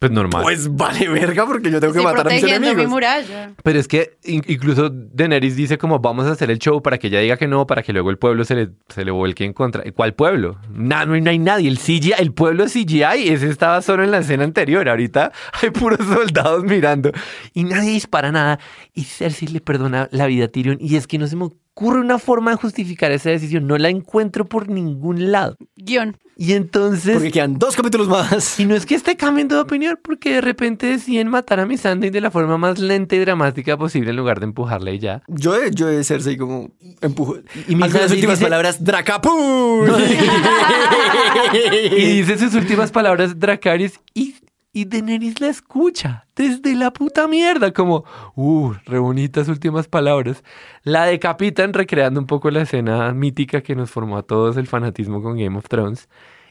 Pues 0.01 0.11
normal. 0.11 0.41
pues 0.41 0.75
vale 0.75 1.07
verga 1.09 1.45
porque 1.45 1.69
yo 1.69 1.79
tengo 1.79 1.93
que 1.93 2.01
matar 2.01 2.21
a 2.27 2.29
mis 2.31 2.39
protegiendo 2.39 2.59
mi 2.65 2.71
enemigos. 2.71 2.89
muralla. 2.91 3.53
Pero 3.63 3.79
es 3.79 3.87
que 3.87 4.17
in- 4.23 4.41
incluso 4.47 4.89
Daenerys 4.89 5.55
dice 5.55 5.77
como 5.77 5.99
vamos 5.99 6.25
a 6.25 6.31
hacer 6.31 6.49
el 6.49 6.57
show 6.57 6.81
para 6.81 6.97
que 6.97 7.05
ella 7.05 7.19
diga 7.19 7.37
que 7.37 7.47
no, 7.47 7.67
para 7.67 7.83
que 7.83 7.93
luego 7.93 8.09
el 8.09 8.17
pueblo 8.17 8.43
se 8.43 8.55
le, 8.55 8.69
se 8.89 9.05
le 9.05 9.11
vuelque 9.11 9.45
en 9.45 9.53
contra. 9.53 9.83
¿Cuál 9.93 10.15
pueblo? 10.15 10.57
No, 10.71 10.95
hay- 10.97 11.21
no 11.21 11.29
hay 11.29 11.37
nadie. 11.37 11.69
El 11.69 11.77
CGI, 11.77 12.13
el 12.17 12.33
pueblo 12.33 12.65
CGI, 12.65 13.29
ese 13.29 13.47
estaba 13.47 13.79
solo 13.83 14.03
en 14.03 14.09
la 14.09 14.17
escena 14.17 14.43
anterior. 14.43 14.89
Ahorita 14.89 15.31
hay 15.61 15.69
puros 15.69 15.99
soldados 16.07 16.63
mirando 16.63 17.11
y 17.53 17.63
nadie 17.63 17.91
dispara 17.91 18.31
nada. 18.31 18.57
Y 18.95 19.03
Cersei 19.03 19.49
le 19.49 19.61
perdona 19.61 20.09
la 20.11 20.25
vida 20.25 20.45
a 20.45 20.47
Tyrion. 20.47 20.79
Y 20.81 20.95
es 20.95 21.05
que 21.05 21.19
no 21.19 21.27
se 21.27 21.35
me 21.35 21.47
ocurre 21.73 21.99
una 22.01 22.19
forma 22.19 22.51
de 22.51 22.57
justificar 22.57 23.11
esa 23.11 23.29
decisión. 23.29 23.65
No 23.67 23.77
la 23.77 23.89
encuentro 23.89 24.45
por 24.45 24.69
ningún 24.69 25.31
lado. 25.31 25.57
Guión. 25.75 26.17
Y 26.37 26.53
entonces... 26.53 27.13
Porque 27.13 27.31
quedan 27.31 27.59
dos 27.59 27.75
capítulos 27.75 28.07
más. 28.07 28.59
Y 28.59 28.65
no 28.65 28.73
es 28.75 28.85
que 28.85 28.95
esté 28.95 29.15
cambiando 29.15 29.55
de 29.55 29.61
opinión, 29.61 29.99
porque 30.01 30.33
de 30.33 30.41
repente 30.41 30.87
deciden 30.87 31.27
matar 31.27 31.59
a 31.59 31.65
Missandei 31.67 32.09
de 32.09 32.19
la 32.21 32.31
forma 32.31 32.57
más 32.57 32.79
lenta 32.79 33.15
y 33.15 33.19
dramática 33.19 33.77
posible 33.77 34.09
en 34.09 34.15
lugar 34.15 34.39
de 34.39 34.45
empujarle 34.47 34.97
ya. 34.97 35.21
Yo 35.27 35.53
de, 35.53 35.69
yo 35.71 35.85
de 35.87 36.03
Cersei 36.03 36.37
como 36.37 36.71
empujo. 37.01 37.35
Y 37.67 37.75
mi 37.75 37.83
Algunas 37.83 37.91
Cersei 37.93 38.17
últimas 38.17 38.39
dice- 38.39 38.45
palabras, 38.49 38.83
Dracapun. 38.83 39.87
Y 41.91 42.21
dice 42.21 42.37
sus 42.37 42.53
últimas 42.55 42.91
palabras 42.91 43.39
Dracarys 43.39 43.99
y, 44.13 44.35
y 44.73 44.85
Daenerys 44.85 45.41
la 45.41 45.47
escucha 45.49 46.25
desde 46.35 46.75
la 46.75 46.91
puta 46.91 47.27
mierda, 47.27 47.71
como, 47.73 48.05
uh, 48.35 48.71
re 48.85 48.99
bonitas 48.99 49.47
últimas 49.49 49.87
palabras. 49.87 50.43
La 50.83 51.05
decapitan 51.05 51.73
recreando 51.73 52.19
un 52.19 52.27
poco 52.27 52.49
la 52.51 52.61
escena 52.61 53.13
mítica 53.13 53.61
que 53.61 53.75
nos 53.75 53.91
formó 53.91 54.17
a 54.17 54.23
todos 54.23 54.55
el 54.57 54.67
fanatismo 54.67 55.21
con 55.21 55.37
Game 55.37 55.57
of 55.57 55.67
Thrones. 55.67 56.07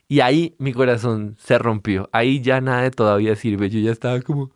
Y 0.09 0.21
ahí 0.21 0.55
mi 0.59 0.73
corazón 0.73 1.37
se 1.39 1.57
rompió. 1.59 2.09
Ahí 2.13 2.41
ya 2.43 2.61
nada 2.61 2.83
de 2.83 2.91
todavía 2.91 3.37
sirve. 3.37 3.71
Yo 3.71 3.79
ya 3.81 3.93
estaba 3.93 4.21
como, 4.21 4.51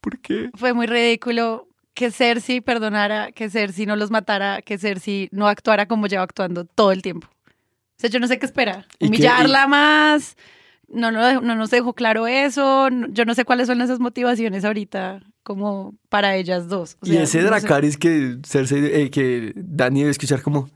¿por 0.00 0.18
qué? 0.20 0.50
Fue 0.54 0.72
muy 0.72 0.86
ridículo 0.86 1.66
que 1.94 2.10
Cersei 2.10 2.60
perdonara, 2.60 3.32
que 3.32 3.50
Cersei 3.50 3.84
no 3.84 3.96
los 3.96 4.10
matara, 4.10 4.62
que 4.62 4.78
Cersei 4.78 5.28
no 5.32 5.48
actuara 5.48 5.86
como 5.86 6.06
lleva 6.06 6.22
actuando 6.22 6.64
todo 6.64 6.92
el 6.92 7.02
tiempo. 7.02 7.26
O 7.28 7.94
sea, 8.02 8.08
yo 8.10 8.18
no 8.20 8.26
sé 8.26 8.38
qué 8.38 8.46
esperar. 8.46 8.86
¿Y 8.94 8.98
qué- 9.00 9.06
Humillarla 9.08 9.66
más. 9.66 10.36
No, 10.92 11.10
no, 11.10 11.40
no 11.40 11.54
nos 11.54 11.70
dejó 11.70 11.94
claro 11.94 12.26
eso. 12.26 12.88
Yo 13.10 13.24
no 13.24 13.34
sé 13.34 13.44
cuáles 13.44 13.66
son 13.66 13.80
esas 13.80 13.98
motivaciones 13.98 14.64
ahorita 14.64 15.20
como 15.42 15.94
para 16.08 16.36
ellas 16.36 16.68
dos. 16.68 16.96
O 17.00 17.06
Y 17.06 17.16
ese 17.16 17.38
no 17.38 17.44
sé. 17.44 17.60
Dracaris 17.60 17.96
que 17.96 18.38
Cersei, 18.46 18.84
eh, 18.84 19.10
que 19.10 19.52
Dani 19.56 20.00
debe 20.00 20.10
escuchar 20.10 20.42
como, 20.42 20.68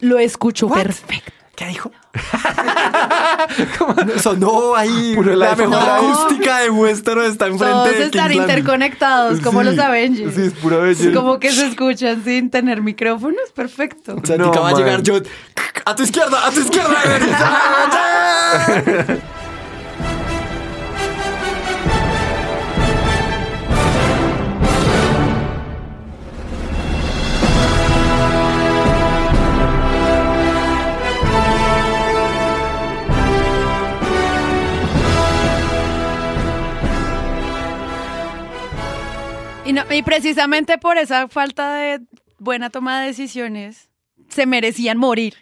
Lo 0.00 0.18
escucho 0.18 0.66
What? 0.66 0.82
perfecto. 0.82 1.32
¿Qué 1.60 1.66
dijo? 1.66 1.92
Sonó 4.22 4.74
ahí. 4.74 5.12
Puro 5.14 5.36
la 5.36 5.54
mejor 5.54 5.68
No. 5.68 5.78
acústica 5.78 6.60
de 6.60 6.70
Westeros 6.70 7.26
está 7.26 7.48
enfrente 7.48 7.74
Todos 7.74 7.84
de 7.84 7.90
están 7.90 8.10
King's 8.10 8.16
Landing. 8.36 8.40
interconectados, 8.40 9.40
como 9.40 9.60
Sí, 9.60 9.66
los 9.66 9.78
Avengers. 9.78 10.34
Sí, 10.34 10.40
es 10.44 10.52
puro 10.54 10.76
Avengers. 10.80 11.14
Como 11.14 11.38
que 11.38 11.52
se 11.52 11.66
escuchan 11.66 12.24
sin 12.24 12.48
tener 12.48 12.80
micrófonos, 12.80 13.52
perfecto. 13.54 14.16
O 14.22 14.26
sea, 14.26 14.38
No, 14.38 14.48
acaba 14.48 14.68
de 14.68 14.74
man. 14.76 14.82
llegar 14.84 15.02
John. 15.06 15.22
A 15.84 15.94
tu 15.94 16.02
izquierda, 16.02 16.46
a 16.46 16.50
tu 16.50 16.60
izquierda. 16.60 16.96
Y, 39.70 39.72
no- 39.72 39.84
y 39.88 40.02
precisamente 40.02 40.78
por 40.78 40.98
esa 40.98 41.28
falta 41.28 41.74
de 41.74 42.00
buena 42.40 42.70
toma 42.70 43.00
de 43.00 43.06
decisiones, 43.06 43.88
se 44.28 44.44
merecían 44.44 44.98
morir. 44.98 45.34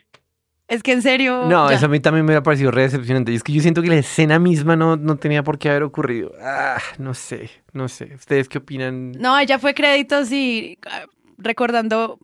Es 0.66 0.82
que 0.82 0.92
en 0.92 1.00
serio. 1.00 1.46
No, 1.46 1.70
ya. 1.70 1.76
eso 1.76 1.86
a 1.86 1.88
mí 1.88 1.98
también 1.98 2.26
me 2.26 2.34
ha 2.34 2.42
parecido 2.42 2.70
re 2.70 2.82
decepcionante. 2.82 3.32
Y 3.32 3.36
es 3.36 3.42
que 3.42 3.52
yo 3.54 3.62
siento 3.62 3.80
que 3.80 3.88
la 3.88 3.96
escena 3.96 4.38
misma 4.38 4.76
no, 4.76 4.96
no 4.96 5.16
tenía 5.16 5.42
por 5.42 5.58
qué 5.58 5.70
haber 5.70 5.82
ocurrido. 5.82 6.32
Ah, 6.42 6.76
no 6.98 7.14
sé, 7.14 7.48
no 7.72 7.88
sé. 7.88 8.12
¿Ustedes 8.16 8.50
qué 8.50 8.58
opinan? 8.58 9.12
No, 9.12 9.38
ella 9.38 9.58
fue 9.58 9.72
créditos 9.72 10.30
y 10.30 10.78
ah, 10.90 11.06
recordando. 11.38 12.18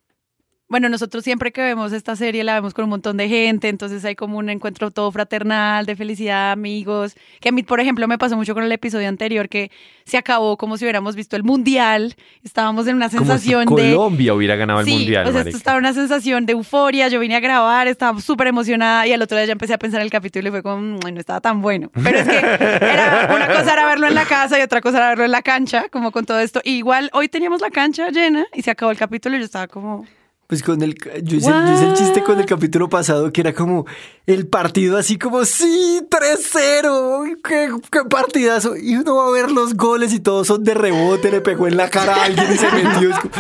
Bueno, 0.75 0.89
nosotros 0.89 1.23
siempre 1.23 1.53
que 1.53 1.63
vemos 1.63 1.93
esta 1.93 2.17
serie 2.17 2.43
la 2.43 2.55
vemos 2.55 2.75
con 2.75 2.83
un 2.83 2.91
montón 2.91 3.17
de 3.17 3.29
gente, 3.29 3.69
entonces 3.69 4.05
hay 4.05 4.17
como 4.17 4.39
un 4.39 4.51
encuentro 4.51 4.91
todo 4.91 5.13
fraternal, 5.13 5.87
de 5.87 5.95
felicidad, 5.95 6.51
amigos. 6.51 7.15
Que 7.41 7.51
a 7.51 7.53
mí, 7.53 7.63
por 7.63 7.79
ejemplo, 7.79 8.09
me 8.09 8.19
pasó 8.19 8.35
mucho 8.37 8.55
con 8.55 8.65
el 8.65 8.73
episodio 8.73 9.09
anterior 9.09 9.49
que 9.49 9.71
se 10.05 10.19
acabó 10.19 10.57
como 10.57 10.77
si 10.77 10.85
hubiéramos 10.85 11.15
visto 11.15 11.37
el 11.37 11.45
mundial. 11.45 12.17
Estábamos 12.43 12.89
en 12.89 12.97
una 12.97 13.09
Como 13.09 13.21
si 13.21 13.27
sensación 13.29 13.67
de. 13.67 13.95
Colombia 13.95 14.35
hubiera 14.35 14.57
ganado 14.57 14.81
el 14.81 14.87
sí, 14.87 14.95
mundial. 14.95 15.29
o 15.29 15.31
sea, 15.31 15.43
esto 15.43 15.57
estaba 15.57 15.79
una 15.79 15.93
sensación 15.93 16.45
de 16.45 16.55
euforia. 16.55 17.07
Yo 17.07 17.21
vine 17.21 17.37
a 17.37 17.41
grabar, 17.41 17.87
estaba 17.87 18.21
súper 18.21 18.49
emocionada 18.49 19.07
y 19.07 19.13
al 19.13 19.23
otro 19.23 19.37
día 19.37 19.47
ya 19.47 19.53
empecé 19.53 19.75
a 19.75 19.79
pensar 19.79 20.01
en 20.01 20.07
el 20.07 20.11
capítulo 20.11 20.49
y 20.49 20.51
fue 20.51 20.65
como, 20.65 20.79
"Mm, 20.79 20.99
no 21.15 21.21
estaba 21.21 21.41
tan 21.41 21.63
bueno. 21.63 21.89
Pero 22.03 22.19
es 22.19 22.27
que 22.29 22.37
era, 22.37 23.31
una 23.33 23.47
cosa 23.47 23.75
era 23.75 23.87
verlo 23.87 24.09
en 24.09 24.17
la 24.17 24.25
casa 24.25 24.59
y 24.59 24.63
otra 24.63 24.81
cosa 24.81 24.97
era 24.99 25.11
verlo 25.11 25.25
en 25.25 25.31
la 25.31 25.43
cancha, 25.43 25.89
como 25.89 26.11
con 26.11 26.27
todo 26.27 26.41
esto. 26.41 26.61
Y 26.65 26.73
igual 26.73 27.11
hoy 27.13 27.29
teníamos 27.29 27.61
la 27.61 27.71
cancha 27.71 28.09
llena 28.11 28.45
y 28.53 28.63
se 28.63 28.73
acabó 28.73 28.91
el 28.91 28.99
capítulo 28.99 29.37
y 29.37 29.39
yo 29.39 29.45
estaba 29.45 29.69
como, 29.69 30.05
Pues 30.47 30.63
con 30.63 30.83
el. 30.83 30.95
Yo 31.23 31.37
hice, 31.39 31.49
yo 31.49 31.73
hice 31.75 31.85
el 31.89 31.95
chiste 31.95 32.23
con 32.23 32.39
el 32.39 32.45
capítulo 32.45 32.89
pasado 32.91 33.33
que 33.33 33.41
era 33.41 33.55
como 33.55 33.87
el 34.27 34.47
partido 34.47 34.99
así 34.99 35.17
como, 35.19 35.45
sí, 35.47 36.01
3-0. 36.11 37.39
Qué, 37.43 37.71
qué 37.91 38.01
partidazo. 38.09 38.77
Y 38.77 38.97
uno 38.97 39.17
va 39.17 39.29
a 39.29 39.31
ver 39.31 39.51
los 39.51 39.75
goles 39.75 40.13
y 40.13 40.21
todos 40.21 40.47
son 40.47 40.63
de 40.63 40.75
rebote, 40.75 41.31
le 41.31 41.41
pegó 41.41 41.67
en 41.67 41.77
la 41.77 41.89
cara 41.91 42.15
a 42.17 42.25
alguien 42.25 42.47
y 42.53 42.59
se 42.59 42.71
metió. 42.71 43.11
Es 43.11 43.19
como, 43.21 43.35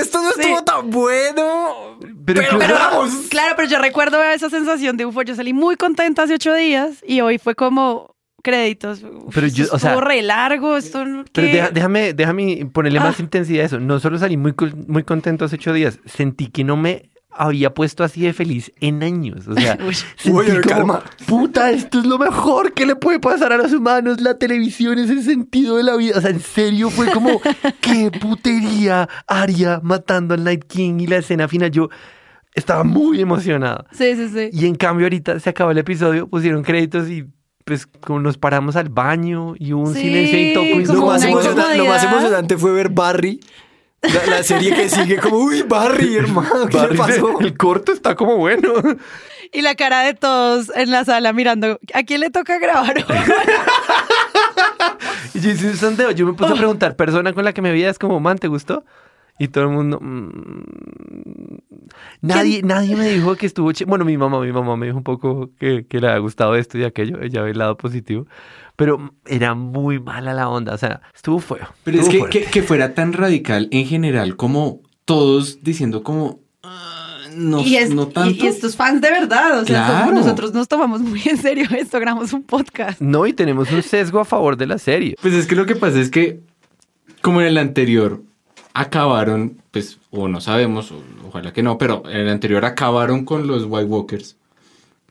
Esto 0.00 0.22
no 0.22 0.32
Sí. 0.32 0.40
estuvo 0.40 0.64
tan 0.64 0.90
bueno. 0.90 1.98
Pero 2.24 2.40
Pero, 2.42 2.56
incluso- 2.56 2.74
vamos. 2.74 3.10
claro, 3.30 3.54
pero 3.56 3.68
yo 3.68 3.78
recuerdo 3.78 4.22
esa 4.22 4.50
sensación 4.50 4.96
de 4.96 5.04
euforia. 5.04 5.32
Yo 5.32 5.36
salí 5.36 5.52
muy 5.52 5.76
contenta 5.76 6.24
hace 6.24 6.34
ocho 6.34 6.54
días 6.54 6.96
y 7.06 7.20
hoy 7.20 7.38
fue 7.38 7.54
como 7.54 8.11
créditos. 8.42 9.02
Uf, 9.02 9.34
Pero 9.34 9.46
yo, 9.46 9.64
o 9.72 9.78
sea- 9.78 9.90
estuvo 9.92 10.06
re 10.06 10.20
largo, 10.22 10.76
esto 10.76 11.04
no- 11.04 11.24
Pero 11.32 11.68
déjame, 11.72 12.12
déjame 12.12 12.66
ponerle 12.72 13.00
más 13.00 13.18
Ah. 13.18 13.22
intensidad 13.22 13.62
a 13.62 13.66
eso. 13.66 13.80
No 13.80 13.98
solo 14.00 14.18
salí 14.18 14.36
muy, 14.36 14.54
muy 14.88 15.04
contento 15.04 15.44
hace 15.44 15.56
ocho 15.56 15.72
días, 15.72 15.98
sentí 16.04 16.48
que 16.48 16.64
no 16.64 16.76
me 16.76 17.08
había 17.34 17.72
puesto 17.72 18.04
así 18.04 18.20
de 18.20 18.34
feliz 18.34 18.72
en 18.80 19.02
años. 19.02 19.48
O 19.48 19.54
sea, 19.54 19.78
Uy. 19.86 19.94
sentí 19.94 20.30
como, 20.32 20.60
calma. 20.60 21.02
puta, 21.26 21.70
esto 21.70 22.00
es 22.00 22.04
lo 22.06 22.18
mejor 22.18 22.74
que 22.74 22.84
le 22.84 22.94
puede 22.94 23.20
pasar 23.20 23.52
a 23.54 23.56
los 23.56 23.72
humanos. 23.72 24.20
La 24.20 24.36
televisión 24.36 24.98
es 24.98 25.08
el 25.08 25.22
sentido 25.22 25.76
de 25.78 25.82
la 25.84 25.96
vida. 25.96 26.18
O 26.18 26.20
sea, 26.20 26.28
en 26.30 26.40
serio 26.40 26.90
fue 26.90 27.10
como, 27.10 27.40
qué 27.80 28.10
putería. 28.20 29.08
Aria 29.26 29.80
matando 29.82 30.34
al 30.34 30.44
Night 30.44 30.64
King 30.64 30.98
y 31.00 31.06
la 31.06 31.16
escena 31.18 31.48
final. 31.48 31.70
Yo 31.70 31.88
estaba 32.54 32.84
muy 32.84 33.20
emocionado. 33.22 33.86
Sí, 33.92 34.14
sí, 34.14 34.28
sí. 34.28 34.50
Y 34.52 34.66
en 34.66 34.74
cambio 34.74 35.06
ahorita 35.06 35.40
se 35.40 35.48
acabó 35.48 35.70
el 35.70 35.78
episodio, 35.78 36.28
pusieron 36.28 36.62
créditos 36.62 37.08
y 37.08 37.24
pues 37.64 37.86
como 37.86 38.20
nos 38.20 38.38
paramos 38.38 38.76
al 38.76 38.88
baño 38.88 39.54
y 39.58 39.72
hubo 39.72 39.82
un 39.82 39.94
Sí, 39.94 40.02
silencio 40.02 40.38
y 40.38 40.54
Lo 40.86 41.06
más, 41.06 41.24
lo 41.76 41.86
más 41.86 42.04
emocionante 42.04 42.58
fue 42.58 42.72
ver 42.72 42.88
Barry. 42.88 43.40
La, 44.02 44.36
la 44.38 44.42
serie 44.42 44.74
que 44.74 44.88
sigue 44.88 45.18
como, 45.18 45.36
uy, 45.36 45.62
Barry, 45.62 46.16
hermano, 46.16 46.66
¿qué 46.68 46.76
Barry 46.76 46.96
le 46.96 47.06
dice, 47.06 47.20
pasó? 47.20 47.40
El 47.40 47.56
corto 47.56 47.92
está 47.92 48.16
como 48.16 48.36
bueno. 48.36 48.72
Y 49.52 49.62
la 49.62 49.76
cara 49.76 50.00
de 50.02 50.14
todos 50.14 50.72
en 50.74 50.90
la 50.90 51.04
sala 51.04 51.32
mirando, 51.32 51.78
¿a 51.94 52.02
quién 52.02 52.20
le 52.20 52.30
toca 52.30 52.58
grabar? 52.58 52.96
hoy? 52.96 53.04
Y 55.34 55.40
yo 55.40 55.50
hice 55.50 55.68
un 55.68 55.76
sondeo, 55.76 56.10
yo 56.10 56.26
me 56.26 56.32
puse 56.34 56.52
a 56.52 56.56
preguntar, 56.56 56.96
persona 56.96 57.32
con 57.32 57.44
la 57.44 57.52
que 57.52 57.62
me 57.62 57.70
veía 57.70 57.90
es 57.90 57.98
como, 57.98 58.20
man, 58.20 58.38
¿te 58.38 58.48
gustó? 58.48 58.84
Y 59.38 59.48
todo 59.48 59.64
el 59.64 59.70
mundo... 59.70 59.98
mm, 60.00 61.58
nadie, 62.20 62.62
nadie 62.62 62.96
me 62.96 63.08
dijo 63.08 63.34
que 63.36 63.46
estuvo... 63.46 63.72
Bueno, 63.86 64.04
mi 64.04 64.16
mamá, 64.16 64.40
mi 64.40 64.52
mamá 64.52 64.76
me 64.76 64.86
dijo 64.86 64.98
un 64.98 65.04
poco 65.04 65.50
que, 65.58 65.86
que 65.86 66.00
le 66.00 66.08
había 66.08 66.18
gustado 66.20 66.54
esto 66.54 66.78
y 66.78 66.84
aquello, 66.84 67.20
ella 67.20 67.42
ve 67.42 67.50
el 67.50 67.58
lado 67.58 67.76
positivo, 67.76 68.26
pero 68.76 69.14
era 69.26 69.54
muy 69.54 69.98
mala 70.00 70.32
la 70.34 70.48
onda, 70.48 70.74
o 70.74 70.78
sea, 70.78 71.00
estuvo 71.14 71.38
feo. 71.40 71.66
Pero 71.84 72.00
es 72.00 72.08
que, 72.08 72.44
que, 72.44 72.62
fuera 72.62 72.94
tan 72.94 73.12
radical 73.12 73.68
en 73.70 73.86
general 73.86 74.36
como 74.36 74.80
todos 75.04 75.62
diciendo 75.62 76.02
como 76.02 76.38
"Ah, 76.62 77.18
no, 77.34 77.60
y, 77.60 77.76
es- 77.76 77.92
no 77.92 78.04
y- 78.04 78.12
tanto. 78.12 78.44
y 78.44 78.46
estos 78.46 78.76
fans 78.76 79.00
de 79.00 79.10
verdad, 79.10 79.60
o 79.60 79.64
sea, 79.64 79.86
Claro. 79.86 80.06
somos- 80.10 80.14
nosotros 80.24 80.52
nos 80.54 80.68
tomamos 80.68 81.00
muy 81.00 81.20
en 81.28 81.36
serio 81.38 81.66
esto, 81.76 81.98
grabamos 81.98 82.32
un 82.32 82.42
podcast. 82.44 83.00
No, 83.00 83.26
y 83.26 83.32
tenemos 83.32 83.70
un 83.72 83.82
sesgo 83.82 84.20
a 84.20 84.24
favor 84.24 84.56
de 84.56 84.66
la 84.66 84.78
serie. 84.78 85.16
Pues 85.20 85.34
es 85.34 85.46
que 85.46 85.56
lo 85.56 85.66
que 85.66 85.74
pasa 85.74 85.98
es 86.00 86.10
que 86.10 86.40
como 87.22 87.40
en 87.40 87.48
el 87.48 87.58
anterior 87.58 88.22
acabaron, 88.74 89.62
pues 89.70 89.98
o 90.10 90.28
no 90.28 90.40
sabemos, 90.40 90.92
o- 90.92 91.02
ojalá 91.28 91.52
que 91.52 91.62
no, 91.62 91.78
pero 91.78 92.02
en 92.06 92.16
el 92.16 92.28
anterior 92.28 92.64
acabaron 92.64 93.24
con 93.24 93.46
los 93.46 93.64
White 93.64 93.86
Walkers. 93.86 94.36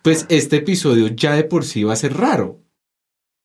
Pues 0.01 0.25
este 0.29 0.57
episodio 0.57 1.07
ya 1.07 1.33
de 1.35 1.43
por 1.43 1.63
sí 1.63 1.83
va 1.83 1.93
a 1.93 1.97
ser 1.97 2.17
raro. 2.17 2.59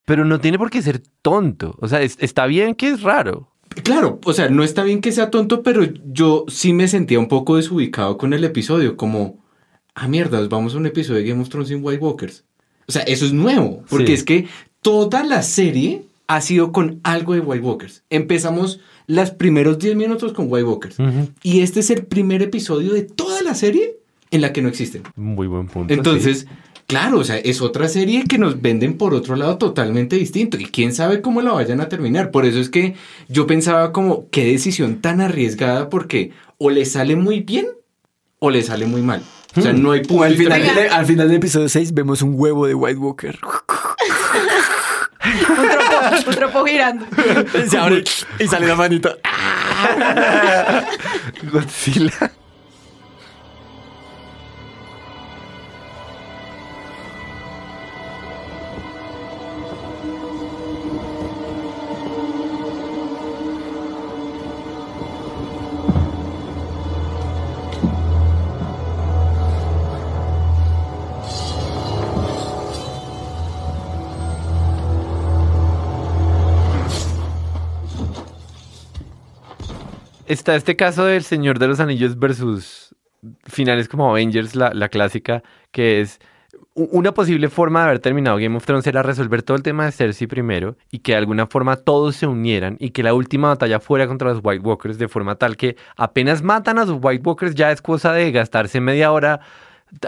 Pero 0.07 0.25
no 0.25 0.41
tiene 0.41 0.59
por 0.59 0.71
qué 0.71 0.81
ser 0.83 1.03
tonto. 1.23 1.77
O 1.81 1.89
sea, 1.89 2.01
es- 2.03 2.17
está 2.21 2.47
bien 2.47 2.75
que 2.75 2.89
es 2.89 3.03
raro. 3.03 3.53
Claro, 3.83 4.21
o 4.25 4.33
sea, 4.33 4.49
no 4.49 4.63
está 4.65 4.85
bien 4.85 5.01
que 5.01 5.13
sea 5.13 5.31
tonto, 5.31 5.63
pero 5.63 5.83
yo 6.05 6.45
sí 6.49 6.73
me 6.73 6.89
sentía 6.89 7.19
un 7.19 7.29
poco 7.29 7.57
desubicado 7.57 8.17
con 8.17 8.33
el 8.33 8.45
episodio, 8.45 8.97
como, 8.97 9.45
ah, 9.95 10.09
mierda, 10.09 10.47
vamos 10.49 10.75
a 10.75 10.79
un 10.79 10.87
episodio 10.87 11.21
de 11.21 11.29
Game 11.29 11.43
of 11.43 11.49
Thrones 11.51 11.69
sin 11.69 11.85
White 11.85 12.03
Walkers. 12.03 12.45
O 12.89 12.93
sea, 12.93 13.03
eso 13.03 13.27
es 13.27 13.33
nuevo, 13.33 13.83
porque 13.91 14.07
Sí. 14.09 14.13
es 14.15 14.25
que 14.25 14.49
toda 14.81 15.25
la 15.25 15.43
serie 15.43 16.05
ha 16.29 16.41
sido 16.41 16.73
con 16.73 17.01
algo 17.03 17.35
de 17.35 17.41
White 17.41 17.65
Walkers. 17.65 18.03
Empezamos 18.11 18.81
los 19.07 19.31
primeros 19.31 19.79
10 19.79 19.97
minutos 19.97 20.33
con 20.33 20.47
White 20.49 20.65
Walkers. 20.65 20.97
Y 21.43 21.61
este 21.61 21.81
es 21.81 21.91
el 21.91 22.07
primer 22.07 22.43
episodio 22.43 22.93
de 22.93 23.03
toda 23.03 23.43
la 23.43 23.55
serie 23.55 23.99
en 24.31 24.41
la 24.41 24.53
que 24.53 24.63
no 24.63 24.69
existen. 24.69 25.03
Muy 25.15 25.47
buen 25.47 25.69
punto. 25.69 25.95
Entonces, 25.95 26.47
claro, 26.87 27.21
o 27.21 27.25
sea, 27.25 27.39
es 27.39 27.61
otra 27.61 27.89
serie 27.89 28.25
que 28.25 28.39
nos 28.39 28.61
venden 28.61 28.99
por 28.99 29.15
otro 29.15 29.37
lado 29.37 29.59
totalmente 29.59 30.17
distinto 30.17 30.57
y 30.59 30.67
quién 30.67 30.93
sabe 30.93 31.21
cómo 31.21 31.43
la 31.43 31.53
vayan 31.53 31.81
a 31.81 31.89
terminar. 31.89 32.31
Por 32.31 32.45
eso 32.45 32.59
es 32.59 32.69
que 32.69 32.95
yo 33.29 33.47
pensaba 33.47 33.93
como, 33.93 34.29
qué 34.31 34.45
decisión 34.45 35.01
tan 35.01 35.21
arriesgada 35.21 35.89
porque 35.89 36.33
o 36.59 36.71
le 36.71 36.85
sale 36.85 37.17
muy 37.17 37.41
bien 37.41 37.67
o 38.39 38.51
le 38.51 38.63
sale 38.63 38.87
muy 38.87 39.03
mal. 39.03 39.23
O 39.57 39.63
sea, 39.63 39.73
no 39.73 39.93
hay 39.93 40.03
punto 40.03 40.25
al 40.25 40.37
final, 40.37 40.63
al 40.91 41.07
final 41.07 41.29
del 41.29 41.39
episodio 41.39 41.69
6 41.69 41.95
vemos 41.95 42.21
un 42.21 42.35
huevo 42.35 42.67
de 42.67 42.75
White 42.75 42.99
Walker. 42.99 43.39
Un 46.27 46.35
tropo, 46.35 46.65
girando. 46.65 47.07
Se 47.69 47.79
abre 47.79 48.05
y 48.39 48.47
sale 48.49 48.67
la 48.67 48.75
manita. 48.75 49.17
Godzilla. 51.43 52.31
Está 80.37 80.55
este 80.55 80.77
caso 80.77 81.07
del 81.07 81.23
Señor 81.23 81.59
de 81.59 81.67
los 81.67 81.81
Anillos 81.81 82.19
versus 82.19 82.95
finales 83.45 83.89
como 83.89 84.11
Avengers, 84.11 84.55
la, 84.55 84.71
la 84.75 84.91
clásica, 84.91 85.43
que 85.73 86.03
es 86.03 86.21
una 86.75 87.15
posible 87.15 87.49
forma 87.49 87.81
de 87.81 87.87
haber 87.87 87.99
terminado 88.01 88.37
Game 88.37 88.55
of 88.55 88.67
Thrones 88.67 88.87
era 88.87 89.03
resolver 89.03 89.43
todo 89.43 89.57
el 89.57 89.63
tema 89.63 89.87
de 89.87 89.93
Cersei 89.93 90.27
primero 90.27 90.77
y 90.91 90.99
que 90.99 91.13
de 91.13 91.19
alguna 91.19 91.47
forma 91.47 91.77
todos 91.77 92.17
se 92.17 92.27
unieran 92.27 92.77
y 92.79 92.91
que 92.91 93.03
la 93.03 93.15
última 93.15 93.49
batalla 93.49 93.81
fuera 93.81 94.07
contra 94.07 94.29
los 94.29 94.41
White 94.43 94.63
Walkers 94.63 94.99
de 94.99 95.09
forma 95.09 95.37
tal 95.37 95.57
que 95.57 95.77
apenas 95.97 96.43
matan 96.43 96.79
a 96.79 96.85
los 96.85 96.99
White 97.01 97.23
Walkers 97.27 97.55
ya 97.55 97.73
es 97.73 97.81
cosa 97.81 98.13
de 98.13 98.31
gastarse 98.31 98.79
media 98.83 99.13
hora 99.13 99.41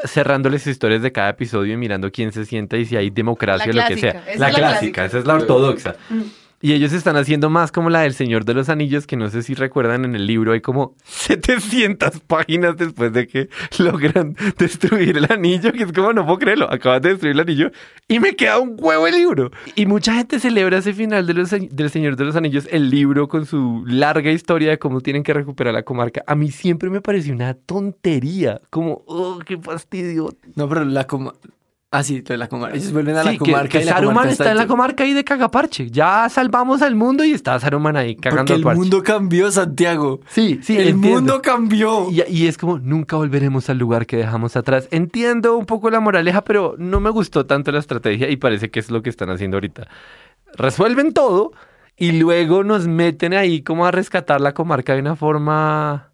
cerrándoles 0.05 0.67
historias 0.67 1.01
de 1.01 1.11
cada 1.11 1.31
episodio 1.31 1.73
y 1.73 1.79
mirando 1.79 2.13
quién 2.13 2.33
se 2.33 2.45
sienta 2.45 2.77
y 2.77 2.85
si 2.85 2.97
hay 2.97 3.09
democracia 3.09 3.73
o 3.73 3.75
lo 3.75 3.87
que 3.87 3.97
sea. 3.97 4.11
esa 4.11 4.25
La 4.27 4.33
es 4.33 4.39
la 4.41 4.49
clásica, 4.51 4.61
clásica. 4.61 5.05
esa 5.07 5.19
es 5.21 5.25
la 5.25 5.35
ortodoxa. 5.37 5.97
Y 6.61 6.73
ellos 6.73 6.93
están 6.93 7.17
haciendo 7.17 7.51
más 7.51 7.71
como 7.71 7.89
la 7.89 8.01
del 8.01 8.15
Señor 8.15 8.45
de 8.45 8.53
los 8.53 8.69
Anillos, 8.69 9.07
que 9.07 9.17
no 9.17 9.31
sé 9.31 9.43
si 9.43 9.55
recuerdan 9.55 10.05
en 10.05 10.17
el 10.17 10.27
libro, 10.27 10.53
hay 10.53 10.61
como 10.61 10.97
700 11.05 12.21
páginas 12.21 12.77
después 12.77 13.13
de 13.13 13.29
que 13.29 13.49
logran 13.79 14.37
destruir 14.59 15.17
el 15.17 15.31
anillo, 15.31 15.73
que 15.73 15.85
es 15.85 15.93
como, 15.93 16.13
no 16.13 16.25
puedo 16.25 16.39
creerlo, 16.39 16.71
acabas 16.71 17.03
de 17.03 17.11
destruir 17.11 17.35
el 17.35 17.41
anillo 17.41 17.71
y 18.09 18.19
me 18.19 18.35
queda 18.35 18.59
un 18.59 18.77
huevo 18.79 19.07
el 19.07 19.15
libro. 19.15 19.51
Y 19.77 19.87
mucha 19.87 20.15
gente 20.15 20.41
celebra 20.41 20.79
ese 20.79 20.95
final 20.95 21.27
de 21.27 21.35
los, 21.35 21.51
del 21.51 21.91
Señor 21.91 22.17
de 22.17 22.25
los 22.25 22.35
Anillos, 22.35 22.69
el 22.71 22.91
libro 22.91 23.29
con 23.29 23.47
su 23.47 23.85
larga 23.87 24.33
historia 24.33 24.71
de 24.71 24.79
cómo 24.79 25.01
tienen 25.01 25.23
que 25.23 25.33
recuperar 25.35 25.75
la 25.75 25.85
comarca. 25.85 26.25
A 26.27 26.35
mí 26.35 26.51
siempre 26.51 26.91
me 26.91 27.01
pareció 27.01 27.33
una 27.33 27.55
tontería, 27.55 28.61
como, 28.71 29.03
oh, 29.07 29.39
qué 29.47 29.59
fastidio. 29.59 30.35
No, 30.57 30.69
pero 30.69 30.85
la 30.85 31.07
comarca. 31.07 31.39
Ah, 31.91 32.03
sí, 32.03 32.21
de 32.21 32.37
la 32.37 32.49
comarca. 32.49 32.77
Ellos 32.77 32.93
vuelven 32.93 33.17
a 33.17 33.25
la 33.25 33.31
Sí, 33.31 33.39
que, 33.39 33.45
comarca 33.47 33.69
que 33.79 33.81
y 33.81 33.85
la 33.87 33.93
Saruman 33.93 34.15
comarca 34.17 34.31
está 34.33 34.51
en 34.51 34.57
la 34.59 34.67
comarca 34.67 35.05
ahí 35.05 35.15
de 35.15 35.25
cagaparche. 35.25 35.91
Ya 35.91 36.29
salvamos 36.29 36.83
al 36.83 36.95
mundo 36.95 37.25
y 37.25 37.33
está 37.33 37.59
Saruman 37.59 37.97
ahí 37.97 38.15
cagando 38.15 38.41
Porque 38.43 38.53
el 38.55 38.63
parche. 38.63 38.79
mundo 38.79 39.03
cambió, 39.03 39.51
Santiago. 39.51 40.21
Sí, 40.29 40.61
sí, 40.63 40.77
el 40.77 40.89
entiendo. 40.89 41.09
mundo 41.21 41.41
cambió. 41.41 42.11
Y, 42.11 42.23
y 42.29 42.47
es 42.47 42.59
como, 42.59 42.79
nunca 42.79 43.17
volveremos 43.17 43.71
al 43.71 43.79
lugar 43.79 44.05
que 44.05 44.19
dejamos 44.19 44.55
atrás. 44.55 44.87
Entiendo 44.91 45.57
un 45.57 45.65
poco 45.65 45.89
la 45.89 46.01
moraleja, 46.01 46.45
pero 46.45 46.75
no 46.77 47.01
me 47.01 47.09
gustó 47.09 47.47
tanto 47.47 47.73
la 47.73 47.79
estrategia 47.79 48.29
y 48.29 48.37
parece 48.37 48.71
que 48.71 48.81
es 48.81 48.91
lo 48.91 49.01
que 49.01 49.09
están 49.09 49.31
haciendo 49.31 49.57
ahorita. 49.57 49.89
Resuelven 50.57 51.15
todo 51.15 51.53
y 51.97 52.13
luego 52.13 52.65
nos 52.65 52.87
meten 52.87 53.33
ahí 53.33 53.63
como 53.63 53.87
a 53.87 53.93
rescatar 53.93 54.43
la 54.43 54.53
comarca 54.53 54.93
de 54.93 55.01
una 55.01 55.17
forma 55.17 56.08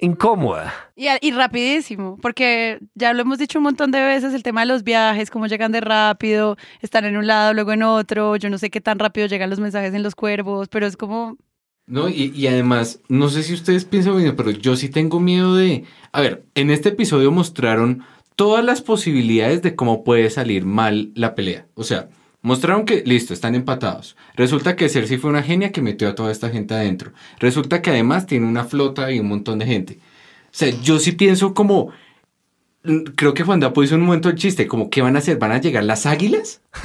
incómoda. 0.00 0.72
Y, 0.96 1.06
y 1.20 1.30
rapidísimo, 1.32 2.18
porque 2.20 2.78
ya 2.94 3.12
lo 3.12 3.22
hemos 3.22 3.38
dicho 3.38 3.58
un 3.58 3.64
montón 3.64 3.90
de 3.90 4.00
veces, 4.00 4.34
el 4.34 4.42
tema 4.42 4.60
de 4.60 4.66
los 4.66 4.82
viajes, 4.84 5.30
cómo 5.30 5.46
llegan 5.46 5.72
de 5.72 5.80
rápido, 5.80 6.56
están 6.80 7.04
en 7.04 7.16
un 7.16 7.26
lado, 7.26 7.54
luego 7.54 7.72
en 7.72 7.82
otro, 7.82 8.36
yo 8.36 8.50
no 8.50 8.58
sé 8.58 8.70
qué 8.70 8.80
tan 8.80 8.98
rápido 8.98 9.26
llegan 9.26 9.50
los 9.50 9.60
mensajes 9.60 9.94
en 9.94 10.02
los 10.02 10.14
cuervos, 10.14 10.68
pero 10.68 10.86
es 10.86 10.96
como, 10.96 11.36
No, 11.86 12.08
y, 12.08 12.32
y 12.34 12.46
además, 12.46 13.00
no 13.08 13.28
sé 13.28 13.42
si 13.42 13.54
ustedes 13.54 13.84
piensan 13.84 14.16
mismo, 14.16 14.36
pero 14.36 14.50
yo 14.50 14.76
sí 14.76 14.88
tengo 14.88 15.18
miedo 15.20 15.54
de... 15.56 15.84
A 16.12 16.20
ver, 16.20 16.44
en 16.54 16.70
este 16.70 16.90
episodio 16.90 17.30
mostraron 17.32 18.04
todas 18.36 18.64
las 18.64 18.80
posibilidades 18.80 19.60
de 19.62 19.74
cómo 19.74 20.04
puede 20.04 20.30
salir 20.30 20.64
mal 20.64 21.10
la 21.14 21.34
pelea. 21.34 21.66
O 21.74 21.84
sea, 21.84 22.08
mostraron 22.42 22.84
que, 22.84 23.02
listo, 23.04 23.32
están 23.34 23.54
empatados. 23.54 24.16
Resulta 24.34 24.76
que 24.76 24.88
Cersei 24.88 25.18
fue 25.18 25.30
una 25.30 25.42
genia 25.42 25.72
que 25.72 25.82
metió 25.82 26.08
a 26.08 26.14
toda 26.14 26.32
esta 26.32 26.50
gente 26.50 26.74
adentro. 26.74 27.12
Resulta 27.38 27.82
que 27.82 27.90
además 27.90 28.26
tiene 28.26 28.46
una 28.46 28.64
flota 28.64 29.10
y 29.12 29.20
un 29.20 29.28
montón 29.28 29.58
de 29.58 29.66
gente. 29.66 29.98
O 30.46 30.52
sea, 30.52 30.70
yo 30.82 30.98
sí 30.98 31.12
pienso 31.12 31.54
como... 31.54 31.90
mm, 32.84 33.02
Creo 33.16 33.34
que 33.34 33.44
Juan 33.44 33.60
Dapo 33.60 33.82
hizo 33.82 33.94
un 33.94 34.02
momento 34.02 34.28
el 34.28 34.34
chiste, 34.36 34.66
como 34.66 34.90
¿qué 34.90 35.02
van 35.02 35.16
a 35.16 35.18
hacer? 35.20 35.38
¿Van 35.38 35.52
a 35.52 35.60
llegar 35.60 35.84
las 35.84 36.06
águilas? 36.06 36.60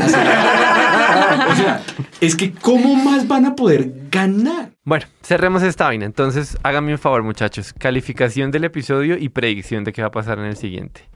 o 1.50 1.56
sea, 1.56 1.82
es 2.22 2.36
que 2.36 2.52
¿cómo 2.54 2.96
más 2.96 3.28
van 3.28 3.46
a 3.46 3.56
poder 3.56 3.92
ganar? 4.12 4.72
Bueno, 4.84 5.06
cerremos 5.24 5.64
esta 5.64 5.86
vaina. 5.86 6.06
Entonces, 6.06 6.58
háganme 6.64 6.92
un 6.92 6.98
favor, 7.00 7.24
muchachos. 7.24 7.74
Calificación 7.74 8.52
del 8.52 8.66
episodio 8.66 9.18
y 9.18 9.30
predicción 9.30 9.84
de 9.84 9.94
qué 9.94 10.02
va 10.02 10.10
a 10.10 10.12
pasar 10.12 10.38
en 10.40 10.46
el 10.46 10.58
siguiente. 10.58 11.10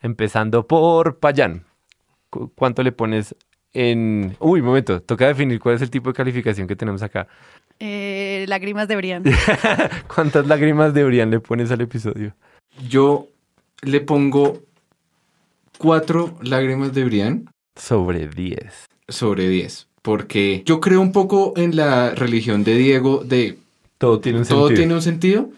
Empezando 0.00 0.66
por 0.66 1.18
Payán. 1.18 1.64
Cu- 2.30 2.52
¿Cuánto 2.54 2.82
le 2.82 2.92
pones 2.92 3.34
en... 3.74 4.36
Uy, 4.40 4.62
momento. 4.62 5.02
Toca 5.02 5.26
definir 5.26 5.60
cuál 5.60 5.74
es 5.74 5.82
el 5.82 5.90
tipo 5.90 6.10
de 6.10 6.14
calificación 6.14 6.66
que 6.66 6.76
tenemos 6.76 7.02
acá. 7.02 7.26
eh, 7.80 8.44
lágrimas 8.48 8.88
de 8.88 8.96
Brian. 8.96 9.24
¿Cuántas 10.14 10.46
lágrimas 10.46 10.94
de 10.94 11.04
Brian 11.04 11.30
le 11.30 11.40
pones 11.40 11.70
al 11.70 11.80
episodio? 11.80 12.34
Yo 12.88 13.28
le 13.82 14.00
pongo 14.00 14.60
cuatro 15.78 16.36
lágrimas 16.42 16.92
de 16.94 17.04
Brian 17.04 17.50
Sobre 17.76 18.28
10. 18.28 18.86
sobre 19.08 19.48
10. 19.48 19.88
Porque 20.02 20.62
yo 20.66 20.80
creo 20.80 21.00
un 21.00 21.12
poco 21.12 21.54
en 21.56 21.76
la 21.76 22.10
religión 22.14 22.62
de 22.62 22.76
Diego 22.76 23.24
de 23.24 23.58
Todo 23.98 24.20
tiene 24.20 24.40
un 24.40 24.44
todo 24.46 24.68
sentido. 24.68 24.76
tiene 24.78 24.94
un 24.94 25.02
sentido. 25.02 25.48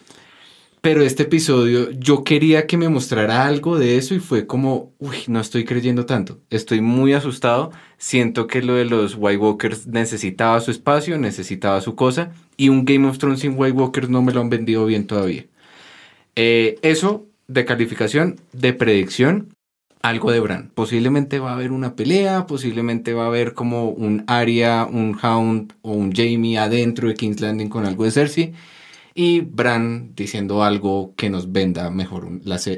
Pero 0.81 1.01
este 1.01 1.23
episodio 1.23 1.91
yo 1.91 2.23
quería 2.23 2.65
que 2.65 2.77
me 2.77 2.87
mostrara 2.87 3.45
algo 3.45 3.77
de 3.77 3.97
eso 3.97 4.15
y 4.15 4.19
fue 4.19 4.47
como, 4.47 4.93
uy, 4.99 5.17
no 5.27 5.39
estoy 5.41 5.65
creyendo 5.65 6.05
tanto. 6.05 6.39
Estoy 6.49 6.79
muy 6.81 7.13
asustado. 7.13 7.71
Siento 7.97 8.45
que 8.47 8.61
lo 8.61 8.75
de 8.75 8.85
los 8.85 9.15
White 9.17 9.37
Walkers 9.37 9.87
necesitaba 9.87 10.59
su 10.59 10.71
espacio, 10.71 11.17
necesitaba 11.17 11.81
su 11.81 11.95
cosa. 11.95 12.31
Y 12.55 12.69
un 12.69 12.85
Game 12.85 13.07
of 13.07 13.17
Thrones 13.17 13.39
sin 13.39 13.55
White 13.57 13.77
Walkers 13.77 14.09
no 14.09 14.21
me 14.21 14.33
lo 14.33 14.41
han 14.41 14.49
vendido 14.49 14.85
bien 14.85 15.07
todavía. 15.07 15.45
Eh, 16.35 16.77
eso 16.83 17.25
de 17.47 17.65
calificación, 17.65 18.35
de 18.53 18.73
predicción, 18.73 19.55
algo 20.01 20.31
de 20.31 20.39
Bran. 20.39 20.71
Posiblemente 20.73 21.39
va 21.39 21.51
a 21.51 21.55
haber 21.55 21.71
una 21.71 21.95
pelea, 21.95 22.45
posiblemente 22.45 23.13
va 23.13 23.23
a 23.23 23.27
haber 23.27 23.53
como 23.53 23.89
un 23.89 24.23
Arya, 24.27 24.85
un 24.85 25.17
Hound 25.21 25.73
o 25.81 25.91
un 25.91 26.13
Jamie 26.13 26.57
adentro 26.57 27.07
de 27.07 27.15
King's 27.15 27.41
Landing 27.41 27.69
con 27.69 27.85
algo 27.85 28.03
de 28.03 28.11
Cersei. 28.11 28.53
Y 29.15 29.41
Bran 29.41 30.13
diciendo 30.15 30.63
algo 30.63 31.13
que 31.15 31.31
nos 31.31 31.51
venda 31.51 31.89
mejor 31.89 32.27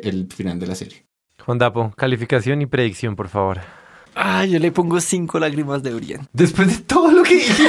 el 0.04 0.28
final 0.34 0.60
de 0.60 0.68
la 0.68 0.76
serie. 0.76 1.06
Juan 1.46 1.58
Dapo, 1.58 1.91
calificación 1.98 2.62
y 2.62 2.66
predicción, 2.66 3.16
por 3.18 3.28
favor. 3.28 3.60
Ah, 4.22 4.46
yo 4.46 4.60
le 4.60 4.72
pongo 4.74 5.00
cinco 5.00 5.40
lágrimas 5.40 5.82
de 5.82 5.94
Brian. 5.94 6.28
Después 6.34 6.68
de 6.68 6.84
todo 6.84 7.10
lo 7.12 7.24
que 7.24 7.36
dijiste, 7.36 7.64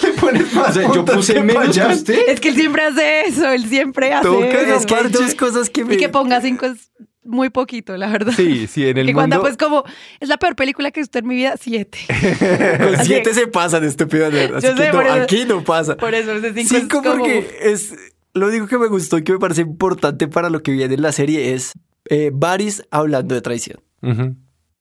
le 0.02 0.12
pones 0.14 0.54
más 0.54 0.70
O 0.70 0.72
sea, 0.80 0.90
yo 0.94 1.04
puse 1.04 1.42
menos 1.42 1.76
que 1.76 1.84
usted. 1.86 2.18
es 2.28 2.40
que 2.40 2.48
él 2.48 2.54
siempre 2.54 2.82
hace 2.84 3.20
eso, 3.26 3.46
él 3.50 3.66
siempre 3.68 4.12
hace 4.14 4.26
Toca 4.26 4.46
eso. 4.62 4.74
Es 4.74 4.86
que 4.86 4.94
hay 4.94 5.10
dos 5.10 5.34
cosas 5.34 5.68
que 5.68 5.84
me... 5.84 5.94
Y 5.94 5.98
que 5.98 6.08
ponga 6.08 6.40
cinco 6.40 6.64
es 6.64 6.90
muy 7.24 7.50
poquito, 7.50 7.94
la 7.98 8.08
verdad. 8.08 8.32
Sí, 8.34 8.66
sí, 8.68 8.86
en 8.88 8.96
el 8.96 9.06
que 9.08 9.12
cuando 9.12 9.36
mundo... 9.36 9.48
pues 9.48 9.58
como, 9.58 9.84
es 10.20 10.28
la 10.30 10.38
peor 10.38 10.56
película 10.56 10.90
que 10.92 11.00
he 11.00 11.02
visto 11.02 11.18
en 11.18 11.26
mi 11.26 11.34
vida, 11.34 11.56
siete. 11.60 11.98
Con 12.78 12.94
Así- 12.94 13.06
siete 13.08 13.34
se 13.34 13.46
pasan, 13.46 13.84
estúpido. 13.84 14.30
nerd. 14.30 14.54
Así 14.56 14.68
Yo 14.68 14.74
que 14.76 14.80
sé, 14.82 14.86
no, 14.86 14.92
por 14.92 15.06
eso- 15.06 15.14
aquí 15.24 15.44
no 15.44 15.62
pasa. 15.62 15.96
Por 15.98 16.14
eso 16.14 16.32
ese 16.32 16.54
cinco, 16.54 16.68
Cinco 16.74 16.96
es 16.98 17.02
como- 17.02 17.14
porque 17.18 17.58
es... 17.60 17.94
Lo 18.32 18.48
único 18.48 18.66
que 18.66 18.78
me 18.78 18.86
gustó 18.88 19.18
y 19.18 19.24
que 19.24 19.32
me 19.32 19.38
parece 19.38 19.60
importante 19.62 20.26
para 20.28 20.48
lo 20.50 20.62
que 20.62 20.70
viene 20.72 20.94
en 20.94 21.02
la 21.02 21.12
serie 21.12 21.52
es 21.54 21.72
eh, 22.08 22.30
Varys 22.32 22.82
hablando 22.90 23.34
de 23.34 23.40
traición. 23.42 23.78
Ujú. 24.02 24.36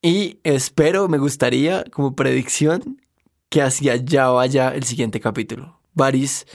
Y 0.06 0.40
espero, 0.44 1.08
me 1.08 1.18
gustaría, 1.18 1.84
como 1.86 2.16
predicción, 2.16 3.02
que 3.50 3.64
hacia 3.64 3.94
allá 3.94 4.28
vaya 4.28 4.70
el 4.70 4.84
siguiente 4.84 5.20
capítulo. 5.20 5.80
Varys 5.96 6.46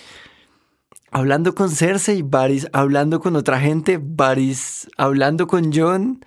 hablando 1.10 1.56
con 1.56 1.68
Cersei, 1.68 2.22
Varys 2.22 2.68
hablando 2.72 3.18
con 3.18 3.34
otra 3.34 3.58
gente, 3.58 3.98
Varys 4.00 4.88
hablando 4.96 5.48
con 5.48 5.72
John, 5.74 6.24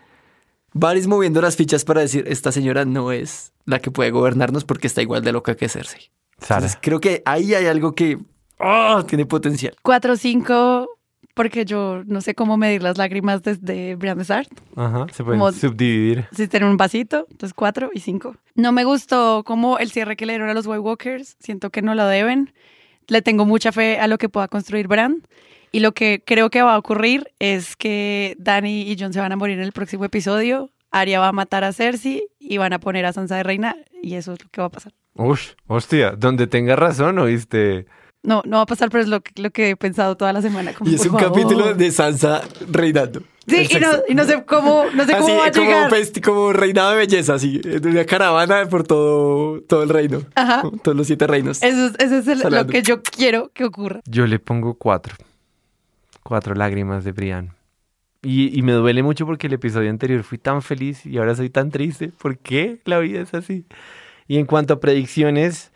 Varys 0.73 1.07
moviendo 1.07 1.41
las 1.41 1.55
fichas 1.55 1.85
para 1.85 2.01
decir, 2.01 2.25
esta 2.27 2.51
señora 2.51 2.83
no 2.83 3.13
es 3.13 3.53
la 3.63 3.79
que 3.79 3.89
puede 3.89 4.11
gobernarnos 4.11 4.65
porque 4.65 4.87
está 4.87 5.01
igual 5.01 5.23
de 5.23 5.31
loca 5.31 5.55
que 5.55 5.69
Cersei. 5.69 6.11
Entonces, 6.41 6.77
creo 6.81 6.99
que 6.99 7.23
ahí 7.25 7.53
hay 7.53 7.67
algo 7.67 7.95
que 7.95 8.19
¡ah! 8.59 9.05
tiene 9.07 9.25
potencial. 9.25 9.73
Cuatro, 9.81 10.17
cinco, 10.17 10.89
porque 11.33 11.65
yo 11.65 12.03
no 12.05 12.21
sé 12.21 12.35
cómo 12.35 12.57
medir 12.57 12.83
las 12.83 12.97
lágrimas 12.97 13.41
desde 13.41 13.95
Brian 13.95 14.17
de 14.17 14.25
Sart. 14.25 14.49
Ajá, 14.75 15.07
se 15.11 15.23
pueden 15.23 15.39
Como- 15.39 15.51
subdividir. 15.51 16.25
Si 16.31 16.47
tienen 16.47 16.69
un 16.69 16.77
vasito, 16.77 17.25
entonces 17.31 17.53
cuatro 17.53 17.89
y 17.93 17.99
cinco. 17.99 18.35
No 18.55 18.71
me 18.71 18.83
gustó 18.83 19.43
como 19.45 19.77
el 19.79 19.91
cierre 19.91 20.15
que 20.15 20.25
le 20.25 20.33
dieron 20.33 20.49
a 20.49 20.53
los 20.53 20.67
White 20.67 20.79
Walkers. 20.79 21.35
Siento 21.39 21.69
que 21.69 21.81
no 21.81 21.95
lo 21.95 22.05
deben. 22.07 22.53
Le 23.07 23.21
tengo 23.21 23.45
mucha 23.45 23.71
fe 23.71 23.99
a 23.99 24.07
lo 24.07 24.17
que 24.17 24.29
pueda 24.29 24.47
construir 24.47 24.87
Bran. 24.87 25.23
Y 25.71 25.79
lo 25.79 25.91
que 25.93 26.21
creo 26.25 26.49
que 26.51 26.61
va 26.61 26.75
a 26.75 26.77
ocurrir 26.77 27.31
es 27.39 27.75
que 27.75 28.35
Dani 28.37 28.83
y 28.83 28.95
John 28.99 29.11
se 29.11 29.19
van 29.19 29.31
a 29.31 29.35
morir 29.35 29.57
en 29.57 29.63
el 29.63 29.71
próximo 29.71 30.05
episodio. 30.05 30.69
Arya 30.91 31.19
va 31.19 31.29
a 31.29 31.31
matar 31.31 31.63
a 31.63 31.73
Cersei 31.73 32.27
y 32.39 32.57
van 32.59 32.73
a 32.73 32.79
poner 32.79 33.05
a 33.07 33.13
Sansa 33.13 33.37
de 33.37 33.43
reina. 33.43 33.75
Y 34.03 34.13
eso 34.13 34.33
es 34.33 34.43
lo 34.43 34.49
que 34.51 34.61
va 34.61 34.67
a 34.67 34.71
pasar. 34.71 34.93
Ush, 35.15 35.53
hostia, 35.67 36.11
donde 36.11 36.45
tenga 36.45 36.75
razón, 36.75 37.17
¿oíste? 37.17 37.87
No, 38.23 38.41
no 38.45 38.57
va 38.57 38.63
a 38.63 38.65
pasar, 38.65 38.89
pero 38.89 39.03
es 39.03 39.09
lo 39.09 39.21
que, 39.21 39.41
lo 39.41 39.51
que 39.51 39.71
he 39.71 39.75
pensado 39.75 40.15
toda 40.15 40.31
la 40.31 40.41
semana. 40.41 40.73
como, 40.73 40.89
Y 40.89 40.95
es 40.95 41.01
un 41.05 41.11
favor. 41.19 41.27
capítulo 41.33 41.73
de 41.73 41.91
Sansa 41.91 42.41
reinando. 42.71 43.21
Sí, 43.45 43.67
y 43.69 43.75
no, 43.81 43.87
y 44.07 44.15
no 44.15 44.23
sé 44.23 44.45
cómo, 44.45 44.85
no 44.95 45.05
sé 45.05 45.11
cómo 45.11 45.25
Así, 45.27 45.35
va 45.37 45.45
a 45.47 45.51
como, 45.51 45.65
llegar. 45.65 45.91
festi- 45.91 46.21
como 46.23 46.53
reinado 46.53 46.91
de 46.91 46.97
belleza, 46.99 47.33
así, 47.33 47.59
en 47.65 47.85
una 47.85 48.05
caravana 48.05 48.69
por 48.69 48.87
todo, 48.87 49.59
todo 49.63 49.83
el 49.83 49.89
reino. 49.89 50.21
Ajá. 50.35 50.63
Todos 50.81 50.95
los 50.95 51.05
siete 51.07 51.27
reinos. 51.27 51.61
Eso, 51.61 51.87
es- 51.87 51.95
eso 51.99 52.15
es 52.19 52.27
el- 52.29 52.49
lo 52.53 52.65
que 52.65 52.81
yo 52.81 53.03
quiero 53.03 53.51
que 53.53 53.65
ocurra. 53.65 53.99
Yo 54.05 54.25
le 54.25 54.39
pongo 54.39 54.75
cuatro. 54.75 55.15
Cuatro 56.23 56.55
lágrimas 56.55 57.03
de 57.03 57.11
Brian. 57.11 57.49
Y, 58.21 58.57
y 58.57 58.61
me 58.61 58.71
duele 58.71 59.03
mucho 59.03 59.25
porque 59.25 59.47
el 59.47 59.53
episodio 59.53 59.89
anterior 59.89 60.23
fui 60.23 60.37
tan 60.37 60.61
feliz 60.61 61.05
y 61.05 61.17
ahora 61.17 61.35
soy 61.35 61.49
tan 61.49 61.69
triste. 61.71 62.11
¿Por 62.17 62.37
qué 62.37 62.79
la 62.85 62.99
vida 62.99 63.19
es 63.19 63.33
así? 63.33 63.65
Y 64.29 64.37
en 64.37 64.45
cuanto 64.45 64.75
a 64.75 64.79
predicciones, 64.79 65.72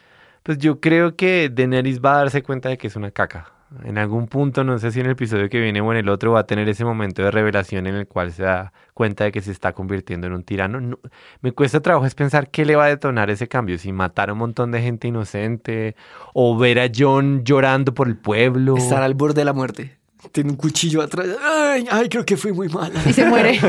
pues 0.48 0.58
yo 0.60 0.80
creo 0.80 1.18
que 1.18 1.50
Daenerys 1.54 2.00
va 2.00 2.14
a 2.14 2.18
darse 2.20 2.42
cuenta 2.42 2.70
de 2.70 2.78
que 2.78 2.88
es 2.88 2.96
una 2.96 3.12
caca. 3.12 3.52
En 3.84 3.98
algún 3.98 4.28
punto, 4.28 4.64
no 4.64 4.80
sé 4.80 4.94
si 4.94 5.02
en 5.02 5.08
el 5.08 5.12
episodio 5.12 5.50
que 5.50 5.60
viene 5.60 5.82
o 5.82 5.92
en 5.92 5.98
el 5.98 6.08
otro, 6.08 6.32
va 6.32 6.40
a 6.40 6.48
tener 6.48 6.70
ese 6.70 6.86
momento 6.86 7.22
de 7.22 7.32
revelación 7.32 7.86
en 7.86 7.96
el 7.96 8.08
cual 8.08 8.32
se 8.32 8.44
da 8.44 8.72
cuenta 8.94 9.26
de 9.26 9.34
que 9.34 9.42
se 9.42 9.52
está 9.52 9.74
convirtiendo 9.74 10.26
en 10.26 10.32
un 10.32 10.44
tirano. 10.44 10.80
No- 10.80 11.00
me 11.42 11.52
cuesta 11.52 11.82
trabajo 11.82 12.06
es 12.06 12.16
pensar 12.16 12.50
qué 12.50 12.64
le 12.64 12.78
va 12.78 12.86
a 12.86 12.88
detonar 12.88 13.30
ese 13.30 13.50
cambio. 13.50 13.78
Si 13.78 13.92
matar 13.92 14.30
a 14.30 14.34
un 14.34 14.40
montón 14.40 14.72
de 14.72 14.82
gente 14.82 15.10
inocente 15.10 15.98
o 16.34 16.58
ver 16.58 16.80
a 16.80 16.90
John 16.96 17.44
llorando 17.44 17.94
por 17.94 18.08
el 18.08 18.16
pueblo. 18.16 18.78
Estar 18.78 19.04
al 19.04 19.16
borde 19.16 19.42
de 19.42 19.46
la 19.46 19.52
muerte. 19.54 19.97
Tiene 20.32 20.52
un 20.52 20.56
cuchillo 20.56 21.02
atrás. 21.02 21.28
Ay, 21.44 21.88
ay, 21.90 22.10
creo 22.10 22.26
que 22.26 22.38
fui 22.38 22.52
muy 22.52 22.70
mala. 22.70 23.02
Y 23.06 23.14
se 23.14 23.26
muere. 23.26 23.60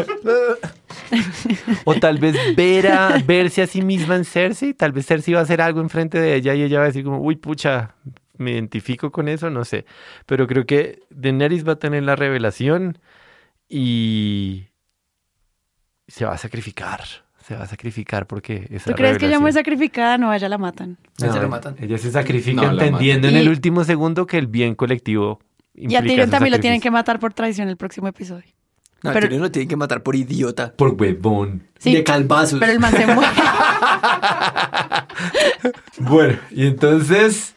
O 1.85 1.94
tal 1.94 2.18
vez 2.18 2.36
ver 2.56 2.89
a, 2.89 3.18
verse 3.26 3.62
a 3.62 3.66
sí 3.66 3.82
misma 3.82 4.16
en 4.16 4.24
Cersei. 4.24 4.74
Tal 4.74 4.93
vez 4.93 5.06
Cersei 5.06 5.35
va 5.35 5.40
a 5.40 5.43
hacer 5.43 5.60
algo 5.60 5.80
enfrente 5.80 6.20
de 6.20 6.35
ella 6.35 6.55
y 6.55 6.62
ella 6.62 6.78
va 6.78 6.85
a 6.85 6.89
decir 6.89 7.05
como, 7.05 7.20
uy, 7.20 7.36
pucha, 7.36 7.94
me 8.36 8.52
identifico 8.52 9.10
con 9.10 9.28
eso, 9.28 9.51
no 9.51 9.64
sé. 9.64 9.85
Pero 10.26 10.47
creo 10.47 10.66
que 10.66 11.01
Daenerys 11.10 11.66
va 11.66 11.72
a 11.72 11.78
tener 11.78 12.02
la 12.02 12.16
revelación 12.16 12.98
y 13.68 14.68
se 16.06 16.24
va 16.24 16.32
a 16.32 16.39
sacrificar. 16.39 17.01
Se 17.43 17.56
va 17.56 17.62
a 17.62 17.66
sacrificar 17.66 18.26
porque 18.26 18.66
esa 18.70 18.90
¿Tú 18.90 18.97
crees 18.97 19.16
que 19.16 19.26
ella 19.26 19.40
muy 19.40 19.52
sacrificada? 19.52 20.18
No, 20.18 20.35
ella 20.35 20.51
la 20.51 20.59
matan. 20.59 20.98
No, 21.18 21.35
la 21.35 21.48
matan. 21.48 21.76
Ella 21.80 21.97
se 21.97 22.10
sacrifica 22.10 22.60
No, 22.60 22.72
entendiendo 22.72 23.26
en 23.28 23.36
el 23.36 23.48
último 23.48 23.85
segundo 23.85 24.26
que 24.26 24.36
el 24.36 24.47
bien 24.47 24.74
colectivo 24.74 25.40
Y 25.81 25.95
a 25.97 26.03
Tyrion 26.03 26.31
también 26.31 26.53
lo 26.53 26.61
tienen 26.61 26.81
que 26.81 26.91
matar 26.91 27.19
por 27.21 27.33
traición 27.35 27.69
el 27.69 27.77
próximo 27.77 28.09
episodio. 28.09 28.45
No, 29.03 29.13
Pero- 29.13 29.29
pero... 29.29 29.41
lo 29.41 29.51
tienen 29.53 29.69
que 29.69 29.77
matar 29.77 30.03
por 30.03 30.17
idiota. 30.17 30.73
Por 30.75 30.95
huevón. 31.01 31.63
Sí, 31.79 31.95
de 31.95 32.03
calvazos. 32.03 32.59
Pero 32.59 32.73
el 32.73 32.81
man 32.81 32.93
se 32.93 33.07
muere. 33.07 33.31
Bueno, 35.99 36.39
y 36.51 36.67
entonces... 36.67 37.55